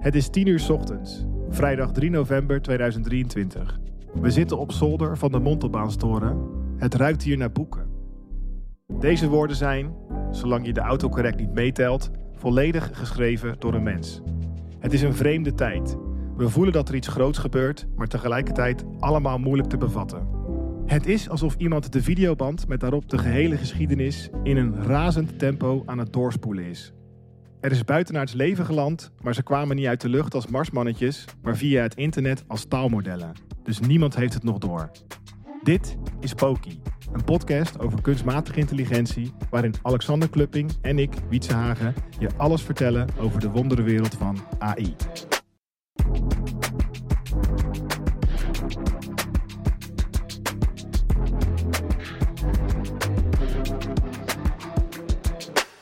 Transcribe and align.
Het 0.00 0.14
is 0.14 0.28
10 0.28 0.46
uur 0.46 0.66
ochtends, 0.72 1.26
vrijdag 1.48 1.92
3 1.92 2.10
november 2.10 2.62
2023. 2.62 3.78
We 4.14 4.30
zitten 4.30 4.58
op 4.58 4.72
zolder 4.72 5.18
van 5.18 5.32
de 5.32 5.38
Montelbaanstoren. 5.38 6.38
Het 6.76 6.94
ruikt 6.94 7.22
hier 7.22 7.36
naar 7.36 7.52
boeken. 7.52 7.86
Deze 8.98 9.28
woorden 9.28 9.56
zijn, 9.56 9.94
zolang 10.30 10.66
je 10.66 10.72
de 10.72 10.80
autocorrect 10.80 11.38
niet 11.38 11.52
meetelt, 11.52 12.10
volledig 12.32 12.90
geschreven 12.92 13.56
door 13.58 13.74
een 13.74 13.82
mens. 13.82 14.20
Het 14.78 14.92
is 14.92 15.02
een 15.02 15.14
vreemde 15.14 15.54
tijd. 15.54 15.96
We 16.36 16.48
voelen 16.48 16.72
dat 16.72 16.88
er 16.88 16.94
iets 16.94 17.08
groots 17.08 17.38
gebeurt, 17.38 17.86
maar 17.96 18.08
tegelijkertijd 18.08 18.84
allemaal 18.98 19.38
moeilijk 19.38 19.68
te 19.68 19.76
bevatten. 19.76 20.28
Het 20.86 21.06
is 21.06 21.28
alsof 21.28 21.54
iemand 21.54 21.92
de 21.92 22.02
videoband 22.02 22.68
met 22.68 22.80
daarop 22.80 23.08
de 23.08 23.18
gehele 23.18 23.56
geschiedenis 23.56 24.30
in 24.42 24.56
een 24.56 24.82
razend 24.82 25.38
tempo 25.38 25.82
aan 25.86 25.98
het 25.98 26.12
doorspoelen 26.12 26.64
is. 26.64 26.92
Er 27.60 27.70
is 27.70 27.84
buitenaards 27.84 28.32
leven 28.32 28.64
geland, 28.64 29.10
maar 29.22 29.34
ze 29.34 29.42
kwamen 29.42 29.76
niet 29.76 29.86
uit 29.86 30.00
de 30.00 30.08
lucht 30.08 30.34
als 30.34 30.46
marsmannetjes, 30.46 31.24
maar 31.42 31.56
via 31.56 31.82
het 31.82 31.94
internet 31.94 32.44
als 32.46 32.64
taalmodellen. 32.64 33.32
Dus 33.62 33.80
niemand 33.80 34.16
heeft 34.16 34.34
het 34.34 34.42
nog 34.42 34.58
door. 34.58 34.90
Dit 35.62 35.96
is 36.20 36.34
Poki, 36.34 36.80
een 37.12 37.24
podcast 37.24 37.78
over 37.78 38.02
kunstmatige 38.02 38.58
intelligentie, 38.58 39.32
waarin 39.50 39.74
Alexander 39.82 40.30
Klupping 40.30 40.72
en 40.80 40.98
ik, 40.98 41.14
Wietse 41.28 41.54
Hagen, 41.54 41.94
je 42.18 42.28
alles 42.36 42.62
vertellen 42.62 43.08
over 43.18 43.40
de 43.40 43.50
wonderenwereld 43.50 44.14
van 44.14 44.38
AI. 44.58 44.96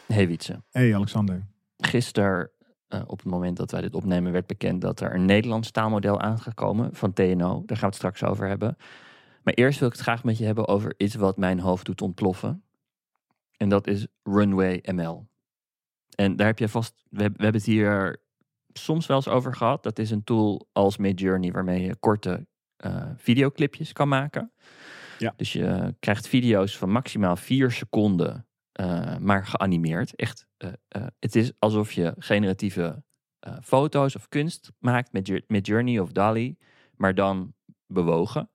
Hey 0.06 0.28
Wietse, 0.28 0.62
Hey 0.70 0.94
Alexander. 0.94 1.46
Gisteren 1.78 2.50
eh, 2.88 3.02
op 3.06 3.18
het 3.18 3.26
moment 3.30 3.56
dat 3.56 3.70
wij 3.70 3.80
dit 3.80 3.94
opnemen 3.94 4.32
werd 4.32 4.46
bekend 4.46 4.80
dat 4.80 5.00
er 5.00 5.14
een 5.14 5.24
Nederlands 5.24 5.70
taalmodel 5.70 6.20
aangekomen 6.20 6.94
van 6.94 7.12
TNO. 7.12 7.62
Daar 7.66 7.76
gaan 7.76 7.78
we 7.78 7.86
het 7.86 7.94
straks 7.94 8.24
over 8.24 8.48
hebben. 8.48 8.76
Maar 9.42 9.54
eerst 9.54 9.78
wil 9.78 9.88
ik 9.88 9.94
het 9.94 10.02
graag 10.02 10.24
met 10.24 10.38
je 10.38 10.44
hebben 10.44 10.68
over 10.68 10.94
iets 10.96 11.14
wat 11.14 11.36
mijn 11.36 11.60
hoofd 11.60 11.86
doet 11.86 12.02
ontploffen. 12.02 12.62
En 13.56 13.68
dat 13.68 13.86
is 13.86 14.06
Runway 14.22 14.82
ML. 14.92 15.26
En 16.16 16.36
daar 16.36 16.46
heb 16.46 16.58
je 16.58 16.68
vast, 16.68 17.04
we, 17.10 17.22
heb- 17.22 17.36
we 17.36 17.42
hebben 17.42 17.60
het 17.60 17.70
hier 17.70 18.22
soms 18.72 19.06
wel 19.06 19.16
eens 19.16 19.28
over 19.28 19.54
gehad. 19.54 19.82
Dat 19.82 19.98
is 19.98 20.10
een 20.10 20.24
tool 20.24 20.68
als 20.72 20.96
Midjourney 20.96 21.52
waarmee 21.52 21.82
je 21.82 21.96
korte 21.96 22.46
eh, 22.76 23.10
videoclipjes 23.16 23.92
kan 23.92 24.08
maken. 24.08 24.52
Ja. 25.18 25.32
Dus 25.36 25.52
je 25.52 25.94
krijgt 26.00 26.28
video's 26.28 26.78
van 26.78 26.90
maximaal 26.90 27.36
vier 27.36 27.70
seconden 27.70 28.46
eh, 28.78 29.16
maar 29.16 29.46
geanimeerd. 29.46 30.14
Echt, 30.14 30.46
eh, 30.56 30.72
eh, 30.88 31.06
het 31.18 31.36
is 31.36 31.52
alsof 31.58 31.92
je 31.92 32.14
generatieve 32.18 33.02
foto's 33.62 34.14
of 34.14 34.28
kunst 34.28 34.72
maakt 34.78 35.12
met, 35.12 35.42
met 35.46 35.66
Journey 35.66 35.98
of 35.98 36.12
DALI, 36.12 36.56
maar 36.96 37.14
dan 37.14 37.54
bewogen. 37.86 38.50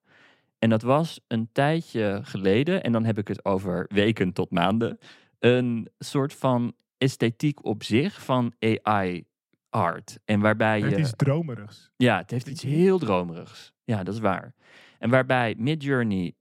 En 0.59 0.69
dat 0.69 0.81
was 0.81 1.19
een 1.27 1.49
tijdje 1.51 2.19
geleden, 2.23 2.83
en 2.83 2.91
dan 2.91 3.05
heb 3.05 3.17
ik 3.17 3.27
het 3.27 3.45
over 3.45 3.85
weken 3.87 4.33
tot 4.33 4.51
maanden, 4.51 4.97
een 5.39 5.89
soort 5.99 6.33
van 6.33 6.75
esthetiek 6.97 7.65
op 7.65 7.83
zich 7.83 8.23
van 8.23 8.53
AI 8.59 9.25
art. 9.69 10.19
En 10.25 10.39
waarbij 10.39 10.79
je... 10.79 10.85
Het 10.85 10.97
is 10.97 11.13
dromerigs. 11.15 11.91
Ja, 11.95 12.17
het 12.17 12.31
heeft 12.31 12.47
iets 12.47 12.63
heel 12.63 12.99
dromerigs. 12.99 13.73
Ja, 13.83 14.03
dat 14.03 14.13
is 14.13 14.19
waar. 14.19 14.55
En 14.99 15.09
waarbij 15.09 15.55
Midjourney, 15.57 16.35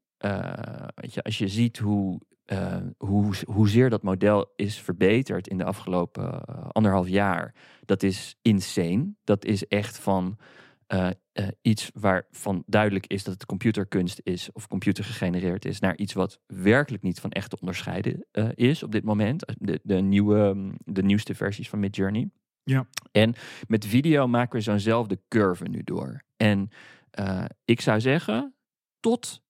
weet 0.95 1.15
je, 1.15 1.23
als 1.23 1.39
je 1.39 1.49
ziet 1.49 1.79
hoe, 1.79 2.21
eh, 2.53 2.77
hoe, 2.99 3.35
hoezeer 3.47 3.91
dat 3.91 4.03
model 4.03 4.53
is 4.57 4.81
verbeterd 4.81 5.49
in 5.49 5.59
de 5.59 5.65
afgelopen 5.65 6.45
eh, 6.45 6.69
anderhalf 6.69 7.09
jaar, 7.09 7.55
dat 7.85 8.03
is 8.03 8.37
insane. 8.43 9.15
Dat 9.25 9.45
is 9.45 9.67
echt 9.67 9.99
van 9.99 10.39
eh, 10.87 11.09
iets 11.63 11.91
waarvan 11.95 12.63
duidelijk 12.67 13.07
is 13.07 13.25
dat 13.25 13.35
het 13.35 13.47
computerkunst 13.47 14.21
is 14.23 14.53
of 14.53 14.69
computergegenereerd 14.69 15.65
is, 15.65 15.81
naar 15.81 15.97
iets 15.97 16.13
wat 16.13 16.41
werkelijk 16.47 17.03
niet 17.03 17.21
van 17.21 17.31
echt 17.31 17.51
te 17.51 17.57
onderscheiden 17.61 18.27
is 18.55 18.83
op 18.83 18.93
dit 18.93 19.05
moment. 19.05 19.55
De, 19.59 19.81
de, 19.83 19.95
nieuwe, 19.95 20.71
de 20.85 21.03
nieuwste 21.03 21.35
versies 21.35 21.69
van 21.69 21.79
Midjourney. 21.79 22.31
Ja. 22.63 22.87
En 23.13 23.35
met 23.67 23.87
video 23.87 24.29
maken 24.29 24.57
we 24.57 24.65
zo'nzelfde 24.65 25.21
curve 25.29 25.69
nu 25.69 25.83
door. 25.83 26.23
En 26.37 26.69
ik 27.65 27.81
zou 27.81 28.01
zeggen, 28.01 28.55
tot 29.01 29.43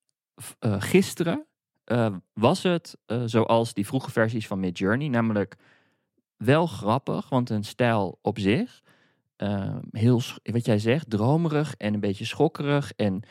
gisteren 0.61 1.47
eh, 1.93 2.15
was 2.33 2.63
het 2.63 2.97
eh, 3.07 3.23
zoals 3.27 3.75
die 3.75 3.87
vroege 3.87 4.11
versies 4.11 4.47
van 4.47 4.61
Midjourney, 4.61 5.09
namelijk 5.09 5.57
wel 6.37 6.67
grappig, 6.67 7.29
want 7.29 7.51
een 7.51 7.65
stijl 7.65 8.19
op 8.23 8.39
zich, 8.39 8.83
eh, 9.37 9.77
heel, 9.91 10.21
wat 10.43 10.67
jij 10.67 10.79
zegt, 10.79 11.11
dromerig 11.11 11.75
en 11.77 11.95
een 11.95 12.01
beetje 12.01 12.25
schokkerig 12.25 12.93
en 12.97 13.23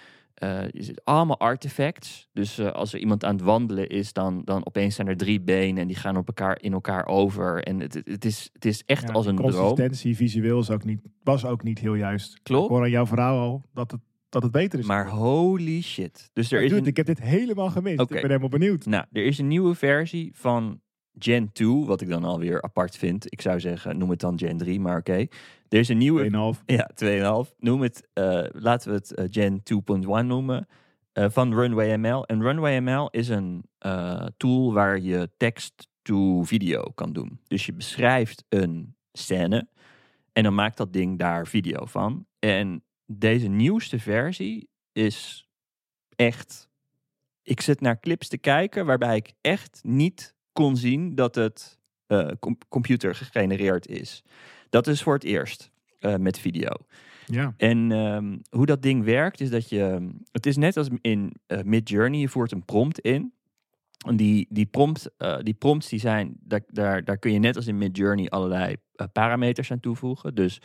allemaal 1.03 1.39
artifacts. 1.39 2.27
Dus 2.33 2.59
als 2.59 2.94
er 2.94 2.99
iemand 2.99 3.23
aan 3.25 3.35
het 3.35 3.44
wandelen 3.44 3.89
is, 3.89 4.13
dan, 4.13 4.41
dan 4.45 4.66
opeens 4.66 4.95
zijn 4.95 5.07
er 5.07 5.17
drie 5.17 5.41
benen 5.41 5.81
en 5.81 5.88
die 5.88 5.95
gaan 5.95 6.17
op 6.17 6.28
elkaar, 6.28 6.61
in 6.61 6.73
elkaar 6.73 7.05
over. 7.05 7.63
En 7.63 7.79
het, 7.79 7.93
het- 7.93 8.25
is, 8.25 8.49
het 8.53 8.66
is 8.66 8.83
echt 8.85 9.07
Ja, 9.07 9.13
als 9.13 9.25
een 9.25 9.35
droom. 9.35 9.51
consistentie 9.51 10.16
visueel 10.16 10.59
is 10.59 10.69
ook 10.69 10.83
niet, 10.83 11.01
was 11.23 11.45
ook 11.45 11.63
niet 11.63 11.79
heel 11.79 11.93
juist. 11.95 12.33
Ik 12.35 12.39
Klopt. 12.43 12.69
hoor 12.69 12.81
aan 12.81 12.89
jouw 12.89 13.05
verhaal 13.05 13.39
al 13.39 13.63
dat 13.73 13.91
het, 13.91 14.01
dat 14.31 14.43
het 14.43 14.51
beter 14.51 14.79
is. 14.79 14.85
Maar 14.85 15.09
holy 15.09 15.81
shit. 15.81 16.29
Dus 16.33 16.47
er 16.51 16.53
Maar 16.55 16.63
is 16.63 16.69
dude, 16.69 16.81
een, 16.81 16.87
ik 16.87 16.97
heb 16.97 17.05
dit 17.05 17.21
helemaal 17.21 17.69
gemist. 17.69 17.99
Ik 17.99 18.07
ben 18.07 18.21
helemaal 18.21 18.49
benieuwd. 18.49 18.85
nou, 18.85 19.05
er 19.11 19.25
is 19.25 19.37
een 19.37 19.47
nieuwe 19.47 19.75
versie 19.75 20.31
van 20.35 20.81
Gen 21.19 21.51
2, 21.51 21.67
wat 21.85 22.01
ik 22.01 22.09
dan 22.09 22.23
alweer 22.23 22.61
apart 22.61 22.97
vind. 22.97 23.25
Ik 23.33 23.41
zou 23.41 23.59
zeggen, 23.59 23.97
noem 23.97 24.09
het 24.09 24.19
dan 24.19 24.39
Gen 24.39 24.57
3, 24.57 24.79
maar 24.79 24.97
oké. 24.97 25.25
Er 25.69 25.79
is 25.79 25.89
een 25.89 25.97
nieuwe 25.97 26.53
2,5. 26.55 26.63
Ja, 26.65 26.89
2,5. 27.45 27.53
Noem 27.57 27.81
het, 27.81 28.07
eh, 28.13 28.43
laten 28.51 28.89
we 28.89 28.95
het 28.95 29.13
eh, 29.13 29.25
Gen 29.29 29.63
2.1 29.63 30.27
noemen. 30.27 30.67
eh, 31.13 31.25
van 31.29 31.53
Runway 31.53 31.95
ML. 31.97 32.25
En 32.25 32.41
Runway 32.41 32.79
ML 32.79 33.09
is 33.09 33.27
een 33.27 33.65
tool 34.37 34.73
waar 34.73 34.99
je 34.99 35.29
tekst 35.37 35.87
to 36.01 36.43
video 36.43 36.83
kan 36.95 37.13
doen. 37.13 37.39
Dus 37.47 37.65
je 37.65 37.73
beschrijft 37.73 38.45
een 38.49 38.95
scène 39.11 39.67
en 40.33 40.43
dan 40.43 40.55
maakt 40.55 40.77
dat 40.77 40.93
ding 40.93 41.19
daar 41.19 41.47
video 41.47 41.85
van. 41.85 42.25
En 42.39 42.83
deze 43.19 43.47
nieuwste 43.47 43.99
versie 43.99 44.69
is 44.91 45.47
echt. 46.16 46.69
Ik 47.44 47.61
zit 47.61 47.81
naar 47.81 47.99
clips 47.99 48.27
te 48.27 48.38
kijken 48.38 48.85
waarbij 48.85 49.16
ik 49.16 49.31
echt 49.41 49.79
niet 49.83 50.35
kon 50.53 50.77
zien 50.77 51.16
dat 51.16 51.35
het 51.35 51.79
com- 52.39 52.57
computer 52.69 53.16
gegenereerd 53.16 53.88
is. 53.88 54.23
Dat 54.69 54.88
is 54.88 55.03
voor 55.03 55.13
het 55.13 55.23
eerst 55.23 55.72
eh, 55.99 56.16
met 56.16 56.39
video. 56.39 56.69
Ja. 57.25 57.53
En 57.58 57.91
ehm, 57.91 58.37
hoe 58.49 58.66
dat 58.66 58.81
ding 58.81 59.03
werkt 59.03 59.41
is 59.41 59.49
dat 59.49 59.69
je... 59.69 60.09
Het 60.31 60.46
is 60.46 60.58
net 60.58 60.78
als 60.78 60.90
in 61.02 61.34
eh 61.47 61.61
Midjourney, 61.61 62.19
je 62.19 62.29
voert 62.29 62.52
een 62.52 62.66
prompt 62.66 62.99
in. 62.99 63.34
En 64.08 64.16
die, 64.16 64.47
die, 64.49 64.66
prompt, 64.66 65.09
die 65.41 65.53
prompts 65.53 65.90
die 65.90 65.99
zijn, 65.99 66.37
daar, 66.40 66.61
daar, 66.67 67.03
daar 67.03 67.17
kun 67.17 67.34
je 67.34 67.40
net 67.40 67.55
als 67.55 67.67
in 67.67 67.78
Midjourney 67.78 68.29
allerlei 68.29 68.75
parameters 69.13 69.72
aan 69.72 69.79
toevoegen. 69.79 70.35
Dus 70.35 70.61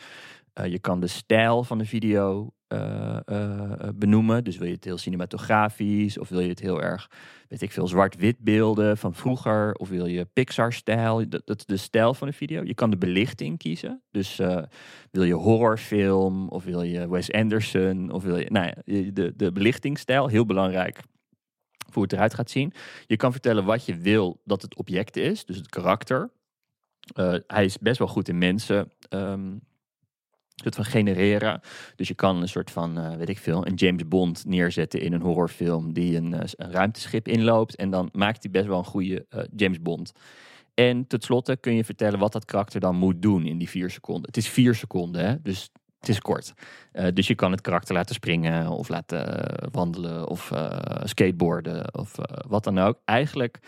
eh, 0.57 0.71
je 0.71 0.79
kan 0.79 0.99
de 0.99 1.07
stijl 1.07 1.63
van 1.63 1.77
de 1.77 1.85
video 1.85 2.51
eh, 2.67 3.17
eh, 3.25 3.89
benoemen. 3.95 4.43
Dus 4.43 4.57
wil 4.57 4.67
je 4.67 4.73
het 4.73 4.83
heel 4.83 4.97
cinematografisch 4.97 6.17
of 6.17 6.29
wil 6.29 6.39
je 6.39 6.49
het 6.49 6.59
heel 6.59 6.81
erg, 6.81 7.09
weet 7.47 7.61
ik 7.61 7.71
veel, 7.71 7.87
zwart-wit 7.87 8.39
beelden 8.39 8.97
van 8.97 9.13
vroeger. 9.13 9.73
Of 9.73 9.89
wil 9.89 10.05
je 10.05 10.25
Pixar-stijl, 10.25 11.29
dat, 11.29 11.57
is 11.57 11.65
de 11.65 11.77
stijl 11.77 12.13
van 12.13 12.27
de 12.27 12.33
video. 12.33 12.63
Je 12.63 12.73
kan 12.73 12.89
de 12.89 12.97
belichting 12.97 13.57
kiezen. 13.57 14.01
Dus 14.11 14.35
wil 15.11 15.23
je 15.23 15.33
horrorfilm 15.33 16.49
of 16.49 16.63
wil 16.63 16.81
je 16.81 17.09
Wes 17.09 17.31
Anderson 17.31 18.11
of 18.11 18.23
wil 18.23 18.37
je, 18.37 18.49
nou 18.49 18.65
ja, 18.65 18.73
de, 19.11 19.33
de 19.35 19.51
belichtingsstijl, 19.51 20.27
heel 20.27 20.45
belangrijk 20.45 20.99
voor 21.77 21.93
hoe 21.93 22.03
het 22.03 22.13
eruit 22.13 22.33
gaat 22.33 22.49
zien. 22.49 22.73
Je 23.05 23.15
kan 23.15 23.31
vertellen 23.31 23.65
wat 23.65 23.85
je 23.85 23.97
wil 23.97 24.41
dat 24.43 24.61
het 24.61 24.75
object 24.75 25.17
is, 25.17 25.45
dus 25.45 25.57
het 25.57 25.69
karakter. 25.69 26.29
Hij 27.47 27.65
is 27.65 27.77
best 27.77 27.97
wel 27.97 28.07
goed 28.07 28.27
in 28.27 28.37
mensen 28.37 28.91
ehm, 29.09 29.55
soort 30.63 30.75
van 30.75 30.85
genereren. 30.85 31.61
Dus 31.95 32.07
je 32.07 32.13
kan 32.13 32.41
een 32.41 32.47
soort 32.47 32.71
van, 32.71 32.97
eh, 32.97 33.15
weet 33.15 33.29
ik 33.29 33.37
veel, 33.37 33.67
een 33.67 33.73
James 33.73 34.07
Bond 34.07 34.45
neerzetten 34.45 35.01
in 35.01 35.13
een 35.13 35.21
horrorfilm 35.21 35.93
die 35.93 36.17
een, 36.17 36.33
eh, 36.33 36.49
een 36.55 36.71
ruimteschip 36.71 37.27
inloopt. 37.27 37.75
En 37.75 37.89
dan 37.89 38.09
maakt 38.13 38.43
hij 38.43 38.51
best 38.51 38.65
wel 38.65 38.77
een 38.77 38.85
goede 38.85 39.25
eh, 39.29 39.43
James 39.55 39.81
Bond. 39.81 40.11
En 40.73 41.07
tot 41.07 41.23
slotte 41.23 41.55
kun 41.55 41.75
je 41.75 41.83
vertellen 41.83 42.19
wat 42.19 42.31
dat 42.31 42.45
karakter 42.45 42.79
dan 42.79 42.95
moet 42.95 43.21
doen 43.21 43.45
in 43.45 43.57
die 43.57 43.69
vier 43.69 43.89
seconden. 43.89 44.25
Het 44.25 44.37
is 44.37 44.49
vier 44.49 44.75
seconden, 44.75 45.25
hè? 45.25 45.41
dus 45.41 45.69
het 45.99 46.09
is 46.09 46.19
kort. 46.19 46.53
Dus 47.13 47.27
je 47.27 47.35
kan 47.35 47.51
het 47.51 47.61
karakter 47.61 47.95
laten 47.95 48.15
springen 48.15 48.67
of 48.67 48.89
laten 48.89 49.45
wandelen 49.71 50.27
of 50.27 50.51
skateboarden 51.03 51.93
of 51.95 52.15
wat 52.47 52.63
dan 52.63 52.77
ook. 52.77 52.99
Eigenlijk 53.05 53.59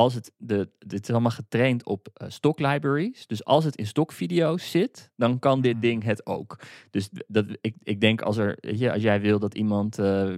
als 0.00 0.14
het, 0.14 0.32
de, 0.36 0.68
dit 0.78 1.02
is 1.02 1.10
allemaal 1.10 1.30
getraind 1.30 1.84
op 1.84 2.08
uh, 2.22 2.28
stock 2.28 2.58
libraries. 2.58 3.26
Dus 3.26 3.44
als 3.44 3.64
het 3.64 3.76
in 3.76 3.86
stokvideo's 3.86 4.70
zit, 4.70 5.10
dan 5.16 5.38
kan 5.38 5.60
dit 5.60 5.82
ding 5.82 6.02
het 6.02 6.26
ook. 6.26 6.58
Dus 6.90 7.10
dat, 7.26 7.46
ik, 7.60 7.74
ik 7.82 8.00
denk 8.00 8.22
als, 8.22 8.36
er, 8.36 8.76
ja, 8.76 8.92
als 8.92 9.02
jij 9.02 9.20
wil 9.20 9.38
dat 9.38 9.54
iemand, 9.54 9.98
uh, 9.98 10.06
laten 10.06 10.36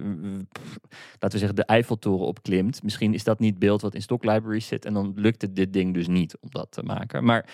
we 1.19 1.37
zeggen, 1.37 1.55
de 1.55 1.65
Eiffeltoren 1.65 2.25
opklimt. 2.25 2.83
Misschien 2.83 3.13
is 3.13 3.23
dat 3.23 3.39
niet 3.39 3.59
beeld 3.59 3.81
wat 3.81 3.95
in 3.95 4.01
stock 4.01 4.23
libraries 4.23 4.67
zit. 4.67 4.85
En 4.85 4.93
dan 4.93 5.13
lukt 5.15 5.41
het 5.41 5.55
dit 5.55 5.73
ding 5.73 5.93
dus 5.93 6.07
niet 6.07 6.37
om 6.39 6.49
dat 6.51 6.71
te 6.71 6.83
maken. 6.83 7.23
Maar 7.23 7.49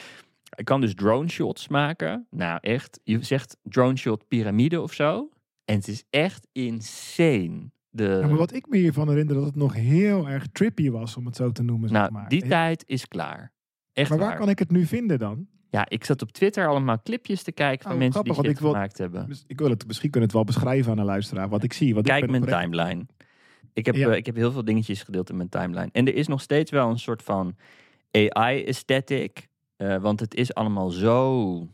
ik 0.55 0.65
kan 0.65 0.81
dus 0.81 0.95
drone 0.95 1.29
shots 1.29 1.67
maken. 1.67 2.27
Nou 2.29 2.57
echt, 2.61 2.99
je 3.03 3.23
zegt 3.23 3.57
drone 3.63 3.97
shot 3.97 4.27
piramide 4.27 4.81
of 4.81 4.93
zo. 4.93 5.29
En 5.65 5.75
het 5.75 5.87
is 5.87 6.03
echt 6.09 6.47
insane. 6.51 7.71
De... 7.89 8.03
Ja, 8.03 8.27
maar 8.27 8.35
wat 8.37 8.53
ik 8.53 8.67
me 8.69 8.77
hiervan 8.77 9.09
herinner, 9.09 9.35
dat 9.35 9.45
het 9.45 9.55
nog 9.55 9.73
heel 9.73 10.27
erg 10.29 10.47
trippy 10.51 10.89
was, 10.89 11.17
om 11.17 11.25
het 11.25 11.35
zo 11.35 11.51
te 11.51 11.63
noemen. 11.63 11.91
Nou, 11.91 12.03
zeg 12.05 12.13
maar. 12.13 12.29
die 12.29 12.47
tijd 12.47 12.83
is 12.87 13.07
klaar. 13.07 13.51
Echt 13.93 14.09
maar 14.09 14.17
waar 14.19 14.27
waar. 14.27 14.37
kan 14.37 14.49
ik 14.49 14.59
het 14.59 14.71
nu 14.71 14.85
vinden 14.85 15.19
dan? 15.19 15.47
Ja, 15.69 15.89
ik 15.89 16.03
zat 16.03 16.21
op 16.21 16.31
Twitter 16.31 16.67
allemaal 16.67 17.01
clipjes 17.03 17.43
te 17.43 17.51
kijken 17.51 17.83
van 17.83 17.91
Oh, 17.91 17.97
mensen 17.97 18.21
grappig, 18.23 18.43
die 18.43 18.51
shit 18.51 18.61
wil- 18.61 18.71
gemaakt 18.71 18.97
hebben. 18.97 19.27
Ik 19.47 19.59
wil 19.59 19.69
het, 19.69 19.87
misschien 19.87 20.09
kunnen 20.09 20.29
het 20.29 20.37
wel 20.37 20.45
beschrijven 20.45 20.91
aan 20.91 20.97
een 20.97 21.05
luisteraar, 21.05 21.49
wat 21.49 21.63
ik 21.63 21.73
zie. 21.73 21.93
Want 21.93 22.05
Kijk 22.05 22.23
ik 22.23 22.31
ben 22.31 22.39
mijn 22.41 22.51
oprecht- 22.53 22.71
timeline. 22.71 23.05
Ik 23.73 23.85
heb, 23.85 23.95
Ja. 23.95 24.09
eh, 24.09 24.15
ik 24.17 24.25
heb 24.25 24.35
heel 24.35 24.51
veel 24.51 24.65
dingetjes 24.65 25.03
gedeeld 25.03 25.29
in 25.29 25.37
mijn 25.37 25.49
timeline. 25.49 25.89
En 25.91 26.07
er 26.07 26.15
is 26.15 26.27
nog 26.27 26.41
steeds 26.41 26.71
wel 26.71 26.89
een 26.89 26.99
soort 26.99 27.23
van 27.23 27.55
AI-aesthetic. 28.11 29.47
eh, 29.77 29.97
want 29.97 30.19
het 30.19 30.35
is 30.35 30.53
allemaal 30.53 30.89
zo... 30.89 31.67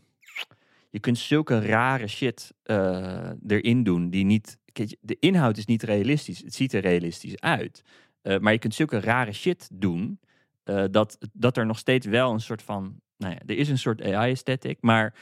Je 0.90 1.00
kunt 1.00 1.18
zulke 1.18 1.60
rare 1.60 2.06
shit 2.06 2.52
eh, 2.62 3.30
erin 3.46 3.82
doen 3.82 4.10
die 4.10 4.24
niet... 4.24 4.58
De 5.00 5.16
inhoud 5.20 5.56
is 5.56 5.64
niet 5.64 5.82
realistisch. 5.82 6.38
Het 6.38 6.54
ziet 6.54 6.72
er 6.72 6.80
realistisch 6.80 7.40
uit. 7.40 7.82
Eh, 8.22 8.38
maar 8.38 8.52
je 8.52 8.58
kunt 8.58 8.74
zulke 8.74 9.00
rare 9.00 9.32
shit 9.32 9.68
doen... 9.72 10.20
eh, 10.64 10.84
dat, 10.90 11.18
dat 11.32 11.56
er 11.56 11.66
nog 11.66 11.78
steeds 11.78 12.06
wel 12.06 12.32
een 12.32 12.40
soort 12.40 12.62
van... 12.62 13.00
Nou 13.16 13.32
ja, 13.32 13.40
er 13.46 13.56
is 13.56 13.68
een 13.68 13.78
soort 13.78 14.02
AI-aesthetic, 14.02 14.78
maar 14.80 15.14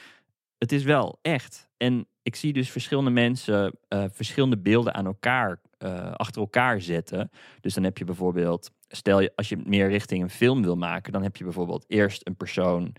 het 0.57 0.71
is 0.71 0.83
wel 0.83 1.19
echt. 1.21 1.69
En 1.77 2.07
ik 2.21 2.35
zie 2.35 2.53
dus 2.53 2.69
verschillende 2.69 3.09
mensen 3.09 3.79
eh, 3.87 4.05
verschillende 4.11 4.57
beelden 4.57 4.93
aan 4.93 5.05
elkaar, 5.05 5.61
achter 6.13 6.41
elkaar 6.41 6.81
zetten. 6.81 7.31
Dus 7.61 7.73
dan 7.73 7.83
heb 7.83 7.97
je 7.97 8.03
bijvoorbeeld, 8.03 8.71
stel 8.87 9.19
je 9.19 9.31
als 9.35 9.49
je 9.49 9.57
meer 9.57 9.89
richting 9.89 10.23
een 10.23 10.29
film 10.29 10.61
wil 10.61 10.75
maken, 10.75 11.11
dan 11.13 11.23
heb 11.23 11.35
je 11.35 11.43
bijvoorbeeld 11.43 11.85
eerst 11.87 12.27
een 12.27 12.35
persoon. 12.35 12.95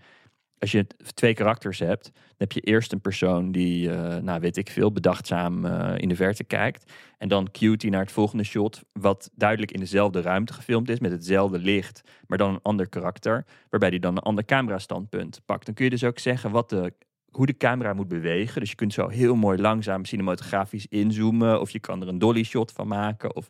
Als 0.59 0.71
je 0.71 0.87
twee 1.13 1.33
karakters 1.33 1.79
hebt, 1.79 2.03
dan 2.03 2.35
heb 2.37 2.51
je 2.51 2.59
eerst 2.59 2.91
een 2.91 3.01
persoon 3.01 3.51
die, 3.51 3.91
eh, 3.91 4.17
nou 4.17 4.39
weet 4.39 4.57
ik 4.57 4.69
veel, 4.69 4.91
bedachtzaam 4.91 5.65
eh, 5.65 5.93
in 5.97 6.09
de 6.09 6.15
verte 6.15 6.43
kijkt. 6.43 6.91
En 7.17 7.27
dan 7.27 7.51
cuet 7.51 7.81
hij 7.81 7.91
naar 7.91 8.01
het 8.01 8.11
volgende 8.11 8.43
shot, 8.43 8.81
wat 8.93 9.29
duidelijk 9.35 9.71
in 9.71 9.79
dezelfde 9.79 10.21
ruimte 10.21 10.53
gefilmd 10.53 10.89
is, 10.89 10.99
met 10.99 11.11
hetzelfde 11.11 11.59
licht, 11.59 12.01
maar 12.27 12.37
dan 12.37 12.53
een 12.53 12.61
ander 12.61 12.89
karakter, 12.89 13.45
waarbij 13.69 13.89
hij 13.89 13.99
dan 13.99 14.17
een 14.17 14.23
ander 14.23 14.45
camerastandpunt 14.45 15.41
pakt. 15.45 15.65
Dan 15.65 15.73
kun 15.73 15.85
je 15.85 15.91
dus 15.91 16.03
ook 16.03 16.19
zeggen 16.19 16.51
wat 16.51 16.69
de 16.69 16.93
hoe 17.37 17.45
de 17.45 17.57
camera 17.57 17.93
moet 17.93 18.07
bewegen. 18.07 18.59
Dus 18.59 18.69
je 18.69 18.75
kunt 18.75 18.93
zo 18.93 19.07
heel 19.07 19.35
mooi 19.35 19.61
langzaam 19.61 20.05
cinematografisch 20.05 20.87
inzoomen. 20.87 21.61
Of 21.61 21.69
je 21.69 21.79
kan 21.79 22.01
er 22.01 22.07
een 22.07 22.19
dolly 22.19 22.43
shot 22.43 22.71
van 22.71 22.87
maken. 22.87 23.35
Of... 23.35 23.49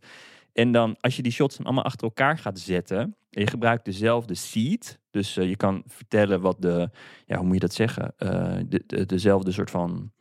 En 0.57 0.71
dan 0.71 0.95
als 0.99 1.15
je 1.15 1.21
die 1.21 1.31
shots 1.31 1.55
dan 1.57 1.65
allemaal 1.65 1.83
achter 1.83 2.03
elkaar 2.07 2.37
gaat 2.37 2.59
zetten. 2.59 2.97
En 3.29 3.41
je 3.41 3.47
gebruikt 3.47 3.85
dezelfde 3.85 4.33
seed. 4.35 4.99
Dus 5.11 5.37
eh, 5.37 5.49
je 5.49 5.55
kan 5.55 5.83
vertellen 5.85 6.41
wat 6.41 6.61
de, 6.61 6.89
ja, 7.25 7.35
hoe 7.37 7.45
moet 7.45 7.53
je 7.53 7.59
dat 7.59 7.73
zeggen? 7.73 8.13
Eh, 8.17 8.57
de, 8.67 8.83
de- 8.87 9.05
dezelfde 9.05 9.51
soort 9.51 9.69
van 9.69 10.11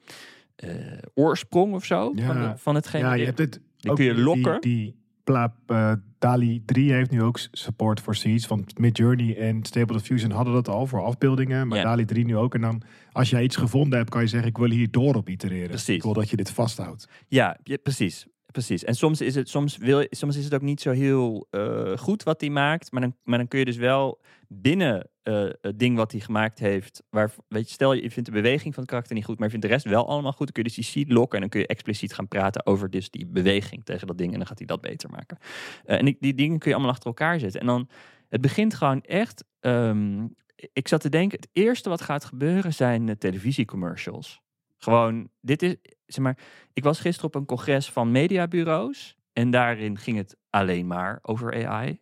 eh, 0.57 0.69
oorsprong 1.15 1.75
of 1.75 1.85
zo. 1.85 2.13
Ja. 2.15 2.27
Van, 2.27 2.41
de- 2.41 2.57
van 2.59 2.75
hetgeen. 2.75 3.01
Ja, 3.01 3.13
je 3.15 3.25
hebt 3.25 3.39
het. 3.39 3.61
Die 3.77 3.91
ook 3.91 3.97
kun 3.97 4.05
je 4.07 4.15
die- 4.15 4.23
lokken. 4.25 4.61
Die, 4.61 4.77
die 4.85 4.97
pla, 5.25 5.55
eh, 5.67 5.93
DALI 6.19 6.63
3 6.65 6.93
heeft 6.93 7.11
nu 7.11 7.23
ook 7.23 7.39
support 7.51 8.01
voor 8.01 8.15
seeds. 8.15 8.47
Want 8.47 8.79
Midjourney 8.79 9.37
en 9.39 9.65
Stable 9.65 9.97
Diffusion 9.97 10.31
hadden 10.31 10.55
dat 10.55 10.69
al 10.69 10.87
voor 10.87 11.03
afbeeldingen. 11.03 11.69
Maar 11.69 11.79
Ja. 11.79 11.85
DALI 11.85 12.05
3 12.05 12.25
nu 12.25 12.37
ook. 12.37 12.55
En 12.55 12.61
dan, 12.61 12.83
als 13.13 13.31
jij 13.31 13.43
iets 13.43 13.57
gevonden 13.57 13.99
hebt, 13.99 14.11
kan 14.11 14.21
je 14.21 14.27
zeggen: 14.29 14.49
Ik 14.49 14.57
wil 14.57 14.71
hier 14.71 14.91
door 14.91 15.15
op 15.15 15.29
itereren. 15.29 15.69
Precies. 15.69 15.95
Ik 15.97 16.03
wil 16.03 16.13
dat 16.13 16.31
je 16.31 16.37
dit 16.37 16.51
vasthoudt. 16.51 17.09
Ja, 17.29 17.59
ja, 17.63 17.77
precies. 17.83 18.27
Precies. 18.57 18.85
En 18.85 18.95
soms 18.95 19.21
is 19.21 19.35
het, 19.35 19.49
soms 19.49 19.77
wil, 19.77 20.07
soms 20.11 20.37
is 20.37 20.45
het 20.45 20.55
ook 20.55 20.61
niet 20.61 20.81
zo 20.81 20.91
heel 20.91 21.47
eh, 21.51 21.97
goed 21.97 22.23
wat 22.23 22.41
hij 22.41 22.51
maakt. 22.51 22.93
Maar 22.93 23.01
dan, 23.01 23.17
maar 23.23 23.39
dan 23.39 23.49
kun 23.49 23.59
je 23.59 23.65
dus 23.65 23.77
wel 23.77 24.21
binnen 24.49 25.11
eh, 25.23 25.49
het 25.61 25.79
ding 25.79 25.97
wat 25.97 26.13
hij 26.13 26.21
gemaakt 26.21 26.59
heeft. 26.59 27.03
Waar, 27.11 27.35
weet 27.49 27.69
je, 27.69 27.75
stel 27.75 27.93
je 27.93 28.11
vindt 28.11 28.29
de 28.29 28.35
beweging 28.35 28.75
van 28.75 28.83
het 28.83 28.93
karakter 28.93 29.15
niet 29.15 29.25
goed, 29.25 29.35
maar 29.35 29.45
je 29.45 29.51
vindt 29.51 29.67
de 29.67 29.73
rest 29.73 29.85
wel 29.85 30.09
allemaal 30.09 30.33
goed. 30.33 30.45
Dan 30.47 30.53
kun 30.53 30.63
je 30.63 30.69
dus 30.69 30.79
die 30.79 30.85
seed 30.85 31.13
lokken 31.13 31.35
en 31.35 31.41
dan 31.41 31.49
kun 31.49 31.61
je 31.61 31.67
expliciet 31.67 32.15
gaan 32.15 32.29
praten 32.29 32.67
over 32.67 32.91
dus 32.91 33.11
die 33.11 33.27
beweging 33.27 33.85
tegen 33.85 34.07
dat 34.07 34.19
ding. 34.19 34.33
En 34.33 34.39
dan 34.39 34.47
gaat 34.47 34.59
hij 34.59 34.67
dat 34.67 34.81
beter 34.81 35.11
maken. 35.11 35.39
Eh, 35.85 35.99
en 35.99 36.05
die, 36.05 36.17
die 36.21 36.35
dingen 36.35 36.59
kun 36.59 36.69
je 36.69 36.75
allemaal 36.75 36.95
achter 36.95 37.07
elkaar 37.07 37.39
zetten. 37.39 37.61
En 37.61 37.67
dan, 37.67 37.89
het 38.29 38.41
begint 38.41 38.75
gewoon 38.75 39.03
echt. 39.03 39.45
ehm, 39.61 40.27
ik 40.73 40.89
zat 40.89 41.01
te 41.01 41.09
denken, 41.09 41.39
het 41.39 41.49
eerste 41.53 41.89
wat 41.89 42.01
gaat 42.01 42.25
gebeuren 42.25 42.75
zijn 42.75 43.19
televisiecommercials. 43.19 44.41
Gewoon, 44.79 45.29
dit 45.41 45.63
is, 45.63 45.77
zeg 46.07 46.25
maar, 46.25 46.39
ik 46.73 46.85
was 46.85 47.01
gisteren 47.01 47.27
op 47.29 47.35
een 47.35 47.47
congres 47.47 47.91
van 47.91 48.11
mediabureaus. 48.11 49.17
En 49.33 49.51
daarin 49.51 49.99
ging 49.99 50.17
het 50.17 50.37
alleen 50.51 50.87
maar 50.87 51.19
over 51.23 51.67
AI. 51.67 51.99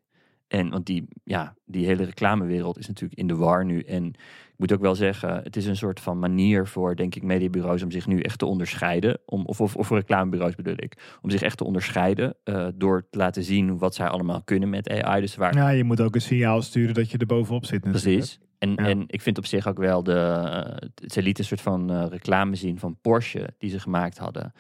En 0.49 0.71
want 0.71 0.87
die, 0.87 1.05
ja, 1.25 1.55
die 1.65 1.87
hele 1.87 2.05
reclamewereld 2.05 2.79
is 2.79 2.87
natuurlijk 2.87 3.21
in 3.21 3.27
de 3.27 3.37
war 3.37 3.65
nu. 3.65 3.81
En 3.81 4.05
ik 4.07 4.55
moet 4.57 4.73
ook 4.73 4.81
wel 4.81 4.95
zeggen, 4.95 5.43
het 5.43 5.57
is 5.57 5.67
een 5.67 5.77
soort 5.77 6.01
van 6.01 6.19
manier 6.19 6.67
voor, 6.67 6.97
denk 6.97 7.15
ik, 7.15 7.23
mediabureaus 7.23 7.83
om 7.83 7.91
zich 7.91 8.07
nu 8.07 8.21
echt 8.21 8.39
te 8.39 8.47
onderscheiden. 8.47 9.19
Om, 9.27 9.45
of, 9.47 9.61
of, 9.61 9.77
of 9.77 9.87
voor 9.87 9.97
reclamebureaus 9.97 10.55
bedoel 10.55 10.75
ik. 10.77 11.19
Om 11.23 11.31
zich 11.31 11.43
echt 11.43 11.57
te 11.57 11.65
onderscheiden 11.65 12.37
eh, 12.45 12.69
door 12.75 13.07
te 13.11 13.19
laten 13.19 13.43
zien 13.43 13.79
wat 13.79 13.95
zij 13.95 14.07
allemaal 14.09 14.43
kunnen 14.43 14.69
met 14.71 14.89
AI. 14.89 15.21
Dus 15.21 15.37
waar, 15.37 15.55
Ja, 15.57 15.69
je 15.69 15.85
moet 15.85 16.01
ook 16.01 16.15
een 16.15 16.21
signaal 16.21 16.63
sturen 16.63 16.95
dat 16.95 17.11
je 17.11 17.19
er 17.19 17.27
bovenop 17.27 17.65
zit. 17.65 17.85
natuurlijk. 17.85 18.17
Precies. 18.17 18.39
En, 18.65 18.85
Ja. 18.85 18.91
en 18.91 19.05
ik 19.07 19.21
vind 19.21 19.39
op 19.39 19.47
zich 19.47 19.67
ook 19.69 19.79
wel 19.79 20.03
de. 20.03 20.91
ze 21.07 21.23
lieten 21.23 21.43
een 21.43 21.49
soort 21.49 21.61
van 21.61 21.91
eh, 21.91 22.07
reclame 22.09 22.55
zien 22.55 22.79
van 22.79 22.97
Porsche 23.01 23.55
die 23.59 23.71
ze 23.71 23.81
gemaakt 23.81 24.19
hadden. 24.19 24.53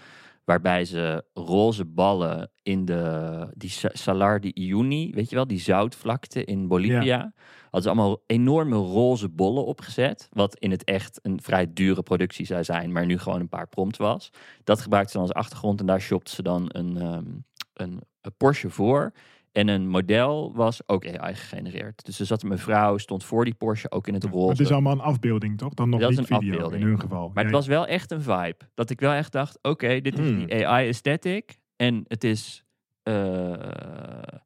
Waarbij 0.45 0.85
ze 0.85 1.25
roze 1.35 1.85
ballen 1.85 2.51
in 2.63 2.85
de. 2.85 3.49
Die 3.55 3.71
Sa- 3.71 3.91
Salar 3.93 4.41
di 4.41 4.53
Uyuni, 4.55 5.11
weet 5.15 5.29
je 5.31 5.37
wel, 5.37 5.47
die 5.47 5.59
zoutvlakte 5.61 6.45
in 6.45 6.69
Bolivia. 6.69 7.33
Hadden 7.63 7.83
ze 7.83 7.89
allemaal 7.89 8.23
enorme 8.27 8.77
roze 8.77 9.29
bollen 9.29 9.65
opgezet. 9.65 10.29
Wat 10.33 10.57
in 10.59 10.71
het 10.71 10.85
echt 10.85 11.19
een 11.23 11.41
vrij 11.43 11.73
dure 11.73 12.03
productie 12.03 12.47
zou 12.47 12.65
zijn, 12.65 12.93
maar 12.93 13.07
nu 13.07 13.19
gewoon 13.19 13.41
een 13.41 13.49
paar 13.49 13.69
prompt 13.69 13.97
was. 13.97 14.31
Dat 14.65 14.81
gebruikten 14.81 15.13
ze 15.13 15.19
dan 15.19 15.27
als 15.27 15.37
achtergrond 15.37 15.81
en 15.81 15.87
daar 15.87 16.01
shopten 16.01 16.35
ze 16.35 16.43
dan 16.43 16.65
een, 16.69 16.97
ehm, 16.97 17.25
een, 17.75 18.01
een 18.21 18.35
Porsche 18.37 18.71
voor. 18.71 19.13
En 19.55 19.69
een 19.69 19.89
model 19.89 20.53
was 20.55 20.89
ook 20.89 21.07
AI 21.19 21.35
gegenereerd. 21.35 22.05
Dus 22.05 22.21
er 22.21 22.27
zat 22.27 22.43
een 22.43 22.49
mevrouw, 22.49 22.97
stond 22.99 23.25
voor 23.25 23.45
die 23.45 23.55
Porsche, 23.55 23.91
ook 23.91 24.07
in 24.07 24.15
het 24.15 24.25
roze. 24.25 24.49
het 24.51 24.61
is 24.61 24.71
allemaal 24.73 24.93
een 24.93 25.01
afbeelding, 25.01 25.59
toch? 25.59 25.75
Dan 25.75 25.89
nog 25.89 26.01
Dat 26.01 26.11
is 26.11 26.19
niet 26.19 26.31
een 26.31 26.37
video 26.39 26.53
afbeelding. 26.53 26.83
in 26.83 26.89
hun 26.89 27.01
geval. 27.01 27.31
Maar 27.35 27.45
het 27.45 27.53
was 27.53 27.67
wel 27.67 27.87
echt 27.87 28.11
een 28.11 28.23
vibe. 28.23 28.57
Dat 28.75 28.91
ik 28.91 29.01
wel 29.01 29.13
echt 29.13 29.33
dacht, 29.33 29.59
oké, 29.63 30.01
dit 30.01 30.19
is 30.19 30.29
Hmm. 30.29 30.47
die 30.47 30.67
AI-aesthetic. 30.67 31.59
En 31.77 32.05
het 32.09 32.25
is... 32.25 32.65
eh, 33.03 33.13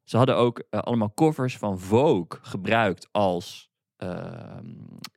ze 0.03 0.17
hadden 0.17 0.35
ook 0.37 0.63
eh, 0.69 0.79
allemaal 0.79 1.13
covers 1.13 1.57
van 1.57 1.79
Vogue 1.79 2.39
gebruikt 2.41 3.07
als 3.11 3.69
ehm, 3.97 4.65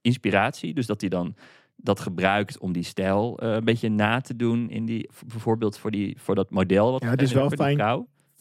inspiratie. 0.01 0.75
Dus 0.75 0.87
dat 0.87 1.01
hij 1.01 1.11
dan 1.11 1.35
dat 1.77 2.01
gebruikt 2.01 2.59
om 2.59 2.73
die 2.73 2.83
stijl 2.83 3.39
eh, 3.39 3.53
een 3.53 3.65
beetje 3.65 3.89
na 3.89 4.21
te 4.21 4.37
doen. 4.37 4.71
In 4.71 4.85
die, 4.85 5.11
bijvoorbeeld 5.27 5.79
voor, 5.79 5.91
die, 5.91 6.17
voor 6.21 6.35
dat 6.35 6.51
model. 6.51 6.93
Wat 6.93 7.03
Ja, 7.03 7.09
het 7.11 7.23
is 7.23 7.33
wel 7.33 7.51
fijn. 7.51 7.77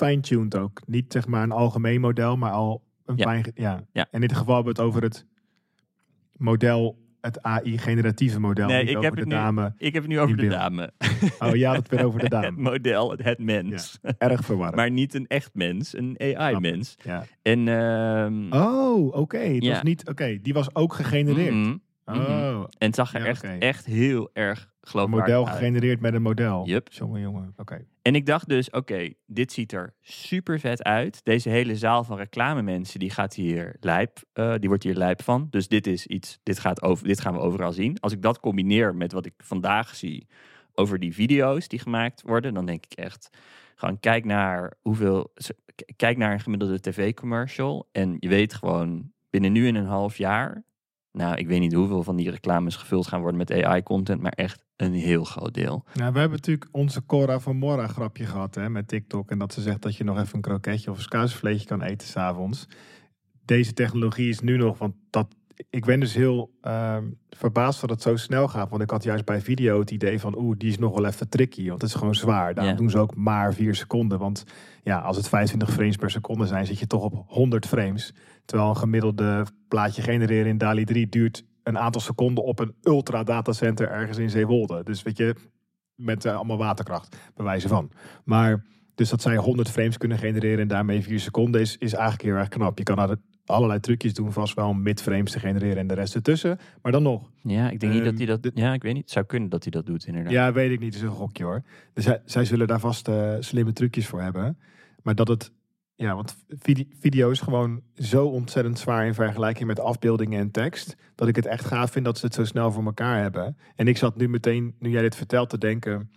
Fine-tuned 0.05 0.55
ook. 0.57 0.81
Niet 0.85 1.11
zeg 1.11 1.27
maar 1.27 1.43
een 1.43 1.51
algemeen 1.51 2.01
model, 2.01 2.37
maar 2.37 2.51
al 2.51 2.83
een 3.05 3.17
Ja. 3.17 3.23
fijn... 3.23 3.51
Ja. 3.53 3.83
Ja. 3.91 4.01
En 4.11 4.21
in 4.21 4.27
dit 4.27 4.33
geval 4.37 4.55
hebben 4.55 4.73
we 4.75 4.81
het 4.81 4.89
over 4.89 5.01
het 5.03 5.25
model, 6.37 6.97
het 7.21 7.41
AI-generatieve 7.43 8.39
model. 8.39 8.67
Nee, 8.67 8.85
ik 8.85 9.01
heb 9.01 9.13
de 9.13 9.19
het 9.19 9.29
nu- 9.29 9.35
dame. 9.35 9.73
Ik 9.77 9.93
heb 9.93 10.03
het 10.03 10.11
nu 10.11 10.19
over 10.19 10.35
de 10.37 10.41
beeld. 10.47 10.53
dame. 10.59 10.91
Oh 11.39 11.55
ja, 11.55 11.73
dat 11.73 11.87
weer 11.87 12.05
over 12.05 12.19
de 12.19 12.25
Het 12.35 12.43
dame. 12.43 12.61
model, 12.61 13.11
het, 13.11 13.23
het 13.23 13.39
mens. 13.39 13.99
Erg 14.17 14.45
verwarrend. 14.45 14.75
Maar 14.75 14.91
niet 14.91 15.13
een 15.13 15.27
echt 15.27 15.49
mens, 15.53 15.97
een 15.97 16.15
AI-mens. 16.19 16.95
ja. 17.03 17.23
En 17.41 17.67
ehm, 17.67 18.51
Oh, 18.53 19.13
oké. 19.15 19.37
Het 19.37 19.63
Ja. 19.63 19.71
was 19.71 19.81
niet... 19.83 20.09
Oké, 20.09 20.39
die 20.41 20.53
was 20.53 20.75
ook 20.75 20.93
gegenereerd. 20.93 21.53
mhm. 21.53 21.75
Oh, 22.05 22.63
En 22.77 22.87
het 22.87 22.95
zag 22.95 23.13
er 23.13 23.19
Ja, 23.19 23.25
echt, 23.25 23.43
echt 23.43 23.85
heel 23.85 24.29
erg 24.33 24.71
geloof 24.81 25.05
Een 25.05 25.11
model 25.11 25.45
gegenereerd 25.45 25.99
met 26.01 26.13
een 26.13 26.21
model. 26.21 26.67
Yep. 26.67 26.87
Jongen, 26.91 27.21
jongen. 27.21 27.53
Oké. 27.57 27.85
En 28.01 28.15
ik 28.15 28.25
dacht 28.25 28.47
dus, 28.49 28.69
oké, 28.69 29.13
dit 29.25 29.51
ziet 29.51 29.71
er 29.71 29.93
super 30.01 30.59
vet 30.59 30.83
uit. 30.83 31.23
Deze 31.23 31.49
hele 31.49 31.75
zaal 31.75 32.03
van 32.03 32.17
reclame 32.17 32.61
mensen, 32.61 32.99
die 32.99 33.09
gaat 33.09 33.33
hier 33.33 33.75
lijp, 33.79 34.19
uh, 34.33 34.55
die 34.59 34.69
wordt 34.69 34.83
hier 34.83 34.95
lijp 34.95 35.21
van. 35.21 35.47
Dus 35.49 35.67
dit 35.67 35.87
is 35.87 36.07
iets, 36.07 36.39
dit, 36.43 36.59
gaat 36.59 36.81
over, 36.81 37.07
dit 37.07 37.21
gaan 37.21 37.33
we 37.33 37.39
overal 37.39 37.71
zien. 37.71 37.99
Als 37.99 38.13
ik 38.13 38.21
dat 38.21 38.39
combineer 38.39 38.95
met 38.95 39.11
wat 39.11 39.25
ik 39.25 39.33
vandaag 39.37 39.95
zie 39.95 40.27
over 40.73 40.99
die 40.99 41.13
video's 41.13 41.67
die 41.67 41.79
gemaakt 41.79 42.21
worden, 42.21 42.53
dan 42.53 42.65
denk 42.65 42.85
ik 42.85 42.93
echt, 42.93 43.29
gewoon 43.75 43.99
kijk 43.99 44.25
naar 44.25 44.73
hoeveel, 44.81 45.33
kijk 45.95 46.17
naar 46.17 46.33
een 46.33 46.39
gemiddelde 46.39 46.79
tv-commercial 46.79 47.89
en 47.91 48.15
je 48.19 48.29
weet 48.29 48.53
gewoon 48.53 49.11
binnen 49.29 49.51
nu 49.51 49.67
en 49.67 49.75
een 49.75 49.85
half 49.85 50.17
jaar 50.17 50.63
nou, 51.11 51.35
ik 51.35 51.47
weet 51.47 51.59
niet 51.59 51.73
hoeveel 51.73 52.03
van 52.03 52.15
die 52.15 52.29
reclames 52.29 52.75
gevuld 52.75 53.07
gaan 53.07 53.19
worden 53.21 53.37
met 53.37 53.51
AI-content, 53.51 54.21
maar 54.21 54.31
echt 54.31 54.63
een 54.75 54.93
heel 54.93 55.23
groot 55.23 55.53
deel. 55.53 55.83
Nou, 55.93 56.13
we 56.13 56.19
hebben 56.19 56.37
natuurlijk 56.37 56.69
onze 56.71 57.05
Cora 57.05 57.39
van 57.39 57.57
Mora 57.57 57.87
grapje 57.87 58.25
gehad 58.25 58.55
hè, 58.55 58.69
met 58.69 58.87
TikTok. 58.87 59.31
En 59.31 59.39
dat 59.39 59.53
ze 59.53 59.61
zegt 59.61 59.81
dat 59.81 59.95
je 59.95 60.03
nog 60.03 60.19
even 60.19 60.35
een 60.35 60.41
kroketje 60.41 60.91
of 60.91 60.97
een 60.97 61.03
skuisvleesje 61.03 61.65
kan 61.65 61.81
eten 61.81 62.07
s'avonds. 62.07 62.67
Deze 63.45 63.73
technologie 63.73 64.29
is 64.29 64.39
nu 64.39 64.57
nog, 64.57 64.77
want 64.77 64.95
dat, 65.09 65.35
ik 65.69 65.85
ben 65.85 65.99
dus 65.99 66.13
heel 66.13 66.51
uh, 66.63 66.97
verbaasd 67.29 67.81
dat 67.81 67.89
het 67.89 68.01
zo 68.01 68.15
snel 68.15 68.47
gaat. 68.47 68.69
Want 68.69 68.81
ik 68.81 68.89
had 68.89 69.03
juist 69.03 69.25
bij 69.25 69.41
video 69.41 69.79
het 69.79 69.91
idee 69.91 70.19
van, 70.19 70.37
oeh, 70.37 70.57
die 70.57 70.69
is 70.69 70.77
nog 70.77 70.95
wel 70.95 71.05
even 71.05 71.29
tricky. 71.29 71.67
Want 71.67 71.81
het 71.81 71.89
is 71.89 71.95
gewoon 71.95 72.15
zwaar. 72.15 72.53
Daarom 72.53 72.75
doen 72.75 72.89
ze 72.89 72.97
ook 72.97 73.15
maar 73.15 73.53
vier 73.53 73.75
seconden. 73.75 74.19
Want 74.19 74.43
ja, 74.83 74.99
als 74.99 75.17
het 75.17 75.29
25 75.29 75.71
frames 75.73 75.95
per 75.95 76.11
seconde 76.11 76.45
zijn, 76.45 76.65
zit 76.65 76.79
je 76.79 76.87
toch 76.87 77.03
op 77.03 77.23
100 77.27 77.67
frames. 77.67 78.13
Terwijl 78.45 78.69
een 78.69 78.77
gemiddelde 78.77 79.45
plaatje 79.67 80.01
genereren 80.01 80.47
in 80.47 80.57
DALI 80.57 80.83
3 80.83 81.09
duurt 81.09 81.43
een 81.63 81.77
aantal 81.77 82.01
seconden 82.01 82.43
op 82.43 82.59
een 82.59 82.75
ultra 82.81 83.23
datacenter 83.23 83.89
ergens 83.89 84.17
in 84.17 84.29
Zeewolde. 84.29 84.83
Dus 84.83 85.03
weet 85.03 85.17
je, 85.17 85.35
met 85.95 86.25
uh, 86.25 86.35
allemaal 86.35 86.57
waterkracht, 86.57 87.17
bewijzen 87.35 87.69
van. 87.69 87.91
Maar 88.23 88.65
dus 88.95 89.09
dat 89.09 89.21
zij 89.21 89.35
100 89.35 89.69
frames 89.69 89.97
kunnen 89.97 90.17
genereren 90.17 90.59
en 90.59 90.67
daarmee 90.67 91.01
4 91.01 91.19
seconden 91.19 91.61
is, 91.61 91.77
is 91.77 91.93
eigenlijk 91.93 92.23
heel 92.23 92.35
erg 92.35 92.47
knap. 92.47 92.77
Je 92.77 92.83
kan 92.83 93.19
allerlei 93.45 93.79
trucjes 93.79 94.13
doen, 94.13 94.33
vast 94.33 94.53
wel 94.53 94.67
om 94.67 94.81
mid-frames 94.81 95.31
te 95.31 95.39
genereren 95.39 95.77
en 95.77 95.87
de 95.87 95.93
rest 95.93 96.15
ertussen. 96.15 96.59
Maar 96.81 96.91
dan 96.91 97.03
nog. 97.03 97.29
Ja, 97.41 97.69
ik 97.69 97.79
denk 97.79 97.93
niet 97.93 98.03
dat 98.03 98.17
hij 98.17 98.25
dat. 98.25 98.45
Ehm, 98.45 98.59
ja, 98.59 98.73
ik 98.73 98.83
weet 98.83 98.93
niet. 98.93 99.03
Het 99.03 99.11
zou 99.11 99.25
kunnen 99.25 99.49
dat 99.49 99.63
hij 99.63 99.71
dat 99.71 99.85
doet, 99.85 100.05
inderdaad. 100.05 100.31
Ja, 100.31 100.51
weet 100.53 100.71
ik 100.71 100.79
niet. 100.79 100.93
Het 100.93 101.03
is 101.03 101.09
een 101.09 101.15
gokje 101.15 101.43
hoor. 101.43 101.63
Dus 101.93 102.03
zij, 102.03 102.21
zij 102.25 102.45
zullen 102.45 102.67
daar 102.67 102.79
vast 102.79 103.07
uh, 103.07 103.35
slimme 103.39 103.73
trucjes 103.73 104.07
voor 104.07 104.21
hebben. 104.21 104.57
Maar 105.03 105.15
dat 105.15 105.27
het 105.27 105.51
ja, 105.95 106.15
want 106.15 106.37
video 106.99 107.29
is 107.29 107.39
gewoon 107.39 107.81
zo 107.95 108.25
ontzettend 108.25 108.79
zwaar 108.79 109.05
in 109.05 109.13
vergelijking 109.13 109.67
met 109.67 109.79
afbeeldingen 109.79 110.39
en 110.39 110.51
tekst. 110.51 110.95
Dat 111.15 111.27
ik 111.27 111.35
het 111.35 111.45
echt 111.45 111.65
gaaf 111.65 111.91
vind 111.91 112.05
dat 112.05 112.17
ze 112.17 112.25
het 112.25 112.35
zo 112.35 112.43
snel 112.43 112.71
voor 112.71 112.83
elkaar 112.83 113.21
hebben. 113.21 113.57
En 113.75 113.87
ik 113.87 113.97
zat 113.97 114.15
nu 114.15 114.29
meteen, 114.29 114.75
nu 114.79 114.89
jij 114.89 115.01
dit 115.01 115.15
vertelt, 115.15 115.49
te 115.49 115.57
denken 115.57 116.09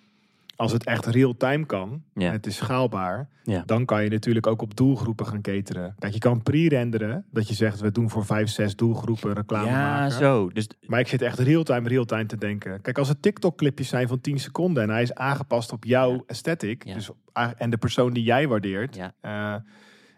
als 0.57 0.73
het 0.73 0.85
echt 0.85 1.07
real-time 1.07 1.67
kan, 1.67 2.03
ja. 2.15 2.31
het 2.31 2.47
is 2.47 2.57
schaalbaar, 2.57 3.29
ja. 3.43 3.63
dan 3.67 3.85
kan 3.85 4.05
je 4.05 4.11
natuurlijk 4.11 4.47
ook 4.47 4.63
op 4.63 4.77
doelgroepen 4.77 5.27
gaan 5.27 5.41
cateren. 5.41 5.95
Kijk, 5.99 6.13
je 6.13 6.19
kan 6.19 6.43
pre-renderen, 6.43 7.25
dat 7.31 7.49
je 7.49 7.55
zegt, 7.55 7.81
we 7.81 7.93
doen 7.93 8.11
voor 8.11 8.25
vijf, 8.25 8.49
zes 8.49 8.77
doelgroepen 8.77 9.33
reclame 9.33 9.67
ja, 9.67 9.99
maken. 9.99 10.19
zo. 10.19 10.51
Dus... 10.53 10.69
Maar 10.87 11.01
ik 11.01 11.09
zit 11.09 11.23
echt 11.23 11.39
real-time, 11.39 11.89
real-time 11.89 12.27
te 12.27 12.37
denken. 12.37 12.81
Kijk, 12.81 12.99
als 12.99 13.09
het 13.09 13.23
TikTok-clipjes 13.23 13.89
zijn 13.89 14.09
van 14.09 14.21
10 14.21 14.39
seconden 14.39 14.83
en 14.83 14.91
hij 14.91 15.03
is 15.03 15.15
aangepast 15.15 15.73
op 15.73 15.85
jouw 15.85 16.25
aesthetic, 16.27 16.95
dus, 16.95 17.11
en 17.57 17.71
de 17.71 17.77
persoon 17.77 18.13
die 18.13 18.25
jij 18.25 18.49
waardeert, 18.49 18.99
uh, 19.23 19.55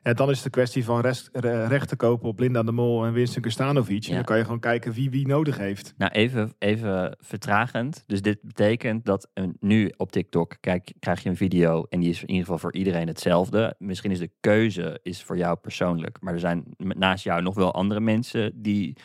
ja, 0.07 0.13
dan 0.13 0.31
is 0.31 0.35
het 0.35 0.45
de 0.45 0.51
kwestie 0.51 0.85
van 0.85 1.01
rest, 1.01 1.29
recht 1.69 1.89
te 1.89 1.97
kopen 1.97 2.29
op 2.29 2.39
Linda 2.39 2.63
de 2.63 2.73
Mol 2.73 3.05
en 3.05 3.13
Winston 3.13 3.43
Kustanovic. 3.43 4.03
Ja. 4.03 4.09
En 4.09 4.15
dan 4.15 4.25
kan 4.25 4.37
je 4.37 4.45
gewoon 4.45 4.61
kijken 4.61 4.93
wie 4.93 5.11
wie 5.11 5.27
nodig 5.27 5.59
heeft. 5.59 5.95
Nou, 5.97 6.13
even, 6.13 6.55
even 6.59 7.17
vertragend. 7.21 8.05
Dus 8.07 8.23
dit 8.23 8.39
betekent 8.43 9.05
dat 9.05 9.31
een, 9.35 9.57
nu 9.61 9.93
op 9.97 10.13
TikTok 10.13 10.57
kijk, 10.61 10.93
krijg 10.99 11.23
je 11.23 11.29
een 11.29 11.37
video 11.37 11.87
en 11.89 12.01
die 12.01 12.09
is 12.09 12.21
in 12.21 12.29
ieder 12.29 12.43
geval 12.43 12.59
voor 12.59 12.75
iedereen 12.75 13.07
hetzelfde. 13.07 13.75
Misschien 13.79 14.11
is 14.11 14.19
de 14.19 14.31
keuze 14.41 15.01
is 15.03 15.23
voor 15.23 15.37
jou 15.37 15.57
persoonlijk. 15.57 16.17
Maar 16.21 16.33
er 16.33 16.41
zijn 16.41 16.65
naast 16.77 17.25
jou 17.25 17.43
nog 17.43 17.55
wel 17.55 17.75
andere 17.75 18.01
mensen 18.01 18.63
die 18.63 18.97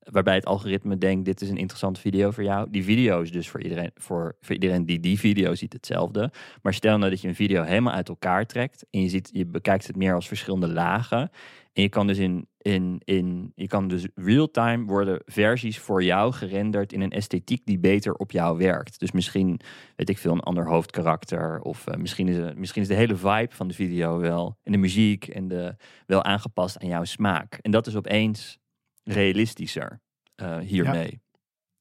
waarbij 0.00 0.34
het 0.34 0.44
algoritme 0.44 0.98
denkt, 0.98 1.24
dit 1.24 1.40
is 1.40 1.48
een 1.48 1.56
interessante 1.56 2.00
video 2.00 2.30
voor 2.30 2.44
jou. 2.44 2.70
Die 2.70 2.84
video 2.84 3.20
is 3.20 3.32
dus 3.32 3.48
voor 3.48 3.62
iedereen, 3.62 3.90
voor, 3.94 4.36
voor 4.40 4.54
iedereen 4.54 4.86
die 4.86 5.00
die 5.00 5.18
video 5.18 5.54
ziet 5.54 5.72
hetzelfde. 5.72 6.32
Maar 6.62 6.74
stel 6.74 6.98
nou 6.98 7.10
dat 7.10 7.20
je 7.20 7.28
een 7.28 7.34
video 7.34 7.62
helemaal 7.62 7.92
uit 7.92 8.08
elkaar 8.08 8.46
trekt 8.46 8.86
en 8.90 9.02
je, 9.02 9.08
ziet, 9.08 9.30
je 9.32 9.46
bekijkt 9.46 9.86
het 9.86 9.96
meer 9.96 10.14
als 10.14 10.28
verschillende 10.28 10.68
lagen. 10.68 11.30
En 11.72 11.82
je 11.82 11.88
kan 11.88 12.06
dus 12.06 12.18
in, 12.18 12.48
in, 12.58 13.00
in 13.04 13.52
je 13.54 13.66
kan 13.66 13.88
dus 13.88 14.06
real-time 14.14 14.84
worden 14.84 15.22
versies 15.24 15.78
voor 15.78 16.02
jou 16.02 16.32
gerenderd 16.32 16.92
in 16.92 17.00
een 17.00 17.10
esthetiek 17.10 17.66
die 17.66 17.78
beter 17.78 18.14
op 18.14 18.30
jou 18.30 18.58
werkt. 18.58 19.00
Dus 19.00 19.12
misschien, 19.12 19.60
weet 19.96 20.08
ik 20.08 20.18
veel, 20.18 20.32
een 20.32 20.40
ander 20.40 20.66
hoofdkarakter. 20.66 21.60
Of 21.60 21.86
uh, 21.88 21.94
misschien, 21.94 22.28
is, 22.28 22.54
misschien 22.54 22.82
is 22.82 22.88
de 22.88 22.94
hele 22.94 23.16
vibe 23.16 23.54
van 23.54 23.68
de 23.68 23.74
video 23.74 24.18
wel. 24.18 24.56
En 24.62 24.72
de 24.72 24.78
muziek 24.78 25.28
en 25.28 25.48
de 25.48 25.76
wel 26.06 26.24
aangepast 26.24 26.78
aan 26.78 26.88
jouw 26.88 27.04
smaak. 27.04 27.58
En 27.62 27.70
dat 27.70 27.86
is 27.86 27.96
opeens 27.96 28.58
realistischer 29.02 30.00
uh, 30.42 30.58
hiermee. 30.58 31.22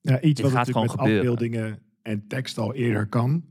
Ja. 0.01 0.13
ja, 0.13 0.21
iets 0.21 0.41
wat 0.41 0.51
gaat 0.51 0.65
gewoon 0.65 0.81
met 0.81 0.91
gebeuren. 0.91 1.19
afbeeldingen 1.19 1.79
en 2.01 2.27
tekst 2.27 2.57
al 2.57 2.73
eerder 2.73 3.07
kan. 3.07 3.43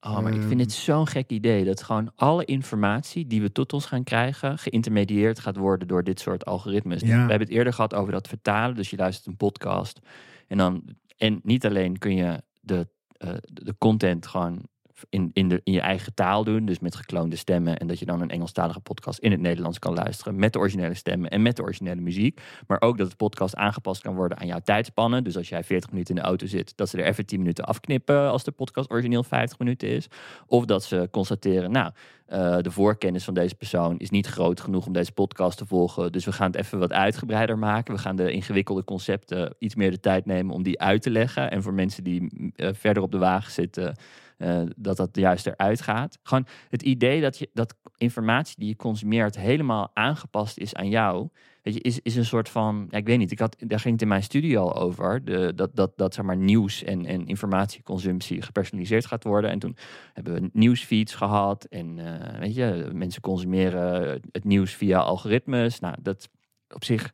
Oh, 0.00 0.20
maar 0.20 0.34
ik 0.34 0.42
vind 0.42 0.60
het 0.60 0.72
ehm, 0.72 0.80
zo'n 0.80 1.06
gek 1.06 1.30
idee 1.30 1.64
dat 1.64 1.82
gewoon 1.82 2.12
alle 2.14 2.44
informatie 2.44 3.26
die 3.26 3.42
we 3.42 3.52
tot 3.52 3.72
ons 3.72 3.86
gaan 3.86 4.04
krijgen, 4.04 4.58
geïntermedieerd 4.58 5.38
gaat 5.38 5.56
worden 5.56 5.88
door 5.88 6.04
dit 6.04 6.20
soort 6.20 6.44
algoritmes. 6.44 7.00
Ja. 7.00 7.06
We 7.08 7.12
hebben 7.12 7.40
het 7.40 7.48
eerder 7.48 7.72
gehad 7.72 7.94
over 7.94 8.12
dat 8.12 8.28
vertalen. 8.28 8.76
Dus 8.76 8.90
je 8.90 8.96
luistert 8.96 9.26
een 9.26 9.36
podcast 9.36 10.00
en 10.46 10.58
dan 10.58 10.84
en 11.16 11.40
niet 11.42 11.66
alleen 11.66 11.98
kun 11.98 12.14
je 12.14 12.42
de, 12.60 12.88
uh, 13.24 13.34
de 13.42 13.74
content 13.78 14.26
gewoon 14.26 14.68
in, 15.10 15.30
in, 15.32 15.48
de, 15.48 15.60
in 15.64 15.72
je 15.72 15.80
eigen 15.80 16.14
taal 16.14 16.44
doen. 16.44 16.64
Dus 16.64 16.78
met 16.78 16.94
gekloonde 16.94 17.36
stemmen. 17.36 17.76
En 17.76 17.86
dat 17.86 17.98
je 17.98 18.04
dan 18.04 18.20
een 18.20 18.30
Engelstalige 18.30 18.80
podcast 18.80 19.18
in 19.18 19.30
het 19.30 19.40
Nederlands 19.40 19.78
kan 19.78 19.94
luisteren. 19.94 20.36
Met 20.36 20.52
de 20.52 20.58
originele 20.58 20.94
stemmen 20.94 21.30
en 21.30 21.42
met 21.42 21.56
de 21.56 21.62
originele 21.62 22.00
muziek. 22.00 22.40
Maar 22.66 22.80
ook 22.80 22.98
dat 22.98 23.10
de 23.10 23.16
podcast 23.16 23.56
aangepast 23.56 24.02
kan 24.02 24.14
worden 24.14 24.38
aan 24.38 24.46
jouw 24.46 24.60
tijdspannen. 24.64 25.24
Dus 25.24 25.36
als 25.36 25.48
jij 25.48 25.64
40 25.64 25.90
minuten 25.90 26.14
in 26.14 26.20
de 26.22 26.26
auto 26.26 26.46
zit, 26.46 26.76
dat 26.76 26.88
ze 26.88 26.98
er 26.98 27.04
even 27.04 27.26
10 27.26 27.38
minuten 27.38 27.64
afknippen 27.64 28.30
als 28.30 28.44
de 28.44 28.50
podcast 28.50 28.90
origineel 28.90 29.22
50 29.22 29.58
minuten 29.58 29.88
is. 29.88 30.06
Of 30.46 30.64
dat 30.64 30.84
ze 30.84 31.08
constateren, 31.10 31.70
nou, 31.70 31.92
uh, 32.28 32.58
de 32.60 32.70
voorkennis 32.70 33.24
van 33.24 33.34
deze 33.34 33.54
persoon 33.54 33.98
is 33.98 34.10
niet 34.10 34.26
groot 34.26 34.60
genoeg 34.60 34.86
om 34.86 34.92
deze 34.92 35.12
podcast 35.12 35.58
te 35.58 35.66
volgen. 35.66 36.12
Dus 36.12 36.24
we 36.24 36.32
gaan 36.32 36.46
het 36.46 36.56
even 36.56 36.78
wat 36.78 36.92
uitgebreider 36.92 37.58
maken. 37.58 37.94
We 37.94 38.00
gaan 38.00 38.16
de 38.16 38.32
ingewikkelde 38.32 38.84
concepten 38.84 39.54
iets 39.58 39.74
meer 39.74 39.90
de 39.90 40.00
tijd 40.00 40.26
nemen 40.26 40.54
om 40.54 40.62
die 40.62 40.80
uit 40.80 41.02
te 41.02 41.10
leggen. 41.10 41.50
En 41.50 41.62
voor 41.62 41.74
mensen 41.74 42.04
die 42.04 42.52
uh, 42.56 42.68
verder 42.72 43.02
op 43.02 43.12
de 43.12 43.18
wagen 43.18 43.52
zitten, 43.52 43.96
uh, 44.38 44.62
dat 44.76 44.96
dat 44.96 45.16
juist 45.16 45.46
eruit 45.46 45.80
gaat. 45.80 46.18
Gewoon 46.22 46.46
het 46.68 46.82
idee 46.82 47.20
dat, 47.20 47.38
je, 47.38 47.50
dat 47.52 47.74
informatie 47.96 48.54
die 48.58 48.68
je 48.68 48.76
consumeert 48.76 49.36
helemaal 49.36 49.90
aangepast 49.94 50.58
is 50.58 50.74
aan 50.74 50.88
jou. 50.88 51.28
Weet 51.62 51.74
je, 51.74 51.80
is, 51.80 52.00
is 52.00 52.16
een 52.16 52.24
soort 52.24 52.48
van, 52.48 52.86
ja, 52.90 52.98
ik 52.98 53.06
weet 53.06 53.18
niet, 53.18 53.30
ik 53.30 53.38
had, 53.38 53.56
daar 53.58 53.80
ging 53.80 53.92
het 53.92 54.02
in 54.02 54.08
mijn 54.08 54.22
studie 54.22 54.58
al 54.58 54.74
over. 54.74 55.24
De, 55.24 55.52
dat, 55.54 55.76
dat, 55.76 55.92
dat 55.96 56.14
zeg 56.14 56.24
maar 56.24 56.36
nieuws 56.36 56.82
en, 56.82 57.06
en 57.06 57.26
informatieconsumptie 57.26 58.42
gepersonaliseerd 58.42 59.06
gaat 59.06 59.24
worden. 59.24 59.50
En 59.50 59.58
toen 59.58 59.76
hebben 60.12 60.34
we 60.34 60.50
nieuwsfeeds 60.52 61.14
gehad. 61.14 61.64
En 61.64 61.98
uh, 61.98 62.38
weet 62.38 62.54
je, 62.54 62.90
mensen 62.92 63.22
consumeren 63.22 64.20
het 64.32 64.44
nieuws 64.44 64.72
via 64.72 64.98
algoritmes. 64.98 65.80
Nou, 65.80 65.94
dat 66.02 66.28
op 66.68 66.84
zich. 66.84 67.12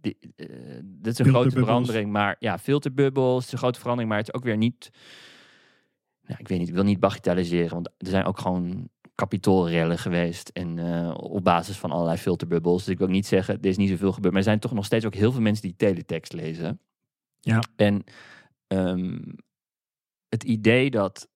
Die, 0.00 0.18
uh, 0.36 0.46
dit 0.84 1.12
is 1.12 1.18
een 1.18 1.28
grote 1.28 1.58
verandering, 1.58 2.12
maar 2.12 2.36
ja, 2.38 2.58
filterbubbels, 2.58 3.44
is 3.46 3.52
een 3.52 3.58
grote 3.58 3.78
verandering, 3.78 4.10
maar 4.10 4.18
het 4.18 4.28
is 4.28 4.34
ook 4.34 4.44
weer 4.44 4.56
niet 4.56 4.90
ja, 6.28 6.38
ik 6.38 6.48
weet 6.48 6.58
niet, 6.58 6.68
ik 6.68 6.74
wil 6.74 6.84
niet 6.84 7.00
bagatelliseren, 7.00 7.74
want 7.74 7.86
er 7.86 8.06
zijn 8.06 8.24
ook 8.24 8.38
gewoon 8.38 8.88
kapitoolrellen 9.14 9.98
geweest 9.98 10.48
en 10.48 10.76
uh, 10.76 11.14
op 11.16 11.44
basis 11.44 11.76
van 11.76 11.90
allerlei 11.90 12.18
filterbubbels. 12.18 12.84
Dus 12.84 12.92
ik 12.92 12.98
wil 12.98 13.08
niet 13.08 13.26
zeggen, 13.26 13.58
er 13.60 13.66
is 13.66 13.76
niet 13.76 13.88
zoveel 13.88 14.12
gebeurd, 14.12 14.32
maar 14.32 14.42
er 14.42 14.48
zijn 14.48 14.60
toch 14.60 14.72
nog 14.72 14.84
steeds 14.84 15.04
ook 15.04 15.14
heel 15.14 15.32
veel 15.32 15.40
mensen 15.40 15.66
die 15.66 15.76
teletext 15.76 16.32
lezen. 16.32 16.80
Ja. 17.40 17.62
En 17.76 18.04
um, 18.66 19.36
het 20.28 20.44
idee 20.44 20.90
dat, 20.90 21.28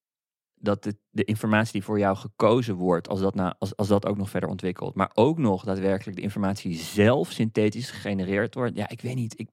dat 0.55 0.83
de, 0.83 0.97
de, 1.11 1.25
informatie 1.25 1.73
die 1.73 1.83
voor 1.83 1.99
jou 1.99 2.17
gekozen 2.17 2.75
wordt, 2.75 3.09
als 3.09 3.21
dat, 3.21 3.35
nou, 3.35 3.55
als, 3.59 3.77
als 3.77 3.89
dat 3.89 4.07
ook 4.07 4.17
nog 4.17 4.31
verder 4.31 4.49
ontwikkelt, 4.49 4.95
maar 4.95 5.11
ook 5.15 5.39
nog 5.39 5.65
daadwerkelijk 5.65 6.17
de 6.17 6.23
informatie 6.23 6.75
zelf 6.75 7.31
synthetisch 7.31 7.91
gegenereerd 7.91 8.55
wordt, 8.55 8.77
ja, 8.77 8.89
ik 8.89 9.01
weet 9.01 9.15
niet, 9.15 9.41
ik 9.41 9.49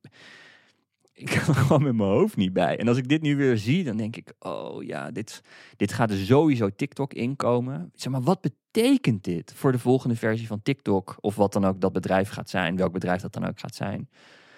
ik 1.24 1.26
kan 1.26 1.56
er 1.56 1.62
gewoon 1.62 1.84
met 1.84 1.96
mijn 1.96 2.10
hoofd 2.10 2.36
niet 2.36 2.54
bij. 2.54 2.78
En 2.78 2.88
als 2.88 2.98
ik 2.98 3.08
dit 3.08 3.22
nu 3.22 3.36
weer 3.36 3.58
zie, 3.58 3.84
dan 3.84 3.98
denk 3.98 4.16
ik, 4.16 4.34
oh 4.40 4.84
ja, 4.84 5.12
dit, 5.12 5.42
dit 5.76 5.94
gaat 5.94 6.12
er 6.12 6.18
sowieso 6.18 6.70
TikTok 6.70 7.14
inkomen. 7.14 7.92
Zeg 7.96 8.12
maar, 8.12 8.22
wat 8.22 8.42
betekent 8.42 9.24
dit 9.24 9.54
voor 9.56 9.72
de 9.72 9.80
volgende 9.80 10.16
versie 10.16 10.48
van 10.48 10.62
TikTok? 10.62 11.18
Of 11.20 11.36
wat 11.36 11.54
dan 11.54 11.66
ook 11.66 11.82
dat 11.82 11.94
bedrijf 11.94 12.30
gaat 12.30 12.50
zijn, 12.50 12.76
welk 12.76 12.94
bedrijf 12.94 13.22
dat 13.22 13.34
dan 13.34 13.48
ook 13.48 13.60
gaat 13.60 13.76
zijn. 13.76 14.10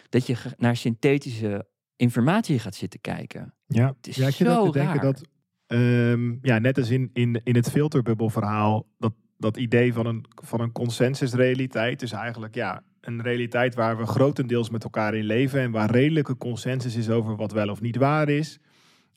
Dat 0.09 0.27
je 0.27 0.35
naar 0.57 0.75
synthetische 0.75 1.67
informatie 1.95 2.59
gaat 2.59 2.75
zitten 2.75 3.01
kijken. 3.01 3.53
Ja, 3.67 3.87
het 3.97 4.07
is 4.07 4.15
ja 4.15 4.27
ik 4.27 4.33
te 4.33 4.69
denken 4.71 5.01
dat, 5.01 5.21
um, 5.67 6.39
ja, 6.41 6.59
net 6.59 6.77
als 6.77 6.89
in, 6.89 7.09
in, 7.13 7.41
in 7.43 7.55
het 7.55 7.69
filterbubbelverhaal, 7.69 8.87
dat, 8.97 9.13
dat 9.37 9.57
idee 9.57 9.93
van 9.93 10.05
een, 10.05 10.25
van 10.43 10.61
een 10.61 10.71
consensusrealiteit 10.71 12.01
is 12.01 12.11
eigenlijk, 12.11 12.55
ja, 12.55 12.83
een 13.01 13.21
realiteit 13.21 13.75
waar 13.75 13.97
we 13.97 14.05
grotendeels 14.05 14.69
met 14.69 14.83
elkaar 14.83 15.15
in 15.15 15.23
leven 15.23 15.59
en 15.59 15.71
waar 15.71 15.91
redelijke 15.91 16.37
consensus 16.37 16.95
is 16.95 17.09
over 17.09 17.35
wat 17.35 17.51
wel 17.51 17.69
of 17.69 17.81
niet 17.81 17.95
waar 17.95 18.29
is. 18.29 18.59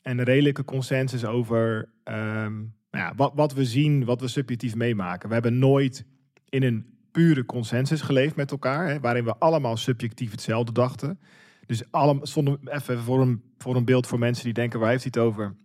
en 0.01 0.23
redelijke 0.23 0.63
consensus 0.63 1.25
over 1.25 1.89
ehm, 2.03 2.53
nou 2.91 3.07
ja, 3.07 3.13
wat, 3.15 3.31
wat 3.35 3.53
we 3.53 3.65
zien, 3.65 4.05
wat 4.05 4.21
we 4.21 4.27
subjectief 4.27 4.75
meemaken. 4.75 5.27
We 5.27 5.33
hebben 5.33 5.59
nooit 5.59 6.05
in 6.49 6.63
een 6.63 6.85
pure 7.11 7.45
consensus 7.45 8.01
geleefd 8.01 8.35
met 8.35 8.51
elkaar, 8.51 8.87
hè, 8.87 8.99
waarin 8.99 9.23
we 9.23 9.37
allemaal 9.37 9.77
subjectief 9.77 10.31
hetzelfde 10.31 10.71
dachten. 10.71 11.19
Dus 11.65 11.91
allemaal, 11.91 12.57
even 12.63 12.99
voor 12.99 13.21
een, 13.21 13.43
voor 13.57 13.75
een 13.75 13.85
beeld 13.85 14.07
voor 14.07 14.19
mensen 14.19 14.43
die 14.43 14.53
denken, 14.53 14.79
waar 14.79 14.89
heeft 14.89 15.03
hij 15.03 15.11
het 15.15 15.31
over? 15.31 15.55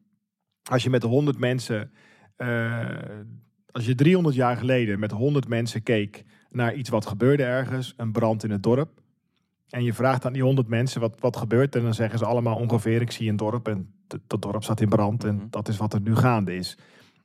Als 0.71 0.83
je 0.83 0.91
met 0.91 1.03
100 1.03 1.39
mensen, 1.39 1.93
uh, 2.37 2.89
als 3.71 3.87
je 3.87 3.95
300 3.95 4.35
jaar 4.35 4.57
geleden 4.57 4.99
met 4.99 5.11
100 5.11 5.49
mensen 5.49 5.83
keek 5.83 6.25
naar 6.50 6.75
iets 6.75 6.88
wat 6.88 7.07
gebeurde 7.07 7.42
ergens, 7.42 7.95
een 7.97 8.12
brand 8.12 8.45
in 8.45 8.50
het 8.50 8.62
dorp, 8.62 9.00
en 9.69 9.85
je 9.85 9.95
vraagt 9.95 10.26
aan 10.26 10.33
die 10.33 10.42
100 10.42 10.69
mensen 10.69 11.00
wat, 11.00 11.21
wat 11.21 11.37
gebeurt, 11.37 11.76
en 11.76 11.83
dan 11.83 11.95
zeggen 11.95 12.19
ze 12.19 12.25
allemaal 12.25 12.57
ongeveer, 12.57 13.00
ik 13.00 13.11
zie 13.11 13.28
een 13.28 13.37
dorp 13.37 13.69
en 13.69 13.92
dat 14.26 14.42
dorp 14.42 14.62
staat 14.62 14.80
in 14.80 14.88
brand 14.88 15.25
en 15.25 15.35
mhm. 15.35 15.47
dat 15.50 15.69
is 15.69 15.76
wat 15.76 15.92
er 15.92 16.00
nu 16.00 16.16
gaande 16.16 16.57
is. 16.57 16.78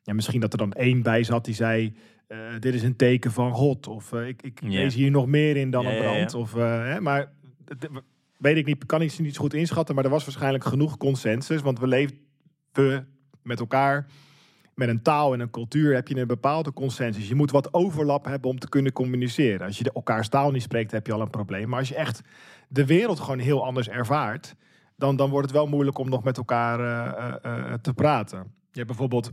Ja, 0.03 0.13
misschien 0.13 0.39
dat 0.39 0.51
er 0.51 0.57
dan 0.57 0.73
één 0.73 1.01
bij 1.01 1.23
zat 1.23 1.45
die 1.45 1.53
zei, 1.53 1.95
uh, 2.27 2.37
dit 2.59 2.73
is 2.73 2.83
een 2.83 2.95
teken 2.95 3.31
van 3.31 3.51
God. 3.51 3.87
Of 3.87 4.11
uh, 4.11 4.27
ik, 4.27 4.41
ik 4.41 4.61
lees 4.61 4.93
hier 4.93 5.11
nog 5.11 5.27
meer 5.27 5.57
in 5.57 5.69
dan 5.69 5.85
een 5.85 5.97
brand. 5.97 6.33
Of, 6.33 6.55
uh, 6.55 6.63
hè, 6.63 7.01
maar 7.01 7.31
weet 8.37 8.57
ik 8.57 8.65
niet, 8.65 8.85
kan 8.85 9.01
ik 9.01 9.19
niet 9.19 9.35
zo 9.35 9.41
goed 9.41 9.53
inschatten. 9.53 9.95
Maar 9.95 10.03
er 10.03 10.09
was 10.09 10.25
waarschijnlijk 10.25 10.63
genoeg 10.63 10.97
consensus. 10.97 11.61
Want 11.61 11.79
we 11.79 11.87
leven 11.87 13.07
met 13.41 13.59
elkaar. 13.59 14.07
Met 14.75 14.89
een 14.89 15.01
taal 15.01 15.33
en 15.33 15.39
een 15.39 15.49
cultuur 15.49 15.93
heb 15.93 16.07
je 16.07 16.17
een 16.17 16.27
bepaalde 16.27 16.73
consensus. 16.73 17.27
Je 17.27 17.35
moet 17.35 17.51
wat 17.51 17.73
overlap 17.73 18.25
hebben 18.25 18.49
om 18.49 18.59
te 18.59 18.69
kunnen 18.69 18.91
communiceren. 18.91 19.65
Als 19.67 19.77
je 19.77 19.91
elkaars 19.93 20.29
taal 20.29 20.51
niet 20.51 20.61
spreekt, 20.61 20.91
heb 20.91 21.07
je 21.07 21.13
al 21.13 21.21
een 21.21 21.29
probleem. 21.29 21.69
Maar 21.69 21.79
als 21.79 21.89
je 21.89 21.95
echt 21.95 22.21
de 22.69 22.85
wereld 22.85 23.19
gewoon 23.19 23.39
heel 23.39 23.65
anders 23.65 23.89
ervaart, 23.89 24.55
dan, 24.95 25.15
dan 25.15 25.29
wordt 25.29 25.47
het 25.47 25.55
wel 25.55 25.67
moeilijk 25.67 25.97
om 25.97 26.09
nog 26.09 26.23
met 26.23 26.37
elkaar 26.37 26.77
te 27.81 27.93
praten. 27.93 28.37
Je 28.71 28.81
hebt 28.81 28.87
bijvoorbeeld 28.87 29.31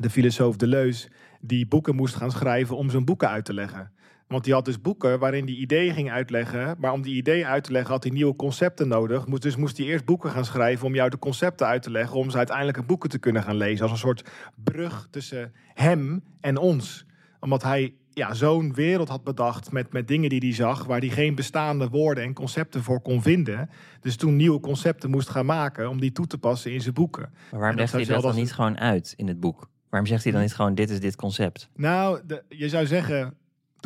de 0.00 0.10
filosoof 0.10 0.56
Deleuze, 0.56 1.08
die 1.40 1.66
boeken 1.66 1.94
moest 1.94 2.14
gaan 2.14 2.30
schrijven 2.30 2.76
om 2.76 2.90
zijn 2.90 3.04
boeken 3.04 3.28
uit 3.28 3.44
te 3.44 3.54
leggen. 3.54 3.92
Want 4.26 4.44
die 4.44 4.52
had 4.52 4.64
dus 4.64 4.80
boeken 4.80 5.18
waarin 5.18 5.46
die 5.46 5.56
ideeën 5.56 5.94
ging 5.94 6.10
uitleggen. 6.10 6.76
Maar 6.78 6.92
om 6.92 7.02
die 7.02 7.14
ideeën 7.14 7.46
uit 7.46 7.64
te 7.64 7.72
leggen 7.72 7.92
had 7.92 8.02
hij 8.02 8.12
nieuwe 8.12 8.36
concepten 8.36 8.88
nodig. 8.88 9.24
Dus 9.24 9.56
moest 9.56 9.76
hij 9.76 9.86
eerst 9.86 10.04
boeken 10.04 10.30
gaan 10.30 10.44
schrijven 10.44 10.86
om 10.86 10.94
jou 10.94 11.10
de 11.10 11.18
concepten 11.18 11.66
uit 11.66 11.82
te 11.82 11.90
leggen. 11.90 12.16
Om 12.16 12.30
ze 12.30 12.36
uiteindelijk 12.36 12.76
in 12.76 12.86
boeken 12.86 13.10
te 13.10 13.18
kunnen 13.18 13.42
gaan 13.42 13.56
lezen. 13.56 13.82
Als 13.82 13.90
een 13.90 13.98
soort 13.98 14.28
brug 14.54 15.08
tussen 15.10 15.52
hem 15.74 16.24
en 16.40 16.56
ons. 16.56 17.06
Omdat 17.40 17.62
hij 17.62 17.94
ja, 18.10 18.34
zo'n 18.34 18.74
wereld 18.74 19.08
had 19.08 19.24
bedacht 19.24 19.72
met, 19.72 19.92
met 19.92 20.08
dingen 20.08 20.28
die 20.28 20.40
hij 20.40 20.54
zag. 20.54 20.84
Waar 20.84 21.00
hij 21.00 21.08
geen 21.08 21.34
bestaande 21.34 21.88
woorden 21.88 22.24
en 22.24 22.34
concepten 22.34 22.82
voor 22.82 23.00
kon 23.00 23.22
vinden. 23.22 23.70
Dus 24.00 24.16
toen 24.16 24.36
nieuwe 24.36 24.60
concepten 24.60 25.10
moest 25.10 25.28
gaan 25.28 25.46
maken 25.46 25.88
om 25.88 26.00
die 26.00 26.12
toe 26.12 26.26
te 26.26 26.38
passen 26.38 26.72
in 26.72 26.80
zijn 26.80 26.94
boeken. 26.94 27.32
Maar 27.50 27.60
waarom 27.60 27.78
legt 27.78 27.92
hij 27.92 28.04
dat 28.04 28.22
dan 28.22 28.34
niet 28.34 28.52
gewoon 28.52 28.78
uit 28.78 29.14
in 29.16 29.28
het 29.28 29.40
boek? 29.40 29.68
Waarom 29.88 30.08
zegt 30.08 30.22
hij 30.22 30.32
dan 30.32 30.42
niet 30.42 30.54
gewoon, 30.54 30.74
dit 30.74 30.90
is 30.90 31.00
dit 31.00 31.16
concept? 31.16 31.68
Nou, 31.74 32.20
de, 32.26 32.42
je 32.48 32.68
zou 32.68 32.86
zeggen, 32.86 33.34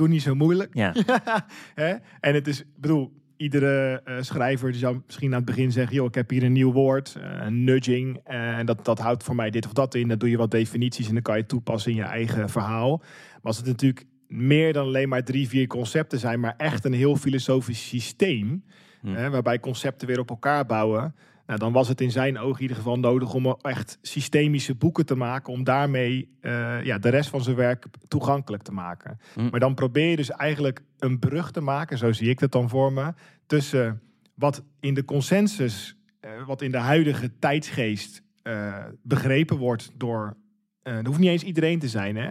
doe 0.01 0.09
niet 0.09 0.23
zo 0.23 0.35
moeilijk. 0.35 0.75
Ja. 0.75 0.95
Hè? 1.75 1.95
En 2.21 2.35
het 2.35 2.47
is, 2.47 2.65
bedoel, 2.77 3.13
iedere 3.37 4.03
uh, 4.05 4.17
schrijver 4.21 4.71
die 4.71 4.81
zou 4.81 5.01
misschien 5.07 5.31
aan 5.31 5.37
het 5.37 5.45
begin 5.45 5.73
zeggen: 5.73 5.95
joh, 5.95 6.07
ik 6.07 6.15
heb 6.15 6.31
hier 6.31 6.43
een 6.43 6.53
nieuw 6.53 6.73
woord, 6.73 7.17
uh, 7.19 7.25
een 7.47 7.65
nudging. 7.65 8.21
Uh, 8.31 8.59
en 8.59 8.67
dat, 8.67 8.85
dat 8.85 8.99
houdt 8.99 9.23
voor 9.23 9.35
mij 9.35 9.51
dit 9.51 9.67
of 9.67 9.73
dat 9.73 9.95
in. 9.95 10.09
Dan 10.09 10.19
doe 10.19 10.31
je 10.31 10.37
wat 10.37 10.51
definities 10.51 11.09
en 11.09 11.15
dan 11.15 11.23
kan 11.23 11.37
je 11.37 11.47
toepassen 11.47 11.91
in 11.91 11.97
je 11.97 12.03
eigen 12.03 12.49
verhaal. 12.49 12.97
Maar 12.99 13.41
als 13.43 13.57
het 13.57 13.67
natuurlijk 13.67 14.05
meer 14.29 14.73
dan 14.73 14.87
alleen 14.87 15.09
maar 15.09 15.25
drie, 15.25 15.49
vier 15.49 15.67
concepten 15.67 16.19
zijn, 16.19 16.41
maar 16.41 16.55
echt 16.57 16.85
een 16.85 16.93
heel 16.93 17.17
filosofisch 17.17 17.89
systeem, 17.89 18.65
hm. 19.01 19.31
waarbij 19.31 19.61
concepten 19.61 20.07
weer 20.07 20.19
op 20.19 20.31
elkaar 20.31 20.67
bouwen. 20.67 21.15
Nou, 21.51 21.63
dan 21.63 21.73
was 21.73 21.89
het 21.89 22.01
in 22.01 22.11
zijn 22.11 22.39
oog 22.39 22.57
in 22.57 22.63
ieder 22.63 22.77
geval 22.77 22.99
nodig 22.99 23.35
om 23.35 23.57
echt 23.61 23.99
systemische 24.03 24.75
boeken 24.75 25.07
te 25.07 25.15
maken. 25.15 25.53
Om 25.53 25.65
daarmee 25.65 26.37
uh, 26.41 26.85
ja, 26.85 26.99
de 26.99 27.09
rest 27.09 27.31
van 27.31 27.43
zijn 27.43 27.57
werk 27.57 27.87
toegankelijk 28.09 28.63
te 28.63 28.73
maken. 28.73 29.19
Hm. 29.35 29.49
Maar 29.51 29.61
dan 29.61 29.75
probeer 29.75 30.11
je 30.11 30.17
dus 30.17 30.31
eigenlijk 30.31 30.83
een 30.99 31.19
brug 31.19 31.51
te 31.51 31.61
maken, 31.61 31.99
zo 31.99 32.13
zie 32.13 32.29
ik 32.29 32.39
dat 32.39 32.53
dan 32.53 32.69
voor 32.69 32.93
me. 32.93 33.13
Tussen 33.47 34.01
wat 34.35 34.63
in 34.81 34.95
de 34.95 35.05
consensus, 35.05 35.97
uh, 36.21 36.31
wat 36.47 36.63
in 36.63 36.71
de 36.71 36.79
huidige 36.79 37.39
tijdsgeest 37.39 38.23
uh, 38.43 38.77
begrepen 39.03 39.57
wordt 39.57 39.91
door. 39.95 40.37
er 40.83 41.07
hoeft 41.07 41.19
niet 41.19 41.31
eens 41.31 41.43
iedereen 41.43 41.79
te 41.79 41.89
zijn. 41.89 42.17
Hè? 42.17 42.29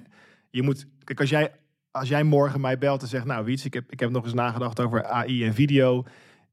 Je 0.50 0.62
moet, 0.62 0.88
kijk, 1.04 1.20
als 1.20 1.30
jij, 1.30 1.52
als 1.92 2.10
jij 2.10 2.24
morgen 2.24 2.62
mij 2.62 2.78
belt 2.78 3.02
en 3.02 3.08
zegt: 3.08 3.26
Nou, 3.26 3.46
Wiets, 3.46 3.66
ik 3.66 3.74
heb, 3.74 3.92
ik 3.92 4.00
heb 4.00 4.10
nog 4.10 4.24
eens 4.24 4.34
nagedacht 4.34 4.80
over 4.80 5.06
AI 5.06 5.46
en 5.46 5.54
video. 5.54 6.06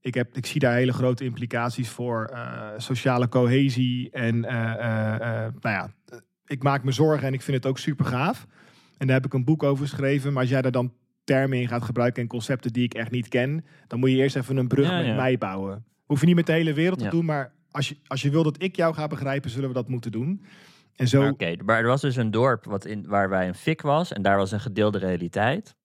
Ik, 0.06 0.14
heb, 0.14 0.36
ik 0.36 0.46
zie 0.46 0.60
daar 0.60 0.74
hele 0.74 0.92
grote 0.92 1.24
implicaties 1.24 1.88
voor 1.88 2.30
uh, 2.32 2.68
sociale 2.76 3.28
cohesie. 3.28 4.10
En 4.10 4.36
uh, 4.36 4.50
nou 4.50 5.50
ja, 5.60 5.90
ik 6.46 6.62
maak 6.62 6.84
me 6.84 6.92
zorgen 6.92 7.26
en 7.26 7.32
ik 7.32 7.42
vind 7.42 7.56
het 7.56 7.66
ook 7.66 7.78
super 7.78 8.04
gaaf. 8.04 8.46
En 8.98 9.06
daar 9.06 9.16
heb 9.16 9.24
ik 9.24 9.32
een 9.32 9.44
boek 9.44 9.62
over 9.62 9.88
geschreven. 9.88 10.32
Maar 10.32 10.42
als 10.42 10.50
jij 10.50 10.62
daar 10.62 10.72
dan 10.72 10.92
termen 11.24 11.58
in 11.58 11.68
gaat 11.68 11.82
gebruiken 11.82 12.22
en 12.22 12.28
concepten 12.28 12.72
die 12.72 12.84
ik 12.84 12.94
echt 12.94 13.10
niet 13.10 13.28
ken, 13.28 13.64
dan 13.86 13.98
moet 13.98 14.10
je 14.10 14.16
eerst 14.16 14.36
even 14.36 14.56
een 14.56 14.68
brug 14.68 14.90
met 14.90 15.16
mij 15.16 15.38
bouwen. 15.38 15.84
Hoef 16.04 16.20
je 16.20 16.26
niet 16.26 16.34
met 16.34 16.46
de 16.46 16.52
hele 16.52 16.72
wereld 16.72 16.98
te 16.98 17.08
doen, 17.08 17.24
maar 17.24 17.52
als 17.70 17.88
je, 17.88 17.96
als 18.06 18.22
je 18.22 18.30
wil 18.30 18.42
dat 18.42 18.62
ik 18.62 18.76
jou 18.76 18.94
ga 18.94 19.06
begrijpen, 19.06 19.50
zullen 19.50 19.68
we 19.68 19.74
dat 19.74 19.88
moeten 19.88 20.12
doen. 20.12 20.44
En 20.96 21.08
zo... 21.08 21.28
Oké, 21.28 21.56
maar 21.64 21.78
er 21.78 21.86
was 21.86 22.00
dus 22.00 22.16
een 22.16 22.30
dorp 22.30 22.64
wat 22.64 22.84
in, 22.84 23.06
waar 23.06 23.28
wij 23.28 23.48
een 23.48 23.54
fik 23.54 23.80
was 23.82 24.12
en 24.12 24.22
daar 24.22 24.36
was 24.36 24.52
een 24.52 24.60
gedeelde 24.60 24.98
realiteit. 24.98 25.76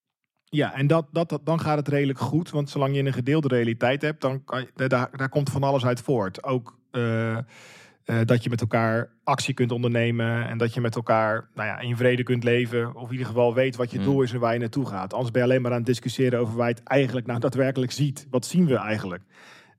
Ja, 0.54 0.74
en 0.74 0.88
dat, 0.88 1.06
dat, 1.12 1.40
dan 1.44 1.60
gaat 1.60 1.78
het 1.78 1.88
redelijk 1.88 2.20
goed. 2.20 2.50
Want 2.50 2.70
zolang 2.70 2.96
je 2.96 3.06
een 3.06 3.14
gedeelde 3.14 3.48
realiteit 3.48 4.02
hebt, 4.02 4.22
dan 4.22 4.44
kan 4.44 4.68
je, 4.76 4.88
daar, 4.88 5.10
daar 5.18 5.30
komt 5.30 5.50
van 5.50 5.64
alles 5.64 5.86
uit 5.86 6.02
voort. 6.02 6.44
Ook 6.44 6.78
uh, 6.92 7.32
uh, 7.32 8.20
dat 8.26 8.44
je 8.44 8.50
met 8.50 8.62
elkaar 8.62 9.10
actie 9.24 9.54
kunt 9.54 9.72
ondernemen. 9.72 10.48
En 10.48 10.58
dat 10.58 10.74
je 10.74 10.82
met 10.82 10.96
elkaar 10.96 11.50
nou 11.54 11.68
ja, 11.68 11.80
in 11.80 11.96
vrede 11.96 12.24
kunt 12.24 12.44
leven. 12.44 12.96
Of 12.96 13.06
in 13.06 13.12
ieder 13.12 13.28
geval 13.28 13.54
weet 13.54 13.76
wat 13.76 13.92
je 13.92 13.98
mm. 13.98 14.04
doel 14.04 14.22
is 14.22 14.34
en 14.34 14.40
waar 14.40 14.54
je 14.54 14.60
naartoe 14.60 14.86
gaat. 14.86 15.14
Anders 15.14 15.32
ben 15.32 15.42
je 15.42 15.48
alleen 15.48 15.62
maar 15.62 15.72
aan 15.72 15.78
het 15.78 15.86
discussiëren 15.86 16.40
over 16.40 16.56
waar 16.56 16.68
je 16.68 16.74
het 16.74 16.84
eigenlijk 16.84 17.28
nou 17.28 17.40
daadwerkelijk 17.40 17.92
ziet. 17.92 18.28
Wat 18.30 18.46
zien 18.46 18.66
we 18.66 18.76
eigenlijk? 18.76 19.24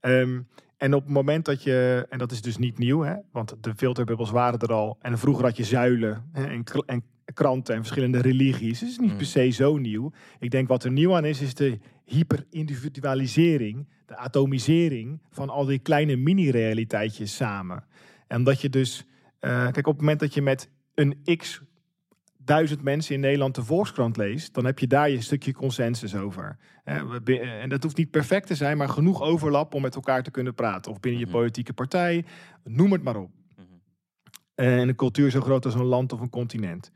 Um, 0.01 0.49
en 0.77 0.95
op 0.95 1.03
het 1.03 1.13
moment 1.13 1.45
dat 1.45 1.63
je, 1.63 2.07
en 2.09 2.19
dat 2.19 2.33
is 2.33 2.43
dus 2.43 2.57
niet 2.57 2.79
nieuw, 2.79 3.01
hè, 3.01 3.15
want 3.33 3.55
de 3.61 3.73
filterbubbels 3.77 4.31
waren 4.31 4.59
er 4.59 4.73
al. 4.73 4.99
En 5.01 5.19
vroeger 5.19 5.45
had 5.45 5.57
je 5.57 5.65
zuilen 5.65 6.29
hè, 6.33 6.45
en, 6.45 6.65
en, 6.87 7.05
kranten 7.35 7.75
en 7.75 7.81
verschillende 7.81 8.21
religies. 8.21 8.81
Het 8.81 8.89
is 8.89 8.99
niet 8.99 9.11
mm. 9.11 9.17
per 9.17 9.27
se 9.27 9.51
zo 9.51 9.77
nieuw. 9.77 10.13
Ik 10.39 10.51
denk 10.51 10.69
wat 10.69 10.85
er 10.85 10.93
nieuw 10.93 11.15
aan 11.17 11.25
is, 11.25 11.41
is 11.41 11.55
de 11.55 11.79
hyperindividualisering, 12.05 13.89
de 14.07 14.17
atomisering 14.17 15.21
van 15.31 15.49
al 15.49 15.65
die 15.65 15.79
kleine 15.79 16.17
mini-realiteitjes 16.17 17.37
samen. 17.37 17.85
En 18.27 18.45
dat 18.45 18.61
je 18.61 18.69
dus, 18.69 19.07
uh, 19.41 19.63
kijk, 19.63 19.87
op 19.87 19.93
het 19.93 20.01
moment 20.01 20.21
dat 20.21 20.35
je 20.35 20.43
met 20.43 20.71
een 20.95 21.23
x 21.37 21.63
duizend 22.45 22.83
mensen 22.83 23.15
in 23.15 23.21
Nederland 23.21 23.55
de 23.55 23.65
Volkskrant 23.65 24.17
leest, 24.17 24.55
dan 24.55 24.65
heb 24.65 24.79
je 24.79 24.87
daar 24.87 25.11
je 25.11 25.21
stukje 25.21 25.53
consensus 25.53 26.15
over. 26.15 26.59
En 26.85 27.69
dat 27.69 27.83
hoeft 27.83 27.97
niet 27.97 28.11
perfect 28.11 28.47
te 28.47 28.55
zijn, 28.55 28.77
maar 28.77 28.89
genoeg 28.89 29.23
overlap 29.23 29.75
om 29.75 29.83
met 29.83 29.95
elkaar 29.95 30.23
te 30.23 30.31
kunnen 30.31 30.55
praten. 30.55 30.93
Of 30.93 31.01
binnen 31.01 31.21
je 31.21 31.27
mhm. 31.27 31.37
politieke 31.37 31.73
partij, 31.73 32.25
noem 32.65 32.93
het 32.93 33.03
maar 33.03 33.17
op. 33.17 33.31
Mhm. 33.57 33.67
En 34.55 34.89
een 34.89 34.97
cultuur 34.97 35.31
zo 35.31 35.41
groot 35.41 35.65
als 35.65 35.75
een 35.75 35.85
land 35.85 36.13
of 36.13 36.21
een 36.21 36.31
continent. 36.31 36.93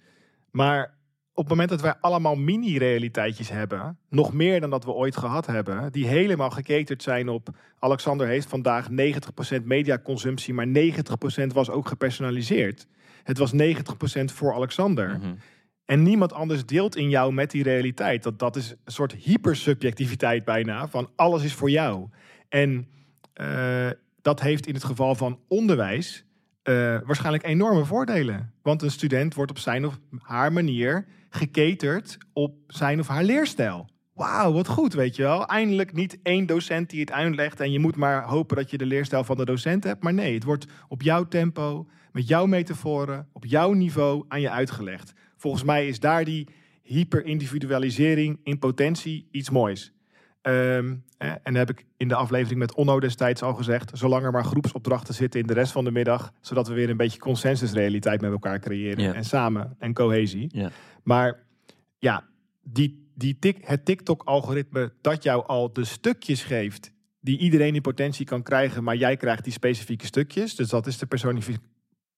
Maar 0.57 0.95
op 1.33 1.43
het 1.43 1.49
moment 1.49 1.69
dat 1.69 1.81
wij 1.81 1.95
allemaal 2.01 2.35
mini-realiteitjes 2.35 3.51
hebben, 3.51 3.99
nog 4.09 4.33
meer 4.33 4.61
dan 4.61 4.71
dat 4.71 4.85
we 4.85 4.93
ooit 4.93 5.17
gehad 5.17 5.47
hebben, 5.47 5.93
die 5.93 6.07
helemaal 6.07 6.51
geketerd 6.51 7.03
zijn 7.03 7.29
op 7.29 7.49
Alexander 7.79 8.27
heeft 8.27 8.49
vandaag 8.49 8.89
90% 8.91 9.63
mediaconsumptie, 9.65 10.55
maar 10.55 10.67
90% 10.67 11.47
was 11.47 11.71
ook 11.71 11.89
gepersonaliseerd. 11.89 12.87
Het 13.23 13.39
was 13.39 13.53
90% 13.53 13.57
voor 14.25 14.55
Alexander. 14.55 15.19
Mhm. 15.19 15.35
En 15.85 16.03
niemand 16.03 16.33
anders 16.33 16.67
deelt 16.67 16.97
in 16.97 17.09
jou 17.09 17.33
met 17.33 17.51
die 17.51 17.63
realiteit. 17.63 18.23
Dat, 18.23 18.39
dat 18.39 18.57
is 18.57 18.71
een 18.71 18.93
soort 18.93 19.13
hypersubjectiviteit 19.13 20.45
bijna, 20.45 20.89
van 20.89 21.11
alles 21.17 21.43
is 21.43 21.55
voor 21.55 21.71
jou. 21.71 22.09
En 22.49 22.89
uh, 23.41 23.91
dat 24.23 24.41
heeft 24.41 24.67
in 24.67 24.75
het 24.75 24.85
geval 24.85 25.15
van 25.15 25.41
onderwijs 25.49 26.26
uh, 26.69 26.99
waarschijnlijk 27.05 27.47
enorme 27.47 27.85
voordelen. 27.85 28.53
Want 28.63 28.83
een 28.83 28.91
student 28.91 29.35
wordt 29.35 29.51
op 29.51 29.59
zijn 29.59 29.87
of 29.87 29.99
haar 30.19 30.53
manier 30.53 31.07
geketerd 31.29 32.19
op 32.33 32.55
zijn 32.67 33.01
of 33.01 33.09
haar 33.09 33.25
leerstijl. 33.25 33.89
Wauw, 34.15 34.53
wat 34.53 34.69
goed, 34.69 34.95
weet 34.95 35.17
je 35.17 35.23
wel. 35.23 35.47
Eindelijk 35.47 35.93
niet 35.93 36.19
één 36.23 36.47
docent 36.47 36.91
die 36.91 37.01
het 37.01 37.13
uitlegt 37.13 37.61
en 37.61 37.73
je 37.73 37.79
moet 37.79 37.97
maar 37.97 38.23
hopen 38.25 38.57
dat 38.57 38.71
je 38.71 38.79
de 38.79 38.87
leerstijl 38.87 39.25
van 39.25 39.37
de 39.37 39.45
docent 39.45 39.85
hebt. 39.85 40.03
Maar 40.03 40.15
nee, 40.15 40.35
het 40.35 40.45
wordt 40.45 40.67
op 40.89 41.03
jouw 41.03 41.29
tempo, 41.29 41.87
met 42.13 42.29
jouw 42.29 42.47
metaforen, 42.47 43.29
op 43.33 43.45
jouw 43.45 43.73
niveau 43.73 44.25
aan 44.29 44.41
je 44.41 44.51
uitgelegd. 44.51 45.13
Volgens 45.37 45.65
mij 45.65 45.89
is 45.89 46.01
daar 46.01 46.25
die 46.25 46.49
hyperindividualisering 46.83 48.41
in 48.43 48.59
potentie 48.59 49.29
iets 49.31 49.51
moois. 49.51 49.93
Um, 50.49 51.05
en 51.19 51.41
dat 51.45 51.55
heb 51.55 51.71
ik 51.71 51.85
in 51.97 52.09
de 52.09 52.15
aflevering 52.15 52.59
met 52.59 52.75
Onno 52.75 53.01
destijds 53.01 53.43
al 53.43 53.55
gezegd. 53.55 53.91
Zolang 53.95 54.25
er 54.25 54.33
maar 54.33 54.45
groepsopdrachten 54.45 55.15
zitten 55.15 55.41
in 55.41 55.47
de 55.47 55.53
rest 55.53 55.73
van 55.73 55.85
de 55.85 55.91
middag. 55.91 56.33
Zodat 56.41 56.69
we 56.69 56.75
weer 56.75 56.91
een 56.91 56.97
beetje 56.97 57.19
consensusrealiteit 57.19 58.21
met 58.21 58.31
elkaar 58.31 58.59
creëren. 58.59 59.15
En 59.15 59.25
samen 59.25 59.77
en 59.79 59.95
cohesie. 59.95 60.49
Ja. 60.53 60.71
Maar 61.03 61.39
ja, 61.99 62.25
die, 62.63 63.11
die 63.15 63.39
tik, 63.39 63.59
het 63.61 63.85
TikTok-algoritme 63.85 64.93
dat 65.01 65.23
jou 65.23 65.47
al 65.47 65.73
de 65.73 65.85
stukjes 65.85 66.43
geeft 66.43 66.93
die 67.21 67.39
iedereen 67.39 67.75
in 67.75 67.83
potentie 67.83 68.27
kan 68.27 68.43
krijgen, 68.43 68.85
maar 68.85 68.97
jij 68.97 69.17
krijgt 69.17 69.45
die 69.45 69.53
specifieke 69.53 70.07
stukjes. 70.07 70.55
Dus 70.55 70.69
dat 70.69 70.87
is 70.87 70.99
de 70.99 71.09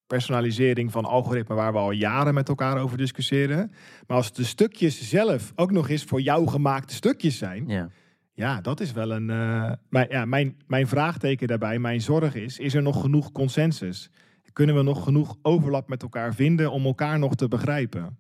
personalisering 0.07 0.93
van 0.93 1.05
algoritme 1.05 1.55
waar 1.55 1.73
we 1.73 1.79
al 1.79 1.91
jaren 1.91 2.35
met 2.35 2.49
elkaar 2.49 2.79
over 2.79 2.97
discussiëren. 2.97 3.73
Maar 4.07 4.17
als 4.17 4.33
de 4.33 4.45
stukjes 4.45 5.09
zelf 5.09 5.53
ook 5.55 5.71
nog 5.71 5.89
eens 5.89 6.05
voor 6.05 6.21
jou 6.21 6.49
gemaakte 6.49 6.95
stukjes 6.95 7.39
zijn, 7.39 7.69
Ja. 7.69 7.91
Ja, 8.39 8.61
dat 8.61 8.81
is 8.81 8.93
wel 8.93 9.11
een. 9.13 9.31
eh, 9.31 9.73
maar 9.89 10.11
ja, 10.11 10.25
mijn, 10.25 10.57
mijn 10.67 10.87
vraagteken 10.87 11.49
daarbij, 11.49 11.79
mijn 11.79 12.01
zorg 12.01 12.35
is: 12.35 12.59
is 12.59 12.75
er 12.75 12.83
nog 12.83 13.01
genoeg 13.01 13.33
consensus? 13.33 14.11
Kunnen 14.53 14.75
we 14.75 14.83
nog 14.83 15.05
genoeg 15.05 15.37
overlap 15.43 15.89
met 15.89 16.03
elkaar 16.03 16.35
vinden 16.35 16.73
om 16.73 16.85
elkaar 16.85 17.19
nog 17.19 17.35
te 17.35 17.49
begrijpen? 17.49 18.19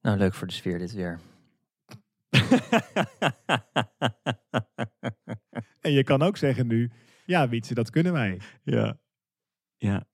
Nou, 0.00 0.18
leuk 0.18 0.34
voor 0.34 0.46
de 0.46 0.52
sfeer 0.52 0.78
dit 0.78 0.92
weer. 0.92 1.20
En 5.80 5.92
je 5.92 6.04
kan 6.04 6.22
ook 6.22 6.36
zeggen 6.36 6.66
nu: 6.66 6.90
ja, 7.24 7.48
Wietse, 7.48 7.74
dat 7.74 7.90
kunnen 7.90 8.12
wij. 8.12 8.40
Ja. 8.62 8.98
Ja. 9.76 10.04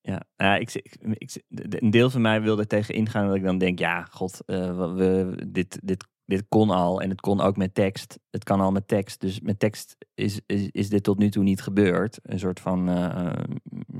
Ja, 0.00 0.22
ja 0.36 0.56
ik, 0.56 0.72
ik, 0.72 1.42
een 1.48 1.90
deel 1.90 2.10
van 2.10 2.20
mij 2.20 2.42
wil 2.42 2.58
er 2.58 2.66
tegen 2.66 2.94
ingaan 2.94 3.26
dat 3.26 3.36
ik 3.36 3.42
dan 3.42 3.58
denk, 3.58 3.78
ja, 3.78 4.04
god, 4.04 4.44
eh, 4.44 4.94
we, 4.94 5.36
dit, 5.48 5.78
dit, 5.82 6.06
dit 6.26 6.44
kon 6.48 6.70
al 6.70 7.00
en 7.00 7.10
het 7.10 7.20
kon 7.20 7.40
ook 7.40 7.56
met 7.56 7.74
tekst. 7.74 8.18
Het 8.30 8.44
kan 8.44 8.60
al 8.60 8.72
met 8.72 8.88
tekst, 8.88 9.20
dus 9.20 9.40
met 9.40 9.58
tekst 9.58 9.96
is, 10.14 10.40
is, 10.46 10.68
is 10.70 10.88
dit 10.88 11.02
tot 11.02 11.18
nu 11.18 11.30
toe 11.30 11.42
niet 11.42 11.62
gebeurd. 11.62 12.18
Een 12.22 12.38
soort 12.38 12.60
van, 12.60 12.88
eh, 12.88 13.32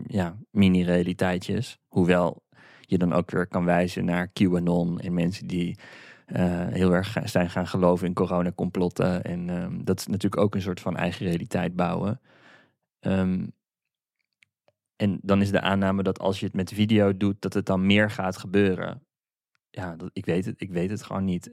ja, 0.06 0.36
mini-realiteitjes. 0.50 1.78
Hoewel 1.88 2.44
je 2.80 2.98
dan 2.98 3.12
ook 3.12 3.30
weer 3.30 3.46
kan 3.46 3.64
wijzen 3.64 4.04
naar 4.04 4.28
QAnon 4.32 5.00
en 5.00 5.14
mensen 5.14 5.46
die 5.46 5.78
eh, 6.26 6.66
heel 6.66 6.92
erg 6.92 7.16
zijn 7.24 7.50
gaan 7.50 7.66
geloven 7.66 8.06
in 8.06 8.14
coronacomplotten. 8.14 9.24
En 9.24 9.50
ehm, 9.50 9.84
dat 9.84 9.98
is 9.98 10.06
natuurlijk 10.06 10.42
ook 10.42 10.54
een 10.54 10.62
soort 10.62 10.80
van 10.80 10.96
eigen 10.96 11.26
realiteit 11.26 11.76
bouwen. 11.76 12.20
Ehm, 13.00 13.46
en 14.96 15.18
dan 15.22 15.40
is 15.40 15.50
de 15.50 15.60
aanname 15.60 16.02
dat 16.02 16.18
als 16.18 16.40
je 16.40 16.46
het 16.46 16.54
met 16.54 16.72
video 16.72 17.16
doet, 17.16 17.42
dat 17.42 17.54
het 17.54 17.66
dan 17.66 17.86
meer 17.86 18.10
gaat 18.10 18.36
gebeuren. 18.36 19.06
Ja, 19.76 19.96
dat, 19.96 20.10
ik, 20.12 20.24
weet 20.26 20.44
het, 20.44 20.54
ik 20.60 20.70
weet 20.70 20.90
het 20.90 21.02
gewoon 21.02 21.24
niet. 21.24 21.50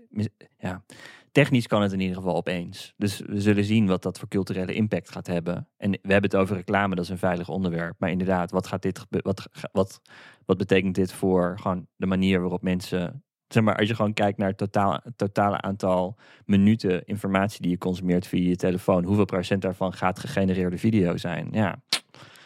Ja, 0.57 0.83
technisch 1.31 1.67
kan 1.67 1.81
het 1.81 1.91
in 1.91 1.99
ieder 1.99 2.15
geval 2.15 2.35
opeens. 2.35 2.93
Dus 2.97 3.19
we 3.19 3.41
zullen 3.41 3.63
zien 3.63 3.87
wat 3.87 4.03
dat 4.03 4.19
voor 4.19 4.27
culturele 4.27 4.73
impact 4.73 5.11
gaat 5.11 5.27
hebben. 5.27 5.67
En 5.77 5.91
we 5.91 5.97
hebben 6.11 6.29
het 6.29 6.35
over 6.35 6.55
reclame, 6.55 6.95
dat 6.95 7.03
is 7.03 7.09
een 7.09 7.17
veilig 7.17 7.49
onderwerp. 7.49 7.95
Maar 7.97 8.09
inderdaad, 8.09 8.51
wat, 8.51 8.67
gaat 8.67 8.81
dit 8.81 9.05
wat, 9.09 9.47
wat, 9.71 10.01
wat 10.45 10.57
betekent 10.57 10.95
dit 10.95 11.11
voor 11.13 11.59
gewoon 11.59 11.87
de 11.95 12.05
manier 12.05 12.39
waarop 12.39 12.61
mensen... 12.61 13.23
Zeg 13.47 13.63
maar, 13.63 13.75
als 13.77 13.87
je 13.87 13.95
gewoon 13.95 14.13
kijkt 14.13 14.37
naar 14.37 14.47
het 14.47 14.57
totaal, 14.57 15.01
totale 15.15 15.61
aantal 15.61 16.17
minuten 16.45 17.05
informatie 17.05 17.61
die 17.61 17.71
je 17.71 17.77
consumeert 17.77 18.27
via 18.27 18.47
je 18.49 18.55
telefoon. 18.55 19.03
Hoeveel 19.03 19.25
procent 19.25 19.61
daarvan 19.61 19.93
gaat 19.93 20.19
gegenereerde 20.19 20.77
video 20.77 21.17
zijn? 21.17 21.47
Ja, 21.51 21.81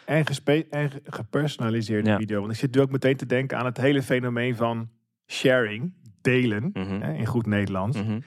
En, 0.04 0.26
gespe- 0.26 0.66
en 0.70 0.90
ge- 0.90 1.00
gepersonaliseerde 1.04 2.08
Ja. 2.10 2.16
video. 2.16 2.40
Want 2.40 2.52
ik 2.52 2.58
zit 2.58 2.74
nu 2.74 2.80
ook 2.80 2.90
meteen 2.90 3.16
te 3.16 3.26
denken 3.26 3.58
aan 3.58 3.64
het 3.64 3.76
hele 3.76 4.02
fenomeen 4.02 4.56
van 4.56 4.88
sharing, 5.30 5.92
delen, 6.20 6.70
Mhm. 6.72 7.00
hè, 7.00 7.12
in 7.14 7.26
goed 7.26 7.46
Nederlands. 7.46 8.02
Mhm. 8.02 8.20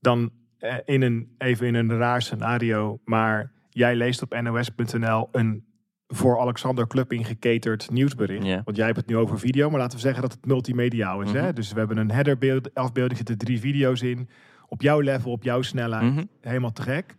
Dan 0.00 0.30
eh, 0.58 0.74
in 0.84 1.02
een, 1.02 1.34
even 1.38 1.66
in 1.66 1.74
een 1.74 1.96
raar 1.96 2.22
scenario, 2.22 3.00
maar 3.04 3.52
jij 3.70 3.96
leest 3.96 4.22
op 4.22 4.40
nos.nl 4.42 5.28
een 5.32 5.66
voor 6.06 6.40
Alexander 6.40 6.86
Club 6.86 7.12
ingekaterd 7.12 7.90
nieuwsbericht. 7.90 8.44
Want 8.64 8.76
jij 8.76 8.86
hebt 8.86 8.96
het 8.98 9.06
nu 9.06 9.16
over 9.16 9.38
video, 9.38 9.70
maar 9.70 9.78
laten 9.80 9.96
we 9.96 10.02
zeggen 10.02 10.22
dat 10.22 10.32
het 10.32 10.46
multimediaal 10.46 11.20
is. 11.20 11.32
hè? 11.32 11.42
Mhm. 11.42 11.54
Dus 11.54 11.72
we 11.72 11.78
hebben 11.78 11.96
een 11.96 12.10
headerbeeld, 12.10 12.74
afbeelding, 12.74 13.16
zitten 13.16 13.38
drie 13.38 13.60
video's 13.60 14.00
in. 14.02 14.28
Op 14.68 14.82
jouw 14.82 15.00
level, 15.00 15.32
op 15.32 15.42
jouw 15.42 15.62
snelheid. 15.62 16.24
Helemaal 16.40 16.72
te 16.72 16.82
gek. 16.82 17.16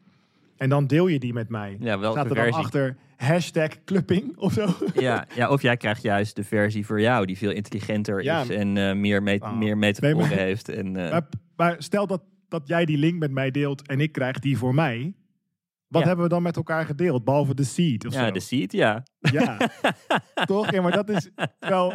En 0.60 0.70
dan 0.70 0.88
deel 0.88 1.08
je 1.08 1.20
die 1.20 1.34
met 1.34 1.50
mij. 1.50 1.78
Ja, 1.80 2.00
welke 2.00 2.20
Staat 2.20 2.30
er 2.30 2.36
dan 2.36 2.44
versie? 2.44 2.64
achter 2.64 2.98
hashtag 3.18 3.84
clubbing 3.84 4.38
of 4.38 4.54
zo? 4.54 4.68
Ja, 4.94 5.28
ja, 5.36 5.50
of 5.50 5.62
jij 5.62 5.78
krijgt 5.78 6.02
juist 6.02 6.36
de 6.36 6.44
versie 6.44 6.86
voor 6.86 7.02
jou, 7.02 7.26
die 7.26 7.38
veel 7.38 7.52
intelligenter 7.52 8.24
Ja. 8.24 8.42
is 8.42 8.50
en 8.50 8.78
eh, 8.78 8.94
meer, 8.96 9.24
met, 9.24 9.42
Oh. 9.42 9.58
meer 9.58 9.78
metaforen 9.78 10.30
Nee, 10.30 10.38
heeft. 10.38 10.70
En, 10.70 10.96
eh, 11.06 11.12
Maar, 11.12 11.28
maar 11.56 11.76
stel 11.78 12.08
dat, 12.08 12.22
dat 12.48 12.68
jij 12.68 12.86
die 12.86 12.98
link 12.98 13.20
met 13.20 13.32
mij 13.32 13.52
deelt 13.52 13.88
en 13.88 14.00
ik 14.00 14.12
krijg 14.12 14.40
die 14.40 14.58
voor 14.58 14.74
mij. 14.74 15.14
Wat 15.88 16.02
Ja. 16.02 16.08
hebben 16.08 16.26
we 16.26 16.32
dan 16.32 16.42
met 16.44 16.56
elkaar 16.56 16.86
gedeeld? 16.86 17.24
Behalve 17.24 17.54
de 17.54 17.64
seed 17.64 18.06
of 18.06 18.14
ja, 18.14 18.26
zo. 18.26 18.32
de 18.32 18.40
seed, 18.40 18.72
ja. 18.72 19.04
Ja, 19.20 19.58
toch? 20.46 20.72
Ja, 20.72 20.82
maar 20.82 20.92
dat 20.92 21.10
is 21.10 21.30
wel... 21.60 21.92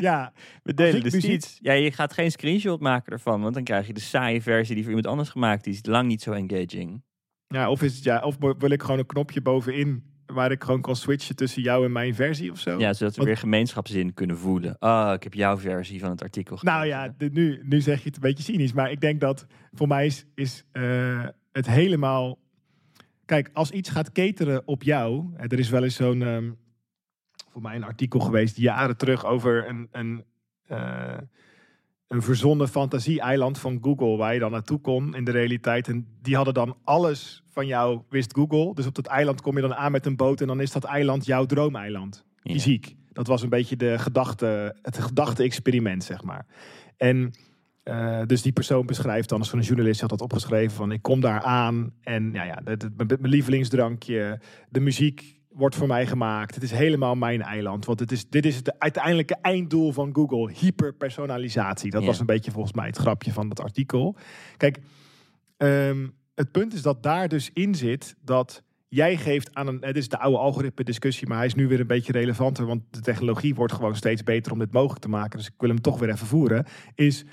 Ja, 0.00 0.32
We 0.62 0.74
delen 0.74 0.94
de 1.02 1.10
muziek- 1.10 1.20
seeds. 1.30 1.58
Ja, 1.60 1.72
je 1.72 1.92
gaat 1.92 2.12
geen 2.12 2.30
screenshot 2.30 2.80
maken 2.80 3.12
ervan, 3.12 3.40
want 3.42 3.54
dan 3.54 3.64
krijg 3.64 3.86
je 3.86 3.92
de 3.92 4.00
saaie 4.00 4.42
versie 4.42 4.74
die 4.74 4.82
voor 4.84 4.92
iemand 4.92 5.08
anders 5.10 5.28
gemaakt 5.30 5.66
is. 5.66 5.78
Lang 5.86 6.08
niet 6.08 6.22
zo 6.22 6.32
engaging. 6.32 7.02
Ja, 7.52 7.70
of, 7.70 7.82
is 7.82 7.94
het, 7.94 8.04
ja, 8.04 8.20
of 8.20 8.36
wil 8.58 8.70
ik 8.70 8.82
gewoon 8.82 8.98
een 8.98 9.06
knopje 9.06 9.40
bovenin 9.40 10.10
waar 10.26 10.50
ik 10.50 10.64
gewoon 10.64 10.80
kan 10.80 10.96
switchen 10.96 11.36
tussen 11.36 11.62
jou 11.62 11.84
en 11.84 11.92
mijn 11.92 12.14
versie 12.14 12.50
of 12.50 12.58
zo? 12.58 12.78
Ja, 12.78 12.92
zodat 12.92 13.10
we 13.10 13.16
Want- 13.16 13.28
weer 13.28 13.36
gemeenschapszin 13.36 14.14
kunnen 14.14 14.38
voelen. 14.38 14.78
Ah, 14.78 15.12
ik 15.14 15.22
heb 15.22 15.34
jouw 15.34 15.58
versie 15.58 16.00
van 16.00 16.10
het 16.10 16.22
artikel 16.22 16.58
Nou 16.60 16.86
ja, 16.86 17.14
nu, 17.18 17.60
nu 17.64 17.80
zeg 17.80 17.98
je 17.98 18.04
het 18.04 18.14
een 18.14 18.20
beetje 18.20 18.42
cynisch, 18.42 18.72
maar 18.72 18.90
ik 18.90 19.00
denk 19.00 19.20
dat 19.20 19.46
voor 19.72 19.88
mij 19.88 20.06
is, 20.06 20.26
is 20.34 20.64
eh, 20.72 21.26
het 21.52 21.66
helemaal. 21.66 22.38
Kijk, 23.24 23.50
als 23.52 23.70
iets 23.70 23.90
gaat 23.90 24.12
cateren 24.12 24.62
op 24.66 24.82
jou, 24.82 25.30
hè, 25.36 25.46
er 25.46 25.58
is 25.58 25.70
wel 25.70 25.82
eens 25.84 25.96
zo'n, 25.96 26.22
ehm, 26.22 26.50
voor 27.50 27.62
mij 27.62 27.76
een 27.76 27.84
artikel 27.84 28.20
geweest 28.20 28.56
jaren 28.56 28.96
terug 28.96 29.24
over 29.24 29.68
een, 29.68 29.88
een, 29.92 30.24
eh, 30.66 31.18
een 32.12 32.22
verzonnen 32.22 32.68
fantasie-eiland 32.68 33.58
van 33.58 33.78
Google, 33.82 34.16
waar 34.16 34.34
je 34.34 34.40
dan 34.40 34.50
naartoe 34.50 34.80
kon 34.80 35.14
in 35.16 35.24
de 35.24 35.30
realiteit. 35.30 35.88
En 35.88 36.06
die 36.22 36.36
hadden 36.36 36.54
dan 36.54 36.76
alles 36.84 37.42
van 37.50 37.66
jou, 37.66 38.00
wist 38.08 38.34
Google. 38.34 38.74
Dus 38.74 38.86
op 38.86 38.94
dat 38.94 39.06
eiland 39.06 39.40
kom 39.40 39.54
je 39.56 39.62
dan 39.62 39.74
aan 39.74 39.92
met 39.92 40.06
een 40.06 40.16
boot 40.16 40.40
en 40.40 40.46
dan 40.46 40.60
is 40.60 40.72
dat 40.72 40.84
eiland 40.84 41.24
jouw 41.26 41.46
droomeiland 41.46 42.24
Ja. 42.42 42.52
fysiek. 42.52 42.94
Dat 43.12 43.26
was 43.26 43.42
een 43.42 43.48
beetje 43.48 43.76
de 43.76 43.98
gedachte, 43.98 44.76
het 44.82 44.98
gedachte-experiment, 44.98 46.04
zeg 46.04 46.22
maar. 46.24 46.46
En 46.96 47.30
eh, 47.82 48.20
dus 48.26 48.42
die 48.42 48.52
persoon 48.52 48.86
beschrijft 48.86 49.28
dan, 49.28 49.38
als 49.38 49.50
van 49.50 49.58
een 49.58 49.64
journalist 49.64 50.00
had 50.00 50.10
dat 50.10 50.20
opgeschreven, 50.20 50.76
van 50.76 50.92
ik 50.92 51.02
kom 51.02 51.20
daar 51.20 51.40
aan 51.42 51.92
en 52.02 52.30
ja, 52.32 52.42
ja, 52.44 52.60
het- 52.64 52.96
mijn 52.96 53.18
lievelingsdrankje, 53.20 54.40
de 54.68 54.80
muziek 54.80 55.40
wordt 55.54 55.74
voor 55.74 55.86
mij 55.86 56.06
gemaakt. 56.06 56.54
Het 56.54 56.64
is 56.64 56.70
helemaal 56.70 57.14
mijn 57.14 57.42
eiland, 57.42 57.84
want 57.84 58.00
het 58.00 58.12
is, 58.12 58.28
dit 58.28 58.46
is 58.46 58.56
het 58.56 58.78
uiteindelijke 58.78 59.36
einddoel 59.42 59.92
van 59.92 60.10
Google, 60.14 60.52
hyperpersonalisatie. 60.58 61.90
Dat 61.90 62.00
Ja. 62.00 62.06
was 62.06 62.20
een 62.20 62.26
beetje 62.26 62.50
volgens 62.50 62.74
mij 62.74 62.86
het 62.86 62.96
grapje 62.96 63.32
van 63.32 63.48
dat 63.48 63.60
artikel. 63.60 64.16
Kijk, 64.56 64.78
ehm, 65.56 66.08
het 66.34 66.50
punt 66.50 66.74
is 66.74 66.82
dat 66.82 67.02
daar 67.02 67.28
dus 67.28 67.50
in 67.52 67.74
zit 67.74 68.14
dat 68.24 68.62
jij 68.88 69.16
geeft 69.16 69.54
aan 69.54 69.66
een. 69.66 69.78
Het 69.80 69.96
is 69.96 70.08
de 70.08 70.18
oude 70.18 70.38
algoritme 70.38 70.84
discussie, 70.84 71.26
maar 71.28 71.36
hij 71.36 71.46
is 71.46 71.54
nu 71.54 71.68
weer 71.68 71.80
een 71.80 71.86
beetje 71.86 72.12
relevanter. 72.12 72.66
Want 72.66 72.82
de 72.90 73.00
technologie 73.00 73.54
wordt 73.54 73.72
gewoon 73.72 73.96
steeds 73.96 74.22
beter 74.22 74.52
om 74.52 74.58
dit 74.58 74.72
mogelijk 74.72 75.00
te 75.00 75.08
maken. 75.08 75.38
Dus 75.38 75.46
ik 75.46 75.54
wil 75.58 75.68
hem 75.68 75.80
toch 75.80 75.98
weer 75.98 76.10
even 76.10 76.26
voeren. 76.26 76.66
Is 76.94 77.24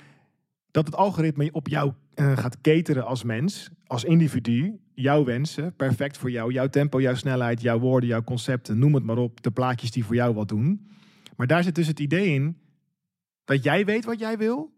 dat 0.70 0.86
het 0.86 0.94
algoritme 0.96 1.48
op 1.52 1.68
jou 1.68 1.92
eh, 2.14 2.36
gaat 2.36 2.60
cateren 2.60 3.06
als 3.06 3.24
mens, 3.24 3.70
als 3.86 4.04
individu. 4.04 4.78
Jouw 5.00 5.24
wensen, 5.24 5.74
perfect 5.76 6.18
voor 6.18 6.30
jou. 6.30 6.52
Jouw 6.52 6.68
tempo, 6.68 7.00
jouw 7.00 7.14
snelheid, 7.14 7.60
jouw 7.60 7.78
woorden, 7.78 8.08
jouw 8.08 8.22
concepten. 8.22 8.78
Noem 8.78 8.94
het 8.94 9.04
maar 9.04 9.18
op. 9.18 9.42
De 9.42 9.50
plaatjes 9.50 9.90
die 9.90 10.04
voor 10.04 10.14
jou 10.14 10.34
wat 10.34 10.48
doen. 10.48 10.88
Maar 11.36 11.46
daar 11.46 11.62
zit 11.62 11.74
dus 11.74 11.86
het 11.86 12.00
idee 12.00 12.34
in 12.34 12.58
dat 13.44 13.62
jij 13.62 13.84
weet 13.84 14.04
wat 14.04 14.18
jij 14.18 14.38
wil. 14.38 14.72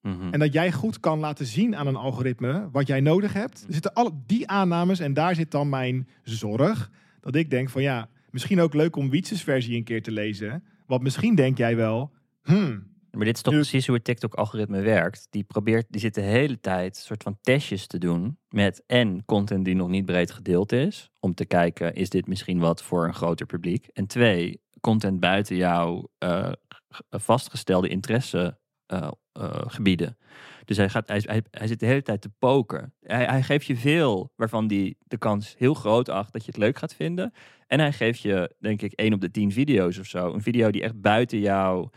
Mhm. 0.00 0.32
En 0.32 0.38
dat 0.38 0.52
jij 0.52 0.72
goed 0.72 1.00
kan 1.00 1.18
laten 1.18 1.46
zien 1.46 1.76
aan 1.76 1.86
een 1.86 1.96
algoritme 1.96 2.68
wat 2.72 2.86
jij 2.86 3.00
nodig 3.00 3.32
hebt. 3.32 3.64
Er 3.66 3.72
zitten 3.72 3.92
alle 3.92 4.12
die 4.26 4.48
aannames 4.48 5.00
en 5.00 5.14
daar 5.14 5.34
zit 5.34 5.50
dan 5.50 5.68
mijn 5.68 6.08
zorg. 6.22 6.90
Dat 7.20 7.34
ik 7.34 7.50
denk 7.50 7.70
van 7.70 7.82
ja, 7.82 8.08
misschien 8.30 8.60
ook 8.60 8.74
leuk 8.74 8.96
om 8.96 9.10
Wietses 9.10 9.42
versie 9.42 9.76
een 9.76 9.84
keer 9.84 10.02
te 10.02 10.10
lezen. 10.10 10.64
Want 10.86 11.02
misschien 11.02 11.34
denk 11.34 11.58
jij 11.58 11.76
wel, 11.76 12.10
hmm, 12.42 12.86
Maar 13.16 13.24
dit 13.24 13.36
is 13.36 13.42
toch 13.42 13.52
Nu- 13.52 13.58
precies 13.60 13.86
hoe 13.86 13.94
het 13.96 14.04
TikTok-algoritme 14.04 14.80
werkt. 14.80 15.26
Die 15.30 15.42
probeert, 15.44 15.86
die 15.90 16.00
zit 16.00 16.14
de 16.14 16.20
hele 16.20 16.60
tijd 16.60 16.96
soort 16.96 17.22
van 17.22 17.38
testjes 17.40 17.86
te 17.86 17.98
doen 17.98 18.38
met 18.48 18.82
en 18.86 19.24
content 19.24 19.64
die 19.64 19.74
nog 19.74 19.88
niet 19.88 20.04
breed 20.04 20.30
gedeeld 20.30 20.72
is, 20.72 21.10
om 21.20 21.34
te 21.34 21.44
kijken 21.44 21.94
is 21.94 22.10
dit 22.10 22.26
misschien 22.26 22.58
wat 22.58 22.82
voor 22.82 23.06
een 23.06 23.14
groter 23.14 23.46
publiek. 23.46 23.86
En 23.92 24.06
twee, 24.06 24.60
content 24.80 25.20
buiten 25.20 25.56
jouw 25.56 26.08
eh, 26.18 26.52
g- 26.94 27.00
vastgestelde 27.10 27.88
interessegebieden. 27.88 30.16
dus 30.64 30.76
hij, 30.76 30.88
gaat, 30.88 31.08
hij, 31.08 31.22
hij, 31.24 31.42
hij 31.50 31.66
zit 31.66 31.80
de 31.80 31.86
hele 31.86 32.02
tijd 32.02 32.20
te 32.20 32.30
poken. 32.38 32.94
Hij, 33.00 33.24
hij 33.24 33.42
geeft 33.42 33.66
je 33.66 33.76
veel 33.76 34.32
waarvan 34.36 34.66
die 34.66 34.96
de 35.00 35.18
kans 35.18 35.54
heel 35.58 35.74
groot 35.74 36.08
acht 36.08 36.32
dat 36.32 36.44
je 36.44 36.50
het 36.50 36.60
leuk 36.60 36.78
gaat 36.78 36.94
vinden. 36.94 37.32
En 37.66 37.78
hij 37.80 37.92
geeft 37.92 38.20
je, 38.20 38.54
denk 38.58 38.82
ik, 38.82 38.92
één 38.92 39.12
op 39.12 39.20
de 39.20 39.30
tien 39.30 39.52
video's 39.52 39.98
of 39.98 40.06
zo. 40.06 40.32
Een 40.32 40.42
video 40.42 40.70
die 40.70 40.82
echt 40.82 41.00
buiten 41.00 41.38
jouw 41.38 41.90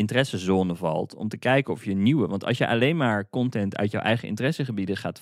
interessezone 0.00 0.74
valt. 0.74 1.14
Om 1.14 1.28
te 1.28 1.36
kijken 1.38 1.72
of 1.72 1.84
je 1.84 1.94
nieuwe. 1.94 2.26
Want 2.26 2.44
als 2.44 2.58
je 2.58 2.68
alleen 2.68 2.96
maar 2.96 3.28
content 3.28 3.76
uit 3.76 3.90
jouw 3.90 4.02
eigen 4.02 4.28
interessegebieden 4.28 4.96
gaat, 4.96 5.20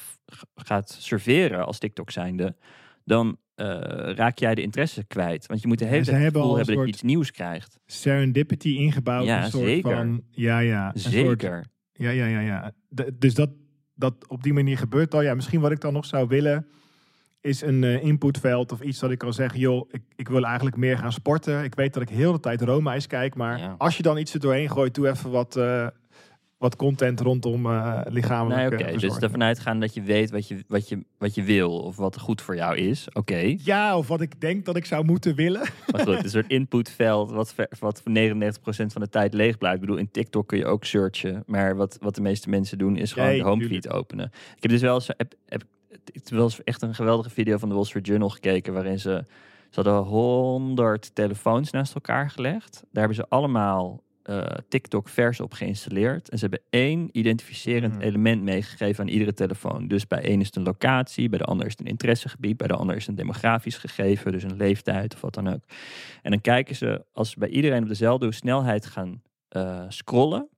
gaat 0.54 0.90
serveren 1.00 1.66
als 1.66 1.78
TikTok 1.78 2.10
zijnde. 2.10 2.56
Dan 3.04 3.36
eh, 3.54 3.66
raak 4.14 4.38
jij 4.38 4.54
de 4.54 4.62
interesse 4.62 5.04
kwijt. 5.04 5.46
Want 5.46 5.60
je 5.62 5.68
moet 5.68 5.78
de 5.78 5.84
hele 5.84 5.96
Ja, 5.96 6.02
tijd 6.04 6.16
hebben 6.22 6.40
gevoel 6.40 6.50
al 6.50 6.56
hebben 6.56 6.74
dat 6.74 6.84
je 6.84 6.90
soort- 6.90 7.02
iets 7.02 7.12
nieuws 7.12 7.30
krijgt. 7.30 7.78
serendipity 7.86 8.68
ingebouwd. 8.68 9.26
Ja, 9.26 9.44
een 9.44 9.50
soort 9.50 9.64
zeker. 9.64 9.96
van. 9.96 10.22
Ja, 10.30 10.58
ja. 10.58 10.86
Een 10.94 11.00
soort, 11.00 11.12
Zeker. 11.14 11.64
ja, 11.92 12.10
ja, 12.10 12.26
ja, 12.26 12.40
ja. 12.40 12.72
De- 12.88 13.14
dus 13.18 13.34
dat, 13.34 13.50
dat 13.94 14.28
op 14.28 14.42
die 14.42 14.52
manier 14.52 14.78
gebeurt 14.78 15.14
al. 15.14 15.22
Ja, 15.22 15.34
misschien 15.34 15.60
wat 15.60 15.70
ik 15.70 15.80
dan 15.80 15.92
nog 15.92 16.04
zou 16.04 16.28
willen 16.28 16.66
is 17.48 17.62
een 17.62 17.82
uh, 17.82 18.04
inputveld 18.04 18.72
of 18.72 18.80
iets 18.80 18.98
dat 18.98 19.10
ik 19.10 19.18
kan 19.18 19.32
zeggen, 19.32 19.60
joh, 19.60 19.88
ik, 19.90 20.02
ik 20.16 20.28
wil 20.28 20.44
eigenlijk 20.44 20.76
meer 20.76 20.98
gaan 20.98 21.12
sporten. 21.12 21.64
Ik 21.64 21.74
weet 21.74 21.94
dat 21.94 22.02
ik 22.02 22.08
heel 22.08 22.32
de 22.32 22.40
tijd 22.40 22.62
Roma 22.62 22.96
kijk, 23.06 23.34
maar 23.34 23.74
als 23.78 23.96
je 23.96 24.02
dan 24.02 24.18
iets 24.18 24.34
er 24.34 24.40
doorheen 24.40 24.70
gooit, 24.70 24.94
doe 24.94 25.08
even 25.08 25.30
wat, 25.30 25.56
uh, 25.56 25.86
wat 26.58 26.76
content 26.76 27.20
rondom 27.20 27.66
uh, 27.66 28.00
lichamelijk 28.04 28.70
nee, 28.70 28.88
oké. 28.88 28.98
Dus 28.98 29.18
ervan 29.18 29.42
uitgaan 29.42 29.80
dat 29.80 29.94
je 29.94 30.02
weet 30.02 30.30
wat 30.30 30.48
je, 30.48 30.64
wat, 30.68 30.88
je, 30.88 31.04
wat 31.18 31.34
je 31.34 31.42
wil 31.42 31.78
of 31.78 31.96
wat 31.96 32.18
goed 32.18 32.42
voor 32.42 32.56
jou 32.56 32.76
is. 32.76 33.08
Oké. 33.12 33.56
Ja, 33.58 33.98
of 33.98 34.08
wat 34.08 34.20
ik 34.20 34.40
denk 34.40 34.64
dat 34.64 34.76
ik 34.76 34.84
zou 34.84 35.04
moeten 35.04 35.34
willen. 35.34 35.62
Maar 35.92 36.00
goed, 36.00 36.24
een 36.24 36.30
soort 36.30 36.50
inputveld 36.50 37.30
wat, 37.30 37.54
wat 37.78 38.02
99% 38.02 38.02
van 38.66 39.00
de 39.00 39.08
tijd 39.08 39.34
leeg 39.34 39.58
blijft. 39.58 39.76
Ik 39.76 39.80
bedoel, 39.80 40.00
in 40.00 40.10
TikTok 40.10 40.48
kun 40.48 40.58
je 40.58 40.66
ook 40.66 40.84
searchen. 40.84 41.42
Maar 41.46 41.76
wat, 41.76 41.98
wat 42.00 42.14
de 42.14 42.20
meeste 42.20 42.48
mensen 42.48 42.78
doen 42.78 42.96
is 42.96 43.12
gewoon 43.12 43.36
de 43.36 43.42
homefeed 43.42 43.88
openen. 43.88 44.30
Ik 44.56 44.62
heb 44.62 44.70
dus 44.70 44.80
wel 44.80 44.94
eens, 44.94 45.06
heb, 45.16 45.34
heb, 45.46 45.64
het 46.12 46.30
was 46.30 46.64
echt 46.64 46.82
een 46.82 46.94
geweldige 46.94 47.30
video 47.30 47.58
van 47.58 47.68
de 47.68 47.74
Wall 47.74 47.84
Street 47.84 48.06
Journal 48.06 48.28
gekeken. 48.28 48.72
Waarin 48.72 48.98
ze, 48.98 49.24
ze 49.70 49.82
hadden 49.82 50.02
100 50.02 51.14
telefoons 51.14 51.70
naast 51.70 51.94
elkaar 51.94 52.30
gelegd. 52.30 52.72
Daar 52.72 52.88
hebben 53.04 53.14
ze 53.14 53.28
allemaal 53.28 54.02
uh, 54.28 54.44
TikTok 54.68 55.08
vers 55.08 55.40
op 55.40 55.52
geïnstalleerd. 55.52 56.28
En 56.28 56.38
ze 56.38 56.46
hebben 56.46 56.66
één 56.70 57.08
identificerend 57.12 57.94
hmm. 57.94 58.02
element 58.02 58.42
meegegeven 58.42 59.04
aan 59.04 59.10
iedere 59.10 59.34
telefoon. 59.34 59.88
Dus 59.88 60.06
bij 60.06 60.22
één 60.22 60.40
is 60.40 60.46
het 60.46 60.56
een 60.56 60.62
locatie, 60.62 61.28
bij 61.28 61.38
de 61.38 61.44
ander 61.44 61.66
is 61.66 61.72
het 61.72 61.80
een 61.80 61.86
interessegebied, 61.86 62.56
bij 62.56 62.66
de 62.68 62.74
ander 62.74 62.96
is 62.96 63.00
het 63.00 63.10
een 63.10 63.24
demografisch 63.24 63.76
gegeven, 63.76 64.32
dus 64.32 64.42
een 64.42 64.56
leeftijd 64.56 65.14
of 65.14 65.20
wat 65.20 65.34
dan 65.34 65.48
ook. 65.48 65.62
En 66.22 66.30
dan 66.30 66.40
kijken 66.40 66.76
ze, 66.76 67.04
als 67.12 67.30
ze 67.30 67.38
bij 67.38 67.48
iedereen 67.48 67.82
op 67.82 67.88
dezelfde 67.88 68.32
snelheid 68.32 68.86
gaan 68.86 69.22
uh, 69.56 69.84
scrollen, 69.88 70.48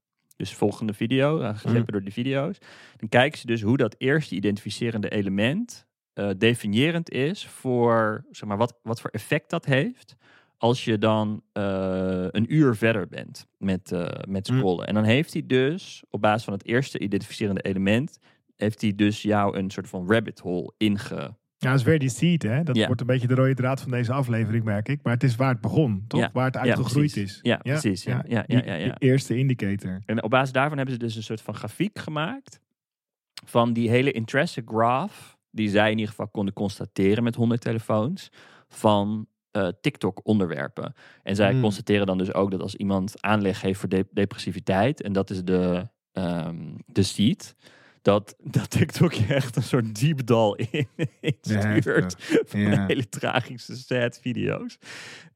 dus 0.40 0.54
volgende 0.54 0.94
video, 0.94 1.42
aangegrepen 1.42 1.80
mhm. 1.80 1.92
door 1.92 2.04
de 2.04 2.10
video's. 2.10 2.58
Dan 2.96 3.08
kijken 3.08 3.38
ze 3.38 3.46
dus 3.46 3.62
hoe 3.62 3.76
dat 3.76 3.94
eerste 3.98 4.34
identificerende 4.34 5.08
element 5.08 5.86
uh, 6.14 6.30
definiërend 6.38 7.10
is 7.10 7.46
voor, 7.46 8.24
zeg 8.30 8.48
maar, 8.48 8.56
wat, 8.56 8.78
wat 8.82 9.00
voor 9.00 9.10
effect 9.10 9.50
dat 9.50 9.64
heeft 9.64 10.16
als 10.56 10.84
je 10.84 10.98
dan 10.98 11.42
uh, 11.52 12.26
een 12.30 12.54
uur 12.54 12.76
verder 12.76 13.08
bent 13.08 13.46
met, 13.58 13.90
uh, 13.92 14.08
met 14.28 14.48
mhm. 14.48 14.58
scrollen. 14.58 14.86
En 14.86 14.94
dan 14.94 15.04
heeft 15.04 15.32
hij 15.32 15.46
dus, 15.46 16.02
op 16.10 16.20
basis 16.20 16.44
van 16.44 16.52
het 16.52 16.66
eerste 16.66 16.98
identificerende 16.98 17.60
element, 17.60 18.18
heeft 18.56 18.80
hij 18.80 18.94
dus 18.94 19.22
jou 19.22 19.56
een 19.56 19.70
soort 19.70 19.88
van 19.88 20.10
rabbit 20.10 20.38
hole 20.38 20.72
inge 20.76 21.36
ja, 21.60 21.70
dat 21.70 21.78
is 21.78 21.84
weer 21.84 21.98
die 21.98 22.08
seed, 22.08 22.42
hè? 22.42 22.62
Dat 22.62 22.86
wordt 22.86 23.00
een 23.00 23.06
beetje 23.06 23.26
de 23.26 23.34
rode 23.34 23.54
draad 23.54 23.80
van 23.80 23.90
deze 23.90 24.12
aflevering, 24.12 24.64
merk 24.64 24.88
ik. 24.88 25.00
Maar 25.02 25.12
het 25.12 25.22
is 25.22 25.36
waar 25.36 25.52
het 25.52 25.60
begon, 25.60 26.04
toch? 26.08 26.28
Waar 26.32 26.44
het 26.44 26.56
uitgegroeid 26.56 27.16
is. 27.16 27.38
Ja, 27.42 27.56
precies. 27.56 28.02
Ja, 28.02 28.24
ja, 28.28 28.44
ja, 28.46 28.98
eerste 28.98 29.36
indicator. 29.36 30.02
En 30.06 30.22
op 30.22 30.30
basis 30.30 30.52
daarvan 30.52 30.76
hebben 30.76 30.94
ze 30.94 31.00
dus 31.00 31.16
een 31.16 31.22
soort 31.22 31.42
van 31.42 31.54
grafiek 31.54 31.98
gemaakt 31.98 32.60
van 33.44 33.72
die 33.72 33.90
hele 33.90 34.12
interesse 34.12 34.62
graph, 34.64 35.36
die 35.50 35.68
zij 35.68 35.90
in 35.90 35.96
ieder 35.96 36.08
geval 36.08 36.28
konden 36.28 36.54
constateren 36.54 37.22
met 37.22 37.34
100 37.34 37.60
telefoons, 37.60 38.32
van 38.68 39.26
uh, 39.52 39.68
TikTok-onderwerpen. 39.80 40.94
En 41.22 41.36
zij 41.36 41.50
hmm. 41.50 41.60
constateren 41.60 42.06
dan 42.06 42.18
dus 42.18 42.34
ook 42.34 42.50
dat 42.50 42.60
als 42.60 42.74
iemand 42.74 43.22
aanleg 43.22 43.60
heeft 43.60 43.80
voor 43.80 43.88
depressiviteit, 44.12 45.02
en 45.02 45.12
dat 45.12 45.30
is 45.30 45.44
de, 45.44 45.88
um, 46.12 46.76
de 46.86 47.02
seed, 47.02 47.56
dat, 48.02 48.36
dat 48.42 48.70
TikTok 48.70 49.12
je 49.12 49.34
echt 49.34 49.56
een 49.56 49.62
soort 49.62 49.94
diepdal 49.94 50.54
in, 50.54 50.88
in 51.20 51.36
stuurt. 51.40 52.16
van 52.46 52.60
hele 52.60 53.08
tragische 53.08 53.76
sad 53.76 54.18
video's. 54.22 54.78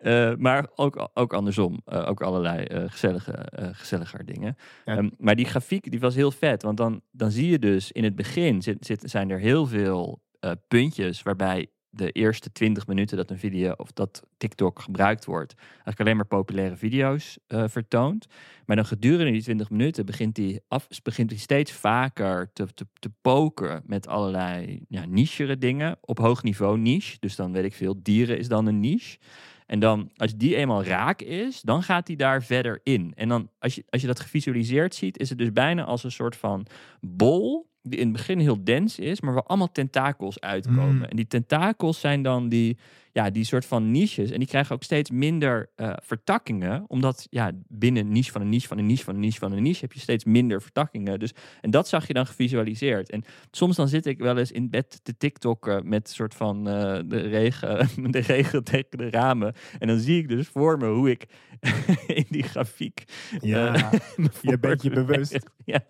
Uh, 0.00 0.35
maar 0.35 0.68
ook, 0.74 1.11
ook 1.14 1.33
andersom. 1.33 1.83
Uh, 1.87 2.09
ook 2.09 2.22
allerlei 2.22 2.66
uh, 2.72 2.85
gezellige, 2.87 3.48
gezelliger 3.72 4.24
dingen. 4.24 4.57
Um, 4.85 5.11
maar 5.18 5.37
die 5.37 5.46
grafiek 5.46 5.90
die 5.90 6.00
was 6.00 6.14
heel 6.14 6.31
vet. 6.31 6.62
Want 6.62 6.77
dan, 6.77 7.00
dan 7.11 7.31
zie 7.31 7.50
je 7.50 7.59
dus 7.59 7.92
in 7.92 8.05
het 8.05 8.14
begin 8.14 8.62
zit, 8.62 8.87
zit, 8.87 9.03
zijn 9.11 9.31
er 9.31 9.38
heel 9.38 9.66
veel 9.66 10.22
puntjes 10.68 11.22
waarbij 11.22 11.68
de 11.95 12.11
eerste 12.11 12.53
20 12.53 12.87
minuten 12.87 13.17
dat 13.17 13.31
een 13.31 13.39
video 13.39 13.73
of 13.77 13.93
dat 13.93 14.23
TikTok 14.37 14.81
gebruikt 14.81 15.25
wordt, 15.25 15.55
eigenlijk 15.57 16.01
alleen 16.01 16.17
maar 16.17 16.27
populaire 16.27 16.77
video's 16.77 17.39
uh, 17.49 17.65
vertoont. 17.67 18.27
Maar 18.67 18.77
dan 18.77 18.87
gedurende 18.87 19.33
die 19.33 19.43
20 19.43 19.71
minuten 19.71 20.07
begint 20.07 20.37
hij, 20.37 20.61
begint 21.03 21.33
steeds 21.41 21.73
vaker 21.73 22.51
te, 22.53 22.67
te, 22.75 22.87
te 22.99 23.11
poken 23.21 23.83
met 23.87 24.07
allerlei 24.07 24.85
ja, 24.89 25.05
nichere 25.05 25.59
dingen. 25.59 25.97
Op 26.01 26.19
hoog 26.19 26.43
niveau 26.43 26.79
niche. 26.79 27.17
Dus 27.21 27.37
dan 27.37 27.53
weet 27.53 27.65
ik 27.65 27.75
veel, 27.75 28.03
dieren 28.03 28.39
is 28.39 28.49
dan 28.49 28.67
een 28.67 28.81
niche. 28.81 29.19
En 29.67 29.79
dan, 29.79 30.11
als 30.17 30.37
die 30.37 30.57
eenmaal 30.57 30.85
raak 30.85 31.23
is, 31.23 31.61
dan 31.61 31.83
gaat 31.83 32.07
hij 32.07 32.17
daar 32.17 32.43
verder 32.43 32.81
in. 32.83 33.13
En 33.15 33.29
dan, 33.29 33.51
als 33.59 33.75
je, 33.75 33.85
als 33.89 34.01
je 34.01 34.07
dat 34.07 34.21
gevisualiseerd 34.21 34.95
ziet, 34.95 35.19
is 35.19 35.29
het 35.29 35.39
dus 35.39 35.53
bijna 35.53 35.85
als 35.85 36.05
een 36.05 36.13
soort 36.13 36.37
van 36.37 36.67
bol 37.01 37.73
die 37.85 37.99
in 37.99 38.05
het 38.09 38.16
begin 38.16 38.38
heel 38.38 38.64
dens 38.64 38.99
is, 38.99 39.20
maar 39.20 39.35
waar 39.35 39.42
allemaal 39.42 39.73
tentakels 39.73 40.40
uitkomen. 40.40 40.94
Mm. 40.94 41.03
En 41.03 41.16
die 41.16 41.27
tentakels 41.27 42.01
zijn 42.01 42.23
dan 42.23 42.49
die 42.49 42.77
ja, 43.14 43.31
die 43.31 43.44
soort 43.44 43.66
van 43.66 43.90
niches. 43.90 44.31
En 44.31 44.38
die 44.38 44.48
krijgen 44.48 44.74
ook 44.74 44.83
steeds 44.83 45.11
minder 45.11 45.70
uh, 45.77 45.92
vertakkingen. 46.03 46.85
Omdat 46.88 47.27
ja, 47.31 47.50
binnen 47.68 48.12
niche 48.12 48.33
van 48.33 48.40
een 48.40 48.48
niche 48.48 48.66
van 48.66 48.79
een 48.79 48.87
niche 48.87 49.05
van 49.05 49.14
een 49.14 49.20
niche 49.20 49.38
van 49.38 49.53
een 49.53 49.62
niche 49.62 49.81
heb 49.81 49.92
je 49.92 50.00
steeds 50.00 50.24
minder 50.24 50.62
vertakkingen. 50.62 51.18
Dus, 51.18 51.33
en 51.61 51.70
dat 51.70 51.88
zag 51.88 52.07
je 52.07 52.12
dan 52.12 52.27
gevisualiseerd. 52.27 53.11
En 53.11 53.24
soms 53.50 53.77
dan 53.77 53.88
zit 53.88 54.07
ik 54.07 54.18
wel 54.18 54.38
eens 54.38 54.53
in 54.53 54.70
bed 54.70 55.00
te 55.05 55.16
TikTokken 55.16 55.88
met 55.88 56.09
een 56.09 56.14
soort 56.14 56.35
van 56.35 56.68
uh, 56.68 56.98
de, 57.07 57.20
regen, 57.20 57.88
de 58.12 58.18
regen 58.18 58.64
tegen 58.64 58.98
de 58.98 59.11
ramen. 59.11 59.55
En 59.79 59.88
dan 59.88 59.98
zie 59.98 60.18
ik 60.18 60.29
dus 60.29 60.48
voor 60.48 60.79
me 60.79 60.87
hoe 60.87 61.11
ik 61.11 61.27
in 62.07 62.27
die 62.29 62.42
grafiek. 62.42 63.05
Ja, 63.40 63.74
uh, 63.74 63.92
je 64.42 64.59
bent 64.59 64.83
je 64.83 64.90
bewust. 64.90 65.38
Ja, 65.64 65.85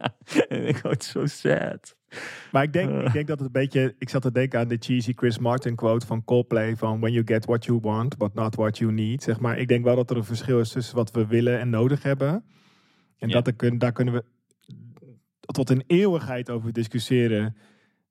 en 0.48 0.66
ik 0.66 0.78
word 0.78 1.04
zo 1.04 1.26
sad. 1.26 1.96
Maar 2.52 2.62
ik 2.62 2.72
denk, 2.72 3.06
ik 3.06 3.12
denk 3.12 3.26
dat 3.26 3.38
het 3.38 3.46
een 3.46 3.52
beetje. 3.52 3.94
Ik 3.98 4.08
zat 4.08 4.22
te 4.22 4.32
denken 4.32 4.58
aan 4.58 4.68
de 4.68 4.76
cheesy 4.80 5.12
Chris 5.16 5.38
Martin 5.38 5.74
quote 5.74 6.06
van 6.06 6.24
Coldplay: 6.24 6.76
van 6.76 7.00
When 7.00 7.12
you 7.12 7.26
get 7.26 7.44
what 7.44 7.64
you 7.64 7.78
want, 7.80 8.16
but 8.16 8.34
not 8.34 8.54
what 8.54 8.78
you 8.78 8.92
need. 8.92 9.22
Zeg 9.22 9.40
maar, 9.40 9.58
ik 9.58 9.68
denk 9.68 9.84
wel 9.84 9.96
dat 9.96 10.10
er 10.10 10.16
een 10.16 10.24
verschil 10.24 10.60
is 10.60 10.72
tussen 10.72 10.96
wat 10.96 11.10
we 11.10 11.26
willen 11.26 11.58
en 11.58 11.70
nodig 11.70 12.02
hebben. 12.02 12.44
En 13.18 13.28
dat 13.28 13.46
er, 13.46 13.78
daar 13.78 13.92
kunnen 13.92 14.14
we 14.14 14.24
tot 15.40 15.70
een 15.70 15.84
eeuwigheid 15.86 16.50
over 16.50 16.72
discussiëren. 16.72 17.56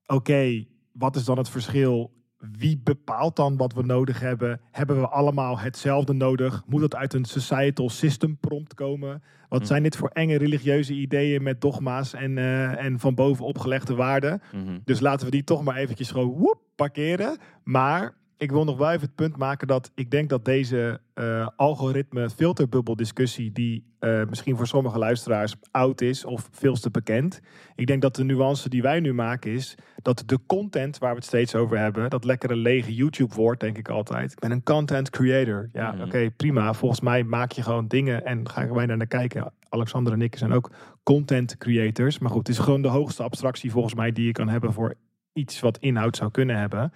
Oké, 0.06 0.66
wat 0.92 1.16
is 1.16 1.26
dan 1.26 1.38
het 1.38 1.50
verschil 1.50 2.23
wie 2.52 2.82
bepaalt 2.84 3.36
dan 3.36 3.58
wat 3.58 3.74
we 3.74 3.84
nodig 3.84 4.20
hebben? 4.20 4.62
Hebben 4.72 5.00
we 5.00 5.08
allemaal 5.08 5.60
hetzelfde 5.60 6.14
nodig? 6.14 6.64
Moet 6.66 6.82
het 6.82 6.96
uit 6.96 7.14
een 7.14 7.26
societal 7.26 7.90
system 7.90 8.38
prompt 8.38 8.74
komen? 8.74 9.24
Wat 9.50 9.62
hm. 9.62 9.68
zijn 9.68 9.84
dit 9.84 9.96
voor 9.96 10.10
enge 10.10 10.38
religieuze 10.38 10.94
ideeën 10.94 11.44
met 11.44 11.62
dogma's 11.62 12.14
en, 12.14 12.38
uh, 12.38 12.84
en 12.84 13.00
van 13.00 13.16
boven 13.16 13.46
opgelegde 13.46 13.96
waarden? 13.96 14.42
Mhm. 14.54 14.78
Dus 14.84 15.00
laten 15.00 15.26
we 15.26 15.32
die 15.32 15.44
toch 15.44 15.64
maar 15.64 15.76
eventjes 15.76 16.12
gewoon 16.12 16.30
woep, 16.30 16.60
parkeren. 16.76 17.38
Maar 17.64 18.14
ik 18.44 18.52
wil 18.52 18.64
nog 18.64 18.78
wel 18.78 18.92
even 18.92 19.02
het 19.02 19.16
punt 19.16 19.38
maken 19.38 19.68
dat 19.68 19.92
ik 19.96 20.12
denk 20.12 20.30
dat 20.30 20.46
deze 20.46 21.00
uh, 21.16 21.48
algoritme 21.56 22.30
filterbubbel 22.30 22.96
discussie, 22.96 23.52
die 23.52 23.86
uh, 24.00 24.24
misschien 24.30 24.58
voor 24.58 24.68
sommige 24.68 24.98
luisteraars 24.98 25.56
oud 25.72 26.02
is 26.02 26.26
of 26.26 26.50
veel 26.52 26.76
te 26.76 26.90
bekend. 26.90 27.42
Ik 27.76 27.88
denk 27.88 28.02
dat 28.02 28.16
de 28.16 28.24
nuance 28.24 28.70
die 28.70 28.82
wij 28.82 29.00
nu 29.00 29.14
maken 29.14 29.52
is 29.52 29.76
dat 30.02 30.24
de 30.26 30.40
content 30.48 30.98
waar 30.98 31.10
we 31.10 31.16
het 31.16 31.26
steeds 31.26 31.56
over 31.56 31.78
hebben, 31.78 32.10
dat 32.10 32.24
lekkere 32.24 32.56
lege 32.56 32.96
YouTube 32.96 33.36
woord 33.36 33.60
denk 33.60 33.78
ik 33.78 33.90
altijd. 33.90 34.32
Ik 34.32 34.40
ben 34.40 34.52
een 34.52 34.64
content 34.64 35.10
creator. 35.10 35.70
Ja, 35.74 35.92
mhm. 35.92 36.04
oké, 36.04 36.32
prima. 36.38 36.74
Volgens 36.74 37.02
mij 37.02 37.24
maak 37.24 37.52
je 37.52 37.62
gewoon 37.62 37.88
dingen 37.88 38.26
en 38.26 38.50
gaan 38.50 38.74
wij 38.74 38.86
naar 38.86 39.08
kijken. 39.08 39.54
Alexander 39.70 40.14
en 40.14 40.22
ik 40.22 40.36
zijn 40.36 40.54
ook 40.54 40.72
content 41.04 41.58
creators. 41.58 42.20
Maar 42.20 42.32
goed, 42.32 42.48
het 42.48 42.58
is 42.58 42.64
gewoon 42.64 42.82
de 42.82 42.88
hoogste 42.88 43.24
abstractie 43.24 43.72
volgens 43.72 43.96
mij 43.96 44.12
die 44.12 44.26
je 44.26 44.32
kan 44.32 44.50
hebben 44.50 44.74
voor 44.74 44.94
iets 45.34 45.60
wat 45.60 45.78
inhoud 45.78 46.16
zou 46.16 46.32
kunnen 46.32 46.58
hebben. 46.58 46.94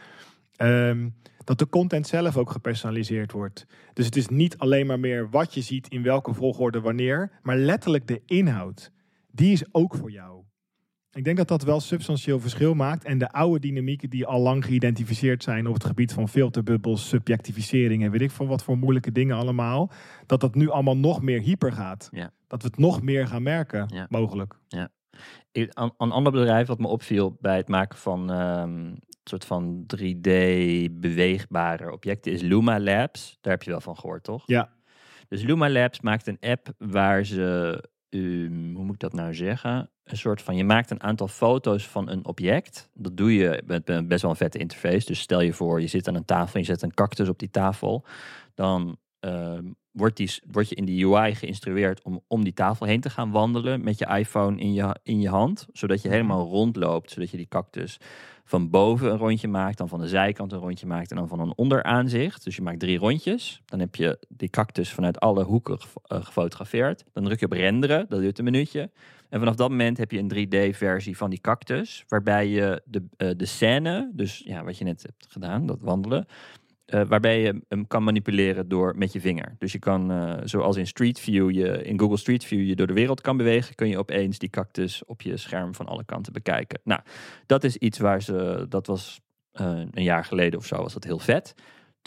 Um, 0.61 1.13
dat 1.47 1.59
de 1.59 1.69
content 1.69 2.07
zelf 2.07 2.37
ook 2.37 2.51
gepersonaliseerd 2.51 3.31
wordt. 3.31 3.65
Dus 3.93 4.05
het 4.05 4.15
is 4.15 4.27
niet 4.27 4.57
alleen 4.57 4.85
maar 4.85 4.99
meer 4.99 5.29
wat 5.29 5.53
je 5.53 5.61
ziet 5.61 5.87
in 5.87 6.03
welke 6.03 6.33
volgorde 6.33 6.81
wanneer, 6.81 7.31
maar 7.41 7.57
letterlijk 7.57 8.07
de 8.07 8.21
inhoud. 8.25 8.91
Die 9.31 9.51
is 9.51 9.73
ook 9.73 9.95
voor 9.95 10.11
jou. 10.11 10.43
Ik 11.11 11.23
denk 11.23 11.37
dat 11.37 11.47
dat 11.47 11.63
wel 11.63 11.79
substantieel 11.79 12.39
verschil 12.39 12.73
maakt. 12.73 13.03
En 13.03 13.17
de 13.17 13.31
oude 13.31 13.59
dynamieken 13.59 14.09
die 14.09 14.25
al 14.25 14.39
lang 14.39 14.65
geïdentificeerd 14.65 15.43
zijn 15.43 15.67
op 15.67 15.73
het 15.73 15.85
gebied 15.85 16.13
van 16.13 16.29
filterbubbels, 16.29 17.07
subjectivisering 17.07 18.03
en 18.03 18.11
weet 18.11 18.21
ik 18.21 18.31
van 18.31 18.47
wat 18.47 18.63
voor 18.63 18.77
moeilijke 18.77 19.11
dingen 19.11 19.37
allemaal. 19.37 19.91
Dat 20.25 20.39
dat 20.39 20.55
nu 20.55 20.69
allemaal 20.69 20.97
nog 20.97 21.21
meer 21.21 21.41
hyper 21.41 21.71
gaat. 21.71 22.09
Ja. 22.11 22.31
Dat 22.47 22.61
we 22.61 22.67
het 22.67 22.77
nog 22.77 23.01
meer 23.01 23.27
gaan 23.27 23.43
merken, 23.43 24.07
mogelijk. 24.09 24.59
Ja. 24.67 24.89
Een, 25.51 25.93
een 25.97 26.11
ander 26.11 26.31
bedrijf 26.31 26.67
wat 26.67 26.79
me 26.79 26.87
opviel 26.87 27.37
bij 27.41 27.57
het 27.57 27.67
maken 27.67 27.97
van 27.97 28.29
um, 28.29 28.99
soort 29.29 29.45
van 29.45 29.85
3D 29.95 30.29
beweegbare 30.91 31.91
objecten 31.91 32.31
is 32.31 32.41
Luma 32.41 32.79
Labs. 32.79 33.37
Daar 33.41 33.53
heb 33.53 33.63
je 33.63 33.69
wel 33.69 33.81
van 33.81 33.97
gehoord, 33.97 34.23
toch? 34.23 34.43
Ja. 34.45 34.69
Dus 35.27 35.43
Luma 35.43 35.69
Labs 35.69 36.01
maakt 36.01 36.27
een 36.27 36.39
app 36.39 36.67
waar 36.77 37.25
ze, 37.25 37.83
um, 38.09 38.75
hoe 38.75 38.83
moet 38.83 38.93
ik 38.93 38.99
dat 38.99 39.13
nou 39.13 39.33
zeggen? 39.33 39.89
Een 40.03 40.17
soort 40.17 40.41
van, 40.41 40.55
je 40.55 40.63
maakt 40.63 40.91
een 40.91 41.03
aantal 41.03 41.27
foto's 41.27 41.87
van 41.87 42.09
een 42.09 42.25
object. 42.25 42.89
Dat 42.93 43.17
doe 43.17 43.33
je 43.33 43.63
met 43.65 44.07
best 44.07 44.21
wel 44.21 44.31
een 44.31 44.37
vette 44.37 44.57
interface. 44.57 45.05
Dus 45.05 45.19
stel 45.19 45.41
je 45.41 45.53
voor, 45.53 45.81
je 45.81 45.87
zit 45.87 46.07
aan 46.07 46.15
een 46.15 46.25
tafel 46.25 46.53
en 46.53 46.59
je 46.59 46.65
zet 46.65 46.81
een 46.81 46.93
cactus 46.93 47.29
op 47.29 47.39
die 47.39 47.49
tafel. 47.49 48.05
Dan 48.53 48.97
ehm, 49.19 49.71
wordt, 49.97 50.17
die, 50.17 50.31
word 50.51 50.69
je 50.69 50.75
in 50.75 50.85
die 50.85 51.05
UI 51.05 51.35
geïnstrueerd 51.35 52.01
om 52.01 52.21
om 52.27 52.43
die 52.43 52.53
tafel 52.53 52.85
heen 52.85 53.01
te 53.01 53.09
gaan 53.09 53.31
wandelen 53.31 53.83
met 53.83 53.97
je 53.99 54.05
iPhone 54.05 54.59
in 54.59 54.73
je, 54.73 54.95
in 55.03 55.21
je 55.21 55.29
hand. 55.29 55.67
Zodat 55.73 56.01
je 56.01 56.07
Mhm. 56.07 56.17
helemaal 56.17 56.47
rondloopt. 56.47 57.11
Zodat 57.11 57.29
je 57.29 57.37
die 57.37 57.47
cactus 57.47 57.97
van 58.43 58.69
boven 58.69 59.11
een 59.11 59.17
rondje 59.17 59.47
maakt, 59.47 59.77
dan 59.77 59.87
van 59.87 59.99
de 59.99 60.07
zijkant 60.07 60.51
een 60.51 60.59
rondje 60.59 60.85
maakt 60.87 61.11
en 61.11 61.17
dan 61.17 61.27
van 61.27 61.39
een 61.39 61.53
onderaanzicht. 61.55 62.43
Dus 62.43 62.55
je 62.55 62.61
maakt 62.61 62.79
drie 62.79 62.97
rondjes. 62.97 63.61
Dan 63.65 63.79
heb 63.79 63.95
je 63.95 64.19
die 64.29 64.49
cactus 64.49 64.91
vanuit 64.91 65.19
alle 65.19 65.43
hoeken 65.43 65.77
eh, 66.03 66.23
gefotografeerd. 66.25 67.03
Dan 67.13 67.23
druk 67.23 67.39
je 67.39 67.45
op 67.45 67.51
renderen, 67.51 68.05
dat 68.09 68.19
duurt 68.19 68.37
een 68.37 68.43
minuutje. 68.43 68.89
En 69.29 69.39
vanaf 69.39 69.55
dat 69.55 69.69
moment 69.69 69.97
heb 69.97 70.11
je 70.11 70.19
een 70.19 70.27
3D-versie 70.73 71.17
van 71.17 71.29
die 71.29 71.41
cactus, 71.41 72.03
waarbij 72.07 72.47
je 72.47 72.81
de, 72.85 73.03
eh, 73.17 73.29
de 73.37 73.45
scène, 73.45 74.11
dus 74.13 74.41
ja, 74.45 74.63
wat 74.63 74.77
je 74.77 74.83
net 74.83 75.01
hebt 75.01 75.25
gedaan, 75.29 75.65
dat 75.65 75.77
wandelen, 75.81 76.25
eh, 76.87 77.01
waarbij 77.07 77.41
je 77.41 77.61
hem 77.67 77.87
kan 77.87 78.03
manipuleren 78.03 78.67
door 78.67 78.97
met 78.97 79.13
je 79.13 79.21
vinger. 79.21 79.55
Dus 79.57 79.71
je 79.71 79.79
kan, 79.79 80.11
eh, 80.11 80.37
zoals 80.43 80.75
in 80.75 80.87
Street 80.87 81.19
View, 81.19 81.51
je 81.51 81.83
in 81.83 81.99
Google 81.99 82.17
Street 82.17 82.43
View 82.43 82.67
je 82.67 82.75
door 82.75 82.87
de 82.87 82.93
wereld 82.93 83.21
kan 83.21 83.37
bewegen, 83.37 83.75
kun 83.75 83.87
je 83.87 83.97
opeens 83.97 84.37
die 84.37 84.49
cactus 84.49 85.05
op 85.05 85.21
je 85.21 85.37
scherm 85.37 85.75
van 85.75 85.85
alle 85.85 86.05
kanten 86.05 86.33
bekijken. 86.33 86.79
Nou, 86.83 87.01
dat 87.45 87.63
is 87.63 87.77
iets 87.77 87.97
waar 87.97 88.21
ze, 88.21 88.65
dat 88.69 88.87
was 88.87 89.21
eh, 89.51 89.81
een 89.91 90.03
jaar 90.03 90.25
geleden 90.25 90.59
of 90.59 90.65
zo, 90.65 90.75
was 90.75 90.93
dat 90.93 91.03
heel 91.03 91.19
vet. 91.19 91.53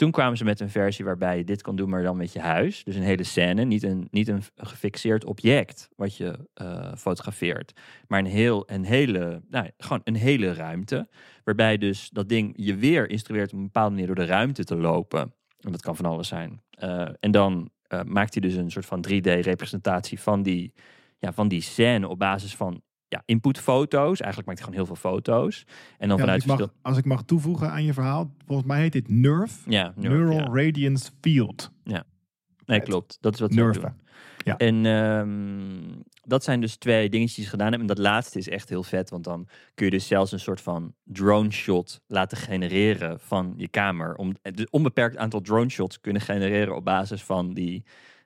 Toen 0.01 0.11
kwamen 0.11 0.37
ze 0.37 0.43
met 0.43 0.59
een 0.59 0.69
versie 0.69 1.05
waarbij 1.05 1.37
je 1.37 1.43
dit 1.43 1.61
kan 1.61 1.75
doen, 1.75 1.89
maar 1.89 2.03
dan 2.03 2.17
met 2.17 2.33
je 2.33 2.39
huis. 2.39 2.83
Dus 2.83 2.95
een 2.95 3.01
hele 3.01 3.23
scène, 3.23 3.63
niet 3.63 3.83
een, 3.83 4.07
niet 4.11 4.27
een 4.27 4.43
gefixeerd 4.55 5.25
object 5.25 5.89
wat 5.95 6.17
je 6.17 6.47
eh, 6.53 6.95
fotografeert, 6.97 7.73
maar 8.07 8.19
een, 8.19 8.25
heel, 8.25 8.63
een, 8.69 8.85
hele, 8.85 9.41
nou, 9.49 9.69
gewoon 9.77 10.01
een 10.03 10.15
hele 10.15 10.53
ruimte. 10.53 11.07
Waarbij 11.43 11.77
dus 11.77 12.09
dat 12.09 12.29
ding 12.29 12.53
je 12.55 12.75
weer 12.75 13.09
instrueert 13.09 13.53
om 13.53 13.57
een 13.57 13.65
bepaalde 13.65 13.89
manier 13.89 14.05
door 14.05 14.15
de 14.15 14.25
ruimte 14.25 14.63
te 14.63 14.75
lopen. 14.75 15.33
En 15.59 15.71
dat 15.71 15.81
kan 15.81 15.95
van 15.95 16.05
alles 16.05 16.27
zijn. 16.27 16.61
Eh, 16.69 17.09
en 17.19 17.31
dan 17.31 17.69
eh, 17.87 18.01
maakt 18.03 18.33
hij 18.33 18.41
dus 18.41 18.55
een 18.55 18.71
soort 18.71 18.85
van 18.85 19.05
3D-representatie 19.09 20.19
van 20.19 20.43
die, 20.43 20.73
ja, 21.17 21.33
van 21.33 21.47
die 21.47 21.61
scène 21.61 22.07
op 22.07 22.19
basis 22.19 22.55
van 22.55 22.81
ja, 23.11 23.21
inputfoto's. 23.25 24.19
Eigenlijk 24.19 24.47
maakt 24.47 24.59
hij 24.59 24.67
gewoon 24.67 24.85
heel 24.85 24.95
veel 24.95 25.11
foto's. 25.11 25.65
En 25.97 26.07
dan 26.07 26.17
Ja, 26.17 26.23
vanuit 26.23 26.41
als, 26.41 26.41
ik 26.43 26.47
mag, 26.47 26.57
verschil- 26.57 26.77
als 26.81 26.97
ik 26.97 27.05
mag 27.05 27.23
toevoegen 27.23 27.71
aan 27.71 27.83
je 27.83 27.93
verhaal, 27.93 28.31
volgens 28.45 28.67
mij 28.67 28.81
heet 28.81 28.91
dit 28.91 29.09
NERF. 29.09 29.63
Ja, 29.67 29.93
Neural, 29.95 30.17
Neural 30.19 30.55
ja. 30.55 30.63
Radiance 30.65 31.11
Field. 31.21 31.71
Nee, 32.65 32.81
klopt. 32.81 33.17
Dat 33.21 33.33
is 33.33 33.39
wat 33.39 33.51
doen. 33.51 33.93
Ja. 34.43 34.57
En 34.57 34.85
ehm, 34.85 36.01
dat 36.23 36.43
zijn 36.43 36.61
dus 36.61 36.75
twee 36.75 37.09
dingetjes 37.09 37.35
die 37.35 37.43
ze 37.43 37.49
gedaan 37.49 37.69
hebben. 37.69 37.89
En 37.89 37.95
dat 37.95 38.05
laatste 38.05 38.37
is 38.37 38.49
echt 38.49 38.69
heel 38.69 38.83
vet, 38.83 39.09
want 39.09 39.23
dan 39.23 39.47
kun 39.73 39.85
je 39.85 39.91
dus 39.91 40.07
zelfs 40.07 40.31
een 40.31 40.39
soort 40.39 40.61
van 40.61 40.93
drone 41.03 41.51
shot 41.51 42.01
laten 42.07 42.37
genereren 42.37 43.19
van 43.19 43.53
je 43.57 43.67
kamer. 43.67 44.15
Om 44.15 44.35
het 44.41 44.71
onbeperkt 44.71 45.17
aantal 45.17 45.41
drone 45.41 45.69
shots 45.69 45.99
kunnen 45.99 46.21
genereren 46.21 46.75
op 46.75 46.85
basis 46.85 47.23
van 47.23 47.53
die 47.53 47.83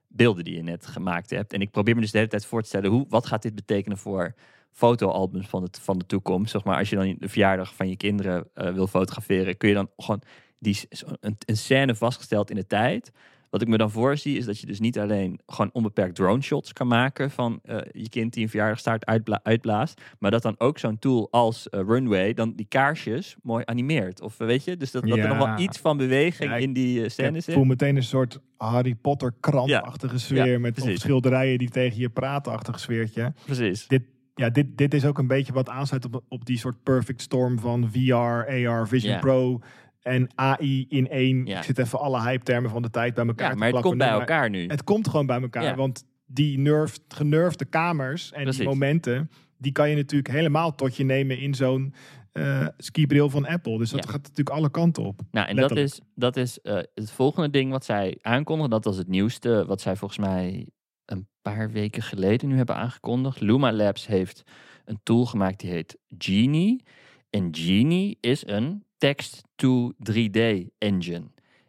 beelden 0.07 0.43
die 0.43 0.55
je 0.55 0.63
net 0.63 0.85
gemaakt 0.85 1.29
hebt. 1.29 1.53
En 1.53 1.61
ik 1.61 1.71
probeer 1.71 1.95
me 1.95 2.01
dus 2.01 2.11
de 2.11 2.17
hele 2.17 2.29
tijd 2.29 2.45
voor 2.45 2.61
te 2.61 2.67
stellen, 2.67 2.89
hoe, 2.89 3.05
wat 3.09 3.25
gaat 3.25 3.41
dit 3.41 3.55
betekenen 3.55 3.97
voor 3.97 4.33
fotoalbums 4.79 5.47
van 5.47 5.63
de, 5.63 5.69
van 5.81 5.97
de 5.97 6.05
toekomst? 6.05 6.51
Zeg 6.51 6.63
maar, 6.63 6.77
als 6.77 6.89
je 6.89 6.95
dan 6.95 7.15
de 7.19 7.29
verjaardag 7.29 7.75
van 7.75 7.89
je 7.89 7.97
kinderen 7.97 8.47
eh, 8.53 8.73
wil 8.73 8.87
fotograferen, 8.87 9.57
kun 9.57 9.69
je 9.69 9.75
dan 9.75 9.89
gewoon 9.97 10.21
die, 10.59 10.79
een, 11.19 11.35
een 11.45 11.57
scène 11.57 11.95
vastgesteld 11.95 12.49
in 12.49 12.55
de 12.55 12.67
tijd. 12.67 13.11
Wat 13.49 13.61
ik 13.63 13.67
me 13.69 13.77
dan 13.77 13.91
voorzie 13.91 14.37
is 14.37 14.45
dat 14.45 14.59
je 14.59 14.65
dus 14.67 14.79
niet 14.79 14.99
alleen 14.99 15.39
gewoon 15.45 15.69
onbeperkt 15.73 16.15
drone 16.15 16.41
shots 16.41 16.73
kan 16.73 16.87
maken 16.87 17.31
van 17.31 17.59
eh, 17.63 17.77
je 17.91 18.09
kind 18.09 18.33
die 18.33 18.43
een 18.43 18.49
verjaardagstaart 18.49 19.05
uitbla 19.05 19.39
uitblaast, 19.43 20.01
maar 20.19 20.31
dat 20.31 20.41
dan 20.41 20.55
ook 20.57 20.77
zo'n 20.79 20.99
tool 20.99 21.27
als 21.31 21.69
eh, 21.69 21.79
Runway 21.87 22.33
dan 22.33 22.53
die 22.55 22.65
kaarsjes 22.69 23.35
mooi 23.43 23.63
animeert. 23.65 24.21
Of 24.21 24.37
weet 24.37 24.63
je, 24.63 24.77
dus 24.77 24.91
dat, 24.91 25.03
dat 25.07 25.17
er 25.17 25.27
nog 25.27 25.37
wel 25.37 25.59
iets 25.59 25.77
van 25.77 25.97
beweging 25.97 26.49
Ja, 26.49 26.55
ik- 26.55 26.63
in 26.63 26.73
die 26.73 27.03
Ik 27.03 27.09
scène 27.11 27.39
zit. 27.41 27.53
voel 27.53 27.63
meteen 27.63 27.95
een 27.95 28.03
soort 28.03 28.39
Harry 28.57 28.95
Potter 28.95 29.33
krantachtige 29.39 30.19
sfeer 30.19 30.59
met 30.61 30.81
schilderijen 30.93 31.57
die 31.57 31.69
tegen 31.69 31.99
je 31.99 32.09
praten-achtige 32.09 32.79
sfeertje. 32.79 33.33
Precies. 33.45 33.87
Ja, 34.35 34.49
dit, 34.49 34.77
dit 34.77 34.93
is 34.93 35.05
ook 35.05 35.17
een 35.17 35.27
beetje 35.27 35.53
wat 35.53 35.69
aansluit 35.69 36.05
op, 36.05 36.23
op 36.29 36.45
die 36.45 36.57
soort 36.57 36.83
perfect 36.83 37.21
storm 37.21 37.59
van 37.59 37.89
VR, 37.91 38.13
AR, 38.13 38.87
Vision. 38.87 39.19
Pro 39.19 39.59
en 40.01 40.29
AI 40.35 40.85
in 40.89 41.09
één. 41.09 41.45
Ja. 41.45 41.57
Ik 41.57 41.63
zit 41.63 41.77
even 41.79 41.99
alle 41.99 42.21
hype-termen 42.21 42.69
van 42.71 42.81
de 42.81 42.89
tijd 42.89 43.13
bij 43.13 43.25
elkaar 43.25 43.45
Ja, 43.47 43.51
te 43.51 43.57
maar 43.57 43.67
het 43.67 43.71
plakken. 43.81 43.91
komt 43.91 43.97
bij 43.97 44.11
Maar 44.11 44.19
elkaar 44.19 44.49
nu. 44.49 44.67
Het 44.67 44.83
komt 44.83 45.07
gewoon 45.07 45.25
bij 45.25 45.41
elkaar, 45.41 45.63
Ja. 45.63 45.75
want 45.75 46.05
die 46.25 46.57
nerf, 46.59 46.97
generfde 47.07 47.65
kamers 47.65 48.31
en 48.31 48.41
Precies. 48.41 48.57
die 48.59 48.67
momenten, 48.67 49.29
die 49.57 49.71
kan 49.71 49.89
je 49.89 49.95
natuurlijk 49.95 50.29
helemaal 50.31 50.75
tot 50.75 50.95
je 50.97 51.03
nemen 51.03 51.39
in 51.39 51.53
zo'n 51.53 51.93
eh 52.31 52.67
skibril 52.77 53.29
van 53.29 53.45
Apple. 53.47 53.77
Dus 53.77 53.89
dat 53.89 54.03
Ja. 54.05 54.09
gaat 54.11 54.21
natuurlijk 54.21 54.49
alle 54.49 54.69
kanten 54.71 55.03
op. 55.03 55.21
Nou, 55.31 55.47
en 55.47 55.55
dat 55.55 55.75
is, 55.75 55.99
dat 56.15 56.35
is 56.37 56.61
eh, 56.61 56.77
het 56.93 57.11
volgende 57.11 57.49
ding 57.49 57.71
wat 57.71 57.85
zij 57.85 58.17
aankondigen. 58.21 58.71
Dat 58.71 58.85
was 58.85 58.97
het 58.97 59.07
nieuwste, 59.07 59.65
wat 59.67 59.81
zij 59.81 59.95
volgens 59.95 60.19
mij 60.19 60.67
een 61.05 61.27
paar 61.41 61.71
weken 61.71 62.01
geleden 62.01 62.49
nu 62.49 62.57
hebben 62.57 62.75
aangekondigd. 62.75 63.39
Luma 63.39 63.73
Labs 63.73 64.07
heeft 64.07 64.43
een 64.85 64.99
tool 65.03 65.25
gemaakt 65.25 65.59
die 65.59 65.69
heet 65.69 65.97
Genie. 66.17 66.83
En 67.29 67.55
Genie 67.55 68.17
is 68.21 68.47
een 68.47 68.83
text-to-3D 68.97 70.39
engine. 70.77 71.23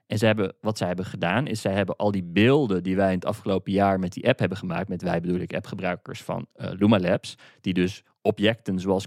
En 0.07 0.19
zij 0.19 0.29
hebben, 0.29 0.55
wat 0.61 0.79
zij 0.79 0.87
hebben 0.87 1.05
gedaan, 1.05 1.47
is 1.47 1.61
zij 1.61 1.73
hebben 1.73 1.97
al 1.97 2.11
die 2.11 2.25
beelden 2.25 2.83
die 2.83 2.97
wij 2.97 3.09
in 3.09 3.15
het 3.15 3.25
afgelopen 3.25 3.73
jaar 3.73 3.99
met 3.99 4.13
die 4.13 4.29
app 4.29 4.39
hebben 4.39 4.59
gemaakt, 4.59 4.89
met 4.89 5.03
wij 5.03 5.21
bedoel 5.21 5.41
ik 5.41 5.55
appgebruikers 5.55 6.23
van 6.23 6.47
eh, 6.53 6.71
Luma 6.73 6.99
Labs, 6.99 7.35
die 7.61 7.73
dus 7.73 8.03
objecten 8.23 8.81
zoals 8.81 9.07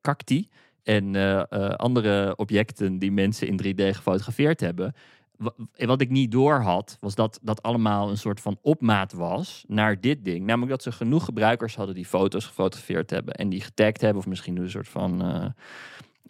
cacti 0.00 0.48
en 0.82 1.14
eh, 1.14 1.40
eh, 1.48 1.70
andere 1.70 2.36
objecten 2.36 2.98
die 2.98 3.12
mensen 3.12 3.46
in 3.46 3.60
3D 3.62 3.94
gefotografeerd 3.96 4.60
hebben. 4.60 4.94
Wa- 5.38 5.54
Wat 5.86 6.00
ik 6.00 6.10
niet 6.10 6.30
door 6.32 6.60
had, 6.60 6.96
was 7.00 7.14
dat 7.14 7.38
dat 7.42 7.62
allemaal 7.62 8.10
een 8.10 8.16
soort 8.18 8.40
van 8.40 8.58
opmaat 8.62 9.12
was 9.12 9.64
naar 9.68 10.00
dit 10.00 10.24
ding. 10.24 10.46
Namelijk 10.46 10.70
dat 10.70 10.82
ze 10.82 10.92
genoeg 10.92 11.24
gebruikers 11.24 11.76
hadden 11.76 11.94
die 11.94 12.06
foto's 12.06 12.46
gefotografeerd 12.46 13.10
hebben 13.10 13.34
en 13.34 13.48
die 13.48 13.60
getagd 13.60 14.00
hebben, 14.00 14.18
of 14.22 14.26
misschien 14.28 14.56
een 14.56 14.70
soort 14.70 14.88
van 14.88 15.22
eh, 15.22 15.46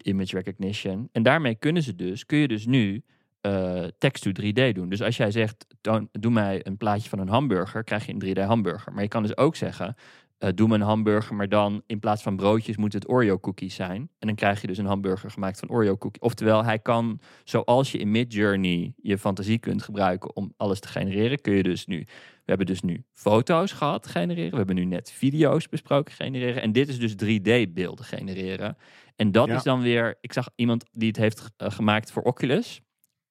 image 0.02 0.36
recognition. 0.36 1.08
En 1.12 1.22
daarmee 1.22 1.54
kunnen 1.54 1.82
ze 1.82 1.94
dus, 1.94 2.26
kun 2.26 2.38
je 2.38 2.48
dus 2.48 2.66
nu 2.66 3.02
eh 3.40 3.84
text 3.98 4.22
to 4.22 4.30
3D 4.30 4.72
doen. 4.72 4.88
Dus 4.88 5.02
als 5.02 5.16
jij 5.16 5.30
zegt, 5.30 5.66
doe 6.12 6.32
mij 6.32 6.66
een 6.66 6.76
plaatje 6.76 7.08
van 7.08 7.18
een 7.18 7.28
hamburger, 7.28 7.84
krijg 7.84 8.06
je 8.06 8.12
een 8.12 8.36
3D 8.36 8.40
hamburger. 8.46 8.92
Maar 8.92 9.02
je 9.02 9.08
kan 9.08 9.22
dus 9.22 9.36
ook 9.36 9.56
zeggen, 9.56 9.94
eh, 10.38 10.50
doe 10.54 10.68
me 10.68 10.74
een 10.74 10.80
hamburger, 10.80 11.34
maar 11.34 11.48
dan 11.48 11.82
in 11.86 11.98
plaats 11.98 12.22
van 12.22 12.36
broodjes 12.36 12.76
moet 12.76 12.92
het 12.92 13.08
Oreo 13.08 13.38
cookies 13.38 13.74
zijn. 13.74 14.00
En 14.18 14.26
dan 14.26 14.34
krijg 14.34 14.60
je 14.60 14.66
dus 14.66 14.78
een 14.78 14.86
hamburger 14.86 15.30
gemaakt 15.30 15.58
van 15.58 15.68
Oreo 15.70 15.96
cookies. 15.96 16.22
Oftewel, 16.22 16.64
hij 16.64 16.78
kan, 16.78 17.20
zoals 17.44 17.92
je 17.92 17.98
in 17.98 18.10
Midjourney 18.10 18.92
je 18.96 19.18
fantasie 19.18 19.58
kunt 19.58 19.82
gebruiken 19.82 20.36
om 20.36 20.52
alles 20.56 20.80
te 20.80 20.88
genereren, 20.88 21.40
kun 21.40 21.54
je 21.54 21.62
dus 21.62 21.86
nu. 21.86 21.98
We 22.44 22.54
hebben 22.54 22.66
dus 22.66 22.80
nu 22.80 23.04
foto's 23.12 23.72
gehad 23.72 24.06
genereren. 24.06 24.50
We 24.50 24.56
hebben 24.56 24.74
nu 24.74 24.84
net 24.84 25.10
video's 25.12 25.68
besproken 25.68 26.14
genereren. 26.14 26.62
En 26.62 26.72
dit 26.72 26.88
is 26.88 26.98
dus 26.98 27.12
3D 27.12 27.72
beelden 27.72 28.04
genereren. 28.04 28.76
En 29.16 29.32
dat 29.32 29.46
Ja. 29.46 29.56
is 29.56 29.62
dan 29.62 29.80
weer. 29.80 30.18
Ik 30.20 30.32
zag 30.32 30.48
iemand 30.54 30.84
die 30.92 31.08
het 31.08 31.16
heeft 31.16 31.50
eh, 31.56 31.70
gemaakt 31.70 32.12
voor 32.12 32.22
Oculus. 32.22 32.80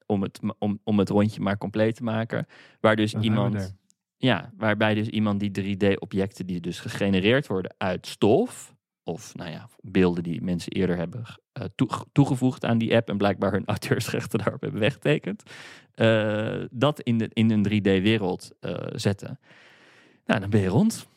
Om 0.05 0.21
het, 0.21 0.39
om, 0.59 0.79
om 0.83 0.99
het 0.99 1.09
rondje 1.09 1.41
maar 1.41 1.57
compleet 1.57 1.95
te 1.95 2.03
maken. 2.03 2.45
Waar 2.79 2.95
dus 2.95 3.13
iemand. 3.13 3.75
Ja, 4.17 4.51
waarbij 4.57 4.93
dus 4.93 5.07
iemand 5.07 5.39
die 5.39 5.75
3D-objecten 5.77 6.45
die 6.45 6.59
dus 6.61 6.79
gegenereerd 6.79 7.47
worden 7.47 7.75
uit 7.77 8.07
stof. 8.07 8.75
Of 9.03 9.35
nou 9.35 9.49
ja, 9.51 9.69
beelden 9.81 10.23
die 10.23 10.41
mensen 10.41 10.71
eerder 10.71 10.97
hebben 10.97 11.23
eh, 11.51 11.63
toe- 11.75 12.05
toegevoegd 12.11 12.65
aan 12.65 12.77
die 12.77 12.95
app. 12.95 13.09
En 13.09 13.17
blijkbaar 13.17 13.51
hun 13.51 13.65
auteursrechten 13.75 14.39
daarop 14.39 14.61
hebben 14.61 14.79
weggetekend. 14.79 15.43
eh, 15.93 16.63
dat 16.71 17.01
in, 17.01 17.17
de, 17.17 17.29
in 17.33 17.51
een 17.51 17.65
3D-wereld 17.67 18.51
eh, 18.59 18.75
zetten. 18.91 19.39
Nou, 20.25 20.39
dan 20.39 20.49
ben 20.49 20.61
je 20.61 20.67
rond. 20.67 21.07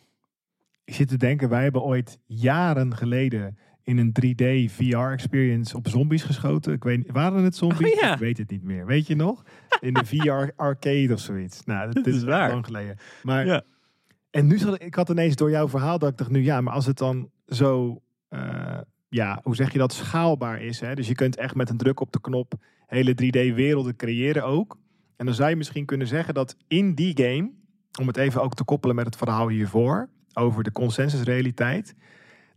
Ik 0.84 0.94
zit 0.94 1.08
te 1.08 1.16
denken, 1.16 1.48
wij 1.48 1.62
hebben 1.62 1.82
ooit 1.82 2.18
jaren 2.26 2.96
geleden 2.96 3.58
in 3.84 3.98
een 3.98 4.12
3D 4.24 4.72
VR-experience 4.72 5.76
op 5.76 5.88
zombies 5.88 6.22
geschoten. 6.22 6.72
Ik 6.72 6.84
weet, 6.84 7.10
waren 7.10 7.44
het 7.44 7.56
zombies? 7.56 7.92
Oh, 7.92 8.00
ja. 8.00 8.12
Ik 8.12 8.18
weet 8.18 8.38
het 8.38 8.50
niet 8.50 8.62
meer. 8.62 8.86
Weet 8.86 9.06
je 9.06 9.16
nog? 9.16 9.42
In 9.80 9.94
de 9.94 10.04
VR-arcade 10.04 11.12
of 11.14 11.20
zoiets. 11.20 11.64
Nou, 11.64 11.92
dat, 11.92 12.06
is 12.06 12.22
waar. 12.22 12.50
lang 12.50 12.64
geleden. 12.64 12.96
Maar, 13.22 13.46
Ja. 13.46 13.62
En 14.30 14.46
nu 14.46 14.58
zat 14.58 14.74
ik, 14.74 14.82
ik 14.82 14.94
had 14.94 15.08
ineens 15.08 15.36
door 15.36 15.50
jouw 15.50 15.68
verhaal 15.68 15.98
dat 15.98 16.10
ik 16.10 16.16
dacht 16.16 16.30
nu, 16.30 16.42
ja, 16.42 16.60
maar 16.60 16.74
als 16.74 16.86
het 16.86 16.98
dan 16.98 17.30
zo, 17.46 18.02
eh, 18.28 18.78
ja, 19.08 19.40
hoe 19.42 19.54
zeg 19.54 19.72
je 19.72 19.78
dat, 19.78 19.92
schaalbaar 19.92 20.62
is. 20.62 20.80
Hè? 20.80 20.94
Dus 20.94 21.08
je 21.08 21.14
kunt 21.14 21.36
echt 21.36 21.54
met 21.54 21.70
een 21.70 21.76
druk 21.76 22.00
op 22.00 22.12
de 22.12 22.20
knop 22.20 22.54
hele 22.90 23.14
3D-werelden 23.14 23.96
creëren 23.96 24.44
ook. 24.44 24.78
En 25.16 25.26
dan 25.26 25.34
zou 25.34 25.50
je 25.50 25.56
misschien 25.56 25.84
kunnen 25.84 26.06
zeggen 26.06 26.34
dat 26.34 26.56
in 26.68 26.94
die 26.94 27.22
game, 27.22 27.50
om 28.00 28.06
het 28.06 28.16
even 28.16 28.42
ook 28.42 28.54
te 28.54 28.64
koppelen 28.64 28.96
met 28.96 29.06
het 29.06 29.16
verhaal 29.16 29.48
hiervoor, 29.48 30.08
over 30.32 30.62
de 30.62 30.72
consensusrealiteit, 30.72 31.94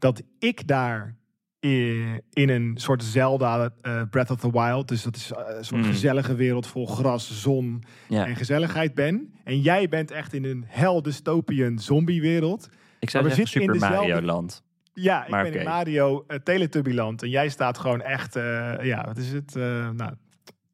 dat 0.04 0.22
ik 0.40 0.68
daar 0.68 1.16
eh, 1.60 2.14
in 2.14 2.50
een 2.50 2.72
soort 2.76 3.04
Zelda 3.04 3.70
eh, 3.82 4.02
Breath 4.10 4.30
of 4.32 4.40
the 4.40 4.52
Wild, 4.52 4.88
dus 4.88 5.04
dat 5.04 5.16
is 5.16 5.32
eh, 5.32 5.56
een 5.58 5.66
soort 5.66 5.82
Mm. 5.82 5.88
gezellige 5.88 6.36
wereld 6.36 6.68
vol 6.68 6.88
gras, 6.88 7.42
zon 7.42 7.84
Ja. 8.08 8.26
en 8.28 8.36
gezelligheid 8.36 8.94
ben. 8.96 9.34
En 9.44 9.60
jij 9.62 9.88
bent 9.90 10.12
echt 10.12 10.34
in 10.34 10.44
een 10.46 10.64
hell 10.68 11.02
dystopian 11.02 11.80
zombiewereld. 11.80 12.70
Ik 13.00 13.10
zou 13.10 13.24
zeggen 13.24 13.48
zitten 13.48 13.62
in 13.62 13.74
Super 13.74 13.90
Mario 13.90 14.02
dezelfde- 14.06 14.26
Land. 14.26 14.64
Ja, 14.94 15.24
ik 15.24 15.30
Maar 15.30 15.44
ben 15.44 15.54
in. 15.60 15.66
Mario 15.66 16.24
uh, 16.28 16.38
Teletubbyland. 16.38 17.24
En 17.24 17.30
jij 17.30 17.50
staat 17.50 17.78
gewoon 17.78 18.02
echt, 18.02 18.34
ja, 18.82 19.04
wat 19.06 19.18
is 19.18 19.32
het? 19.32 19.54
nou, 19.96 20.12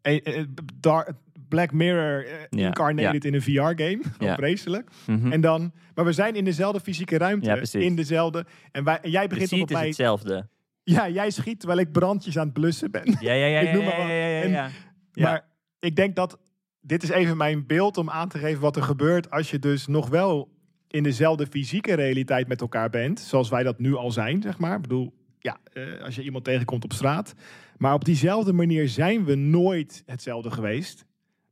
eh, 0.01 0.37
eh, 0.37 0.45
dar- 0.79 1.13
Black 1.49 1.71
Mirror 1.71 2.25
uh, 2.25 2.31
Ja, 2.49 2.67
incarnated 2.67 3.25
in 3.25 3.33
een 3.33 3.41
VR-game. 3.41 4.01
Ja. 4.19 4.35
Vreselijk. 4.35 4.89
Mhm. 5.05 5.31
En 5.31 5.41
dan, 5.41 5.71
maar 5.95 6.05
we 6.05 6.11
zijn 6.11 6.35
in 6.35 6.43
dezelfde 6.43 6.79
fysieke 6.79 7.17
ruimte. 7.17 7.67
Ja, 7.71 7.79
in 7.79 7.95
dezelfde. 7.95 8.45
En, 8.71 8.83
wij, 8.83 8.99
en 9.01 9.09
jij 9.09 9.27
begint 9.27 9.61
op 9.61 9.69
mij. 9.69 9.85
hetzelfde. 9.85 10.47
Ja, 10.83 11.09
jij 11.09 11.29
schiet 11.29 11.59
terwijl 11.59 11.79
ik 11.79 11.91
brandjes 11.91 12.37
aan 12.37 12.45
het 12.45 12.53
blussen 12.53 12.91
ben. 12.91 13.17
Ja, 13.19 13.33
ja, 13.33 13.45
ja. 13.45 13.59
Ik 13.67 13.73
noem 13.73 13.83
maar 13.83 13.97
wat. 13.97 14.07
ja, 14.07 14.13
ja, 14.13 14.41
ja, 14.41 14.41
En-. 14.41 14.73
Maar 15.13 15.45
ik 15.79 15.95
denk 15.95 16.15
dat 16.15 16.39
dit 16.81 17.03
is 17.03 17.09
even 17.09 17.37
mijn 17.37 17.65
beeld 17.67 17.97
om 17.97 18.09
aan 18.09 18.29
te 18.29 18.37
geven 18.37 18.61
wat 18.61 18.75
er 18.75 18.83
gebeurt 18.83 19.31
als 19.31 19.51
je 19.51 19.59
dus 19.59 19.87
nog 19.87 20.09
wel 20.09 20.49
in 20.87 21.03
dezelfde 21.03 21.47
fysieke 21.47 21.93
realiteit 21.93 22.47
met 22.47 22.61
elkaar 22.61 22.89
bent, 22.89 23.19
zoals 23.19 23.49
wij 23.49 23.63
dat 23.63 23.79
nu 23.79 23.95
al 23.95 24.11
zijn, 24.11 24.41
zeg 24.41 24.57
maar. 24.57 24.75
Ik 24.75 24.81
bedoel, 24.81 25.13
ja, 25.39 25.57
eh, 25.73 25.83
als 26.03 26.15
je 26.15 26.23
iemand 26.23 26.43
tegenkomt 26.43 26.83
op 26.83 26.93
straat. 26.93 27.33
Maar 27.77 27.93
op 27.93 28.05
diezelfde 28.05 28.53
manier 28.53 28.87
zijn 28.89 29.25
we 29.25 29.35
nooit 29.35 30.03
hetzelfde 30.05 30.51
geweest. 30.51 31.05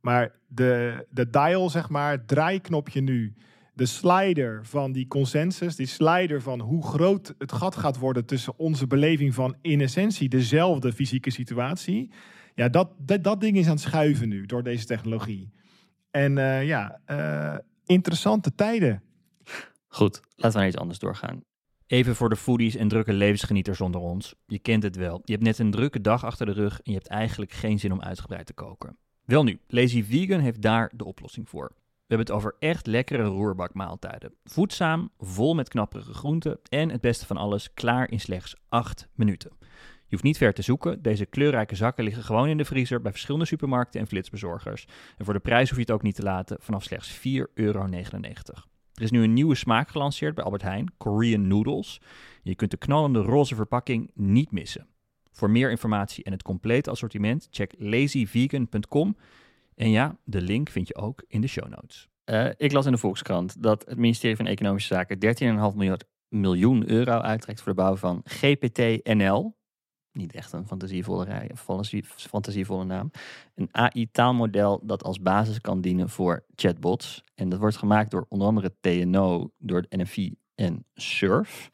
Maar 0.08 0.32
de, 0.46 1.06
de 1.10 1.30
dial, 1.30 1.70
zeg 1.70 1.88
maar, 1.88 2.10
het 2.10 2.28
draaiknopje 2.28 3.00
nu, 3.00 3.34
de 3.74 3.86
slider 3.86 4.66
van 4.66 4.92
die 4.92 5.06
consensus, 5.06 5.76
die 5.76 5.86
slider 5.86 6.42
van 6.42 6.60
hoe 6.60 6.86
groot 6.86 7.34
het 7.38 7.52
gat 7.52 7.76
gaat 7.76 7.98
worden 7.98 8.24
tussen 8.24 8.58
onze 8.58 8.86
beleving 8.86 9.34
van 9.34 9.56
in 9.60 9.80
essentie 9.80 10.28
dezelfde 10.28 10.92
fysieke 10.92 11.30
situatie. 11.30 12.10
Ja, 12.54 12.68
dat, 12.68 12.90
dat, 12.98 13.24
dat 13.24 13.40
ding 13.40 13.56
is 13.56 13.64
aan 13.66 13.70
het 13.70 13.80
schuiven 13.80 14.28
nu 14.28 14.46
door 14.46 14.62
deze 14.62 14.84
technologie. 14.84 15.52
En 16.10 16.38
eh, 16.38 16.66
ja, 16.66 17.00
eh, 17.04 17.56
interessante 17.86 18.54
tijden. 18.54 19.02
Goed, 19.88 20.20
laten 20.28 20.52
we 20.52 20.58
naar 20.58 20.66
iets 20.66 20.76
anders 20.76 20.98
doorgaan. 20.98 21.44
Even 21.86 22.16
voor 22.16 22.28
de 22.28 22.36
foodies 22.36 22.76
en 22.76 22.88
drukke 22.88 23.12
levensgenieters 23.12 23.80
onder 23.80 24.00
ons. 24.00 24.34
Je 24.46 24.58
kent 24.58 24.82
het 24.82 24.96
wel. 24.96 25.20
Je 25.24 25.32
hebt 25.32 25.44
net 25.44 25.58
een 25.58 25.70
drukke 25.70 26.00
dag 26.00 26.24
achter 26.24 26.46
de 26.46 26.52
rug 26.52 26.74
en 26.76 26.92
je 26.92 26.98
hebt 26.98 27.08
eigenlijk 27.08 27.52
geen 27.52 27.78
zin 27.78 27.92
om 27.92 28.00
uitgebreid 28.02 28.46
te 28.46 28.52
koken. 28.54 28.96
Wel 29.28 29.44
nu, 29.44 29.60
Lazy 29.66 30.04
Vegan 30.04 30.40
heeft 30.40 30.62
daar 30.62 30.92
de 30.94 31.04
oplossing 31.04 31.48
voor. 31.48 31.68
We 31.68 32.14
hebben 32.14 32.26
het 32.26 32.36
over 32.36 32.56
echt 32.58 32.86
lekkere 32.86 33.24
roerbakmaaltijden. 33.24 34.34
Voedzaam, 34.44 35.10
vol 35.18 35.54
met 35.54 35.68
knapperige 35.68 36.14
groenten 36.14 36.60
en 36.68 36.90
het 36.90 37.00
beste 37.00 37.26
van 37.26 37.36
alles 37.36 37.74
klaar 37.74 38.10
in 38.10 38.20
slechts 38.20 38.56
8 38.68 39.08
minuten. 39.14 39.50
Je 39.60 39.66
hoeft 40.08 40.22
niet 40.22 40.36
ver 40.36 40.54
te 40.54 40.62
zoeken. 40.62 41.02
Deze 41.02 41.26
kleurrijke 41.26 41.74
zakken 41.74 42.04
liggen 42.04 42.22
gewoon 42.22 42.48
in 42.48 42.56
de 42.56 42.64
vriezer 42.64 43.00
bij 43.00 43.10
verschillende 43.10 43.46
supermarkten 43.46 44.00
en 44.00 44.06
flitsbezorgers. 44.06 44.86
En 45.16 45.24
voor 45.24 45.34
de 45.34 45.40
prijs 45.40 45.68
hoef 45.68 45.78
je 45.78 45.84
het 45.84 45.92
ook 45.92 46.02
niet 46.02 46.14
te 46.14 46.22
laten 46.22 46.56
vanaf 46.60 46.82
slechts 46.82 47.18
4,99 47.18 47.22
euro. 47.54 47.86
Er 48.94 49.02
is 49.02 49.10
nu 49.10 49.22
een 49.22 49.32
nieuwe 49.32 49.54
smaak 49.54 49.88
gelanceerd 49.88 50.34
bij 50.34 50.44
Albert 50.44 50.62
Heijn, 50.62 50.92
Korean 50.96 51.46
Noodles. 51.46 52.00
Je 52.42 52.54
kunt 52.54 52.70
de 52.70 52.76
knallende 52.76 53.20
roze 53.20 53.54
verpakking 53.54 54.10
niet 54.14 54.50
missen. 54.50 54.86
Voor 55.38 55.50
meer 55.50 55.70
informatie 55.70 56.24
en 56.24 56.32
het 56.32 56.42
complete 56.42 56.90
assortiment 56.90 57.48
check 57.50 57.74
lazyvegan.com. 57.78 59.16
En 59.74 59.90
ja, 59.90 60.16
de 60.24 60.40
link 60.40 60.68
vind 60.68 60.88
je 60.88 60.96
ook 60.96 61.24
in 61.28 61.40
de 61.40 61.46
show 61.46 61.68
notes. 61.68 62.08
Eh, 62.24 62.48
ik 62.56 62.72
las 62.72 62.86
in 62.86 62.92
de 62.92 62.98
Volkskrant 62.98 63.62
dat 63.62 63.84
het 63.86 63.98
ministerie 63.98 64.36
van 64.36 64.46
Economische 64.46 64.94
Zaken 64.94 65.18
13,5 65.72 65.76
miljard 65.76 66.04
miljoen 66.28 66.90
euro 66.90 67.18
uittrekt 67.18 67.60
voor 67.60 67.74
de 67.74 67.82
bouw 67.82 67.96
van 67.96 68.20
GPT-NL. 68.24 69.56
Niet 70.12 70.34
echt 70.34 70.52
een 70.52 70.66
fantasievolle, 70.66 71.24
rij, 71.24 71.50
fantasie- 71.54 72.04
fantasievolle 72.04 72.84
naam. 72.84 73.10
Een 73.54 73.68
AI-taalmodel 73.70 74.80
dat 74.82 75.02
als 75.02 75.20
basis 75.20 75.60
kan 75.60 75.80
dienen 75.80 76.08
voor 76.08 76.44
chatbots. 76.54 77.24
En 77.34 77.48
dat 77.48 77.58
wordt 77.58 77.76
gemaakt 77.76 78.10
door 78.10 78.26
onder 78.28 78.46
andere 78.48 78.74
TNO, 78.80 79.50
door 79.58 79.80
het 79.80 80.00
NFI 80.00 80.34
en 80.54 80.84
SURF. 80.94 81.70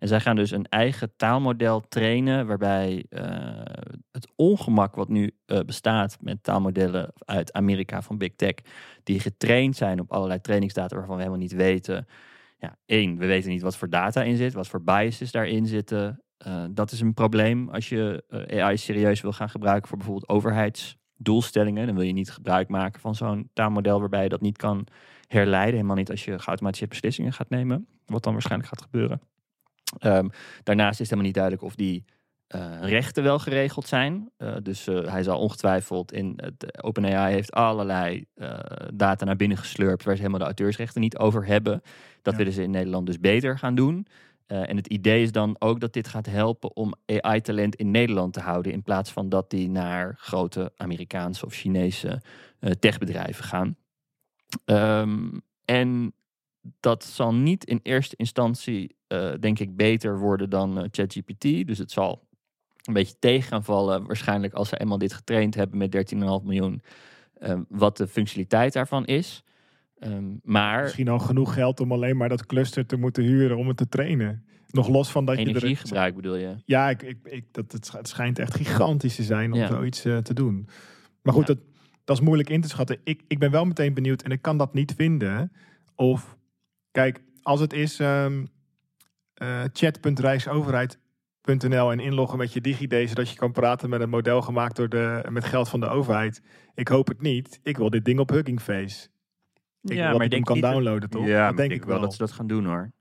En 0.00 0.08
zij 0.08 0.20
gaan 0.20 0.36
dus 0.36 0.50
een 0.50 0.68
eigen 0.68 1.16
taalmodel 1.16 1.80
trainen, 1.88 2.46
waarbij 2.46 3.04
eh, 3.08 3.24
het 4.12 4.28
ongemak 4.36 4.94
wat 4.94 5.08
nu 5.08 5.30
eh, 5.46 5.60
bestaat 5.60 6.16
met 6.20 6.42
taalmodellen 6.42 7.12
uit 7.24 7.52
Amerika 7.52 8.02
van 8.02 8.18
Big 8.18 8.34
Tech, 8.36 8.54
die 9.02 9.20
getraind 9.20 9.76
zijn 9.76 10.00
op 10.00 10.12
allerlei 10.12 10.40
trainingsdata 10.40 10.96
waarvan 10.96 11.14
we 11.14 11.22
helemaal 11.22 11.42
niet 11.42 11.52
weten. 11.52 12.06
Ja, 12.58 12.76
één, 12.86 13.18
we 13.18 13.26
weten 13.26 13.50
niet 13.50 13.62
wat 13.62 13.76
voor 13.76 13.88
data 13.88 14.22
in 14.22 14.36
zit, 14.36 14.52
wat 14.52 14.68
voor 14.68 14.82
biases 14.82 15.30
daarin 15.30 15.66
zitten. 15.66 16.22
Eh, 16.36 16.64
dat 16.70 16.92
is 16.92 17.00
een 17.00 17.14
probleem 17.14 17.68
als 17.68 17.88
je 17.88 18.24
AI 18.50 18.76
serieus 18.76 19.20
wil 19.20 19.32
gaan 19.32 19.50
gebruiken 19.50 19.88
voor 19.88 19.96
bijvoorbeeld 19.96 20.28
overheidsdoelstellingen. 20.28 21.86
Dan 21.86 21.94
wil 21.94 22.04
je 22.04 22.12
niet 22.12 22.30
gebruik 22.30 22.68
maken 22.68 23.00
van 23.00 23.14
zo'n 23.14 23.50
taalmodel 23.52 24.00
waarbij 24.00 24.22
je 24.22 24.28
dat 24.28 24.40
niet 24.40 24.56
kan 24.56 24.86
herleiden. 25.26 25.74
Helemaal 25.74 25.96
niet 25.96 26.10
als 26.10 26.24
je 26.24 26.38
geautomatiseerde 26.38 26.94
beslissingen 26.94 27.32
gaat 27.32 27.50
nemen, 27.50 27.86
wat 28.06 28.22
dan 28.22 28.32
waarschijnlijk 28.32 28.68
gaat 28.70 28.82
gebeuren. 28.82 29.20
Ehm, 29.98 30.28
daarnaast 30.62 30.92
is 30.92 30.98
het 30.98 31.08
helemaal 31.08 31.24
niet 31.24 31.34
duidelijk 31.34 31.64
of 31.64 31.74
die 31.74 32.04
eh, 32.46 32.76
rechten 32.80 33.22
wel 33.22 33.38
geregeld 33.38 33.86
zijn. 33.86 34.30
Eh, 34.36 34.56
dus 34.62 34.86
eh, 34.86 35.04
hij 35.12 35.22
zal 35.22 35.38
ongetwijfeld 35.38 36.12
in 36.12 36.32
het 36.36 36.82
OpenAI 36.82 37.32
heeft 37.32 37.52
allerlei 37.52 38.24
data 38.94 39.24
naar 39.24 39.36
binnen 39.36 39.58
geslurpt 39.58 40.04
waar 40.04 40.14
ze 40.14 40.20
helemaal 40.20 40.40
de 40.40 40.46
auteursrechten 40.46 41.00
niet 41.00 41.18
over 41.18 41.46
hebben. 41.46 41.82
Dat 42.22 42.32
Ja. 42.32 42.38
willen 42.38 42.52
ze 42.52 42.62
in 42.62 42.70
Nederland 42.70 43.06
dus 43.06 43.20
beter 43.20 43.58
gaan 43.58 43.74
doen. 43.74 44.06
En 44.46 44.76
het 44.76 44.86
idee 44.86 45.22
is 45.22 45.32
dan 45.32 45.56
ook 45.58 45.80
dat 45.80 45.92
dit 45.92 46.08
gaat 46.08 46.26
helpen 46.26 46.76
om 46.76 46.94
AI-talent 47.06 47.74
in 47.76 47.90
Nederland 47.90 48.32
te 48.32 48.40
houden. 48.40 48.72
In 48.72 48.82
plaats 48.82 49.12
van 49.12 49.28
dat 49.28 49.50
die 49.50 49.68
naar 49.68 50.14
grote 50.18 50.72
Amerikaanse 50.76 51.46
of 51.46 51.54
Chinese 51.54 52.22
techbedrijven 52.78 53.44
gaan. 53.44 53.76
Ehm, 54.64 55.28
en 55.64 56.12
dat 56.80 57.04
zal 57.04 57.34
niet 57.34 57.64
in 57.64 57.80
eerste 57.82 58.16
instantie, 58.16 58.96
eh, 59.10 59.32
denk 59.40 59.58
ik, 59.58 59.76
beter 59.76 60.18
worden 60.18 60.50
dan 60.50 60.78
eh, 60.78 60.84
ChatGPT. 60.90 61.66
Dus 61.66 61.78
het 61.78 61.90
zal 61.90 62.28
een 62.82 62.92
beetje 62.92 63.18
tegen 63.18 63.48
gaan 63.48 63.64
vallen. 63.64 64.06
Waarschijnlijk 64.06 64.52
als 64.54 64.68
ze 64.68 64.76
eenmaal 64.80 64.98
dit 64.98 65.12
getraind 65.12 65.54
hebben 65.54 65.78
met 65.78 65.92
13,5 66.14 66.18
miljoen. 66.44 66.82
eh, 67.34 67.58
wat 67.68 67.96
de 67.96 68.06
functionaliteit 68.08 68.72
daarvan 68.72 69.04
is. 69.06 69.44
Ehm, 69.98 70.24
maar 70.42 70.82
Misschien 70.82 71.08
al 71.08 71.18
genoeg 71.18 71.54
geld 71.54 71.80
om 71.80 71.92
alleen 71.92 72.16
maar 72.16 72.28
dat 72.28 72.46
cluster 72.46 72.86
te 72.86 72.96
moeten 72.96 73.22
huren 73.22 73.56
om 73.56 73.68
het 73.68 73.76
te 73.76 73.88
trainen. 73.88 74.44
Nog 74.70 74.88
los 74.88 75.10
van 75.10 75.24
dat 75.24 75.34
je 75.36 75.42
er... 75.42 75.48
energiegebruik 75.48 76.14
bedoel 76.14 76.36
je? 76.36 76.54
Ja, 76.64 76.90
ik, 76.90 77.02
ik, 77.02 77.18
ik, 77.24 77.44
dat, 77.52 77.72
het, 77.72 77.86
sch- 77.86 77.92
het 77.92 78.08
schijnt 78.08 78.38
echt 78.38 78.54
gigantisch 78.54 79.14
te 79.16 79.22
zijn 79.22 79.52
om 79.52 79.58
Ja. 79.58 79.66
zoiets 79.66 80.00
te 80.00 80.34
doen. 80.34 80.68
Maar 81.22 81.34
goed, 81.34 81.46
Ja. 81.46 81.54
dat, 81.54 81.62
dat 82.04 82.16
is 82.18 82.22
moeilijk 82.24 82.50
in 82.50 82.60
te 82.60 82.68
schatten. 82.68 82.98
Ik, 83.04 83.22
ik 83.28 83.38
ben 83.38 83.50
wel 83.50 83.64
meteen 83.64 83.94
benieuwd 83.94 84.22
en 84.22 84.30
ik 84.30 84.42
kan 84.42 84.56
dat 84.58 84.74
niet 84.74 84.92
vinden. 84.96 85.52
Of, 85.94 86.36
kijk, 86.90 87.22
als 87.42 87.60
het 87.60 87.72
is 87.72 87.98
ehm 88.00 88.44
eh, 89.40 89.60
chat.rijksoverheid.nl 89.72 91.92
en 91.92 92.00
inloggen 92.00 92.38
met 92.38 92.52
je 92.52 92.60
DigiD, 92.60 93.08
zodat 93.08 93.30
je 93.30 93.36
kan 93.36 93.52
praten 93.52 93.90
met 93.90 94.00
een 94.00 94.08
model 94.08 94.42
gemaakt 94.42 94.76
door 94.76 94.88
de, 94.88 95.24
met 95.28 95.44
geld 95.44 95.68
van 95.68 95.80
de 95.80 95.88
overheid. 95.88 96.42
Ik 96.74 96.88
hoop 96.88 97.08
het 97.08 97.20
niet. 97.20 97.60
Ik 97.62 97.76
wil 97.76 97.90
dit 97.90 98.04
ding 98.04 98.18
op 98.18 98.30
Hugging 98.30 98.60
Face. 98.60 99.08
Ik 99.82 99.96
wil 99.96 100.12
dat 100.12 100.22
ik 100.22 100.32
hem 100.32 100.42
kan 100.42 100.60
dat- 100.60 100.70
downloaden, 100.72 101.10
toch? 101.10 101.26
Ja, 101.26 101.32
Dat 101.32 101.40
maar 101.46 101.56
denk 101.56 101.70
ik 101.70 101.76
ik 101.76 101.82
wel 101.84 101.92
wel. 101.92 102.00
dat 102.02 102.12
ze 102.12 102.18
dat 102.18 102.32
gaan 102.32 102.46
doen 102.46 102.64
hoor. 102.64 102.92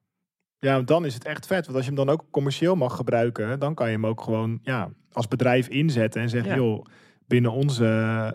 Ja, 0.60 0.74
want 0.76 0.88
dan 0.88 1.06
is 1.06 1.14
het 1.14 1.26
echt 1.26 1.48
vet. 1.48 1.66
Want 1.66 1.78
als 1.78 1.86
je 1.88 1.92
hem 1.94 2.06
dan 2.06 2.10
ook 2.16 2.26
commercieel 2.32 2.76
mag 2.76 2.96
gebruiken, 2.96 3.60
dan 3.60 3.76
kan 3.76 3.88
je 3.88 3.94
hem 3.94 4.06
ook 4.06 4.22
gewoon 4.22 4.60
ja, 4.62 4.90
als 5.12 5.28
bedrijf 5.28 5.68
inzetten 5.68 6.22
en 6.22 6.30
zeggen, 6.30 6.52
Ja. 6.52 6.58
joh, 6.58 6.86
binnen 7.30 7.51
onze, 7.51 7.86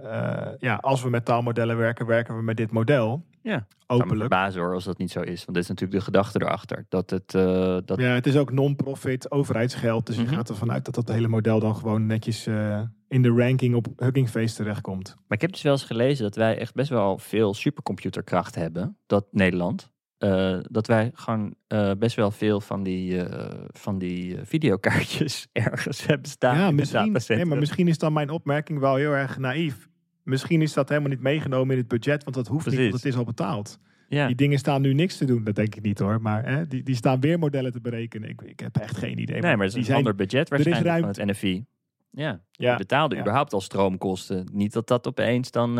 eh, 0.04 0.52
ja, 0.58 0.74
als 0.80 1.02
we 1.02 1.10
met 1.10 1.24
taalmodellen 1.24 1.76
werken, 1.76 2.06
werken 2.06 2.36
we 2.36 2.42
met 2.42 2.56
dit 2.56 2.70
model. 2.70 3.24
Ja. 3.42 3.66
Openlijk. 3.86 4.18
verbazen 4.20 4.60
hoor 4.60 4.74
als 4.74 4.84
dat 4.84 4.98
niet 4.98 5.10
zo 5.10 5.20
is. 5.20 5.44
Want 5.44 5.52
dit 5.56 5.62
is 5.62 5.68
natuurlijk 5.68 5.98
de 5.98 6.04
gedachte 6.04 6.42
erachter. 6.42 6.86
Dat 6.88 7.10
het, 7.10 7.34
eh, 7.34 7.76
dat, 7.84 8.00
Ja, 8.00 8.08
het 8.14 8.26
is 8.26 8.36
ook 8.36 8.52
non-profit 8.52 9.30
overheidsgeld. 9.30 10.06
Dus 10.06 10.16
Mhm. 10.16 10.30
je 10.30 10.34
gaat 10.36 10.48
ervan 10.48 10.72
uit 10.72 10.84
dat 10.84 10.94
dat 10.94 11.08
hele 11.08 11.28
model 11.28 11.60
dan 11.60 11.76
gewoon 11.76 12.06
netjes 12.06 12.46
eh, 12.46 12.80
in 13.08 13.22
de 13.22 13.28
ranking 13.28 13.74
op 13.74 13.86
Hugging 13.96 14.28
Face 14.30 14.54
terechtkomt. 14.54 15.08
Maar 15.16 15.36
ik 15.36 15.40
heb 15.40 15.52
dus 15.52 15.62
wel 15.62 15.72
eens 15.72 15.84
gelezen 15.84 16.24
dat 16.24 16.36
wij 16.36 16.58
echt 16.58 16.74
best 16.74 16.88
wel 16.90 17.18
veel 17.18 17.54
supercomputerkracht 17.54 18.54
hebben. 18.54 18.96
Dat 19.06 19.26
Nederland. 19.30 19.90
Eh, 20.18 20.58
dat 20.62 20.86
wij 20.86 21.10
gewoon 21.14 21.54
eh, 21.66 21.90
best 21.98 22.16
wel 22.16 22.30
veel 22.30 22.60
van 22.60 22.82
die, 22.82 23.22
eh, 23.22 23.64
van 23.72 23.98
die 23.98 24.36
videokaartjes 24.42 25.46
ergens 25.52 26.06
hebben 26.06 26.30
staan. 26.30 26.54
in 26.54 26.60
ja, 26.60 26.70
misschien, 26.70 27.36
nee, 27.36 27.44
maar 27.44 27.58
misschien 27.58 27.88
is 27.88 27.98
dan 27.98 28.12
mijn 28.12 28.30
opmerking 28.30 28.78
wel 28.78 28.94
heel 28.94 29.12
erg 29.12 29.38
naïef. 29.38 29.88
Misschien 30.22 30.62
is 30.62 30.72
dat 30.72 30.88
helemaal 30.88 31.10
niet 31.10 31.20
meegenomen 31.20 31.70
in 31.74 31.78
het 31.78 31.88
budget, 31.88 32.24
want 32.24 32.36
dat 32.36 32.46
hoeft 32.46 32.66
niet, 32.66 32.78
want 32.78 32.92
het 32.92 33.04
is 33.04 33.16
al 33.16 33.24
betaald. 33.24 33.78
Ja. 34.08 34.26
Die 34.26 34.36
dingen 34.36 34.58
staan 34.58 34.80
nu 34.82 34.94
niks 34.94 35.16
te 35.16 35.24
doen, 35.24 35.44
dat 35.44 35.54
denk 35.54 35.74
ik 35.74 35.82
niet 35.82 35.98
hoor. 35.98 36.20
Maar 36.20 36.46
hè, 36.46 36.66
die, 36.66 36.82
die 36.82 36.94
staan 36.94 37.20
weer 37.20 37.38
modellen 37.38 37.72
te 37.72 37.80
berekenen. 37.80 38.28
Ik, 38.28 38.42
ik 38.42 38.60
heb 38.60 38.76
echt 38.76 38.96
geen 38.96 39.18
idee. 39.18 39.40
Nee, 39.40 39.56
maar 39.56 39.66
het 39.66 39.66
is 39.66 39.70
die 39.72 39.78
een 39.80 39.84
zijn, 39.84 39.98
ander 39.98 40.14
budget 40.14 40.42
is 40.42 40.48
waarschijnlijk 40.48 40.88
van 40.88 41.00
ruimte. 41.00 41.20
het 41.20 41.30
NFI. 41.30 41.64
Ja, 42.10 42.40
Ja, 42.50 42.70
je 42.70 42.76
betaalde 42.76 43.14
ja. 43.14 43.20
überhaupt 43.20 43.52
al 43.52 43.60
stroomkosten. 43.60 44.48
Niet 44.52 44.72
dat 44.72 44.86
dat 44.88 45.06
opeens 45.06 45.50
dan 45.50 45.74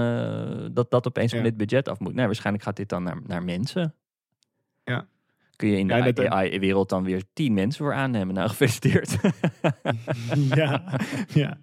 dat 0.73 0.91
dat 0.91 1.07
opeens 1.07 1.31
van 1.31 1.39
Ja. 1.41 1.45
dit 1.45 1.57
budget 1.57 1.89
af 1.89 1.99
moet. 1.99 2.15
Nee, 2.15 2.27
waarschijnlijk 2.27 2.65
gaat 2.65 2.77
dit 2.77 2.89
dan 2.89 3.03
naar, 3.03 3.19
naar 3.27 3.43
mensen. 3.43 3.95
Ja. 4.85 5.07
Kun 5.57 5.69
je 5.69 5.79
in 5.79 5.87
de 5.87 6.13
Ja, 6.15 6.29
AI-wereld 6.29 6.89
dan 6.89 7.05
weer 7.05 7.23
tien 7.33 7.55
mensen 7.55 7.85
voor 7.85 7.95
aannemen? 7.95 8.35
Nou, 8.35 8.49
gefeliciteerd. 8.49 9.17
ja, 10.61 11.01
ja. 11.29 11.59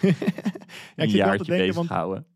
ja, 0.00 1.02
ik 1.04 1.10
zit 1.10 1.24
wel 1.24 1.36
te 1.36 1.44
denken, 1.44 1.74
want 1.74 1.88
houden. 1.88 2.26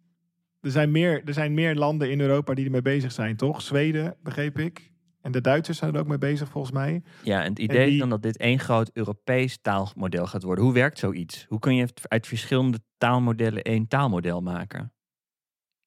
er 0.60 0.70
zijn, 0.70 0.90
meer, 0.90 1.22
er 1.24 1.34
zijn 1.34 1.54
meer 1.54 1.74
landen 1.74 2.10
in 2.10 2.20
Europa 2.20 2.54
die 2.54 2.64
ermee 2.64 2.82
bezig 2.82 3.12
zijn, 3.12 3.36
toch? 3.36 3.62
Zweden, 3.62 4.16
begreep 4.22 4.58
ik. 4.58 4.90
En 5.20 5.32
de 5.32 5.40
Duitsers 5.40 5.78
zijn 5.78 5.94
er 5.94 6.00
ook 6.00 6.06
mee 6.06 6.18
bezig, 6.18 6.48
volgens 6.48 6.72
mij. 6.72 7.02
Ja, 7.22 7.42
en 7.42 7.48
het 7.48 7.58
idee 7.58 7.84
die- 7.84 7.92
is 7.94 7.98
dan 8.00 8.08
dat 8.10 8.22
dit 8.22 8.36
één 8.36 8.58
groot 8.58 8.90
Europees 8.92 9.58
taalmodel 9.62 10.26
gaat 10.26 10.42
worden. 10.42 10.64
Hoe 10.64 10.72
werkt 10.72 10.98
zoiets? 10.98 11.46
Hoe 11.48 11.58
kun 11.58 11.74
je 11.74 11.88
uit 12.08 12.26
verschillende 12.26 12.78
taalmodellen 12.98 13.62
één 13.62 13.88
taalmodel 13.88 14.40
maken? 14.40 14.92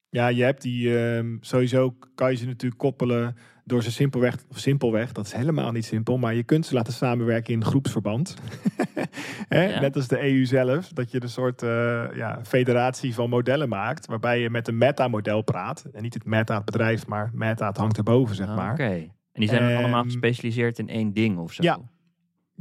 Ja, 0.08 0.28
je 0.28 0.42
hebt 0.42 0.62
die, 0.62 0.98
ehm, 0.98 1.36
sowieso 1.40 1.96
kan 2.14 2.30
je 2.30 2.36
ze 2.36 2.46
natuurlijk 2.46 2.80
koppelen 2.80 3.36
door 3.64 3.82
ze 3.82 3.92
simpelweg, 3.92 4.36
of 4.48 4.58
simpelweg, 4.58 5.12
dat 5.12 5.26
is 5.26 5.32
helemaal 5.32 5.72
niet 5.72 5.84
simpel, 5.84 6.18
maar 6.18 6.34
je 6.34 6.42
kunt 6.42 6.66
ze 6.66 6.74
laten 6.74 6.92
samenwerken 6.92 7.54
in 7.54 7.64
groepsverband. 7.64 8.34
Hè? 9.48 9.80
Net 9.80 9.96
als 9.96 10.08
de 10.08 10.22
EU 10.22 10.44
zelf, 10.44 10.88
dat 10.88 11.10
je 11.10 11.22
een 11.22 11.28
soort 11.28 11.62
uh, 11.62 12.04
ja, 12.14 12.40
federatie 12.42 13.14
van 13.14 13.28
modellen 13.28 13.68
maakt, 13.68 14.06
waarbij 14.06 14.40
je 14.40 14.50
met 14.50 14.68
een 14.68 14.78
meta-model 14.78 15.42
praat. 15.42 15.84
En 15.92 16.02
niet 16.02 16.14
het 16.14 16.24
meta 16.24 16.54
het 16.54 16.64
bedrijf, 16.64 17.06
maar 17.06 17.30
meta 17.34 17.66
het 17.66 17.76
hangt 17.76 17.96
erboven, 17.96 18.36
zeg 18.36 18.46
maar. 18.46 18.72
Oké. 18.72 18.92
En 19.32 19.40
die 19.40 19.48
zijn 19.48 19.76
allemaal 19.76 20.02
ehm, 20.02 20.10
gespecialiseerd 20.10 20.78
in 20.78 20.88
één 20.88 21.12
ding 21.12 21.38
of 21.38 21.52
zo? 21.52 21.62
Ja. 21.62 21.78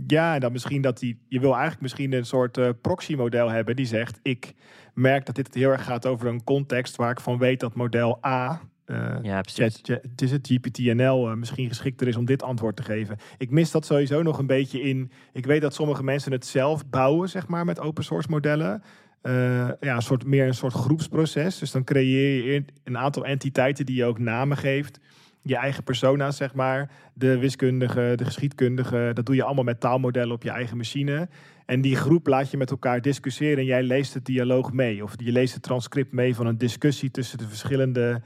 Ja, 0.07 0.33
en 0.33 0.39
dan 0.39 0.51
misschien 0.51 0.81
dat 0.81 0.99
die. 0.99 1.19
Je 1.27 1.39
wil 1.39 1.51
eigenlijk 1.51 1.81
misschien 1.81 2.13
een 2.13 2.25
soort 2.25 2.57
uh, 2.57 2.69
proxy-model 2.81 3.49
hebben 3.49 3.75
die 3.75 3.85
zegt: 3.85 4.19
Ik 4.21 4.53
merk 4.93 5.25
dat 5.25 5.35
dit 5.35 5.53
heel 5.53 5.71
erg 5.71 5.83
gaat 5.83 6.05
over 6.05 6.27
een 6.27 6.43
context 6.43 6.95
waar 6.95 7.11
ik 7.11 7.19
van 7.19 7.37
weet 7.37 7.59
dat 7.59 7.75
model 7.75 8.25
A 8.25 8.61
uh, 8.85 9.15
ja, 9.21 9.41
precies. 9.41 9.81
Het 9.85 10.21
is 10.21 10.31
het 10.31 10.47
GPTNL 10.47 11.29
uh, 11.29 11.35
misschien 11.35 11.67
geschikter 11.67 12.07
is 12.07 12.15
om 12.15 12.25
dit 12.25 12.43
antwoord 12.43 12.75
te 12.75 12.83
geven. 12.83 13.17
Ik 13.37 13.49
mis 13.49 13.71
dat 13.71 13.85
sowieso 13.85 14.21
nog 14.21 14.37
een 14.37 14.47
beetje 14.47 14.81
in. 14.81 15.11
Ik 15.33 15.45
weet 15.45 15.61
dat 15.61 15.73
sommige 15.73 16.03
mensen 16.03 16.31
het 16.31 16.45
zelf 16.45 16.89
bouwen, 16.89 17.29
zeg 17.29 17.47
maar, 17.47 17.65
met 17.65 17.79
open 17.79 18.03
source 18.03 18.29
modellen. 18.29 18.83
Uh, 19.23 19.69
ja, 19.79 19.95
een 19.95 20.01
soort, 20.01 20.25
meer 20.25 20.47
een 20.47 20.53
soort 20.53 20.73
groepsproces. 20.73 21.59
Dus 21.59 21.71
dan 21.71 21.83
creëer 21.83 22.53
je 22.53 22.65
een 22.83 22.97
aantal 22.97 23.25
entiteiten 23.25 23.85
die 23.85 23.95
je 23.95 24.05
ook 24.05 24.19
namen 24.19 24.57
geeft. 24.57 24.99
Je 25.41 25.55
eigen 25.55 25.83
persona's, 25.83 26.37
zeg 26.37 26.53
maar. 26.53 26.91
De 27.13 27.37
wiskundige, 27.37 28.13
de 28.15 28.25
geschiedkundige. 28.25 29.11
Dat 29.13 29.25
doe 29.25 29.35
je 29.35 29.43
allemaal 29.43 29.63
met 29.63 29.79
taalmodellen 29.79 30.35
op 30.35 30.43
je 30.43 30.49
eigen 30.49 30.77
machine. 30.77 31.29
En 31.65 31.81
die 31.81 31.95
groep 31.95 32.27
laat 32.27 32.51
je 32.51 32.57
met 32.57 32.71
elkaar 32.71 33.01
discussiëren. 33.01 33.57
En 33.57 33.65
jij 33.65 33.83
leest 33.83 34.13
het 34.13 34.25
dialoog 34.25 34.73
mee. 34.73 35.03
Of 35.03 35.13
je 35.17 35.31
leest 35.31 35.53
het 35.53 35.63
transcript 35.63 36.11
mee 36.11 36.35
van 36.35 36.45
een 36.45 36.57
discussie 36.57 37.11
tussen 37.11 37.37
de 37.37 37.47
verschillende 37.47 38.21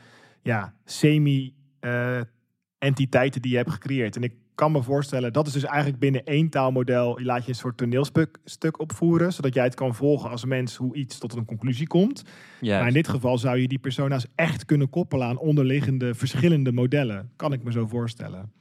ja, 0.48 0.74
semi-entiteiten 0.86 3.42
die 3.42 3.52
je 3.52 3.58
hebt 3.58 3.72
gecreëerd. 3.72 4.16
En 4.16 4.24
ik 4.24 4.34
kan 4.56 4.72
me 4.72 4.84
voorstellen, 4.84 5.34
dat 5.34 5.48
is 5.48 5.54
dus 5.54 5.64
eigenlijk 5.64 6.00
binnen 6.00 6.24
één 6.24 6.50
taalmodel, 6.50 7.20
je 7.20 7.26
laat 7.26 7.44
je 7.44 7.50
een 7.50 7.56
soort 7.56 7.78
toneelstuk 7.78 8.38
stuk 8.44 8.80
opvoeren, 8.80 9.34
zodat 9.34 9.54
jij 9.54 9.64
het 9.64 9.76
kan 9.76 9.96
volgen 9.96 10.30
als 10.30 10.46
mens 10.46 10.76
hoe 10.76 10.96
iets 10.96 11.18
tot 11.18 11.36
een 11.36 11.46
conclusie 11.46 11.88
komt. 11.88 12.24
Maar 12.62 12.88
in 12.88 12.94
dit 12.94 13.08
geval 13.08 13.38
zou 13.38 13.58
je 13.58 13.68
die 13.68 13.80
persona's 13.80 14.26
echt 14.36 14.66
kunnen 14.66 14.90
koppelen 14.90 15.28
aan 15.28 15.38
onderliggende 15.38 16.16
verschillende 16.16 16.72
modellen. 16.72 17.32
Kan 17.36 17.54
ik 17.54 17.64
me 17.64 17.72
zo 17.72 17.88
voorstellen. 17.88 18.52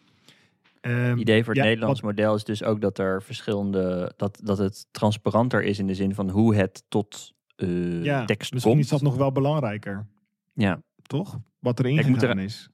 het 0.81 0.93
ehm, 0.93 1.19
idee 1.19 1.45
voor 1.45 1.55
het 1.55 1.63
Nederlands 1.63 2.03
model 2.03 2.35
is 2.35 2.45
dus 2.45 2.63
ook 2.63 2.81
dat 2.81 2.99
er 2.99 3.23
verschillende, 3.23 4.13
dat, 4.17 4.41
dat 4.43 4.59
het 4.59 4.87
transparanter 4.91 5.63
is 5.63 5.79
in 5.79 5.87
de 5.87 5.95
zin 5.95 6.15
van 6.15 6.31
hoe 6.31 6.55
het 6.55 6.85
tot 6.89 7.35
uh, 7.57 8.05
ja, 8.05 8.25
tekst 8.25 8.53
misschien 8.53 8.79
is 8.79 8.89
dat 8.89 9.03
nog 9.03 9.17
wel 9.17 9.33
belangrijker. 9.33 10.07
Ja. 10.55 10.81
Toch? 11.07 11.39
wat 11.67 11.79
er 11.79 11.87
ingegaan 11.87 12.39
is. 12.39 12.69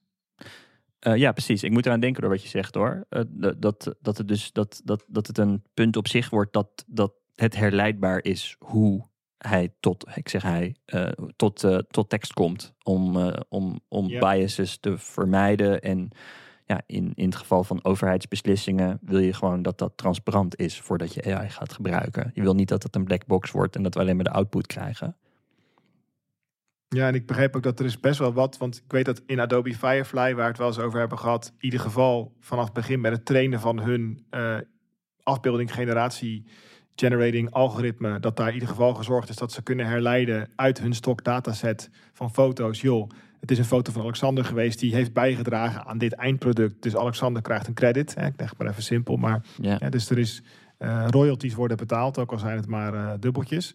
Uh, 1.07 1.16
ja, 1.16 1.33
precies. 1.33 1.62
Ik 1.62 1.70
moet 1.70 1.87
eraan 1.87 2.01
denken 2.01 2.20
door 2.22 2.30
wat 2.30 2.43
je 2.43 2.49
zegt 2.49 2.74
hoor. 2.74 3.07
Uh, 3.11 3.22
dat, 3.59 3.95
dat, 4.01 4.16
het 4.18 4.28
dus, 4.28 4.53
dat, 4.53 4.80
dat, 4.85 5.05
dat 5.09 5.26
het 5.26 5.39
een 5.39 5.62
punt 5.74 5.97
op 5.97 6.09
zich 6.09 6.30
wordt 6.30 6.53
dat, 6.53 6.85
dat 6.87 7.12
het 7.35 7.57
herleidbaar 7.57 8.24
is 8.24 8.57
hoe 8.59 9.11
hij 9.39 9.74
tot, 9.80 10.07
ik 10.14 10.28
zeg 10.28 10.43
hij, 10.43 10.76
uh, 10.87 11.09
tot, 11.37 11.66
tot 11.89 12.09
tekst 12.09 12.33
komt. 12.33 12.74
Om, 12.83 13.16
om, 13.49 13.80
om 13.89 14.09
biases 14.09 14.78
te 14.78 14.99
vermijden. 14.99 15.80
En 15.80 16.11
ja, 16.66 16.80
in, 16.87 17.12
in 17.14 17.24
het 17.24 17.37
geval 17.37 17.64
van 17.64 17.85
overheidsbeslissingen 17.85 18.99
wil 19.03 19.18
je 19.18 19.33
gewoon 19.33 19.62
dat 19.62 19.78
dat 19.78 19.97
transparant 19.97 20.59
is 20.59 20.80
voordat 20.80 21.14
je 21.14 21.35
AI 21.35 21.49
gaat 21.49 21.72
gebruiken. 21.72 22.30
Je 22.35 22.43
wil 22.43 22.55
niet 22.55 22.68
dat 22.68 22.83
het 22.83 22.97
een 22.97 23.05
black 23.05 23.26
box 23.26 23.51
wordt 23.51 23.76
en 23.76 23.83
dat 23.83 23.95
we 23.95 24.01
alleen 24.01 24.16
maar 24.16 24.24
de 24.24 24.30
output 24.30 24.66
krijgen. 24.66 25.16
Ja, 26.95 27.07
en 27.07 27.14
ik 27.14 27.26
begreep 27.26 27.57
ook 27.57 27.62
dat 27.62 27.78
er 27.78 27.84
is 27.84 28.01
best 28.01 28.18
wel 28.18 28.32
wat, 28.32 28.59
want 28.59 28.76
ik 28.76 28.93
weet 28.93 29.05
dat 29.05 29.22
in 29.26 29.40
Adobe 29.40 29.74
Firefly, 29.74 30.34
waar 30.34 30.34
we 30.34 30.43
het 30.43 30.59
wel 30.59 30.66
eens 30.66 30.78
over 30.78 30.99
hebben 30.99 31.18
gehad, 31.18 31.47
in 31.47 31.64
ieder 31.64 31.80
geval 31.80 32.32
vanaf 32.40 32.64
het 32.64 32.72
begin 32.72 33.01
met 33.01 33.12
het 33.12 33.24
trainen 33.24 33.61
van 33.61 33.80
hun 33.80 34.24
uh, 34.30 34.57
afbeelding 35.22 35.74
generatie 35.74 36.45
generating 36.95 37.51
algoritme, 37.51 38.20
dat 38.20 38.36
daar 38.36 38.49
in 38.49 38.55
ieder 38.55 38.68
geval 38.68 38.95
gezorgd 38.95 39.28
is 39.28 39.36
dat 39.36 39.53
ze 39.53 39.62
kunnen 39.62 39.86
herleiden 39.86 40.49
uit 40.57 40.80
hun 40.80 40.95
stok 40.95 41.24
dataset 41.24 41.90
van 42.12 42.30
foto's. 42.30 42.80
Joh, 42.80 43.11
het 43.40 43.51
is 43.51 43.59
een 43.59 43.64
foto 43.64 43.93
van 43.93 44.03
Alexander 44.03 44.45
geweest 44.45 44.78
die 44.78 44.95
heeft 44.95 45.12
bijgedragen 45.12 45.86
aan 45.86 45.99
dit 45.99 46.12
eindproduct. 46.12 46.82
Dus 46.82 46.97
Alexander 46.97 47.43
krijgt 47.43 47.66
een 47.66 47.74
credit. 47.74 48.14
Hè? 48.14 48.26
Ik 48.26 48.34
leg 48.36 48.57
maar 48.59 48.66
even 48.66 48.82
simpel, 48.82 49.16
maar 49.16 49.43
ja. 49.61 49.78
dus 49.78 50.11
er 50.11 50.18
is 50.18 50.43
uh, 50.78 51.07
royalties 51.11 51.55
worden 51.55 51.76
betaald, 51.76 52.18
ook 52.18 52.32
al 52.32 52.38
zijn 52.38 52.57
het 52.57 52.66
maar 52.66 52.95
uh, 52.95 53.12
dubbeltjes 53.20 53.74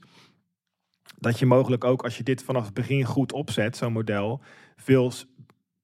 dat 1.20 1.40
je 1.40 1.46
mogelijk 1.46 1.84
ook 1.84 2.04
als 2.04 2.18
je 2.18 2.24
dit 2.24 2.44
vanaf 2.44 2.66
het 2.66 2.74
begin 2.74 3.04
goed 3.04 3.34
opzet, 3.34 3.78
zo'n 3.78 3.92
model, 3.92 4.42
veel 4.76 5.12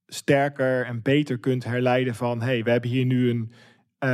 sterker 0.08 0.86
en 0.86 1.02
beter 1.02 1.38
kunt 1.38 1.64
herleiden 1.64 2.16
van 2.16 2.42
hey, 2.42 2.64
we 2.64 2.72
hebben 2.72 2.90
hier 2.90 3.06
nu 3.06 3.30
een, 3.30 3.52
uh, 4.00 4.10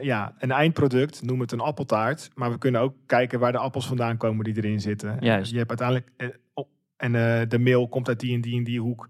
ja, 0.00 0.34
een 0.38 0.50
eindproduct, 0.50 1.22
noem 1.22 1.40
het 1.40 1.52
een 1.52 1.60
appeltaart, 1.60 2.30
maar 2.34 2.50
we 2.50 2.58
kunnen 2.58 2.80
ook 2.80 2.94
kijken 3.06 3.38
waar 3.38 3.52
de 3.52 3.58
appels 3.58 3.86
vandaan 3.86 4.16
komen 4.16 4.44
die 4.44 4.56
erin 4.56 4.80
zitten. 4.80 5.16
Juist. 5.20 5.50
Je 5.50 5.58
hebt 5.58 5.80
uiteindelijk 5.80 6.10
uh, 6.16 6.64
en 6.96 7.14
uh, 7.14 7.40
de 7.48 7.58
mail 7.58 7.88
komt 7.88 8.08
uit 8.08 8.20
die 8.20 8.34
en 8.34 8.40
die 8.40 8.56
en 8.56 8.64
die 8.64 8.80
hoek. 8.80 9.08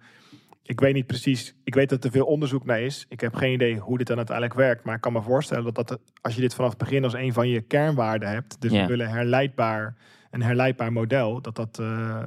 Ik 0.63 0.81
weet 0.81 0.95
niet 0.95 1.07
precies. 1.07 1.55
Ik 1.65 1.75
weet 1.75 1.89
dat 1.89 2.05
er 2.05 2.11
veel 2.11 2.27
onderzoek 2.27 2.65
naar 2.65 2.81
is. 2.81 3.07
Ik 3.09 3.21
heb 3.21 3.35
geen 3.35 3.53
idee 3.53 3.79
hoe 3.79 3.99
dit 3.99 4.07
dan 4.07 4.17
uiteindelijk 4.17 4.57
werkt. 4.57 4.85
Maar 4.85 4.95
ik 4.95 5.01
kan 5.01 5.13
me 5.13 5.23
voorstellen 5.23 5.65
dat, 5.65 5.89
dat 5.89 6.01
als 6.21 6.35
je 6.35 6.41
dit 6.41 6.55
vanaf 6.55 6.71
het 6.71 6.79
begin 6.79 7.05
als 7.05 7.15
een 7.15 7.33
van 7.33 7.49
je 7.49 7.61
kernwaarden 7.61 8.29
hebt. 8.29 8.61
Dus 8.61 8.71
we 8.71 8.87
willen 8.87 9.09
herleidbaar 9.09 9.97
een 10.31 10.43
herleidbaar 10.43 10.93
model, 10.93 11.41
dat 11.43 11.57
dat 11.57 11.79
uh, 11.81 12.23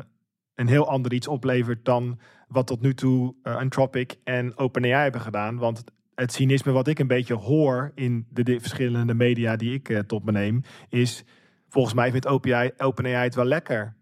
een 0.55 0.67
heel 0.67 0.89
ander 0.89 1.13
iets 1.13 1.27
oplevert 1.27 1.85
dan 1.85 2.19
wat 2.47 2.67
tot 2.67 2.81
nu 2.81 2.93
toe 2.93 3.35
uh, 3.43 3.55
Anthropic 3.55 4.15
en 4.23 4.57
OpenAI 4.57 5.03
hebben 5.03 5.21
gedaan. 5.21 5.57
Want 5.57 5.83
het 6.15 6.33
cynisme 6.33 6.71
wat 6.71 6.87
ik 6.87 6.99
een 6.99 7.07
beetje 7.07 7.33
hoor 7.33 7.91
in 7.95 8.25
de, 8.29 8.59
verschillende 8.59 9.13
media 9.13 9.55
die 9.55 9.73
ik 9.73 9.89
uh, 9.89 9.99
tot 9.99 10.23
me 10.25 10.31
neem, 10.31 10.61
is 10.89 11.23
volgens 11.69 11.93
mij 11.93 12.11
vindt 12.11 12.27
OpenAI, 12.27 12.71
OpenAI 12.77 13.23
het 13.23 13.35
wel 13.35 13.45
lekker 13.45 13.95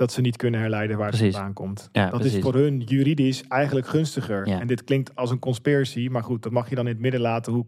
dat 0.00 0.12
ze 0.12 0.20
niet 0.20 0.36
kunnen 0.36 0.60
herleiden 0.60 0.98
waar 0.98 1.08
precies. 1.08 1.26
het 1.26 1.34
vandaan 1.34 1.54
komt. 1.54 1.88
Ja, 1.92 2.10
dat 2.10 2.24
is 2.24 2.38
voor 2.38 2.54
hun 2.54 2.80
juridisch 2.80 3.44
eigenlijk 3.48 3.86
gunstiger. 3.86 4.48
Ja. 4.48 4.60
En 4.60 4.66
dit 4.66 4.84
klinkt 4.84 5.16
als 5.16 5.30
een 5.30 5.38
conspiracy, 5.38 6.08
maar 6.10 6.22
goed, 6.22 6.42
dat 6.42 6.52
mag 6.52 6.68
je 6.68 6.74
dan 6.74 6.86
in 6.86 6.92
het 6.92 7.00
midden 7.00 7.20
laten 7.20 7.52
hoe, 7.52 7.64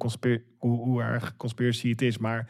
hoe, 0.58 0.78
hoe 0.78 1.02
erg 1.02 1.36
conspiracy 1.36 1.90
het 1.90 2.02
is. 2.02 2.18
Maar 2.18 2.48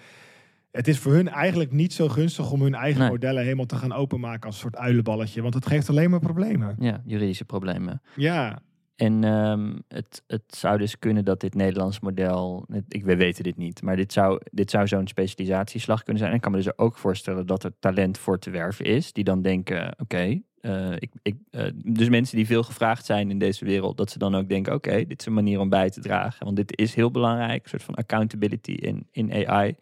het 0.72 0.88
is 0.88 0.98
voor 0.98 1.12
hun 1.12 1.28
eigenlijk 1.28 1.72
niet 1.72 1.92
zo 1.92 2.08
gunstig 2.08 2.50
om 2.50 2.62
hun 2.62 2.74
eigen 2.74 3.06
modellen 3.06 3.42
helemaal 3.42 3.66
te 3.66 3.76
gaan 3.76 3.92
openmaken 3.92 4.46
als 4.46 4.54
een 4.54 4.60
soort 4.60 4.76
uilenballetje. 4.76 5.42
Want 5.42 5.54
het 5.54 5.66
geeft 5.66 5.88
alleen 5.88 6.10
maar 6.10 6.20
problemen. 6.20 6.76
Ja, 6.78 7.02
juridische 7.04 7.44
problemen. 7.44 8.02
Ja. 8.16 8.62
En 8.96 9.24
um, 9.24 9.82
het, 9.88 10.22
het 10.26 10.42
zou 10.46 10.78
dus 10.78 10.98
kunnen 10.98 11.24
dat 11.24 11.40
dit 11.40 11.54
Nederlands 11.54 12.00
model, 12.00 12.66
ik, 12.88 13.04
we 13.04 13.16
weten 13.16 13.44
dit 13.44 13.56
niet, 13.56 13.82
maar 13.82 13.96
dit 13.96 14.12
zou, 14.12 14.40
dit 14.50 14.70
zou 14.70 14.86
zo'n 14.86 15.06
specialisatieslag 15.06 16.02
kunnen 16.02 16.18
zijn. 16.18 16.30
En 16.30 16.36
ik 16.36 16.42
kan 16.42 16.52
me 16.52 16.58
dus 16.58 16.78
ook 16.78 16.96
voorstellen 16.96 17.46
dat 17.46 17.64
er 17.64 17.72
talent 17.78 18.18
voor 18.18 18.38
te 18.38 18.50
werven 18.50 18.84
is, 18.84 19.12
die 19.12 19.24
dan 19.24 19.42
denken, 19.42 19.94
oké, 19.98 20.40
uh, 20.62 20.92
ik, 20.98 21.10
ik, 21.22 21.36
uh, 21.50 21.64
dus 21.84 22.08
mensen 22.08 22.36
die 22.36 22.46
veel 22.46 22.62
gevraagd 22.62 23.06
zijn 23.06 23.30
in 23.30 23.38
deze 23.38 23.64
wereld, 23.64 23.96
dat 23.96 24.10
ze 24.10 24.18
dan 24.18 24.34
ook 24.34 24.48
denken: 24.48 24.74
oké, 24.74 25.04
dit 25.04 25.20
is 25.20 25.26
een 25.26 25.32
manier 25.32 25.60
om 25.60 25.68
bij 25.68 25.90
te 25.90 26.00
dragen. 26.00 26.44
Want 26.44 26.56
dit 26.56 26.78
is 26.78 26.94
heel 26.94 27.10
belangrijk, 27.10 27.62
een 27.62 27.68
soort 27.68 27.82
van 27.82 27.94
accountability 27.94 28.72
in, 28.72 29.06
in 29.10 29.46
AI. 29.46 29.76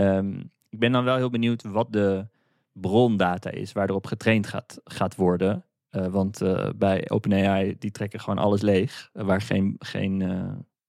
Um, 0.00 0.50
ik 0.68 0.78
ben 0.78 0.92
dan 0.92 1.04
wel 1.04 1.16
heel 1.16 1.30
benieuwd 1.30 1.62
wat 1.62 1.92
de 1.92 2.26
brondata 2.72 3.50
is 3.50 3.72
waar 3.72 3.88
erop 3.88 4.06
getraind 4.06 4.46
gaat, 4.46 4.80
gaat 4.84 5.14
worden. 5.14 5.64
Uh, 5.90 6.06
want 6.06 6.42
uh, 6.42 6.68
bij 6.76 7.10
OpenAI, 7.10 7.76
die 7.78 7.90
trekken 7.90 8.20
gewoon 8.20 8.38
alles 8.38 8.60
leeg. 8.60 9.10
waar 9.12 9.40
geen, 9.40 9.76
geen, 9.78 10.22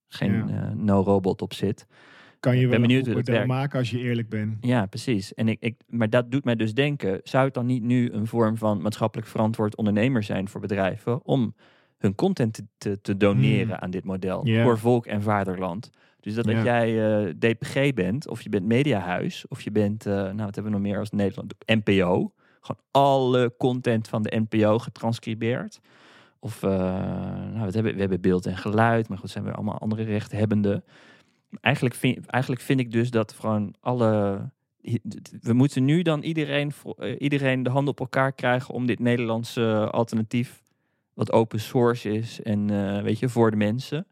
geen 0.07 0.47
ja. 0.47 0.73
no-robot 0.75 1.41
op 1.41 1.53
zit. 1.53 1.87
Kan 2.39 2.57
je 2.57 2.67
wel 2.67 2.79
benieuwd 2.79 3.07
een 3.07 3.13
goed 3.13 3.45
maken 3.45 3.79
als 3.79 3.89
je 3.89 3.99
eerlijk 3.99 4.29
bent. 4.29 4.57
Ja, 4.61 4.85
precies. 4.85 5.33
En 5.33 5.47
ik, 5.47 5.57
ik, 5.59 5.75
maar 5.87 6.09
dat 6.09 6.31
doet 6.31 6.45
mij 6.45 6.55
dus 6.55 6.73
denken, 6.73 7.19
zou 7.23 7.45
het 7.45 7.53
dan 7.53 7.65
niet 7.65 7.83
nu 7.83 8.11
een 8.11 8.27
vorm 8.27 8.57
van 8.57 8.81
maatschappelijk 8.81 9.27
verantwoord 9.27 9.75
ondernemer 9.75 10.23
zijn 10.23 10.49
voor 10.49 10.61
bedrijven 10.61 11.25
om 11.25 11.55
hun 11.97 12.15
content 12.15 12.53
te, 12.53 12.65
te, 12.77 13.01
te 13.01 13.17
doneren 13.17 13.67
hmm. 13.67 13.83
aan 13.83 13.91
dit 13.91 14.03
model 14.03 14.45
yeah. 14.45 14.63
voor 14.63 14.79
volk 14.79 15.05
en 15.05 15.21
vaderland? 15.21 15.89
Dus 16.19 16.33
dat, 16.33 16.45
dat 16.45 16.63
jij 16.63 17.23
uh, 17.23 17.33
DPG 17.39 17.93
bent, 17.93 18.27
of 18.29 18.41
je 18.41 18.49
bent 18.49 18.65
Mediahuis, 18.65 19.45
of 19.47 19.61
je 19.61 19.71
bent, 19.71 20.05
uh, 20.05 20.13
nou 20.13 20.35
wat 20.35 20.55
hebben 20.55 20.63
we 20.63 20.69
nog 20.69 20.81
meer 20.81 20.99
als 20.99 21.09
Nederland, 21.09 21.53
NPO. 21.65 22.33
Gewoon 22.61 22.81
alle 22.91 23.53
content 23.57 24.07
van 24.07 24.23
de 24.23 24.43
NPO 24.49 24.79
getranscribeerd. 24.79 25.79
Of 26.39 26.63
uh, 26.63 26.69
nou, 27.53 27.65
we, 27.65 27.71
hebben, 27.71 27.93
we 27.93 27.99
hebben 27.99 28.21
beeld 28.21 28.45
en 28.45 28.57
geluid, 28.57 29.09
maar 29.09 29.17
goed, 29.17 29.29
zijn 29.29 29.43
we 29.43 29.51
allemaal 29.51 29.79
andere 29.79 30.03
rechthebbenden. 30.03 30.83
Eigenlijk 31.61 31.95
vind, 31.95 32.25
eigenlijk 32.25 32.63
vind 32.63 32.79
ik 32.79 32.91
dus 32.91 33.11
dat 33.11 33.31
gewoon 33.31 33.75
alle. 33.79 34.41
We 35.41 35.53
moeten 35.53 35.85
nu 35.85 36.01
dan 36.01 36.21
iedereen, 36.21 36.71
iedereen 37.17 37.63
de 37.63 37.69
handen 37.69 37.91
op 37.91 37.99
elkaar 37.99 38.33
krijgen 38.33 38.73
om 38.73 38.85
dit 38.85 38.99
Nederlandse 38.99 39.89
alternatief, 39.91 40.63
wat 41.13 41.31
open 41.31 41.59
source 41.59 42.11
is 42.11 42.41
en 42.41 42.67
weet 43.03 43.19
je, 43.19 43.29
voor 43.29 43.51
de 43.51 43.57
mensen 43.57 44.07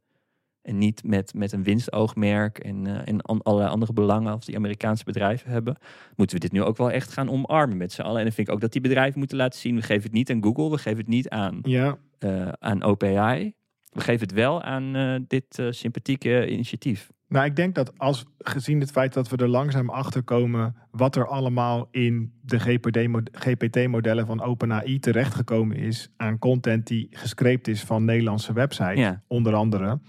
En 0.67 0.77
niet 0.77 1.03
met, 1.03 1.33
met 1.33 1.51
een 1.51 1.63
winstoogmerk 1.63 2.57
en, 2.57 2.87
uh, 2.87 3.07
en 3.07 3.21
allerlei 3.21 3.69
andere 3.69 3.93
belangen 3.93 4.31
als 4.31 4.45
die 4.45 4.55
Amerikaanse 4.55 5.03
bedrijven 5.03 5.51
hebben. 5.51 5.77
Moeten 6.15 6.35
we 6.35 6.41
dit 6.41 6.51
nu 6.51 6.63
ook 6.63 6.77
wel 6.77 6.91
echt 6.91 7.11
gaan 7.11 7.29
omarmen 7.29 7.77
met 7.77 7.91
z'n 7.91 8.01
allen. 8.01 8.17
En 8.17 8.23
dan 8.23 8.33
vind 8.33 8.47
ik 8.47 8.53
ook 8.53 8.61
dat 8.61 8.71
die 8.71 8.81
bedrijven 8.81 9.19
moeten 9.19 9.37
laten 9.37 9.59
zien. 9.59 9.75
We 9.75 9.81
geven 9.81 10.03
het 10.03 10.11
niet 10.11 10.29
aan 10.29 10.43
Google, 10.43 10.69
we 10.69 10.77
geven 10.77 10.97
het 10.97 11.07
niet 11.07 11.29
aan, 11.29 11.59
ja. 11.61 11.97
uh, 12.19 12.47
aan 12.59 12.83
OpenAI. 12.83 13.53
We 13.89 14.01
geven 14.01 14.27
het 14.27 14.35
wel 14.35 14.61
aan 14.61 14.95
uh, 14.95 15.19
dit 15.27 15.63
sympathieke 15.69 16.49
initiatief. 16.49 17.09
Nou, 17.27 17.45
ik 17.45 17.55
denk 17.55 17.75
dat 17.75 17.97
als 17.97 18.25
gezien 18.37 18.79
het 18.79 18.91
feit 18.91 19.13
dat 19.13 19.29
we 19.29 19.37
er 19.37 19.47
langzaam 19.47 19.89
achter 19.89 20.23
komen 20.23 20.75
wat 20.91 21.15
er 21.15 21.27
allemaal 21.27 21.87
in 21.91 22.33
de 22.41 22.59
GPT-modellen 23.31 24.25
van 24.25 24.41
OpenAI 24.41 24.99
terechtgekomen 24.99 25.77
is 25.77 26.09
aan 26.17 26.39
content 26.39 26.87
die 26.87 27.07
gescreept 27.11 27.67
is 27.67 27.83
van 27.83 28.05
Nederlandse 28.05 28.53
websites, 28.53 28.99
Ja. 28.99 29.23
onder 29.27 29.53
andere, 29.53 29.99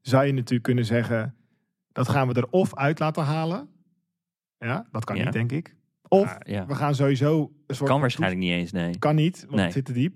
zou 0.00 0.24
je 0.26 0.32
natuurlijk 0.32 0.62
kunnen 0.62 0.84
zeggen 0.84 1.34
dat 1.92 2.08
gaan 2.08 2.28
we 2.28 2.34
er 2.34 2.50
of 2.50 2.74
uit 2.74 2.98
laten 2.98 3.22
halen. 3.24 3.68
Ja, 4.58 4.86
dat 4.90 5.04
kan 5.04 5.16
Ja. 5.16 5.24
niet, 5.24 5.32
denk 5.32 5.52
ik. 5.52 5.76
Of 6.08 6.36
ja. 6.40 6.66
we 6.66 6.74
gaan 6.74 6.94
sowieso 6.94 7.52
een 7.66 7.74
soort 7.74 7.90
Kan 7.90 8.00
waarschijnlijk 8.00 8.40
niet 8.40 8.50
eens, 8.52 8.72
nee. 8.72 8.98
kan 8.98 9.14
niet, 9.14 9.40
want 9.40 9.54
Nee. 9.54 9.64
het 9.64 9.72
zit 9.72 9.84
te 9.84 9.92
diep. 9.92 10.14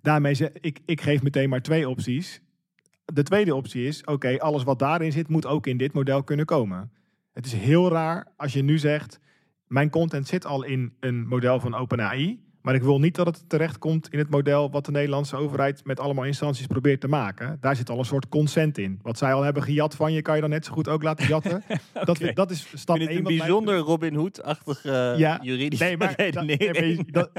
Daarmee 0.00 0.34
zeg 0.34 0.50
ik, 0.60 0.80
ik 0.84 1.00
geef 1.00 1.22
meteen 1.22 1.48
maar 1.48 1.62
twee 1.62 1.88
opties. 1.88 2.40
De 3.04 3.22
tweede 3.22 3.54
optie 3.54 3.86
is, 3.86 4.04
oké, 4.04 4.38
alles 4.38 4.62
wat 4.62 4.78
daarin 4.78 5.12
zit 5.12 5.28
moet 5.28 5.46
ook 5.46 5.66
in 5.66 5.76
dit 5.76 5.92
model 5.92 6.22
kunnen 6.24 6.46
komen. 6.46 6.90
Het 7.32 7.46
is 7.46 7.52
heel 7.52 7.88
raar 7.90 8.32
als 8.36 8.52
je 8.52 8.62
nu 8.62 8.78
zegt, 8.78 9.20
mijn 9.66 9.90
content 9.90 10.26
zit 10.26 10.46
al 10.46 10.62
in 10.64 10.96
een 11.00 11.26
model 11.26 11.60
van 11.60 11.74
OpenAI, 11.74 12.40
maar 12.66 12.74
ik 12.74 12.82
wil 12.82 12.98
niet 13.00 13.14
dat 13.14 13.26
het 13.26 13.42
terechtkomt 13.48 14.08
in 14.10 14.18
het 14.18 14.30
model 14.30 14.70
wat 14.70 14.84
de 14.84 14.90
Nederlandse 14.90 15.36
overheid 15.36 15.84
met 15.84 16.00
allemaal 16.00 16.24
instanties 16.24 16.66
probeert 16.66 17.00
te 17.00 17.08
maken. 17.08 17.58
Daar 17.60 17.76
zit 17.76 17.90
al 17.90 17.98
een 17.98 18.04
soort 18.04 18.28
consent 18.28 18.78
in. 18.78 18.98
Wat 19.02 19.18
zij 19.18 19.32
al 19.32 19.42
hebben 19.42 19.62
gejat 19.62 19.94
van 19.94 20.12
je, 20.12 20.22
kan 20.22 20.34
je 20.34 20.40
dan 20.40 20.50
net 20.50 20.64
zo 20.64 20.72
goed 20.72 20.88
ook 20.88 21.02
laten 21.02 21.26
jatten. 21.26 21.62
dat, 22.04 22.20
dat 22.34 22.50
is 22.50 22.66
stap 22.74 22.96
Ik 22.96 23.02
vind 23.02 23.14
1. 23.14 23.22
het 23.22 23.30
een 23.32 23.38
bijzonder 23.38 23.76
Robin 23.78 24.14
Hood-achtige 24.14 25.14
Ja. 25.16 25.38
juridische 25.42 25.84
Nee, 25.84 25.96
maar 25.96 26.14
nee, 26.18 26.56
je- 26.58 27.38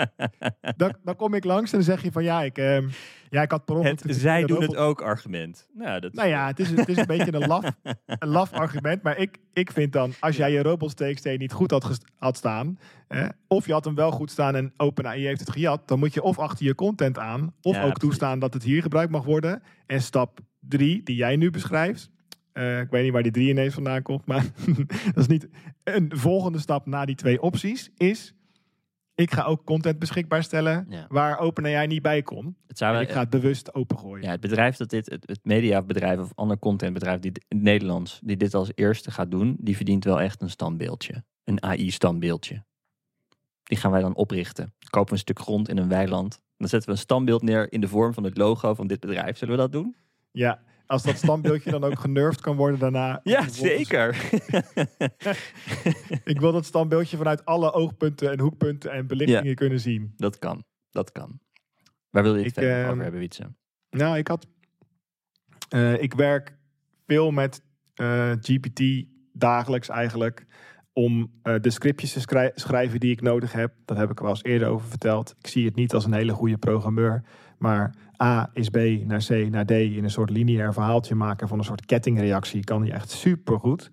dan 1.03 1.15
kom 1.15 1.33
ik 1.33 1.43
langs 1.43 1.71
en 1.71 1.77
dan 1.77 1.87
zeg 1.87 2.03
je 2.03 2.11
van 2.11 2.23
ja, 2.23 2.43
ik, 2.43 2.57
ehm, 2.57 2.87
ja, 3.29 3.41
ik 3.41 3.51
had 3.51 3.65
per 3.65 3.75
ongeluk... 3.75 4.03
het 4.03 4.15
zij 4.15 4.43
doen 4.43 4.61
het 4.61 4.75
ook 4.75 5.01
argument. 5.01 5.67
Nou, 5.73 5.99
dat 5.99 6.13
Nou 6.13 6.27
ja, 6.27 6.47
het 6.47 6.59
is, 6.59 6.69
het 6.69 6.89
is 6.89 6.97
een 6.97 7.05
beetje 7.05 7.33
een 7.33 7.47
laf, 7.47 7.65
een 8.05 8.27
laf 8.27 8.53
argument. 8.53 9.03
Maar 9.03 9.17
ik, 9.17 9.37
ik 9.53 9.71
vind 9.71 9.93
dan, 9.93 10.13
als 10.19 10.37
jij 10.37 10.51
je 10.51 10.61
robots.txt 10.61 11.37
niet 11.37 11.53
goed 11.53 11.71
had, 11.71 11.99
had 12.15 12.37
staan... 12.37 12.79
Hè, 13.07 13.27
of 13.47 13.65
je 13.65 13.71
had 13.71 13.85
hem 13.85 13.95
wel 13.95 14.11
goed 14.11 14.31
staan 14.31 14.55
en 14.55 14.73
OpenAI 14.77 15.25
heeft 15.25 15.39
het 15.39 15.49
gejat... 15.49 15.87
dan 15.87 15.99
moet 15.99 16.13
je 16.13 16.21
of 16.21 16.39
achter 16.39 16.65
je 16.65 16.75
content 16.75 17.17
aan... 17.17 17.53
of 17.61 17.75
Ja, 17.75 17.83
ook 17.83 17.97
toestaan 17.97 18.39
dat 18.39 18.53
het 18.53 18.63
hier 18.63 18.81
gebruikt 18.81 19.11
mag 19.11 19.23
worden. 19.23 19.63
En 19.85 20.01
stap 20.01 20.39
drie, 20.59 21.03
die 21.03 21.15
jij 21.15 21.35
nu 21.35 21.49
beschrijft... 21.49 22.09
eh, 22.53 22.79
ik 22.79 22.89
weet 22.89 23.03
niet 23.03 23.13
waar 23.13 23.23
die 23.23 23.31
drie 23.31 23.49
ineens 23.49 23.73
vandaan 23.73 24.01
komt, 24.01 24.25
maar 24.25 24.45
dat 25.13 25.17
is 25.17 25.27
niet... 25.27 25.47
Een 25.83 26.11
volgende 26.15 26.59
stap 26.59 26.85
na 26.85 27.05
die 27.05 27.15
twee 27.15 27.41
opties 27.41 27.91
is... 27.97 28.35
Ik 29.17 29.31
ga 29.31 29.43
ook 29.43 29.63
content 29.63 29.99
beschikbaar 29.99 30.43
stellen 30.43 30.85
Ja. 30.89 31.05
waar 31.09 31.37
OpenAI 31.39 31.87
niet 31.87 32.01
bij 32.01 32.21
kon. 32.21 32.55
Het 32.67 32.77
zou 32.77 32.95
En 32.95 33.01
ik 33.01 33.09
ga 33.11 33.19
het 33.19 33.29
bewust 33.29 33.73
opengooien. 33.73 34.23
ja, 34.25 34.31
het 34.31 34.39
bedrijf 34.41 34.75
dat 34.77 34.89
dit, 34.89 35.09
het, 35.09 35.23
het 35.27 35.39
mediabedrijf 35.43 36.19
of 36.19 36.31
ander 36.35 36.59
contentbedrijf 36.59 37.19
die, 37.19 37.31
in 37.47 37.57
het 37.57 37.65
Nederlands, 37.65 38.19
die 38.23 38.37
dit 38.37 38.53
als 38.53 38.71
eerste 38.75 39.11
gaat 39.11 39.31
doen, 39.31 39.57
die 39.59 39.75
verdient 39.75 40.03
wel 40.03 40.21
echt 40.21 40.41
een 40.41 40.49
standbeeldje. 40.49 41.23
Een 41.43 41.63
AI-standbeeldje. 41.63 42.63
Die 43.63 43.77
gaan 43.77 43.91
wij 43.91 44.01
dan 44.01 44.15
oprichten. 44.15 44.73
Kopen 44.89 45.07
we 45.09 45.13
een 45.13 45.19
stuk 45.19 45.39
grond 45.39 45.69
in 45.69 45.77
een 45.77 45.89
weiland. 45.89 46.41
Dan 46.57 46.67
zetten 46.67 46.89
we 46.89 46.95
een 46.95 47.01
standbeeld 47.01 47.41
neer 47.41 47.71
in 47.71 47.81
de 47.81 47.87
vorm 47.87 48.13
van 48.13 48.23
het 48.23 48.37
logo 48.37 48.73
van 48.73 48.87
dit 48.87 48.99
bedrijf. 48.99 49.37
Zullen 49.37 49.55
we 49.55 49.61
dat 49.61 49.71
doen? 49.71 49.95
Ja, 50.31 50.59
als 50.87 51.03
dat 51.03 51.17
standbeeldje 51.17 51.71
dan 51.71 51.83
ook 51.83 51.99
genervd 51.99 52.41
kan 52.41 52.55
worden 52.55 52.79
daarna. 52.79 53.19
Ja, 53.23 53.49
zeker. 53.49 54.15
Ik 56.23 56.39
wil 56.39 56.51
dat 56.51 56.65
standbeeldje 56.65 57.17
vanuit 57.17 57.45
alle 57.45 57.71
oogpunten 57.73 58.31
en 58.31 58.39
hoekpunten 58.39 58.91
en 58.91 59.07
belichtingen 59.07 59.55
kunnen 59.55 59.79
zien. 59.79 60.13
dat 60.17 60.39
kan. 60.39 60.63
Dat 60.91 61.11
kan. 61.11 61.39
Waar 62.09 62.23
wil 62.23 62.33
je 62.35 62.39
het 62.39 62.47
Ik, 62.47 62.53
verder 62.53 62.79
ehm, 62.81 62.89
over 62.89 63.01
hebben, 63.01 63.19
Wietse? 63.19 63.53
Nou, 63.89 64.17
ik 64.17 64.27
had. 64.27 64.47
eh, 65.69 66.01
ik 66.01 66.13
werk 66.13 66.57
veel 67.05 67.31
met 67.31 67.61
eh, 67.93 68.31
GPT 68.41 68.81
dagelijks 69.33 69.89
eigenlijk. 69.89 70.45
Om 70.93 71.31
eh, 71.43 71.55
de 71.61 71.69
scriptjes 71.69 72.13
te 72.13 72.19
schrij- 72.19 72.51
schrijven 72.55 72.99
die 72.99 73.11
ik 73.11 73.21
nodig 73.21 73.51
heb. 73.51 73.73
Dat 73.85 73.97
heb 73.97 74.11
ik 74.11 74.19
wel 74.19 74.29
eens 74.29 74.43
eerder 74.43 74.67
over 74.67 74.87
verteld. 74.87 75.35
Ik 75.39 75.47
zie 75.47 75.65
het 75.65 75.75
niet 75.75 75.93
als 75.93 76.05
een 76.05 76.13
hele 76.13 76.33
goede 76.33 76.57
programmeur. 76.57 77.23
Maar 77.57 77.95
A 78.23 78.49
is 78.53 78.69
B 78.69 78.77
naar 79.03 79.23
C 79.27 79.29
naar 79.29 79.65
D 79.65 79.71
in 79.71 80.03
een 80.03 80.09
soort 80.09 80.29
lineair 80.29 80.73
verhaaltje 80.73 81.15
maken 81.15 81.47
van 81.47 81.57
een 81.57 81.63
soort 81.63 81.85
kettingreactie. 81.85 82.63
Kan 82.63 82.81
hij 82.81 82.91
echt 82.91 83.09
super 83.11 83.59
goed. 83.59 83.91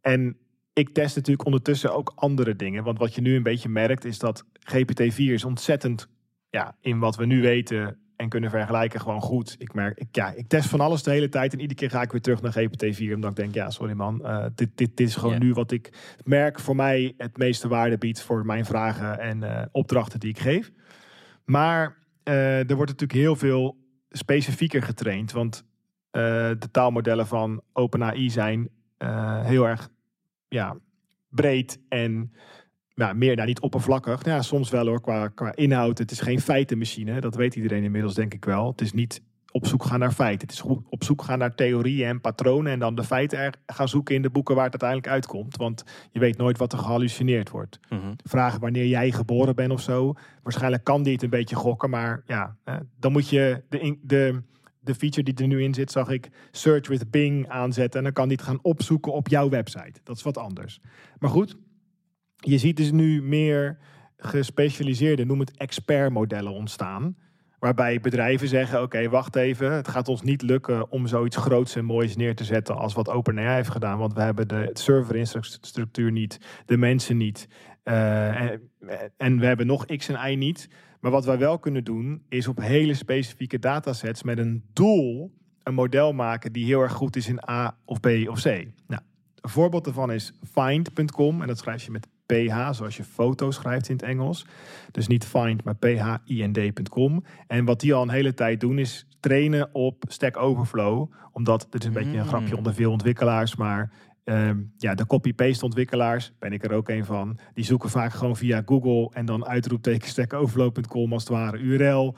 en 0.00 0.36
ik 0.72 0.88
test 0.94 1.16
natuurlijk 1.16 1.46
ondertussen 1.46 1.94
ook 1.94 2.12
andere 2.14 2.56
dingen. 2.56 2.84
Want 2.84 2.98
wat 2.98 3.14
je 3.14 3.20
nu 3.20 3.36
een 3.36 3.42
beetje 3.42 3.68
merkt 3.68 4.04
is 4.04 4.18
dat 4.18 4.44
GPT-4 4.44 5.14
is 5.16 5.44
ontzettend 5.44 6.08
ja, 6.50 6.76
in 6.80 6.98
wat 6.98 7.16
we 7.16 7.26
nu 7.26 7.42
weten 7.42 7.98
en 8.16 8.28
kunnen 8.28 8.50
vergelijken 8.50 9.00
gewoon 9.00 9.20
goed. 9.20 9.56
Ik 9.58 9.74
merk, 9.74 9.98
ik, 9.98 10.08
ja, 10.12 10.32
ik 10.32 10.48
test 10.48 10.68
van 10.68 10.80
alles 10.80 11.02
de 11.02 11.10
hele 11.10 11.28
tijd 11.28 11.52
en 11.52 11.60
iedere 11.60 11.80
keer 11.80 11.90
ga 11.90 12.02
ik 12.02 12.12
weer 12.12 12.20
terug 12.20 12.42
naar 12.42 12.52
GPT-4 12.52 13.14
omdat 13.14 13.30
ik 13.30 13.36
denk, 13.36 13.54
ja, 13.54 13.70
sorry 13.70 13.92
man, 13.92 14.24
eh, 14.24 14.44
dit, 14.54 14.70
dit, 14.74 14.96
dit 14.96 15.08
is 15.08 15.16
gewoon 15.16 15.38
nu 15.38 15.52
wat 15.52 15.70
ik 15.70 16.14
merk 16.24 16.60
voor 16.60 16.76
mij 16.76 17.14
het 17.16 17.36
meeste 17.36 17.68
waarde 17.68 17.98
biedt 17.98 18.22
voor 18.22 18.46
mijn 18.46 18.64
vragen 18.64 19.18
en 19.18 19.42
eh, 19.42 19.66
opdrachten 19.72 20.20
die 20.20 20.30
ik 20.30 20.38
geef. 20.38 20.70
Maar 21.44 21.96
er 22.22 22.76
wordt 22.76 22.90
natuurlijk 22.90 23.20
heel 23.20 23.36
veel 23.36 23.76
specifieker 24.10 24.82
getraind, 24.82 25.32
want 25.32 25.64
eh, 26.10 26.50
de 26.58 26.70
taalmodellen 26.70 27.26
van 27.26 27.62
OpenAI 27.72 28.30
zijn 28.30 28.68
eh, 28.96 29.44
heel 29.44 29.68
erg 29.68 29.88
ja, 30.48 30.76
breed 31.28 31.80
en 31.88 32.32
ja, 32.94 33.12
meer 33.12 33.34
nou, 33.36 33.48
niet 33.48 33.60
oppervlakkig. 33.60 34.24
Nou 34.24 34.36
Ja, 34.36 34.42
soms 34.42 34.70
wel 34.70 34.86
hoor, 34.86 35.00
qua, 35.00 35.28
qua 35.28 35.54
inhoud. 35.54 35.98
Het 35.98 36.10
is 36.10 36.20
geen 36.20 36.40
feitenmachine. 36.40 37.20
Dat 37.20 37.34
weet 37.34 37.56
iedereen 37.56 37.82
inmiddels, 37.82 38.14
denk 38.14 38.34
ik 38.34 38.44
wel. 38.44 38.70
Het 38.70 38.80
is 38.80 38.92
niet 38.92 39.22
op 39.52 39.66
zoek 39.66 39.84
gaan 39.84 39.98
naar 39.98 40.12
feiten. 40.12 40.46
Het 40.46 40.56
is 40.56 40.62
goed 40.62 40.86
op 40.88 41.04
zoek 41.04 41.22
gaan 41.22 41.38
naar 41.38 41.54
theorieën 41.54 42.08
en 42.08 42.20
patronen. 42.20 42.72
En 42.72 42.78
dan 42.78 42.94
de 42.94 43.04
feiten 43.04 43.38
er 43.38 43.54
gaan 43.66 43.88
zoeken 43.88 44.14
in 44.14 44.22
de 44.22 44.30
boeken 44.30 44.54
waar 44.54 44.64
het 44.64 44.82
uiteindelijk 44.82 45.12
uitkomt. 45.12 45.56
Want 45.56 45.84
je 46.10 46.20
weet 46.20 46.36
nooit 46.36 46.58
wat 46.58 46.72
er 46.72 46.78
gehallucineerd 46.78 47.50
wordt. 47.50 47.80
Mhm. 47.88 48.12
Vragen 48.16 48.60
wanneer 48.60 48.86
jij 48.86 49.10
geboren 49.10 49.54
bent 49.54 49.72
of 49.72 49.80
zo. 49.80 50.14
Waarschijnlijk 50.42 50.84
kan 50.84 51.02
die 51.02 51.12
het 51.12 51.22
een 51.22 51.30
beetje 51.30 51.56
gokken. 51.56 51.90
Maar 51.90 52.22
ja, 52.26 52.56
dan 52.98 53.12
moet 53.12 53.28
je 53.28 53.62
de, 53.68 53.98
de, 54.02 54.42
de 54.80 54.94
feature 54.94 55.22
die 55.22 55.34
er 55.34 55.46
nu 55.46 55.62
in 55.62 55.74
zit, 55.74 55.90
zag 55.90 56.08
ik 56.08 56.28
Search 56.50 56.88
with 56.88 57.10
Bing 57.10 57.48
aanzetten. 57.48 57.98
En 57.98 58.04
dan 58.04 58.12
kan 58.12 58.28
die 58.28 58.36
het 58.36 58.46
gaan 58.46 58.58
opzoeken 58.62 59.12
op 59.12 59.28
jouw 59.28 59.48
website. 59.48 60.00
Dat 60.02 60.16
is 60.16 60.22
wat 60.22 60.38
anders. 60.38 60.80
Maar 61.18 61.30
goed, 61.30 61.56
je 62.36 62.58
ziet 62.58 62.76
dus 62.76 62.90
nu 62.90 63.22
meer 63.22 63.78
gespecialiseerde, 64.16 65.24
noem 65.24 65.40
het 65.40 65.56
expertmodellen 65.56 66.52
ontstaan. 66.52 67.16
Waarbij 67.60 68.00
bedrijven 68.00 68.48
zeggen, 68.48 68.82
oké, 68.82 69.08
wacht 69.08 69.36
even. 69.36 69.72
Het 69.72 69.88
gaat 69.88 70.08
ons 70.08 70.22
niet 70.22 70.42
lukken 70.42 70.90
om 70.90 71.06
zoiets 71.06 71.36
groots 71.36 71.76
en 71.76 71.84
moois 71.84 72.16
neer 72.16 72.34
te 72.34 72.44
zetten 72.44 72.76
als 72.76 72.94
wat 72.94 73.08
OpenAI 73.08 73.54
heeft 73.54 73.70
gedaan. 73.70 73.98
Want 73.98 74.14
we 74.14 74.20
hebben 74.20 74.48
de 74.48 74.70
serverinfrastructuur 74.72 76.12
niet, 76.12 76.38
de 76.66 76.76
mensen 76.76 77.16
niet. 77.16 77.48
eh, 77.82 78.50
en, 79.16 79.38
we 79.38 79.46
hebben 79.46 79.66
nog 79.66 79.86
X 79.86 80.08
en 80.08 80.30
Y 80.30 80.34
niet. 80.34 80.68
Maar 81.00 81.10
wat 81.10 81.24
wij 81.24 81.38
wel 81.38 81.58
kunnen 81.58 81.84
doen, 81.84 82.22
is 82.28 82.48
op 82.48 82.60
hele 82.60 82.94
specifieke 82.94 83.58
datasets 83.58 84.22
met 84.22 84.38
een 84.38 84.64
doel 84.72 85.32
een 85.62 85.74
model 85.74 86.12
maken 86.12 86.52
die 86.52 86.64
heel 86.64 86.80
erg 86.80 86.92
goed 86.92 87.16
is 87.16 87.28
in 87.28 87.48
A 87.50 87.76
of 87.84 88.00
B 88.00 88.06
of 88.06 88.42
C. 88.42 88.44
Nou, 88.86 89.02
een 89.40 89.50
voorbeeld 89.50 89.84
daarvan 89.84 90.12
is 90.12 90.32
find.com 90.52 91.40
en 91.40 91.46
dat 91.46 91.58
schrijf 91.58 91.84
je 91.84 91.90
met 91.90 92.08
PH, 92.34 92.70
zoals 92.70 92.96
je 92.96 93.04
foto 93.04 93.50
schrijft 93.50 93.88
in 93.88 93.94
het 93.96 94.04
Engels. 94.04 94.46
Dus 94.90 95.06
niet 95.06 95.24
find, 95.24 95.64
maar 95.64 95.76
phind.com. 95.80 97.24
En 97.46 97.64
wat 97.64 97.80
die 97.80 97.94
al 97.94 98.02
een 98.02 98.10
hele 98.10 98.34
tijd 98.34 98.60
doen, 98.60 98.78
is 98.78 99.06
trainen 99.20 99.68
op 99.72 100.04
Stack 100.08 100.36
Overflow. 100.36 101.12
Omdat, 101.32 101.66
dit 101.70 101.80
is 101.80 101.86
een 101.86 101.92
beetje 101.92 102.10
een 102.18 102.22
Mm. 102.22 102.28
grapje 102.28 102.56
onder 102.56 102.74
veel 102.74 102.90
ontwikkelaars, 102.90 103.56
maar 103.56 103.92
ehm, 104.24 104.58
ja, 104.76 104.94
de 104.94 105.06
copy-paste 105.06 105.64
ontwikkelaars, 105.64 106.32
ben 106.38 106.52
ik 106.52 106.64
er 106.64 106.72
ook 106.72 106.88
een 106.88 107.04
van, 107.04 107.38
die 107.54 107.64
zoeken 107.64 107.90
vaak 107.90 108.12
gewoon 108.12 108.36
via 108.36 108.62
Google 108.66 109.10
en 109.12 109.26
dan 109.26 109.46
uitroepteken 109.46 110.08
stackoverflow.com 110.08 111.12
als 111.12 111.22
het 111.22 111.32
ware 111.32 111.58
URL. 111.58 112.16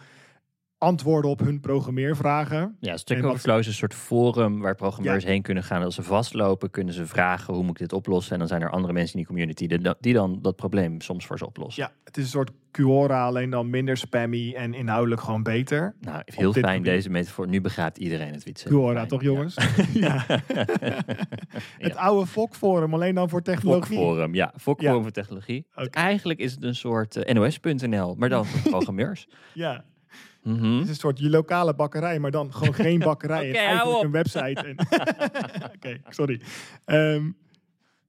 Antwoorden 0.82 1.30
op 1.30 1.38
hun 1.40 1.60
programmeervragen. 1.60 2.76
Ja, 2.80 2.96
Stack 2.96 3.16
En 3.16 3.22
wat- 3.22 3.30
Overflow 3.32 3.58
is 3.58 3.66
een 3.66 3.72
soort 3.72 3.94
forum 3.94 4.60
waar 4.60 4.74
programmeurs 4.74 5.24
heen 5.24 5.42
kunnen 5.42 5.62
gaan. 5.62 5.82
Als 5.82 5.94
ze 5.94 6.02
vastlopen, 6.02 6.70
kunnen 6.70 6.94
ze 6.94 7.06
vragen 7.06 7.54
hoe 7.54 7.62
moet 7.62 7.70
ik 7.70 7.78
dit 7.78 7.92
oplossen. 7.92 8.32
En 8.32 8.38
dan 8.38 8.48
zijn 8.48 8.62
er 8.62 8.70
andere 8.70 8.92
mensen 8.92 9.12
in 9.12 9.18
die 9.18 9.28
community 9.28 9.66
die, 10.00 10.12
dan 10.14 10.38
dat 10.42 10.56
probleem 10.56 11.00
soms 11.00 11.26
voor 11.26 11.38
ze 11.38 11.46
oplossen. 11.46 11.82
Ja, 11.82 11.90
het 12.04 12.16
is 12.16 12.22
een 12.22 12.28
soort 12.30 12.50
Quora, 12.70 13.26
alleen 13.26 13.50
dan 13.50 13.70
minder 13.70 13.96
spammy 13.96 14.54
en 14.54 14.74
inhoudelijk 14.74 15.20
gewoon 15.20 15.42
beter. 15.42 15.94
Nou, 16.00 16.22
heel 16.24 16.52
fijn 16.52 16.66
gebied. 16.66 16.84
deze 16.84 17.10
metafoor. 17.10 17.48
Nu 17.48 17.60
begrijpt 17.60 17.98
iedereen 17.98 18.32
het 18.32 18.44
wietse. 18.44 18.68
Quora, 18.68 18.94
Fijn, 18.96 19.08
toch 19.08 19.22
jongens? 19.22 19.56
Ja. 19.92 20.24
Het 21.78 21.96
oude 21.96 22.26
FOK-forum, 22.26 22.94
alleen 22.94 23.14
dan 23.14 23.28
voor 23.28 23.42
technologie. 23.42 23.96
Fokforum, 23.96 24.34
ja. 24.34 24.52
Fokforum 24.56 24.96
Ja. 24.96 25.02
voor 25.02 25.10
technologie. 25.10 25.66
Eigenlijk 25.90 26.38
is 26.40 26.52
het 26.52 26.62
een 26.62 26.74
soort 26.74 27.16
eh, 27.16 27.34
NOS.nl, 27.34 28.14
maar 28.14 28.28
dan 28.28 28.44
voor 28.46 28.70
programmeurs. 28.76 29.28
Ja. 29.54 29.84
Mhm. 30.42 30.72
Het 30.72 30.82
is 30.82 30.88
een 30.88 30.94
soort 30.94 31.18
je 31.18 31.30
lokale 31.30 31.74
bakkerij, 31.74 32.18
maar 32.18 32.30
dan 32.30 32.52
gewoon 32.52 32.74
geen 32.74 32.98
bakkerij. 33.10 33.48
En 33.48 33.54
hou 33.54 33.66
eigenlijk 33.66 34.04
een 34.04 34.10
website. 34.10 34.62
En 34.62 34.76
Oké, 35.76 36.00
sorry. 36.08 36.40
Ehm, 36.84 37.30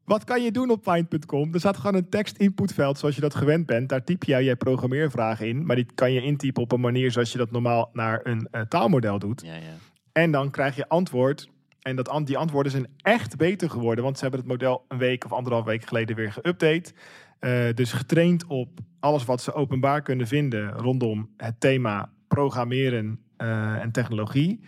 wat 0.05 0.23
kan 0.23 0.43
je 0.43 0.51
doen 0.51 0.69
op 0.69 0.83
Find.com? 0.83 1.53
Er 1.53 1.59
staat 1.59 1.77
gewoon 1.77 1.95
een 1.95 2.09
tekst-inputveld 2.09 2.97
zoals 2.97 3.15
je 3.15 3.21
dat 3.21 3.35
gewend 3.35 3.65
bent. 3.65 3.89
Daar 3.89 4.03
typ 4.03 4.23
jij 4.23 4.43
je 4.43 4.55
programmeervragen 4.55 5.47
in. 5.47 5.65
Maar 5.65 5.75
die 5.75 5.87
kan 5.95 6.11
je 6.11 6.21
intypen 6.21 6.63
op 6.63 6.71
een 6.71 6.79
manier 6.79 7.11
zoals 7.11 7.31
je 7.31 7.37
dat 7.37 7.51
normaal 7.51 7.89
naar 7.93 8.19
een 8.23 8.47
eh, 8.51 8.61
taalmodel 8.61 9.19
doet. 9.19 9.41
Ja, 9.45 9.55
ja. 9.55 9.75
En 10.11 10.31
dan 10.31 10.51
krijg 10.51 10.75
je 10.75 10.89
antwoord. 10.89 11.49
En 11.81 11.95
dat, 11.95 12.21
die 12.25 12.37
antwoorden 12.37 12.71
zijn 12.71 12.87
echt 13.01 13.37
beter 13.37 13.69
geworden. 13.69 14.03
Want 14.03 14.15
ze 14.17 14.21
hebben 14.21 14.39
het 14.39 14.49
model 14.49 14.85
een 14.87 14.97
week 14.97 15.25
of 15.25 15.31
anderhalf 15.31 15.65
week 15.65 15.85
geleden 15.85 16.15
weer 16.15 16.33
geüpdate. 16.39 16.93
Eh, 17.39 17.73
dus 17.73 17.93
getraind 17.93 18.45
op 18.45 18.79
alles 18.99 19.25
wat 19.25 19.41
ze 19.41 19.53
openbaar 19.53 20.01
kunnen 20.01 20.27
vinden 20.27 20.71
rondom 20.71 21.29
het 21.37 21.59
thema 21.59 22.12
programmeren 22.27 23.19
eh, 23.37 23.81
en 23.81 23.91
technologie. 23.91 24.63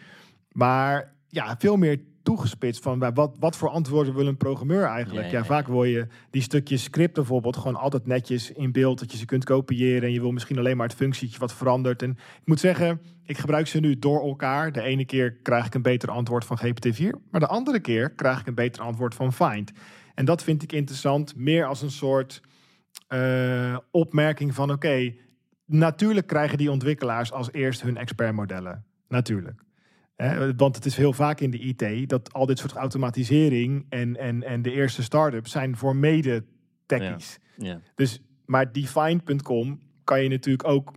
Maar 0.52 1.16
ja, 1.28 1.56
veel 1.60 1.76
meer 1.78 2.00
toegespitst 2.24 2.84
van 2.84 3.00
wa- 3.00 3.14
wat, 3.14 3.36
wat 3.40 3.58
voor 3.58 3.70
antwoorden 3.70 4.16
wil 4.16 4.28
een 4.28 4.38
programmeur 4.38 4.84
eigenlijk. 4.84 5.26
Ja, 5.26 5.32
Ja, 5.32 5.38
ja, 5.38 5.46
vaak 5.46 5.68
wil 5.68 5.84
je 5.84 6.08
die 6.30 6.42
stukjes 6.42 6.84
script 6.84 7.14
bijvoorbeeld 7.14 7.58
gewoon 7.58 7.76
altijd 7.76 8.06
netjes 8.06 8.52
in 8.52 8.72
beeld 8.72 9.00
dat 9.00 9.12
je 9.12 9.18
ze 9.18 9.26
kunt 9.26 9.44
kopiëren. 9.44 10.04
En 10.04 10.12
je 10.14 10.20
wil 10.22 10.32
misschien 10.32 10.58
alleen 10.58 10.78
maar 10.78 10.88
het 10.88 10.96
functietje 10.96 11.40
wat 11.40 11.54
verandert. 11.54 12.02
En 12.02 12.10
ik 12.12 12.46
moet 12.46 12.60
zeggen, 12.60 13.02
ik 13.24 13.38
gebruik 13.38 13.68
ze 13.68 13.80
nu 13.80 14.00
door 14.00 14.22
elkaar. 14.28 14.72
De 14.72 14.82
ene 14.82 15.06
keer 15.06 15.34
krijg 15.34 15.66
ik 15.66 15.74
een 15.74 15.82
beter 15.82 16.10
antwoord 16.12 16.46
van 16.46 16.58
GPT-4, 16.60 17.10
maar 17.32 17.40
de 17.40 17.48
andere 17.48 17.80
keer 17.80 18.10
krijg 18.12 18.40
ik 18.40 18.48
een 18.48 18.56
beter 18.56 18.82
antwoord 18.84 19.16
van 19.16 19.34
Find. 19.34 19.72
En 20.16 20.26
dat 20.26 20.44
vind 20.44 20.64
ik 20.64 20.72
interessant, 20.72 21.36
meer 21.36 21.66
als 21.66 21.82
een 21.82 21.92
soort 21.92 22.42
eh, 23.08 23.78
opmerking 23.92 24.54
van 24.56 24.72
oké, 24.72 25.14
natuurlijk 25.66 26.28
krijgen 26.28 26.58
die 26.58 26.72
ontwikkelaars 26.72 27.32
als 27.32 27.52
eerst 27.52 27.82
hun 27.82 27.98
expertmodellen. 27.98 28.86
Natuurlijk. 29.08 29.64
Want 30.58 30.76
het 30.76 30.86
is 30.86 30.98
heel 30.98 31.14
vaak 31.14 31.40
in 31.40 31.52
de 31.52 31.60
IT 31.60 32.10
dat 32.10 32.34
al 32.34 32.46
dit 32.46 32.58
soort 32.60 32.72
automatisering 32.74 33.86
en, 33.90 34.18
en, 34.18 34.44
en 34.44 34.62
de 34.62 34.72
eerste 34.72 35.04
start-ups 35.04 35.52
zijn 35.52 35.78
voor 35.78 35.96
mede-techies. 35.96 37.40
ja. 37.58 37.82
Dus, 37.96 38.22
maar 38.46 38.72
Defined.com 38.72 39.80
kan 40.04 40.24
je 40.24 40.30
natuurlijk 40.30 40.68
ook 40.68 40.94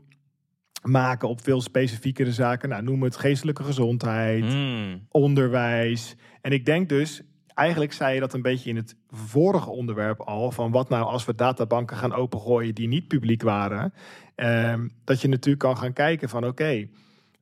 maken 0.82 1.28
op 1.28 1.42
veel 1.42 1.60
specifiekere 1.60 2.32
zaken. 2.32 2.68
Nou, 2.68 2.82
noem 2.82 3.02
het 3.02 3.16
geestelijke 3.16 3.62
gezondheid, 3.62 4.44
Mm. 4.44 5.06
onderwijs. 5.08 6.16
En 6.40 6.52
ik 6.52 6.64
denk 6.64 6.88
dus, 6.88 7.22
eigenlijk 7.58 7.92
zei 7.92 8.14
je 8.14 8.20
dat 8.20 8.34
een 8.34 8.42
beetje 8.42 8.70
in 8.70 8.76
het 8.76 8.96
vorige 9.10 9.70
onderwerp 9.70 10.20
al, 10.20 10.50
van 10.50 10.70
wat 10.70 10.88
nou 10.88 11.04
als 11.04 11.24
we 11.24 11.34
databanken 11.34 11.96
gaan 11.96 12.14
opengooien 12.14 12.74
die 12.74 12.88
niet 12.88 13.08
publiek 13.08 13.42
waren. 13.42 13.92
Ehm, 14.34 14.88
dat 15.04 15.20
je 15.20 15.28
natuurlijk 15.28 15.64
kan 15.64 15.76
gaan 15.76 15.92
kijken 15.92 16.28
van 16.28 16.46
oké, 16.46 16.88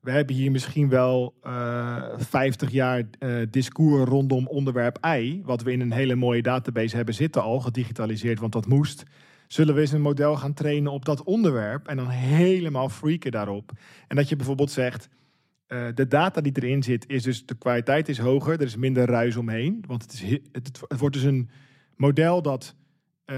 we 0.01 0.11
hebben 0.11 0.35
hier 0.35 0.51
misschien 0.51 0.89
wel 0.89 1.33
eh 1.41 2.03
50 2.15 2.71
jaar 2.71 3.03
eh, 3.19 3.31
discours 3.49 4.09
rondom 4.09 4.47
onderwerp 4.47 5.05
I, 5.05 5.41
wat 5.45 5.61
we 5.61 5.71
in 5.71 5.81
een 5.81 5.91
hele 5.91 6.15
mooie 6.15 6.41
database 6.41 6.95
hebben 6.95 7.13
zitten 7.13 7.41
al, 7.41 7.59
gedigitaliseerd, 7.59 8.39
want 8.39 8.53
dat 8.53 8.67
moest. 8.67 9.03
Zullen 9.47 9.75
we 9.75 9.81
eens 9.81 9.91
een 9.91 10.01
model 10.01 10.35
gaan 10.35 10.53
trainen 10.53 10.91
op 10.91 11.05
dat 11.05 11.23
onderwerp 11.23 11.87
en 11.87 11.97
dan 11.97 12.09
helemaal 12.09 12.89
freaken 12.89 13.31
daarop? 13.31 13.71
En 14.07 14.15
dat 14.15 14.29
je 14.29 14.35
bijvoorbeeld 14.35 14.71
zegt, 14.71 15.09
eh, 15.67 15.87
de 15.93 16.07
data 16.07 16.41
die 16.41 16.51
erin 16.55 16.83
zit, 16.83 17.09
is 17.09 17.23
dus 17.23 17.45
de 17.45 17.55
kwaliteit 17.57 18.09
is 18.09 18.17
hoger, 18.17 18.53
er 18.53 18.61
is 18.65 18.75
minder 18.75 19.05
ruis 19.05 19.35
omheen. 19.35 19.83
Want 19.87 20.01
het, 20.01 20.13
is, 20.13 20.21
he- 20.21 20.41
het, 20.51 20.67
het- 20.67 20.81
het 20.87 20.99
wordt 20.99 21.15
dus 21.15 21.23
een 21.23 21.49
model 21.95 22.41
dat 22.41 22.75
eh, 23.25 23.37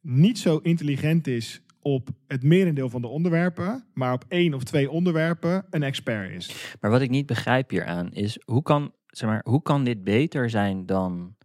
niet 0.00 0.38
zo 0.38 0.56
intelligent 0.56 1.26
is 1.26 1.60
op 1.80 2.08
het 2.26 2.42
merendeel 2.42 2.90
van 2.90 3.00
de 3.02 3.08
onderwerpen, 3.08 3.84
maar 3.94 4.12
op 4.12 4.24
één 4.28 4.54
of 4.54 4.64
twee 4.64 4.90
onderwerpen 4.90 5.66
een 5.70 5.82
expert 5.82 6.30
is. 6.30 6.74
Maar 6.80 6.90
wat 6.90 7.00
ik 7.00 7.10
niet 7.10 7.26
begrijp 7.26 7.70
hieraan 7.70 8.12
is, 8.12 8.38
hoe 8.44 8.62
kan, 8.62 8.92
zeg 9.06 9.28
maar, 9.28 9.40
hoe 9.48 9.62
kan 9.62 9.84
dit 9.84 10.04
beter 10.04 10.50
zijn 10.50 10.86
dan... 10.86 11.35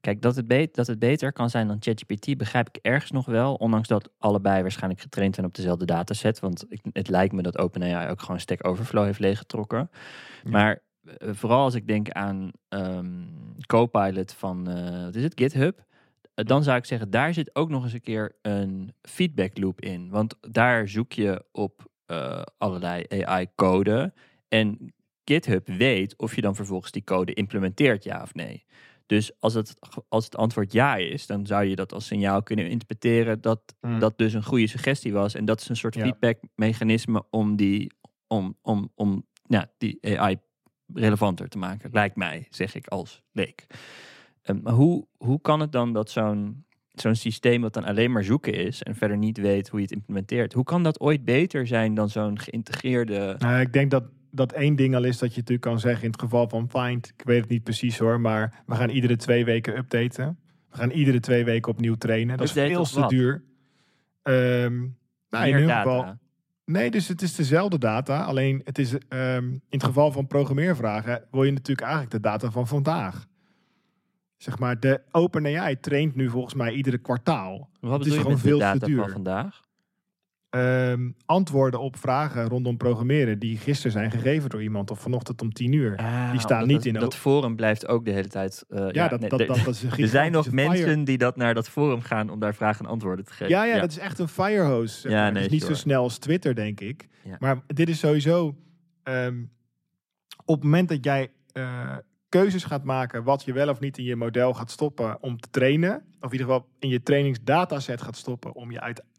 Kijk, 0.00 0.22
dat 0.22 0.36
het, 0.36 0.74
dat 0.74 0.86
het 0.86 0.98
beter 0.98 1.32
kan 1.32 1.50
zijn 1.50 1.68
dan 1.68 1.76
ChatGPT 1.80 2.36
begrijp 2.36 2.68
ik 2.68 2.78
ergens 2.82 3.10
nog 3.10 3.26
wel. 3.26 3.54
Ondanks 3.54 3.88
dat 3.88 4.10
allebei 4.18 4.62
waarschijnlijk 4.62 5.00
getraind 5.00 5.34
zijn 5.34 5.46
op 5.46 5.54
dezelfde 5.54 5.84
dataset. 5.84 6.40
Want 6.40 6.64
ik, 6.68 6.80
het 6.92 7.08
lijkt 7.08 7.32
me 7.32 7.42
dat 7.42 7.58
OpenAI 7.58 8.10
ook 8.10 8.20
gewoon 8.20 8.40
Stack 8.40 8.66
Overflow 8.66 9.04
heeft 9.04 9.18
leeggetrokken. 9.18 9.90
Ja. 10.44 10.50
Maar 10.50 10.82
eh, 11.02 11.28
vooral 11.32 11.62
als 11.62 11.74
ik 11.74 11.86
denk 11.86 12.10
aan 12.10 12.50
ehm, 12.68 13.22
Copilot 13.66 14.32
van, 14.32 14.68
eh, 14.68 15.04
wat 15.04 15.14
is 15.14 15.22
het, 15.22 15.40
GitHub. 15.40 15.84
eh, 16.34 16.44
Dan 16.44 16.62
zou 16.62 16.76
ik 16.76 16.84
zeggen, 16.84 17.10
daar 17.10 17.34
zit 17.34 17.54
ook 17.56 17.68
nog 17.68 17.82
eens 17.82 17.92
een 17.92 18.00
keer 18.00 18.36
een 18.42 18.94
feedback 19.02 19.58
loop 19.58 19.80
in. 19.80 20.10
Want 20.10 20.36
daar 20.40 20.88
zoek 20.88 21.12
je 21.12 21.44
op 21.52 21.86
allerlei 22.58 23.04
AI-code. 23.08 24.12
En 24.48 24.92
GitHub 25.24 25.68
weet 25.68 26.16
of 26.16 26.34
je 26.34 26.40
dan 26.40 26.54
vervolgens 26.54 26.92
die 26.92 27.04
code 27.04 27.34
implementeert, 27.34 28.04
ja 28.04 28.22
of 28.22 28.34
nee. 28.34 28.64
Dus 29.08 29.32
als 29.38 29.54
het, 29.54 29.74
als 30.08 30.24
het 30.24 30.36
antwoord 30.36 30.72
ja 30.72 30.96
is, 30.96 31.26
dan 31.26 31.46
zou 31.46 31.64
je 31.64 31.76
dat 31.76 31.92
als 31.92 32.06
signaal 32.06 32.42
kunnen 32.42 32.68
interpreteren 32.68 33.40
dat 33.40 33.60
Mm. 33.80 33.98
dat 33.98 34.18
dus 34.18 34.32
een 34.32 34.44
goede 34.44 34.66
suggestie 34.66 35.12
was. 35.12 35.34
En 35.34 35.44
dat 35.44 35.60
is 35.60 35.68
een 35.68 35.76
soort 35.76 35.94
Ja. 35.94 36.02
feedbackmechanisme 36.02 37.22
om 37.30 37.56
die, 37.56 37.92
om, 38.26 38.56
om, 38.62 38.92
om 38.94 39.26
ja, 39.42 39.70
die 39.78 40.18
AI 40.18 40.36
relevanter 40.94 41.48
te 41.48 41.58
maken. 41.58 41.90
Lijkt 41.92 42.16
mij, 42.16 42.46
zeg 42.50 42.74
ik 42.74 42.86
als 42.86 43.22
leek. 43.32 43.66
Ehm, 44.42 44.58
maar 44.62 44.72
hoe, 44.72 45.06
hoe 45.16 45.40
kan 45.40 45.60
het 45.60 45.72
dan 45.72 45.92
dat 45.92 46.10
zo'n 46.10 46.66
zo'n 46.92 47.14
systeem 47.14 47.60
wat 47.60 47.74
dan 47.74 47.84
alleen 47.84 48.12
maar 48.12 48.24
zoeken 48.24 48.52
is 48.54 48.82
en 48.82 48.94
verder 48.94 49.16
niet 49.16 49.38
weet 49.38 49.68
hoe 49.68 49.78
je 49.78 49.84
het 49.84 49.94
implementeert, 49.94 50.52
hoe 50.52 50.64
kan 50.64 50.82
dat 50.82 51.00
ooit 51.00 51.24
beter 51.24 51.66
zijn 51.66 51.94
dan 51.94 52.08
zo'n 52.08 52.38
geïntegreerde... 52.38 53.34
Nou, 53.38 53.60
ik 53.60 53.72
denk 53.72 53.90
dat 53.90 54.04
dat 54.38 54.52
één 54.52 54.76
ding 54.76 54.94
al 54.94 55.04
is 55.04 55.18
dat 55.18 55.30
je 55.30 55.40
natuurlijk 55.40 55.68
kan 55.68 55.80
zeggen 55.80 56.04
in 56.04 56.10
het 56.10 56.20
geval 56.20 56.48
van 56.48 56.70
Find. 56.70 57.06
Ik 57.06 57.22
weet 57.24 57.40
het 57.40 57.48
niet 57.48 57.62
precies 57.62 57.98
hoor, 57.98 58.20
maar 58.20 58.62
we 58.66 58.74
gaan 58.74 58.88
iedere 58.88 59.16
twee 59.16 59.44
weken 59.44 59.76
updaten. 59.76 60.38
We 60.70 60.76
gaan 60.76 60.90
iedere 60.90 61.20
twee 61.20 61.44
weken 61.44 61.72
opnieuw 61.72 61.94
trainen. 61.94 62.36
Dat 62.36 62.48
Update 62.48 62.80
is 62.80 62.90
veel 62.90 63.02
te 63.02 63.14
duur. 63.14 63.44
Ehm, 64.22 64.78
nou, 65.30 65.46
in 65.46 65.58
ieder 65.58 65.76
geval. 65.76 66.16
Nee, 66.64 66.90
dus 66.90 67.08
het 67.08 67.22
is 67.22 67.34
dezelfde 67.34 67.78
data. 67.78 68.22
Alleen 68.22 68.60
het 68.64 68.78
is 68.78 68.94
ehm, 69.08 69.44
in 69.44 69.62
het 69.68 69.84
geval 69.84 70.12
van 70.12 70.26
programmeervragen 70.26 71.24
wil 71.30 71.44
je 71.44 71.52
natuurlijk 71.52 71.80
eigenlijk 71.80 72.10
de 72.10 72.20
data 72.20 72.50
van 72.50 72.66
vandaag. 72.66 73.26
Zeg 74.36 74.58
maar, 74.58 74.80
de 74.80 75.00
OpenAI 75.10 75.80
traint 75.80 76.14
nu 76.14 76.30
volgens 76.30 76.54
mij 76.54 76.72
iedere 76.72 76.98
kwartaal. 76.98 77.70
Wat 77.80 77.98
Het 77.98 78.12
is 78.12 78.16
gewoon 78.16 78.38
veel 78.38 78.58
te 78.58 78.64
data 78.64 78.86
duur. 78.86 78.98
van 78.98 79.10
vandaag? 79.10 79.67
Ehm, 80.50 81.10
antwoorden 81.26 81.80
op 81.80 81.96
vragen 81.96 82.48
rondom 82.48 82.76
programmeren 82.76 83.38
die 83.38 83.56
gisteren 83.56 83.92
zijn 83.92 84.10
gegeven 84.10 84.50
door 84.50 84.62
iemand 84.62 84.90
of 84.90 85.00
vanochtend 85.00 85.42
om 85.42 85.52
tien 85.52 85.72
uur. 85.72 85.96
Ah, 85.96 86.30
Die 86.30 86.40
staan 86.40 86.66
niet 86.66 86.76
dat, 86.76 86.84
in 86.84 86.92
Dat 86.92 87.14
forum 87.14 87.56
blijft 87.56 87.86
ook 87.88 88.04
de 88.04 88.10
hele 88.10 88.28
tijd... 88.28 88.64
eh, 88.68 88.90
ja, 88.90 89.08
dat, 89.08 89.20
nee, 89.20 89.28
dat, 89.28 89.38
dat, 89.46 89.66
is 89.66 89.82
een 89.82 89.90
Er 90.04 90.08
zijn 90.08 90.32
nog 90.32 90.46
fire- 90.46 90.68
mensen 90.68 91.04
die 91.04 91.18
dat 91.18 91.36
naar 91.36 91.54
dat 91.54 91.68
forum 91.68 92.00
gaan 92.00 92.30
om 92.30 92.40
daar 92.40 92.54
vragen 92.54 92.84
en 92.84 92.90
antwoorden 92.90 93.24
te 93.24 93.32
geven. 93.32 93.48
Ja, 93.48 93.64
ja, 93.64 93.80
dat 93.80 93.90
is 93.90 93.98
echt 93.98 94.18
een 94.18 94.28
firehose. 94.28 95.00
zeg 95.00 95.12
Ja, 95.12 95.30
nee, 95.30 95.44
is 95.44 95.50
niet 95.50 95.60
sure. 95.62 95.74
zo 95.74 95.80
snel 95.80 96.02
als 96.02 96.18
Twitter, 96.18 96.54
denk 96.54 96.80
ik. 96.80 97.08
Maar 97.38 97.60
dit 97.66 97.88
is 97.88 97.98
sowieso... 97.98 98.56
ehm, 99.02 99.42
op 100.44 100.54
het 100.54 100.64
moment 100.64 100.88
dat 100.88 101.04
jij 101.04 101.30
eh, 101.52 101.96
keuzes 102.28 102.64
gaat 102.64 102.84
maken... 102.84 103.24
wat 103.24 103.44
je 103.44 103.52
wel 103.52 103.68
of 103.68 103.80
niet 103.80 103.98
in 103.98 104.04
je 104.04 104.16
model 104.16 104.54
gaat 104.54 104.70
stoppen 104.70 105.22
om 105.22 105.40
te 105.40 105.50
trainen... 105.50 105.94
of 106.20 106.32
in 106.32 106.38
ieder 106.38 106.46
geval 106.46 106.68
in 106.78 106.88
je 106.88 107.02
trainingsdataset 107.02 108.02
gaat 108.02 108.16
stoppen... 108.16 108.54
om 108.54 108.70
je 108.70 108.78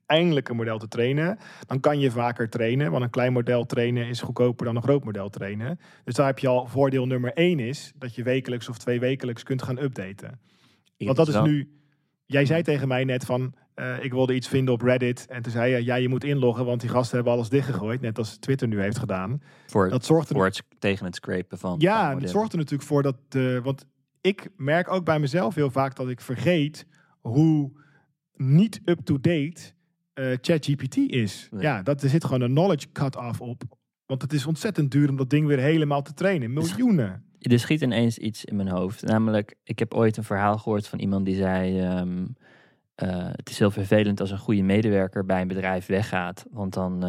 uiteindelijk 0.10 0.49
een 0.49 0.55
model 0.55 0.78
te 0.78 0.88
trainen... 0.88 1.38
dan 1.68 1.80
kan 1.80 1.99
je 1.99 2.12
vaker 2.12 2.49
trainen. 2.49 2.91
Want 2.91 3.03
een 3.03 3.10
klein 3.10 3.34
model 3.34 3.66
trainen 3.66 4.07
is 4.07 4.22
goedkoper 4.22 4.66
dan 4.66 4.76
een 4.76 4.82
groot 4.82 5.03
model 5.03 5.30
trainen. 5.30 5.80
Dus 6.03 6.16
daar 6.16 6.26
heb 6.26 6.39
je 6.39 6.47
al 6.47 6.68
voordeel 6.68 7.05
nummer 7.05 7.34
één 7.34 7.60
is... 7.60 7.91
dat 7.95 8.16
je 8.16 8.24
wekelijks 8.24 8.70
of 8.70 8.78
twee 8.78 8.99
wekelijks 8.99 9.43
kunt 9.43 9.62
gaan 9.62 9.78
updaten. 9.80 10.39
Want 10.97 11.18
dat 11.18 11.28
is 11.28 11.41
nu. 11.41 11.74
Jij 12.26 12.45
zei 12.45 12.62
tegen 12.64 12.88
mij 12.88 13.03
net 13.03 13.26
van. 13.26 13.53
eh, 13.74 14.03
ik 14.03 14.12
wilde 14.12 14.34
iets 14.34 14.47
vinden 14.47 14.74
op 14.74 14.82
Reddit. 14.82 15.26
En 15.28 15.41
toen 15.41 15.51
zei 15.51 15.72
je. 15.76 15.84
Ja, 15.84 15.95
je 15.95 16.10
moet 16.10 16.24
inloggen. 16.24 16.66
Want 16.66 16.82
die 16.82 16.89
gasten 16.89 17.16
hebben 17.16 17.34
alles 17.34 17.49
dichtgegooid. 17.49 18.01
Net 18.01 18.18
als 18.18 18.38
Twitter 18.38 18.68
nu 18.68 18.82
heeft 18.82 18.97
gedaan. 18.99 19.41
voor, 19.66 19.89
Dat 19.89 20.05
zorgt 20.05 20.30
er. 20.30 20.36
voor 20.36 20.45
het, 20.45 20.64
tegen 20.80 21.05
het 21.05 21.16
scrapen 21.16 21.57
van... 21.57 21.76
ja, 21.80 22.18
het 22.18 22.30
zorgt 22.30 22.51
er 22.51 22.57
natuurlijk 22.57 22.89
voor 22.89 23.03
dat. 23.03 23.16
De, 23.28 23.60
want 23.64 23.86
ik 24.22 24.49
merk 24.55 24.91
ook 24.91 25.05
bij 25.05 25.20
mezelf 25.20 25.55
heel 25.55 25.72
vaak 25.72 25.95
dat 25.95 26.10
ik 26.10 26.22
vergeet. 26.22 26.86
hoe 27.22 27.72
niet 28.34 28.82
up-to-date 28.86 29.74
eh, 30.20 30.38
ChatGPT 30.41 30.97
is. 30.97 31.49
Ja, 31.59 31.82
dat, 31.82 32.03
er 32.03 32.09
zit 32.09 32.24
gewoon 32.24 32.41
een 32.41 32.51
knowledge 32.51 32.91
cut-off 32.91 33.41
op. 33.41 33.63
Want 34.05 34.22
het 34.22 34.34
is 34.34 34.45
ontzettend 34.45 34.91
duur 34.91 35.09
om 35.09 35.15
dat 35.15 35.30
ding 35.30 35.47
weer 35.47 35.59
helemaal 35.59 36.01
te 36.01 36.13
trainen. 36.13 36.53
Miljoenen. 36.53 37.24
Er 37.39 37.59
schiet 37.59 37.82
ineens 37.82 38.17
iets 38.17 38.45
in 38.45 38.55
mijn 38.55 38.67
hoofd. 38.67 39.03
Namelijk, 39.03 39.55
ik 39.63 39.80
heb 39.80 39.93
ooit 39.93 40.17
een 40.17 40.24
verhaal 40.24 40.57
gehoord 40.57 40.88
van 40.88 40.99
iemand 40.99 41.26
die 41.26 41.36
zei... 41.36 41.80
ehm, 41.80 42.26
het 43.36 43.49
is 43.49 43.59
heel 43.59 43.72
vervelend 43.72 44.20
als 44.20 44.32
een 44.32 44.38
goede 44.38 44.61
medewerker 44.61 45.26
bij 45.26 45.41
een 45.41 45.47
bedrijf 45.47 45.86
weggaat. 45.86 46.45
Want 46.51 46.74
dan, 46.74 47.03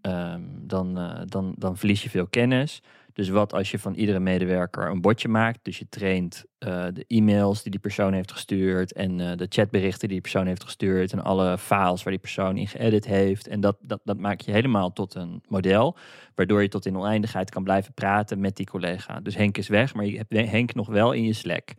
ehm, 0.00 0.40
dan, 0.66 0.94
dan, 1.24 1.54
dan 1.58 1.76
verlies 1.76 2.02
je 2.02 2.10
veel 2.10 2.26
kennis. 2.26 2.82
Dus 3.12 3.28
wat 3.28 3.52
als 3.52 3.70
je 3.70 3.78
van 3.78 3.94
iedere 3.94 4.20
medewerker 4.20 4.90
een 4.90 5.00
bordje 5.00 5.28
maakt. 5.28 5.58
Dus 5.62 5.78
je 5.78 5.88
traint 5.88 6.44
uh, 6.58 6.86
de 6.92 7.04
e-mails 7.06 7.62
die 7.62 7.70
die 7.70 7.80
persoon 7.80 8.12
heeft 8.12 8.32
gestuurd. 8.32 8.92
En 8.92 9.18
uh, 9.18 9.32
de 9.36 9.46
chatberichten 9.48 10.00
die 10.00 10.08
die 10.08 10.20
persoon 10.20 10.46
heeft 10.46 10.64
gestuurd. 10.64 11.12
En 11.12 11.22
alle 11.22 11.58
files 11.58 12.02
waar 12.02 12.12
die 12.12 12.18
persoon 12.18 12.56
in 12.56 12.66
geëdit 12.66 13.06
heeft. 13.06 13.48
En 13.48 13.60
dat, 13.60 13.76
dat, 13.80 14.00
dat 14.04 14.18
maak 14.18 14.40
je 14.40 14.52
helemaal 14.52 14.92
tot 14.92 15.14
een 15.14 15.42
model. 15.48 15.96
Waardoor 16.34 16.62
je 16.62 16.68
tot 16.68 16.86
in 16.86 16.96
oneindigheid 16.96 17.50
kan 17.50 17.64
blijven 17.64 17.94
praten 17.94 18.40
met 18.40 18.56
die 18.56 18.66
collega. 18.66 19.20
Dus 19.20 19.36
Henk 19.36 19.58
is 19.58 19.68
weg, 19.68 19.94
maar 19.94 20.06
je 20.06 20.16
hebt 20.16 20.50
Henk 20.50 20.74
nog 20.74 20.88
wel 20.88 21.12
in 21.12 21.24
je 21.24 21.32
Slack. 21.32 21.72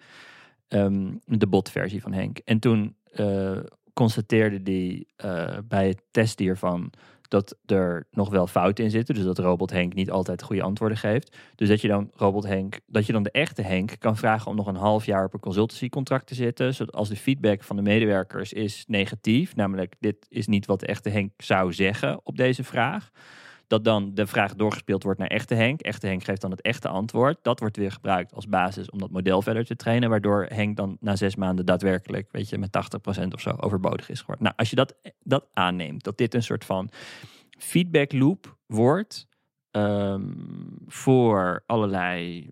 Um, 0.68 1.20
de 1.26 1.48
botversie 1.48 2.02
van 2.02 2.14
Henk. 2.14 2.38
En 2.38 2.60
toen 2.60 2.96
uh, 3.16 3.60
constateerde 3.94 4.62
die 4.64 5.08
bij 5.68 5.88
het 5.88 6.02
testen 6.12 6.46
hiervan 6.46 6.92
dat 7.32 7.56
er 7.66 8.08
nog 8.12 8.30
wel 8.30 8.48
fouten 8.48 8.84
in 8.84 8.90
zitten. 8.90 9.16
Dus 9.16 9.24
dat 9.24 9.40
robot 9.40 9.72
Henk 9.72 9.94
niet 9.94 10.12
altijd 10.12 10.44
goede 10.44 10.62
antwoorden 10.62 10.98
geeft. 10.98 11.38
Dus 11.56 11.68
dat 11.68 11.82
je 11.82 11.88
dan 11.88 12.12
robot 12.16 12.44
Henk, 12.44 12.80
dat 12.86 13.06
je 13.06 13.14
dan 13.14 13.24
de 13.24 13.32
echte 13.32 13.62
Henk 13.62 13.96
kan 14.00 14.18
vragen 14.18 14.52
om 14.52 14.56
nog 14.56 14.68
een 14.68 14.76
half 14.76 15.06
jaar 15.06 15.26
op 15.26 15.34
een 15.34 15.40
consultancycontract 15.40 16.28
te 16.28 16.36
zitten. 16.36 16.74
Zodat 16.74 16.96
als 16.96 17.10
de 17.10 17.16
feedback 17.16 17.64
van 17.64 17.76
de 17.76 17.82
medewerkers 17.82 18.54
is 18.54 18.84
negatief, 18.88 19.56
namelijk 19.56 19.96
dit 20.00 20.26
is 20.30 20.48
niet 20.48 20.66
wat 20.66 20.80
de 20.80 20.86
echte 20.86 21.10
Henk 21.10 21.32
zou 21.38 21.74
zeggen 21.74 22.20
op 22.24 22.38
deze 22.38 22.64
vraag. 22.64 23.12
Dat 23.72 23.84
dan 23.84 24.14
de 24.14 24.28
vraag 24.28 24.56
doorgespeeld 24.56 25.04
wordt 25.04 25.20
naar 25.20 25.28
echte 25.28 25.56
Henk. 25.56 25.82
Echte 25.82 26.08
Henk 26.08 26.24
geeft 26.24 26.42
dan 26.42 26.52
het 26.52 26.62
echte 26.62 26.88
antwoord. 26.88 27.38
Dat 27.42 27.60
wordt 27.60 27.78
weer 27.78 27.92
gebruikt 27.92 28.34
als 28.34 28.48
basis 28.48 28.90
om 28.90 29.00
dat 29.00 29.12
model 29.12 29.42
verder 29.42 29.66
te 29.66 29.76
trainen. 29.76 30.10
Waardoor 30.10 30.46
Henk 30.50 30.78
dan 30.78 30.98
na 31.00 31.16
zes 31.16 31.36
maanden 31.36 31.66
daadwerkelijk, 31.66 32.32
weet 32.32 32.50
je, 32.50 32.58
met 32.58 32.70
80% 33.24 33.28
of 33.28 33.42
zo 33.42 33.50
overbodig 33.50 34.10
is 34.10 34.20
geworden. 34.20 34.44
Nou, 34.44 34.56
als 34.58 34.70
je 34.70 34.76
dat, 34.76 34.96
dat 35.24 35.48
aanneemt, 35.54 36.04
dat 36.04 36.18
dit 36.18 36.34
een 36.34 36.44
soort 36.44 36.66
van 36.66 36.90
feedback 37.58 38.14
loop 38.14 38.58
wordt 38.66 39.28
ehm, 39.72 40.32
voor 40.88 41.64
allerlei 41.66 42.48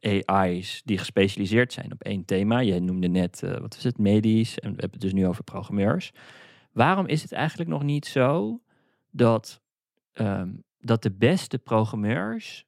AI's 0.00 0.82
die 0.84 0.98
gespecialiseerd 0.98 1.72
zijn 1.72 1.92
op 1.92 2.02
één 2.02 2.24
thema. 2.24 2.58
Je 2.58 2.80
noemde 2.80 3.08
net, 3.08 3.42
uh, 3.44 3.56
wat 3.56 3.76
is 3.76 3.84
het, 3.84 3.98
medisch 3.98 4.58
en 4.58 4.74
we 4.74 4.80
hebben 4.80 5.00
het 5.00 5.00
dus 5.00 5.12
nu 5.12 5.26
over 5.26 5.44
programmeurs. 5.44 6.12
Waarom 6.72 7.06
is 7.06 7.22
het 7.22 7.32
eigenlijk 7.32 7.70
nog 7.70 7.82
niet 7.82 8.06
zo 8.06 8.60
dat 9.10 9.61
Ehm, 10.12 10.50
dat 10.78 11.02
de 11.02 11.12
beste 11.12 11.58
programmeurs 11.58 12.66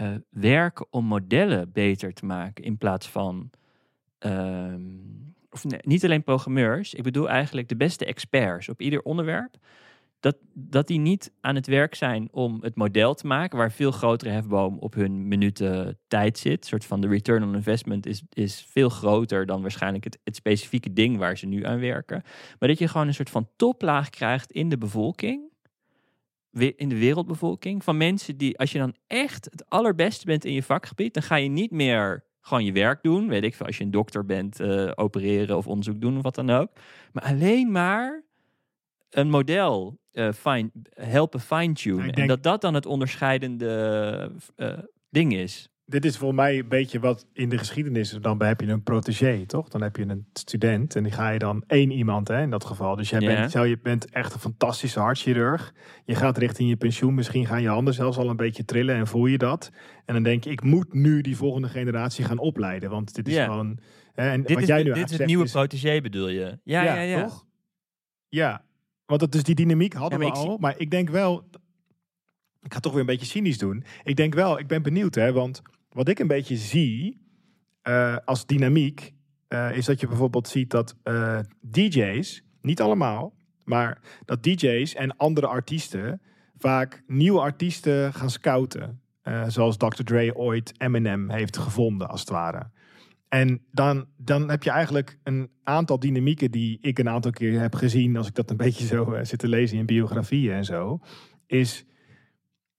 uh, 0.00 0.14
werken 0.30 0.86
om 0.90 1.04
modellen 1.04 1.72
beter 1.72 2.12
te 2.12 2.24
maken 2.24 2.64
in 2.64 2.78
plaats 2.78 3.08
van. 3.08 3.50
Ehm, 4.18 4.82
of 5.50 5.64
nee, 5.64 5.80
niet 5.82 6.04
alleen 6.04 6.22
programmeurs, 6.22 6.94
ik 6.94 7.02
bedoel 7.02 7.28
eigenlijk 7.28 7.68
de 7.68 7.76
beste 7.76 8.04
experts 8.04 8.68
op 8.68 8.80
ieder 8.80 9.02
onderwerp. 9.02 9.56
Dat, 10.20 10.36
dat 10.52 10.86
die 10.86 10.98
niet 10.98 11.32
aan 11.40 11.54
het 11.54 11.66
werk 11.66 11.94
zijn 11.94 12.28
om 12.32 12.58
het 12.62 12.74
model 12.74 13.14
te 13.14 13.26
maken 13.26 13.58
waar 13.58 13.72
veel 13.72 13.90
grotere 13.90 14.30
hefboom 14.30 14.78
op 14.78 14.94
hun 14.94 15.28
minuten 15.28 15.98
tijd 16.08 16.38
zit. 16.38 16.60
Een 16.60 16.68
soort 16.68 16.84
van 16.84 17.00
de 17.00 17.08
return 17.08 17.42
on 17.42 17.54
investment 17.54 18.06
is, 18.06 18.22
is 18.32 18.66
veel 18.70 18.88
groter 18.88 19.46
dan 19.46 19.62
waarschijnlijk 19.62 20.04
het, 20.04 20.18
het 20.24 20.36
specifieke 20.36 20.92
ding 20.92 21.16
waar 21.16 21.38
ze 21.38 21.46
nu 21.46 21.64
aan 21.64 21.80
werken. 21.80 22.22
Maar 22.58 22.68
dat 22.68 22.78
je 22.78 22.88
gewoon 22.88 23.06
een 23.06 23.14
soort 23.14 23.30
van 23.30 23.48
toplaag 23.56 24.10
krijgt 24.10 24.52
in 24.52 24.68
de 24.68 24.78
bevolking 24.78 25.52
in 26.76 26.88
de 26.88 26.98
wereldbevolking. 26.98 27.84
Van 27.84 27.96
mensen 27.96 28.36
die, 28.36 28.58
als 28.58 28.72
je 28.72 28.78
dan 28.78 28.94
echt 29.06 29.44
het 29.44 29.64
allerbeste 29.68 30.26
bent 30.26 30.44
in 30.44 30.52
je 30.52 30.62
vakgebied, 30.62 31.14
dan 31.14 31.22
ga 31.22 31.36
je 31.36 31.48
niet 31.48 31.70
meer 31.70 32.24
gewoon 32.40 32.64
je 32.64 32.72
werk 32.72 33.02
doen. 33.02 33.28
Weet 33.28 33.44
ik 33.44 33.54
veel, 33.54 33.66
als 33.66 33.78
je 33.78 33.84
een 33.84 33.90
dokter 33.90 34.24
bent, 34.24 34.60
uh, 34.60 34.90
opereren 34.94 35.56
of 35.56 35.66
onderzoek 35.66 36.00
doen 36.00 36.16
of 36.16 36.22
wat 36.22 36.34
dan 36.34 36.50
ook. 36.50 36.70
Maar 37.12 37.22
alleen 37.22 37.70
maar 37.70 38.22
een 39.10 39.30
model 39.30 39.98
uh, 40.12 40.32
fine, 40.32 40.70
helpen 40.90 41.40
fine-tunen. 41.40 42.12
En 42.12 42.26
dat 42.26 42.42
dat 42.42 42.60
dan 42.60 42.74
het 42.74 42.86
onderscheidende 42.86 44.30
uh, 44.56 44.78
ding 45.10 45.34
is 45.34 45.68
dit 45.86 46.04
is 46.04 46.16
volgens 46.16 46.40
mij 46.40 46.58
een 46.58 46.68
beetje 46.68 47.00
wat 47.00 47.26
in 47.32 47.48
de 47.48 47.58
geschiedenis. 47.58 48.10
Dan 48.10 48.42
heb 48.42 48.60
je 48.60 48.66
een 48.66 48.82
protégé, 48.82 49.46
toch? 49.46 49.68
Dan 49.68 49.82
heb 49.82 49.96
je 49.96 50.02
een 50.08 50.26
student 50.32 50.96
en 50.96 51.02
die 51.02 51.12
ga 51.12 51.30
je 51.30 51.38
dan 51.38 51.64
één 51.66 51.90
iemand 51.90 52.28
hè, 52.28 52.42
in 52.42 52.50
dat 52.50 52.64
geval. 52.64 52.96
Dus 52.96 53.10
jij 53.10 53.20
bent, 53.20 53.52
je 53.52 53.78
bent 53.82 54.10
echt 54.10 54.34
een 54.34 54.40
fantastische 54.40 55.00
hartchirurg. 55.00 55.74
Je 56.04 56.14
gaat 56.14 56.38
richting 56.38 56.68
je 56.68 56.76
pensioen. 56.76 57.14
Misschien 57.14 57.46
gaan 57.46 57.62
je 57.62 57.68
handen 57.68 57.94
zelfs 57.94 58.16
al 58.16 58.28
een 58.28 58.36
beetje 58.36 58.64
trillen 58.64 58.94
en 58.94 59.06
voel 59.06 59.26
je 59.26 59.38
dat. 59.38 59.70
En 60.04 60.14
dan 60.14 60.22
denk 60.22 60.44
je, 60.44 60.50
ik 60.50 60.62
moet 60.62 60.92
nu 60.92 61.20
die 61.20 61.36
volgende 61.36 61.68
generatie 61.68 62.24
gaan 62.24 62.38
opleiden. 62.38 62.90
Want 62.90 63.14
dit 63.14 63.28
is 63.28 63.38
gewoon... 63.38 63.78
Hè, 64.12 64.30
en 64.30 64.42
dit 64.42 64.52
wat 64.52 64.62
is, 64.62 64.68
jij 64.68 64.82
nu 64.82 64.92
dit 64.92 65.10
is 65.10 65.18
het 65.18 65.26
nieuwe 65.26 65.50
protégé 65.50 66.00
bedoel 66.00 66.28
je? 66.28 66.58
Ja, 66.64 66.82
ja, 66.82 67.00
ja. 67.00 67.22
Toch? 67.22 67.46
Ja, 68.28 68.64
want 69.06 69.20
dat 69.20 69.34
is 69.34 69.42
die 69.42 69.54
dynamiek 69.54 69.92
hadden 69.92 70.18
we 70.18 70.30
al. 70.30 70.58
Maar 70.58 70.74
ik 70.76 70.90
denk 70.90 71.10
wel, 71.10 71.48
ik 72.62 72.72
ga 72.72 72.80
toch 72.80 72.92
weer 72.92 73.00
een 73.00 73.06
beetje 73.06 73.26
cynisch 73.26 73.58
doen. 73.58 73.84
Ik 74.04 74.16
denk 74.16 74.34
wel, 74.34 74.58
ik 74.58 74.66
ben 74.66 74.82
benieuwd, 74.82 75.14
hè, 75.14 75.32
want 75.32 75.62
wat 75.94 76.08
ik 76.08 76.18
een 76.18 76.26
beetje 76.26 76.56
zie 76.56 77.22
uh, 77.88 78.16
als 78.24 78.46
dynamiek, 78.46 79.14
uh, 79.48 79.76
is 79.76 79.84
dat 79.84 80.00
je 80.00 80.06
bijvoorbeeld 80.06 80.48
ziet 80.48 80.70
dat 80.70 80.96
uh, 81.04 81.38
DJ's, 81.60 82.44
niet 82.60 82.80
allemaal, 82.80 83.34
maar 83.64 84.00
dat 84.24 84.42
DJ's 84.42 84.94
en 84.94 85.16
andere 85.16 85.46
artiesten 85.46 86.20
vaak 86.56 87.02
nieuwe 87.06 87.40
artiesten 87.40 88.12
gaan 88.12 88.30
scouten. 88.30 89.00
zoals 89.46 89.76
Dr. 89.76 90.02
Dre 90.04 90.36
ooit 90.36 90.72
Eminem 90.80 91.30
heeft 91.30 91.58
gevonden, 91.58 92.08
als 92.08 92.20
het 92.20 92.28
ware. 92.28 92.70
En 93.28 93.64
dan, 93.70 94.06
dan 94.16 94.50
heb 94.50 94.62
je 94.62 94.70
eigenlijk 94.70 95.18
een 95.22 95.50
aantal 95.62 95.98
dynamieken 95.98 96.50
die 96.50 96.78
ik 96.80 96.98
een 96.98 97.08
aantal 97.08 97.30
keer 97.30 97.60
heb 97.60 97.74
gezien, 97.74 98.16
als 98.16 98.28
ik 98.28 98.34
dat 98.34 98.50
een 98.50 98.56
beetje 98.66 98.86
zo 98.86 99.18
zit 99.22 99.38
te 99.38 99.48
lezen 99.48 99.78
in 99.78 99.86
biografieën 99.86 100.52
en 100.52 100.64
zo. 100.64 101.00
Is 101.46 101.84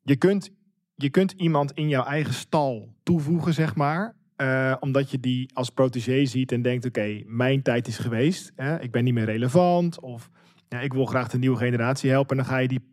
je 0.01 0.15
kunt 0.15 0.51
je 0.95 1.09
kunt 1.09 1.31
iemand 1.31 1.71
in 1.71 1.87
jouw 1.87 2.03
eigen 2.03 2.33
stal 2.33 2.93
toevoegen, 3.03 3.53
zeg 3.53 3.75
maar. 3.75 4.15
Uh, 4.37 4.75
omdat 4.79 5.11
je 5.11 5.19
die 5.19 5.49
als 5.53 5.69
protégé 5.69 6.25
ziet 6.25 6.51
en 6.51 6.61
denkt: 6.61 6.85
oké, 6.85 7.21
mijn 7.25 7.61
tijd 7.61 7.87
is 7.87 7.97
geweest. 7.97 8.51
Hè? 8.55 8.81
Ik 8.81 8.91
ben 8.91 9.03
niet 9.03 9.13
meer 9.13 9.25
relevant. 9.25 9.99
Of 9.99 10.29
ja, 10.69 10.79
ik 10.79 10.93
wil 10.93 11.05
graag 11.05 11.29
de 11.29 11.37
nieuwe 11.37 11.57
generatie 11.57 12.09
helpen. 12.09 12.37
En 12.37 12.43
dan 12.43 12.53
ga 12.53 12.57
je 12.57 12.67
die 12.67 12.85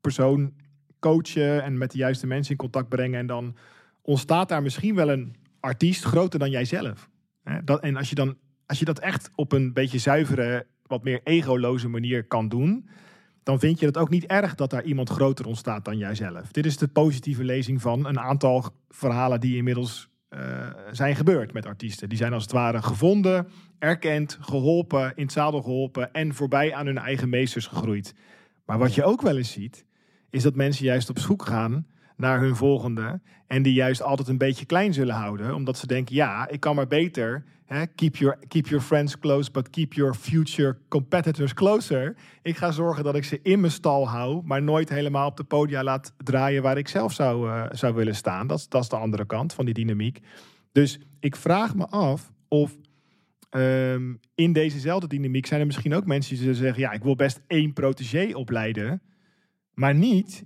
persoon 0.00 0.52
coachen 0.98 1.62
en 1.62 1.78
met 1.78 1.90
de 1.90 1.98
juiste 1.98 2.26
mensen 2.26 2.52
in 2.52 2.58
contact 2.58 2.88
brengen. 2.88 3.18
En 3.18 3.26
dan 3.26 3.56
ontstaat 4.02 4.48
daar 4.48 4.62
misschien 4.62 4.94
wel 4.94 5.10
een 5.10 5.36
artiest 5.60 6.04
groter 6.04 6.38
dan 6.38 6.50
jijzelf. 6.50 7.10
Hè? 7.42 7.64
Dat, 7.64 7.80
en 7.80 7.96
als 7.96 8.08
je, 8.08 8.14
dan, 8.14 8.36
als 8.66 8.78
je 8.78 8.84
dat 8.84 8.98
echt 8.98 9.30
op 9.34 9.52
een 9.52 9.72
beetje 9.72 9.98
zuivere, 9.98 10.66
wat 10.86 11.04
meer 11.04 11.20
egoloze 11.24 11.88
manier 11.88 12.24
kan 12.24 12.48
doen 12.48 12.88
dan 13.48 13.58
vind 13.58 13.80
je 13.80 13.86
het 13.86 13.96
ook 13.96 14.10
niet 14.10 14.26
erg 14.26 14.54
dat 14.54 14.70
daar 14.70 14.84
iemand 14.84 15.08
groter 15.08 15.46
ontstaat 15.46 15.84
dan 15.84 15.98
jijzelf. 15.98 16.52
Dit 16.52 16.66
is 16.66 16.76
de 16.76 16.88
positieve 16.88 17.44
lezing 17.44 17.80
van 17.80 18.06
een 18.06 18.18
aantal 18.18 18.64
verhalen 18.88 19.40
die 19.40 19.56
inmiddels 19.56 20.08
uh, 20.30 20.40
zijn 20.90 21.16
gebeurd 21.16 21.52
met 21.52 21.66
artiesten. 21.66 22.08
Die 22.08 22.18
zijn 22.18 22.32
als 22.32 22.42
het 22.42 22.52
ware 22.52 22.82
gevonden, 22.82 23.48
erkend, 23.78 24.38
geholpen, 24.40 25.12
in 25.14 25.22
het 25.22 25.32
zadel 25.32 25.62
geholpen 25.62 26.12
en 26.12 26.34
voorbij 26.34 26.74
aan 26.74 26.86
hun 26.86 26.98
eigen 26.98 27.28
meesters 27.28 27.66
gegroeid. 27.66 28.14
Maar 28.64 28.78
wat 28.78 28.94
je 28.94 29.04
ook 29.04 29.22
wel 29.22 29.36
eens 29.36 29.52
ziet, 29.52 29.84
is 30.30 30.42
dat 30.42 30.54
mensen 30.54 30.84
juist 30.84 31.10
op 31.10 31.18
zoek 31.18 31.44
gaan 31.46 31.86
naar 32.18 32.40
hun 32.40 32.56
volgende. 32.56 33.20
En 33.46 33.62
die 33.62 33.72
juist 33.72 34.02
altijd 34.02 34.28
een 34.28 34.38
beetje 34.38 34.66
klein 34.66 34.92
zullen 34.92 35.14
houden. 35.14 35.54
Omdat 35.54 35.78
ze 35.78 35.86
denken, 35.86 36.14
ja, 36.14 36.48
ik 36.48 36.60
kan 36.60 36.74
maar 36.74 36.86
beter 36.86 37.44
Hè, 37.68 37.86
keep, 37.86 38.16
your, 38.16 38.38
keep 38.48 38.66
your 38.66 38.84
friends 38.84 39.18
close, 39.18 39.50
but 39.50 39.70
keep 39.70 39.92
your 39.92 40.14
future 40.14 40.76
competitors 40.88 41.54
closer. 41.54 42.16
Ik 42.42 42.56
ga 42.56 42.70
zorgen 42.70 43.04
dat 43.04 43.14
ik 43.14 43.24
ze 43.24 43.40
in 43.42 43.60
mijn 43.60 43.72
stal 43.72 44.08
hou, 44.08 44.42
maar 44.44 44.62
nooit 44.62 44.88
helemaal 44.88 45.28
op 45.28 45.36
de 45.36 45.44
podia 45.44 45.82
laat 45.82 46.14
draaien 46.16 46.62
waar 46.62 46.78
ik 46.78 46.88
zelf 46.88 47.12
zou, 47.12 47.48
uh, 47.48 47.66
zou 47.70 47.94
willen 47.94 48.14
staan. 48.14 48.46
Dat, 48.46 48.66
dat 48.68 48.82
is 48.82 48.88
de 48.88 48.96
andere 48.96 49.26
kant 49.26 49.52
van 49.52 49.64
die 49.64 49.74
dynamiek. 49.74 50.20
Dus 50.72 51.00
ik 51.20 51.36
vraag 51.36 51.74
me 51.74 51.86
af 51.86 52.32
of 52.48 52.76
um, 53.50 54.20
in 54.34 54.52
dezezelfde 54.52 55.06
dynamiek 55.06 55.46
zijn 55.46 55.60
er 55.60 55.66
misschien 55.66 55.94
ook 55.94 56.06
mensen 56.06 56.36
die 56.36 56.54
zeggen: 56.54 56.82
ja, 56.82 56.92
ik 56.92 57.02
wil 57.02 57.16
best 57.16 57.40
één 57.46 57.72
protégé 57.72 58.36
opleiden, 58.36 59.02
maar 59.74 59.94
niet 59.94 60.44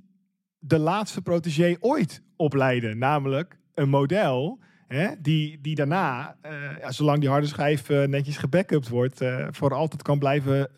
de 0.64 0.78
laatste 0.78 1.22
protégé 1.22 1.76
ooit 1.80 2.22
opleiden, 2.36 2.98
namelijk 2.98 3.58
een 3.74 3.88
model 3.88 4.60
Hè, 4.86 5.08
die, 5.18 5.58
die 5.60 5.74
daarna, 5.74 6.36
uh, 6.46 6.52
ja, 6.80 6.92
zolang 6.92 7.20
die 7.20 7.28
harde 7.28 7.46
schijf 7.46 7.88
uh, 7.88 8.04
netjes 8.04 8.36
gebackupt 8.36 8.88
wordt, 8.88 9.22
uh, 9.22 9.46
voor 9.50 9.74
altijd 9.74 10.02
kan 10.02 10.18
blijven 10.18 10.70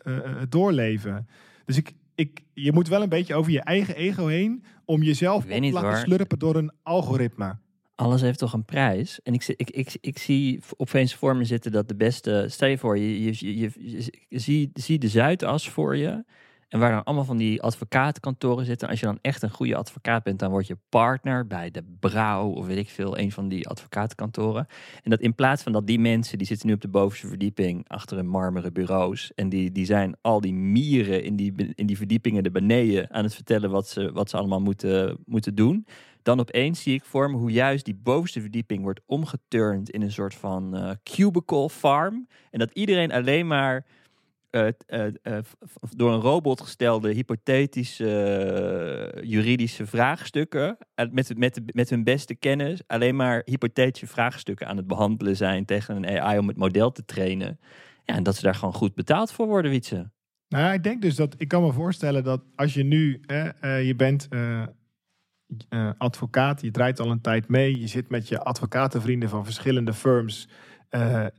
doorleven. 0.49 1.27
Dus 1.65 1.77
ik, 1.77 1.91
ik, 2.15 2.43
je 2.53 2.71
moet 2.71 2.87
wel 2.87 3.01
een 3.01 3.09
beetje 3.09 3.35
over 3.35 3.51
je 3.51 3.61
eigen 3.61 3.95
ego 3.95 4.27
heen 4.27 4.63
om 4.85 5.03
jezelf 5.03 5.43
op 5.43 5.49
te 5.49 5.71
laten 5.71 5.99
slurpen 5.99 6.39
door 6.39 6.55
een 6.55 6.71
algoritme. 6.83 7.57
Alles 7.95 8.21
heeft 8.21 8.39
toch 8.39 8.53
een 8.53 8.65
prijs? 8.65 9.19
En 9.23 9.33
ik, 9.33 9.47
ik, 9.47 9.69
ik, 9.69 9.97
ik 10.01 10.17
zie 10.17 10.59
opeens 10.77 11.15
voor 11.15 11.35
me 11.35 11.45
zitten 11.45 11.71
dat 11.71 11.87
de 11.87 11.95
beste. 11.95 12.45
Stel 12.49 12.67
je 12.69 12.77
voor, 12.77 12.97
je, 12.97 13.23
je, 13.23 13.59
je, 13.59 13.71
je, 14.29 14.39
zie, 14.39 14.69
zie 14.73 14.97
de 14.97 15.07
Zuidas 15.07 15.69
voor 15.69 15.97
je. 15.97 16.23
En 16.69 16.79
waar 16.79 16.91
dan 16.91 17.03
allemaal 17.03 17.25
van 17.25 17.37
die 17.37 17.61
advocatenkantoren 17.61 18.65
zitten. 18.65 18.89
Als 18.89 18.99
je 18.99 19.05
dan 19.05 19.19
echt 19.21 19.41
een 19.41 19.49
goede 19.49 19.75
advocaat 19.75 20.23
bent, 20.23 20.39
dan 20.39 20.49
word 20.49 20.67
je 20.67 20.77
partner 20.89 21.47
bij 21.47 21.71
de 21.71 21.83
Brouw 21.99 22.49
of 22.49 22.65
weet 22.65 22.77
ik 22.77 22.89
veel, 22.89 23.17
een 23.17 23.31
van 23.31 23.47
die 23.47 23.67
advocatenkantoren. 23.67 24.67
En 25.03 25.09
dat 25.09 25.19
in 25.19 25.35
plaats 25.35 25.63
van 25.63 25.71
dat 25.71 25.87
die 25.87 25.99
mensen, 25.99 26.37
die 26.37 26.47
zitten 26.47 26.67
nu 26.67 26.73
op 26.73 26.81
de 26.81 26.87
bovenste 26.87 27.27
verdieping 27.27 27.87
achter 27.87 28.17
hun 28.17 28.27
marmeren 28.27 28.73
bureaus. 28.73 29.33
En 29.33 29.49
die, 29.49 29.71
die 29.71 29.85
zijn 29.85 30.15
al 30.21 30.41
die 30.41 30.53
mieren 30.53 31.23
in 31.23 31.35
die, 31.35 31.73
in 31.75 31.85
die 31.85 31.97
verdiepingen 31.97 32.43
er 32.43 32.51
beneden 32.51 33.11
aan 33.11 33.23
het 33.23 33.35
vertellen 33.35 33.69
wat 33.69 33.87
ze, 33.87 34.11
wat 34.11 34.29
ze 34.29 34.37
allemaal 34.37 34.61
moeten, 34.61 35.17
moeten 35.25 35.55
doen. 35.55 35.85
Dan 36.21 36.39
opeens 36.39 36.81
zie 36.81 36.93
ik 36.93 37.03
voor 37.03 37.31
me 37.31 37.37
hoe 37.37 37.51
juist 37.51 37.85
die 37.85 37.99
bovenste 38.03 38.41
verdieping 38.41 38.83
wordt 38.83 39.01
omgeturnd 39.05 39.89
in 39.89 40.01
een 40.01 40.11
soort 40.11 40.35
van 40.35 40.77
uh, 40.77 40.91
cubicle 41.03 41.69
farm. 41.69 42.27
En 42.51 42.59
dat 42.59 42.71
iedereen 42.73 43.11
alleen 43.11 43.47
maar 43.47 43.85
uh, 44.55 44.67
uh, 44.87 45.37
door 45.95 46.13
een 46.13 46.19
robot 46.19 46.61
gestelde 46.61 47.13
hypothetische 47.13 49.21
juridische 49.23 49.85
vraagstukken. 49.85 50.77
met, 51.11 51.37
met, 51.37 51.61
met 51.65 51.89
hun 51.89 52.03
beste 52.03 52.35
kennis 52.35 52.81
alleen 52.87 53.15
maar 53.15 53.41
hypothetische 53.45 54.07
vraagstukken 54.07 54.67
aan 54.67 54.77
het 54.77 54.87
behandelen 54.87 55.35
zijn 55.35 55.65
tegen 55.65 55.95
een 55.95 56.19
AI 56.19 56.37
om 56.37 56.47
het 56.47 56.57
model 56.57 56.91
te 56.91 57.05
trainen. 57.05 57.59
Ja, 58.03 58.15
en 58.15 58.23
dat 58.23 58.35
ze 58.35 58.41
daar 58.41 58.55
gewoon 58.55 58.73
goed 58.73 58.95
betaald 58.95 59.31
voor 59.31 59.47
worden, 59.47 59.71
Wietse. 59.71 60.11
Nou, 60.47 60.73
ik 60.73 60.83
denk 60.83 61.01
dus 61.01 61.15
dat 61.15 61.35
ik 61.37 61.47
kan 61.47 61.61
me 61.61 61.71
voorstellen 61.71 62.23
dat 62.23 62.43
als 62.55 62.73
je 62.73 62.83
nu, 62.83 63.21
je 63.59 63.93
bent 63.97 64.27
advocaat, 65.97 66.61
je 66.61 66.71
draait 66.71 66.99
al 66.99 67.11
een 67.11 67.21
tijd 67.21 67.47
mee, 67.47 67.79
je 67.79 67.87
zit 67.87 68.09
met 68.09 68.27
je 68.27 68.39
advocatenvrienden 68.39 69.29
van 69.29 69.45
verschillende 69.45 69.93
firms 69.93 70.47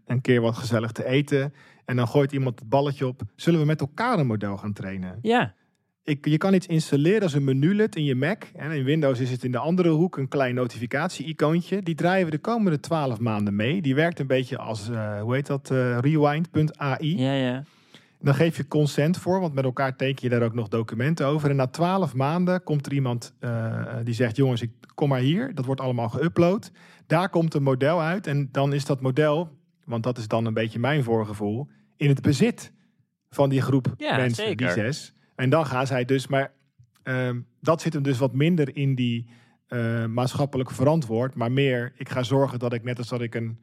een 0.07 0.21
keer 0.21 0.41
wat 0.41 0.57
gezellig 0.57 0.93
te 0.93 1.05
eten. 1.05 1.53
En 1.87 1.97
dan 1.97 2.09
gooit 2.09 2.33
iemand 2.33 2.59
het 2.59 2.69
balletje 2.69 3.07
op. 3.07 3.23
Zullen 3.37 3.61
we 3.61 3.67
met 3.67 3.81
elkaar 3.81 4.19
een 4.19 4.27
model 4.27 4.57
gaan 4.57 4.73
trainen? 4.73 5.19
Ja. 5.23 5.55
Ik, 6.03 6.27
je 6.27 6.39
kan 6.39 6.55
iets 6.55 6.67
installeren 6.67 7.23
als 7.23 7.33
een 7.33 7.45
menulid 7.45 7.97
in 7.97 8.05
je 8.05 8.15
Mac. 8.15 8.45
En 8.55 8.71
in 8.71 8.85
Windows 8.85 9.21
is 9.21 9.31
het 9.31 9.45
in 9.45 9.53
de 9.53 9.59
andere 9.59 9.89
hoek 9.89 10.17
een 10.17 10.29
klein 10.29 10.55
notificatie-icoontje. 10.55 11.83
Die 11.83 11.95
draaien 11.95 12.25
we 12.25 12.31
de 12.31 12.39
komende 12.39 12.81
twaalf 12.81 13.19
maanden 13.19 13.57
mee. 13.57 13.83
Die 13.83 13.95
werkt 13.95 14.19
een 14.19 14.27
beetje 14.27 14.59
als, 14.59 14.89
uh, 14.89 15.21
hoe 15.21 15.35
heet 15.35 15.47
dat, 15.47 15.71
uh, 15.71 15.99
rewind.ai. 15.99 17.19
Ja, 17.19 17.33
ja. 17.33 17.63
Dan 18.21 18.35
geef 18.35 18.57
je 18.57 18.69
consent 18.69 19.17
voor, 19.17 19.41
want 19.41 19.55
met 19.55 19.65
elkaar 19.65 19.97
teken 19.97 20.29
je 20.29 20.29
daar 20.29 20.43
ook 20.43 20.55
nog 20.55 20.69
documenten 20.69 21.27
over. 21.27 21.51
En 21.51 21.57
na 21.57 21.67
twaalf 21.67 22.15
maanden 22.15 22.63
komt 22.63 22.87
er 22.87 22.93
iemand 22.93 23.35
uh, 23.41 23.87
die 24.05 24.15
zegt: 24.15 24.37
Jongens, 24.37 24.63
ik 24.63 24.71
kom 24.95 25.09
maar 25.09 25.21
hier. 25.21 25.55
Dat 25.55 25.65
wordt 25.65 25.81
allemaal 25.81 26.13
geüpload. 26.19 26.71
Daar 27.07 27.29
komt 27.29 27.55
een 27.55 27.63
model 27.63 28.01
uit. 28.01 28.27
En 28.27 28.49
dan 28.53 28.73
is 28.73 28.85
dat 28.85 29.01
model, 29.01 29.49
want 29.87 30.03
dat 30.03 30.19
is 30.19 30.29
dan 30.29 30.45
een 30.45 30.55
beetje 30.55 30.79
mijn 30.79 31.03
voorgevoel, 31.03 31.69
in 31.97 32.09
het 32.09 32.23
bezit 32.23 32.73
van 33.31 33.49
die 33.49 33.61
groep 33.61 33.95
ja, 33.97 34.17
mensen, 34.17 34.45
zeker. 34.45 34.67
die 34.67 34.85
zes. 34.85 35.15
En 35.35 35.51
dan 35.51 35.67
gaan 35.67 35.87
zij 35.87 36.05
dus, 36.05 36.27
maar 36.27 36.53
uh, 37.05 37.31
dat 37.61 37.81
zit 37.81 37.93
hem 37.93 38.03
dus 38.03 38.19
wat 38.19 38.35
minder 38.35 38.77
in 38.77 38.95
die 38.95 39.27
uh, 39.69 40.07
maatschappelijk 40.07 40.71
verantwoord, 40.71 41.35
maar 41.35 41.53
meer, 41.53 41.93
ik 41.97 42.09
ga 42.09 42.23
zorgen 42.23 42.59
dat 42.59 42.73
ik 42.73 42.85
net 42.85 42.99
als 42.99 43.09
dat 43.09 43.21
ik 43.21 43.35
een 43.35 43.59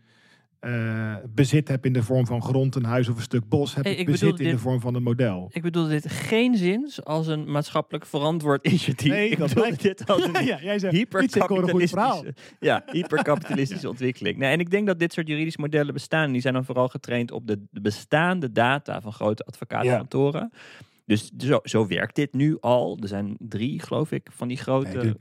uh, 0.66 1.16
bezit 1.30 1.68
heb 1.68 1.86
in 1.86 1.94
de 1.94 2.04
vorm 2.04 2.26
van 2.26 2.42
grond, 2.42 2.76
een 2.76 2.84
huis 2.84 3.10
of 3.10 3.16
een 3.16 3.22
stuk 3.22 3.50
bos, 3.50 3.76
heb 3.76 3.84
hey, 3.84 3.94
ik, 3.94 4.00
ik 4.00 4.06
bezit 4.06 4.30
in 4.30 4.36
dit, 4.36 4.52
de 4.52 4.58
vorm 4.58 4.80
van 4.80 4.96
een 4.96 5.04
model. 5.04 5.50
Ik 5.54 5.62
bedoel 5.62 5.88
dit 5.88 6.10
geen 6.10 6.58
zins 6.58 7.04
als 7.04 7.28
een 7.28 7.52
maatschappelijk 7.52 8.06
verantwoord 8.06 8.66
initiatief. 8.66 9.12
Nee, 9.12 9.30
ik 9.30 9.38
dat 9.38 9.54
bedoel 9.54 9.78
dit 9.78 10.08
als 10.10 10.24
een 10.34 10.46
ja, 10.46 10.60
jij 10.62 10.80
zegt, 10.80 10.94
hyperkapitalistische, 10.94 12.34
ja, 12.60 12.84
hyperkapitalistische 12.92 13.90
ontwikkeling. 13.94 14.38
Nou, 14.38 14.52
en 14.52 14.60
ik 14.60 14.70
denk 14.70 14.88
dat 14.88 15.00
dit 15.00 15.14
soort 15.14 15.28
juridische 15.28 15.62
modellen 15.62 15.94
bestaan. 15.94 16.32
Die 16.32 16.42
zijn 16.42 16.54
dan 16.54 16.66
vooral 16.66 16.88
getraind 16.88 17.32
op 17.32 17.48
de, 17.48 17.60
de 17.72 17.82
bestaande 17.82 18.52
data 18.52 19.02
van 19.02 19.14
grote 19.14 19.44
advocatenkantoren. 19.44 20.50
Ja. 20.52 20.60
Dus 21.06 21.32
zo, 21.38 21.60
zo 21.64 21.88
werkt 21.88 22.16
dit 22.16 22.34
nu 22.34 22.58
al. 22.60 22.98
Er 23.02 23.08
zijn 23.08 23.36
drie, 23.40 23.80
geloof 23.80 24.12
ik, 24.12 24.30
van 24.32 24.48
die 24.48 24.58
grote... 24.58 24.98
Nee, 24.98 25.14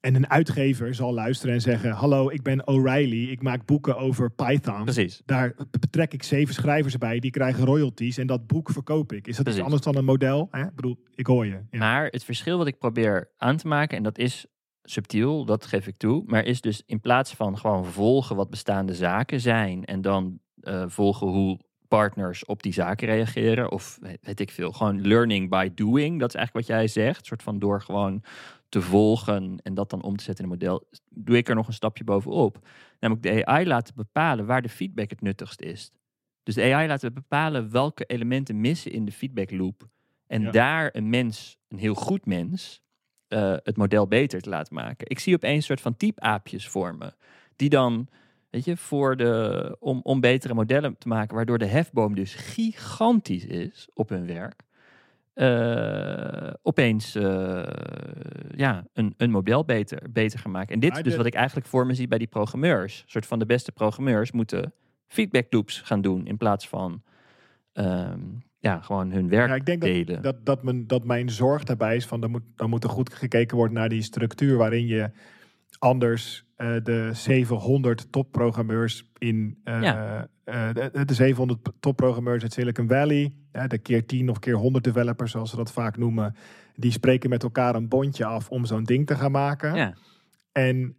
en 0.00 0.14
een 0.14 0.30
uitgever 0.30 0.94
zal 0.94 1.14
luisteren 1.14 1.54
en 1.54 1.60
zeggen: 1.60 1.90
Hallo, 1.90 2.30
ik 2.30 2.42
ben 2.42 2.66
O'Reilly. 2.66 3.30
Ik 3.30 3.42
maak 3.42 3.66
boeken 3.66 3.96
over 3.96 4.30
Python. 4.30 4.82
Precies. 4.82 5.22
Daar 5.24 5.54
betrek 5.80 6.12
ik 6.12 6.22
zeven 6.22 6.54
schrijvers 6.54 6.98
bij. 6.98 7.18
Die 7.18 7.30
krijgen 7.30 7.64
royalties. 7.64 8.18
En 8.18 8.26
dat 8.26 8.46
boek 8.46 8.70
verkoop 8.70 9.12
ik. 9.12 9.26
Is 9.26 9.36
dat 9.36 9.48
iets 9.48 9.60
anders 9.60 9.82
dan 9.82 9.96
een 9.96 10.04
model? 10.04 10.48
Hè? 10.50 10.62
Ik 10.62 10.74
bedoel, 10.74 10.98
ik 11.14 11.26
hoor 11.26 11.46
je. 11.46 11.60
Ja. 11.70 11.78
Maar 11.78 12.06
het 12.06 12.24
verschil 12.24 12.58
wat 12.58 12.66
ik 12.66 12.78
probeer 12.78 13.30
aan 13.36 13.56
te 13.56 13.68
maken, 13.68 13.96
en 13.96 14.02
dat 14.02 14.18
is 14.18 14.46
subtiel, 14.82 15.44
dat 15.44 15.66
geef 15.66 15.86
ik 15.86 15.96
toe. 15.96 16.22
Maar 16.26 16.44
is 16.44 16.60
dus 16.60 16.82
in 16.86 17.00
plaats 17.00 17.34
van 17.34 17.58
gewoon 17.58 17.84
volgen 17.84 18.36
wat 18.36 18.50
bestaande 18.50 18.94
zaken 18.94 19.40
zijn. 19.40 19.84
En 19.84 20.00
dan 20.00 20.38
uh, 20.62 20.84
volgen 20.86 21.26
hoe 21.26 21.60
partners 21.88 22.44
op 22.44 22.62
die 22.62 22.72
zaken 22.72 23.08
reageren. 23.08 23.70
Of 23.70 23.98
weet 24.20 24.40
ik 24.40 24.50
veel. 24.50 24.72
Gewoon 24.72 25.06
learning 25.06 25.50
by 25.50 25.70
doing. 25.74 26.20
Dat 26.20 26.28
is 26.28 26.34
eigenlijk 26.34 26.66
wat 26.66 26.76
jij 26.76 26.86
zegt. 26.88 27.18
Een 27.18 27.24
soort 27.24 27.42
van 27.42 27.58
door 27.58 27.82
gewoon 27.82 28.22
te 28.70 28.82
volgen 28.82 29.58
en 29.62 29.74
dat 29.74 29.90
dan 29.90 30.02
om 30.02 30.16
te 30.16 30.24
zetten 30.24 30.44
in 30.44 30.50
een 30.50 30.58
model, 30.58 30.88
doe 31.08 31.36
ik 31.36 31.48
er 31.48 31.54
nog 31.54 31.66
een 31.66 31.72
stapje 31.72 32.04
bovenop. 32.04 32.68
Namelijk 33.00 33.26
de 33.26 33.46
AI 33.46 33.66
laten 33.66 33.94
bepalen 33.94 34.46
waar 34.46 34.62
de 34.62 34.68
feedback 34.68 35.10
het 35.10 35.20
nuttigst 35.20 35.60
is. 35.60 35.92
Dus 36.42 36.54
de 36.54 36.74
AI 36.74 36.88
laten 36.88 37.14
bepalen 37.14 37.70
welke 37.70 38.04
elementen 38.04 38.60
missen 38.60 38.92
in 38.92 39.04
de 39.04 39.12
feedback 39.12 39.50
loop. 39.50 39.88
En 40.26 40.42
ja. 40.42 40.50
daar 40.50 40.90
een 40.92 41.10
mens, 41.10 41.58
een 41.68 41.78
heel 41.78 41.94
goed 41.94 42.26
mens, 42.26 42.82
uh, 43.28 43.56
het 43.62 43.76
model 43.76 44.06
beter 44.06 44.40
te 44.40 44.48
laten 44.48 44.74
maken. 44.74 45.10
Ik 45.10 45.18
zie 45.18 45.34
opeens 45.34 45.56
een 45.56 45.62
soort 45.62 45.80
van 45.80 45.96
typeaapjes 45.96 46.68
vormen. 46.68 47.14
Die 47.56 47.68
dan, 47.68 48.08
weet 48.50 48.64
je, 48.64 48.76
voor 48.76 49.16
de, 49.16 49.76
om, 49.80 50.00
om 50.02 50.20
betere 50.20 50.54
modellen 50.54 50.98
te 50.98 51.08
maken, 51.08 51.36
waardoor 51.36 51.58
de 51.58 51.66
hefboom 51.66 52.14
dus 52.14 52.34
gigantisch 52.34 53.44
is 53.44 53.88
op 53.94 54.08
hun 54.08 54.26
werk 54.26 54.68
uh, 55.34 56.50
opeens 56.62 57.16
uh, 57.16 57.62
ja, 58.56 58.86
een, 58.92 59.14
een 59.16 59.30
model 59.30 59.64
beter, 59.64 60.02
beter 60.10 60.38
gaan 60.38 60.50
maken. 60.50 60.74
En 60.74 60.80
dit 60.80 60.96
is 60.96 61.02
dus 61.02 61.16
wat 61.16 61.26
ik 61.26 61.34
eigenlijk 61.34 61.66
voor 61.66 61.86
me 61.86 61.94
zie 61.94 62.08
bij 62.08 62.18
die 62.18 62.26
programmeurs. 62.26 63.00
Een 63.02 63.10
soort 63.10 63.26
van 63.26 63.38
de 63.38 63.46
beste 63.46 63.72
programmeurs 63.72 64.32
moeten 64.32 64.72
feedback 65.06 65.46
loops 65.50 65.80
gaan 65.80 66.00
doen 66.00 66.26
in 66.26 66.36
plaats 66.36 66.68
van 66.68 67.02
um, 67.72 68.42
ja, 68.58 68.80
gewoon 68.80 69.12
hun 69.12 69.28
werk 69.28 69.48
ja, 69.48 69.54
ik 69.54 69.66
denk 69.66 69.80
delen. 69.80 70.06
Dat, 70.06 70.22
dat, 70.22 70.46
dat, 70.46 70.62
men, 70.62 70.86
dat 70.86 71.04
mijn 71.04 71.30
zorg 71.30 71.64
daarbij 71.64 71.96
is 71.96 72.06
van 72.06 72.20
dan 72.20 72.30
moet, 72.30 72.42
dan 72.56 72.70
moet 72.70 72.84
er 72.84 72.90
goed 72.90 73.14
gekeken 73.14 73.56
worden 73.56 73.74
naar 73.76 73.88
die 73.88 74.02
structuur 74.02 74.56
waarin 74.56 74.86
je 74.86 75.10
anders 75.78 76.44
uh, 76.60 76.76
de 76.82 77.10
700 77.12 78.12
topprogrammeurs 78.12 79.10
in 79.18 79.58
uh, 79.64 79.82
ja. 79.82 80.28
uh, 80.44 80.72
de, 80.72 81.04
de 81.04 81.14
700 81.14 81.72
topprogrammeurs 81.80 82.42
uit 82.42 82.52
Silicon 82.52 82.88
Valley, 82.88 83.32
de 83.66 83.78
keer 83.78 84.06
10 84.06 84.30
of 84.30 84.38
keer 84.38 84.54
100 84.54 84.84
developers 84.84 85.30
zoals 85.30 85.50
ze 85.50 85.56
dat 85.56 85.72
vaak 85.72 85.96
noemen, 85.96 86.36
die 86.74 86.92
spreken 86.92 87.30
met 87.30 87.42
elkaar 87.42 87.74
een 87.74 87.88
bondje 87.88 88.24
af 88.24 88.48
om 88.48 88.64
zo'n 88.64 88.84
ding 88.84 89.06
te 89.06 89.16
gaan 89.16 89.30
maken. 89.30 89.74
Ja. 89.74 89.94
En 90.52 90.94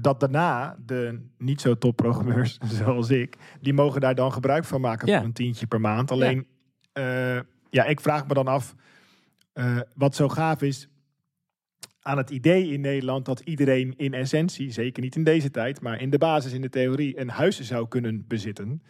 dat 0.00 0.20
daarna 0.20 0.76
de 0.86 1.28
niet 1.38 1.60
zo 1.60 1.78
topprogrammeurs 1.78 2.58
zoals 2.82 3.10
ik, 3.10 3.36
die 3.60 3.72
mogen 3.72 4.00
daar 4.00 4.14
dan 4.14 4.32
gebruik 4.32 4.64
van 4.64 4.80
maken 4.80 5.08
ja. 5.08 5.16
voor 5.16 5.26
een 5.26 5.32
tientje 5.32 5.66
per 5.66 5.80
maand. 5.80 6.10
Alleen, 6.10 6.46
ja, 6.92 7.44
ja 7.70 7.84
ik 7.84 8.00
vraag 8.00 8.26
me 8.26 8.34
dan 8.34 8.46
af, 8.46 8.74
wat 9.94 10.14
zo 10.14 10.28
gaaf 10.28 10.62
is, 10.62 10.88
aan 12.08 12.16
het 12.16 12.30
idee 12.30 12.68
in 12.68 12.80
Nederland 12.80 13.24
dat 13.24 13.40
iedereen 13.40 13.94
in 13.96 14.14
essentie, 14.14 14.70
zeker 14.70 15.02
niet 15.02 15.16
in 15.16 15.24
deze 15.24 15.50
tijd, 15.50 15.80
maar 15.80 16.00
in 16.00 16.10
de 16.10 16.18
basis, 16.18 16.52
in 16.52 16.60
de 16.60 16.68
theorie, 16.68 17.20
een 17.20 17.28
huis 17.28 17.60
zou 17.60 17.88
kunnen 17.88 18.24
bezitten. 18.26 18.82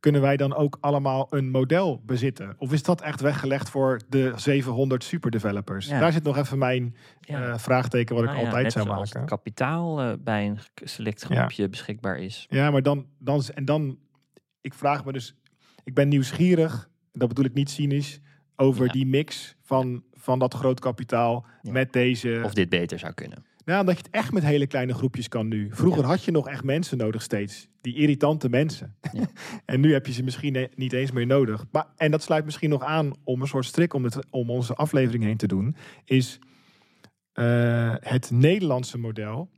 Kunnen 0.00 0.20
wij 0.20 0.36
dan 0.36 0.54
ook 0.54 0.78
allemaal 0.80 1.26
een 1.30 1.50
model 1.50 2.02
bezitten? 2.06 2.54
Of 2.58 2.72
is 2.72 2.82
dat 2.82 3.00
echt 3.00 3.20
weggelegd 3.20 3.70
voor 3.70 4.00
de 4.08 4.32
700 4.36 5.04
superdevelopers? 5.04 5.86
Ja. 5.86 6.00
Daar 6.00 6.12
zit 6.12 6.22
nog 6.22 6.36
even 6.36 6.58
mijn 6.58 6.96
ja. 7.20 7.48
uh, 7.48 7.58
vraagteken 7.58 8.14
wat 8.14 8.24
nou 8.24 8.38
ik 8.38 8.44
altijd 8.44 8.64
ja, 8.64 8.70
zou 8.70 8.86
maken. 8.86 9.20
Het 9.20 9.28
kapitaal 9.28 10.02
uh, 10.02 10.12
bij 10.20 10.46
een 10.46 10.58
select 10.74 11.22
groepje 11.22 11.68
beschikbaar 11.68 12.18
is. 12.18 12.46
Ja, 12.48 12.70
maar 12.70 12.82
dan, 12.82 13.06
dan, 13.18 13.42
en 13.54 13.64
dan, 13.64 13.98
ik 14.60 14.74
vraag 14.74 15.04
me 15.04 15.12
dus, 15.12 15.34
ik 15.84 15.94
ben 15.94 16.08
nieuwsgierig, 16.08 16.88
dat 17.12 17.28
bedoel 17.28 17.44
ik 17.44 17.54
niet 17.54 17.70
cynisch, 17.70 18.20
over 18.56 18.88
die 18.88 19.06
mix 19.06 19.56
van, 19.62 20.02
van 20.12 20.38
dat 20.38 20.54
groot 20.54 20.80
kapitaal 20.80 21.46
Ja. 21.62 21.72
met 21.72 21.92
deze. 21.92 22.42
Of 22.44 22.54
dit 22.54 22.68
beter 22.68 22.98
zou 22.98 23.12
kunnen. 23.12 23.44
Nou, 23.64 23.84
dat 23.84 23.96
je 23.96 24.02
het 24.02 24.10
echt 24.12 24.32
met 24.32 24.42
hele 24.42 24.66
kleine 24.66 24.94
groepjes 24.94 25.28
kan 25.28 25.48
nu. 25.48 25.68
Vroeger 25.70 26.04
had 26.04 26.24
je 26.24 26.30
nog 26.30 26.48
echt 26.48 26.64
mensen 26.64 26.98
nodig 26.98 27.22
steeds. 27.22 27.68
Die 27.80 27.94
irritante 27.94 28.48
mensen. 28.48 28.96
Ja. 29.12 29.26
en 29.64 29.80
nu 29.80 29.92
heb 29.92 30.06
je 30.06 30.12
ze 30.12 30.22
misschien 30.22 30.56
e- 30.56 30.68
niet 30.74 30.92
eens 30.92 31.10
meer 31.10 31.26
nodig. 31.26 31.64
Maar, 31.70 31.86
en 31.96 32.10
dat 32.10 32.22
sluit 32.22 32.44
misschien 32.44 32.70
nog 32.70 32.82
aan 32.82 33.12
om 33.24 33.40
een 33.40 33.46
soort 33.46 33.64
strik 33.64 33.94
om, 33.94 34.04
het, 34.04 34.18
om 34.30 34.50
onze 34.50 34.74
aflevering 34.74 35.24
heen 35.24 35.36
te 35.36 35.46
doen. 35.46 35.76
Is 36.04 36.38
eh, 37.32 37.94
het 38.00 38.30
Nederlandse 38.30 38.98
model, 38.98 39.48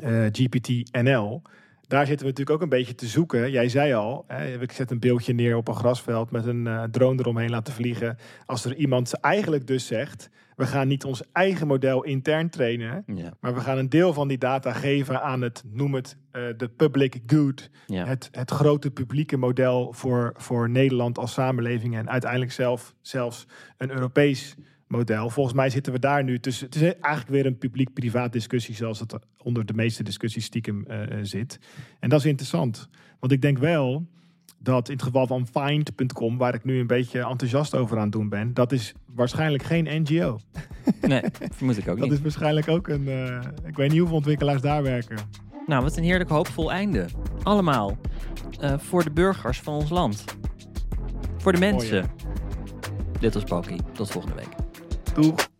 eh, 0.00 0.26
GPT-NL. 0.32 1.42
Daar 1.88 2.06
zitten 2.06 2.26
we 2.26 2.32
natuurlijk 2.32 2.56
ook 2.56 2.62
een 2.62 2.78
beetje 2.78 2.94
te 2.94 3.06
zoeken. 3.06 3.50
Jij 3.50 3.68
zei 3.68 3.92
al, 3.92 4.24
hè, 4.26 4.60
ik 4.60 4.72
zet 4.72 4.90
een 4.90 4.98
beeldje 4.98 5.32
neer 5.32 5.56
op 5.56 5.68
een 5.68 5.74
grasveld 5.74 6.30
met 6.30 6.46
een 6.46 6.66
uh, 6.66 6.82
drone 6.82 7.20
eromheen 7.20 7.50
laten 7.50 7.74
vliegen. 7.74 8.18
Als 8.46 8.64
er 8.64 8.74
iemand 8.74 9.12
eigenlijk 9.12 9.66
dus 9.66 9.86
zegt, 9.86 10.30
we 10.56 10.66
gaan 10.66 10.88
niet 10.88 11.04
ons 11.04 11.22
eigen 11.32 11.66
model 11.66 12.02
intern 12.02 12.50
trainen, 12.50 13.02
ja. 13.06 13.32
maar 13.40 13.54
we 13.54 13.60
gaan 13.60 13.78
een 13.78 13.88
deel 13.88 14.12
van 14.12 14.28
die 14.28 14.38
data 14.38 14.72
geven 14.72 15.22
aan 15.22 15.42
het, 15.42 15.62
noem 15.72 15.94
het, 15.94 16.16
uh, 16.32 16.42
de 16.56 16.68
public 16.68 17.20
good. 17.26 17.70
Ja. 17.86 18.06
Het, 18.06 18.28
het 18.32 18.50
grote 18.50 18.90
publieke 18.90 19.36
model 19.36 19.92
voor, 19.92 20.32
voor 20.36 20.70
Nederland 20.70 21.18
als 21.18 21.32
samenleving 21.32 21.96
en 21.96 22.10
uiteindelijk 22.10 22.52
zelf, 22.52 22.94
zelfs 23.00 23.46
een 23.76 23.90
Europees 23.90 24.56
model. 24.88 25.30
Volgens 25.30 25.56
mij 25.56 25.70
zitten 25.70 25.92
we 25.92 25.98
daar 25.98 26.24
nu 26.24 26.38
tussen. 26.38 26.66
Het 26.66 26.74
is 26.74 26.82
eigenlijk 26.82 27.28
weer 27.28 27.46
een 27.46 27.58
publiek-privaat 27.58 28.32
discussie, 28.32 28.74
zoals 28.74 29.00
het 29.00 29.16
onder 29.42 29.66
de 29.66 29.74
meeste 29.74 30.02
discussies 30.02 30.44
stiekem 30.44 30.84
uh, 30.90 31.02
zit. 31.22 31.58
En 32.00 32.08
dat 32.08 32.18
is 32.18 32.26
interessant. 32.26 32.88
Want 33.20 33.32
ik 33.32 33.42
denk 33.42 33.58
wel 33.58 34.06
dat 34.58 34.88
in 34.88 34.94
het 34.94 35.02
geval 35.02 35.26
van 35.26 35.46
Find.com, 35.46 36.38
waar 36.38 36.54
ik 36.54 36.64
nu 36.64 36.80
een 36.80 36.86
beetje 36.86 37.26
enthousiast 37.26 37.74
over 37.74 37.96
aan 37.96 38.02
het 38.02 38.12
doen 38.12 38.28
ben, 38.28 38.54
dat 38.54 38.72
is 38.72 38.94
waarschijnlijk 39.14 39.62
geen 39.62 40.02
NGO. 40.02 40.38
Nee, 41.00 41.22
vermoed 41.52 41.78
ik 41.78 41.88
ook 41.88 41.94
niet. 41.98 42.08
Dat 42.08 42.18
is 42.18 42.22
waarschijnlijk 42.22 42.68
ook 42.68 42.88
een. 42.88 43.08
Uh, 43.08 43.40
ik 43.64 43.76
weet 43.76 43.90
niet 43.90 43.98
hoeveel 43.98 44.16
ontwikkelaars 44.16 44.60
daar 44.60 44.82
werken. 44.82 45.16
Nou, 45.66 45.82
wat 45.82 45.96
een 45.96 46.04
heerlijk 46.04 46.30
hoopvol 46.30 46.72
einde. 46.72 47.06
Allemaal 47.42 47.96
uh, 48.62 48.78
voor 48.78 49.04
de 49.04 49.10
burgers 49.10 49.60
van 49.60 49.74
ons 49.74 49.90
land. 49.90 50.24
Voor 51.36 51.52
de 51.52 51.58
mensen. 51.58 52.06
Dit 53.20 53.48
was. 53.48 53.66
Tot 53.92 54.10
volgende 54.10 54.36
week. 54.36 54.65
tour. 55.16 55.55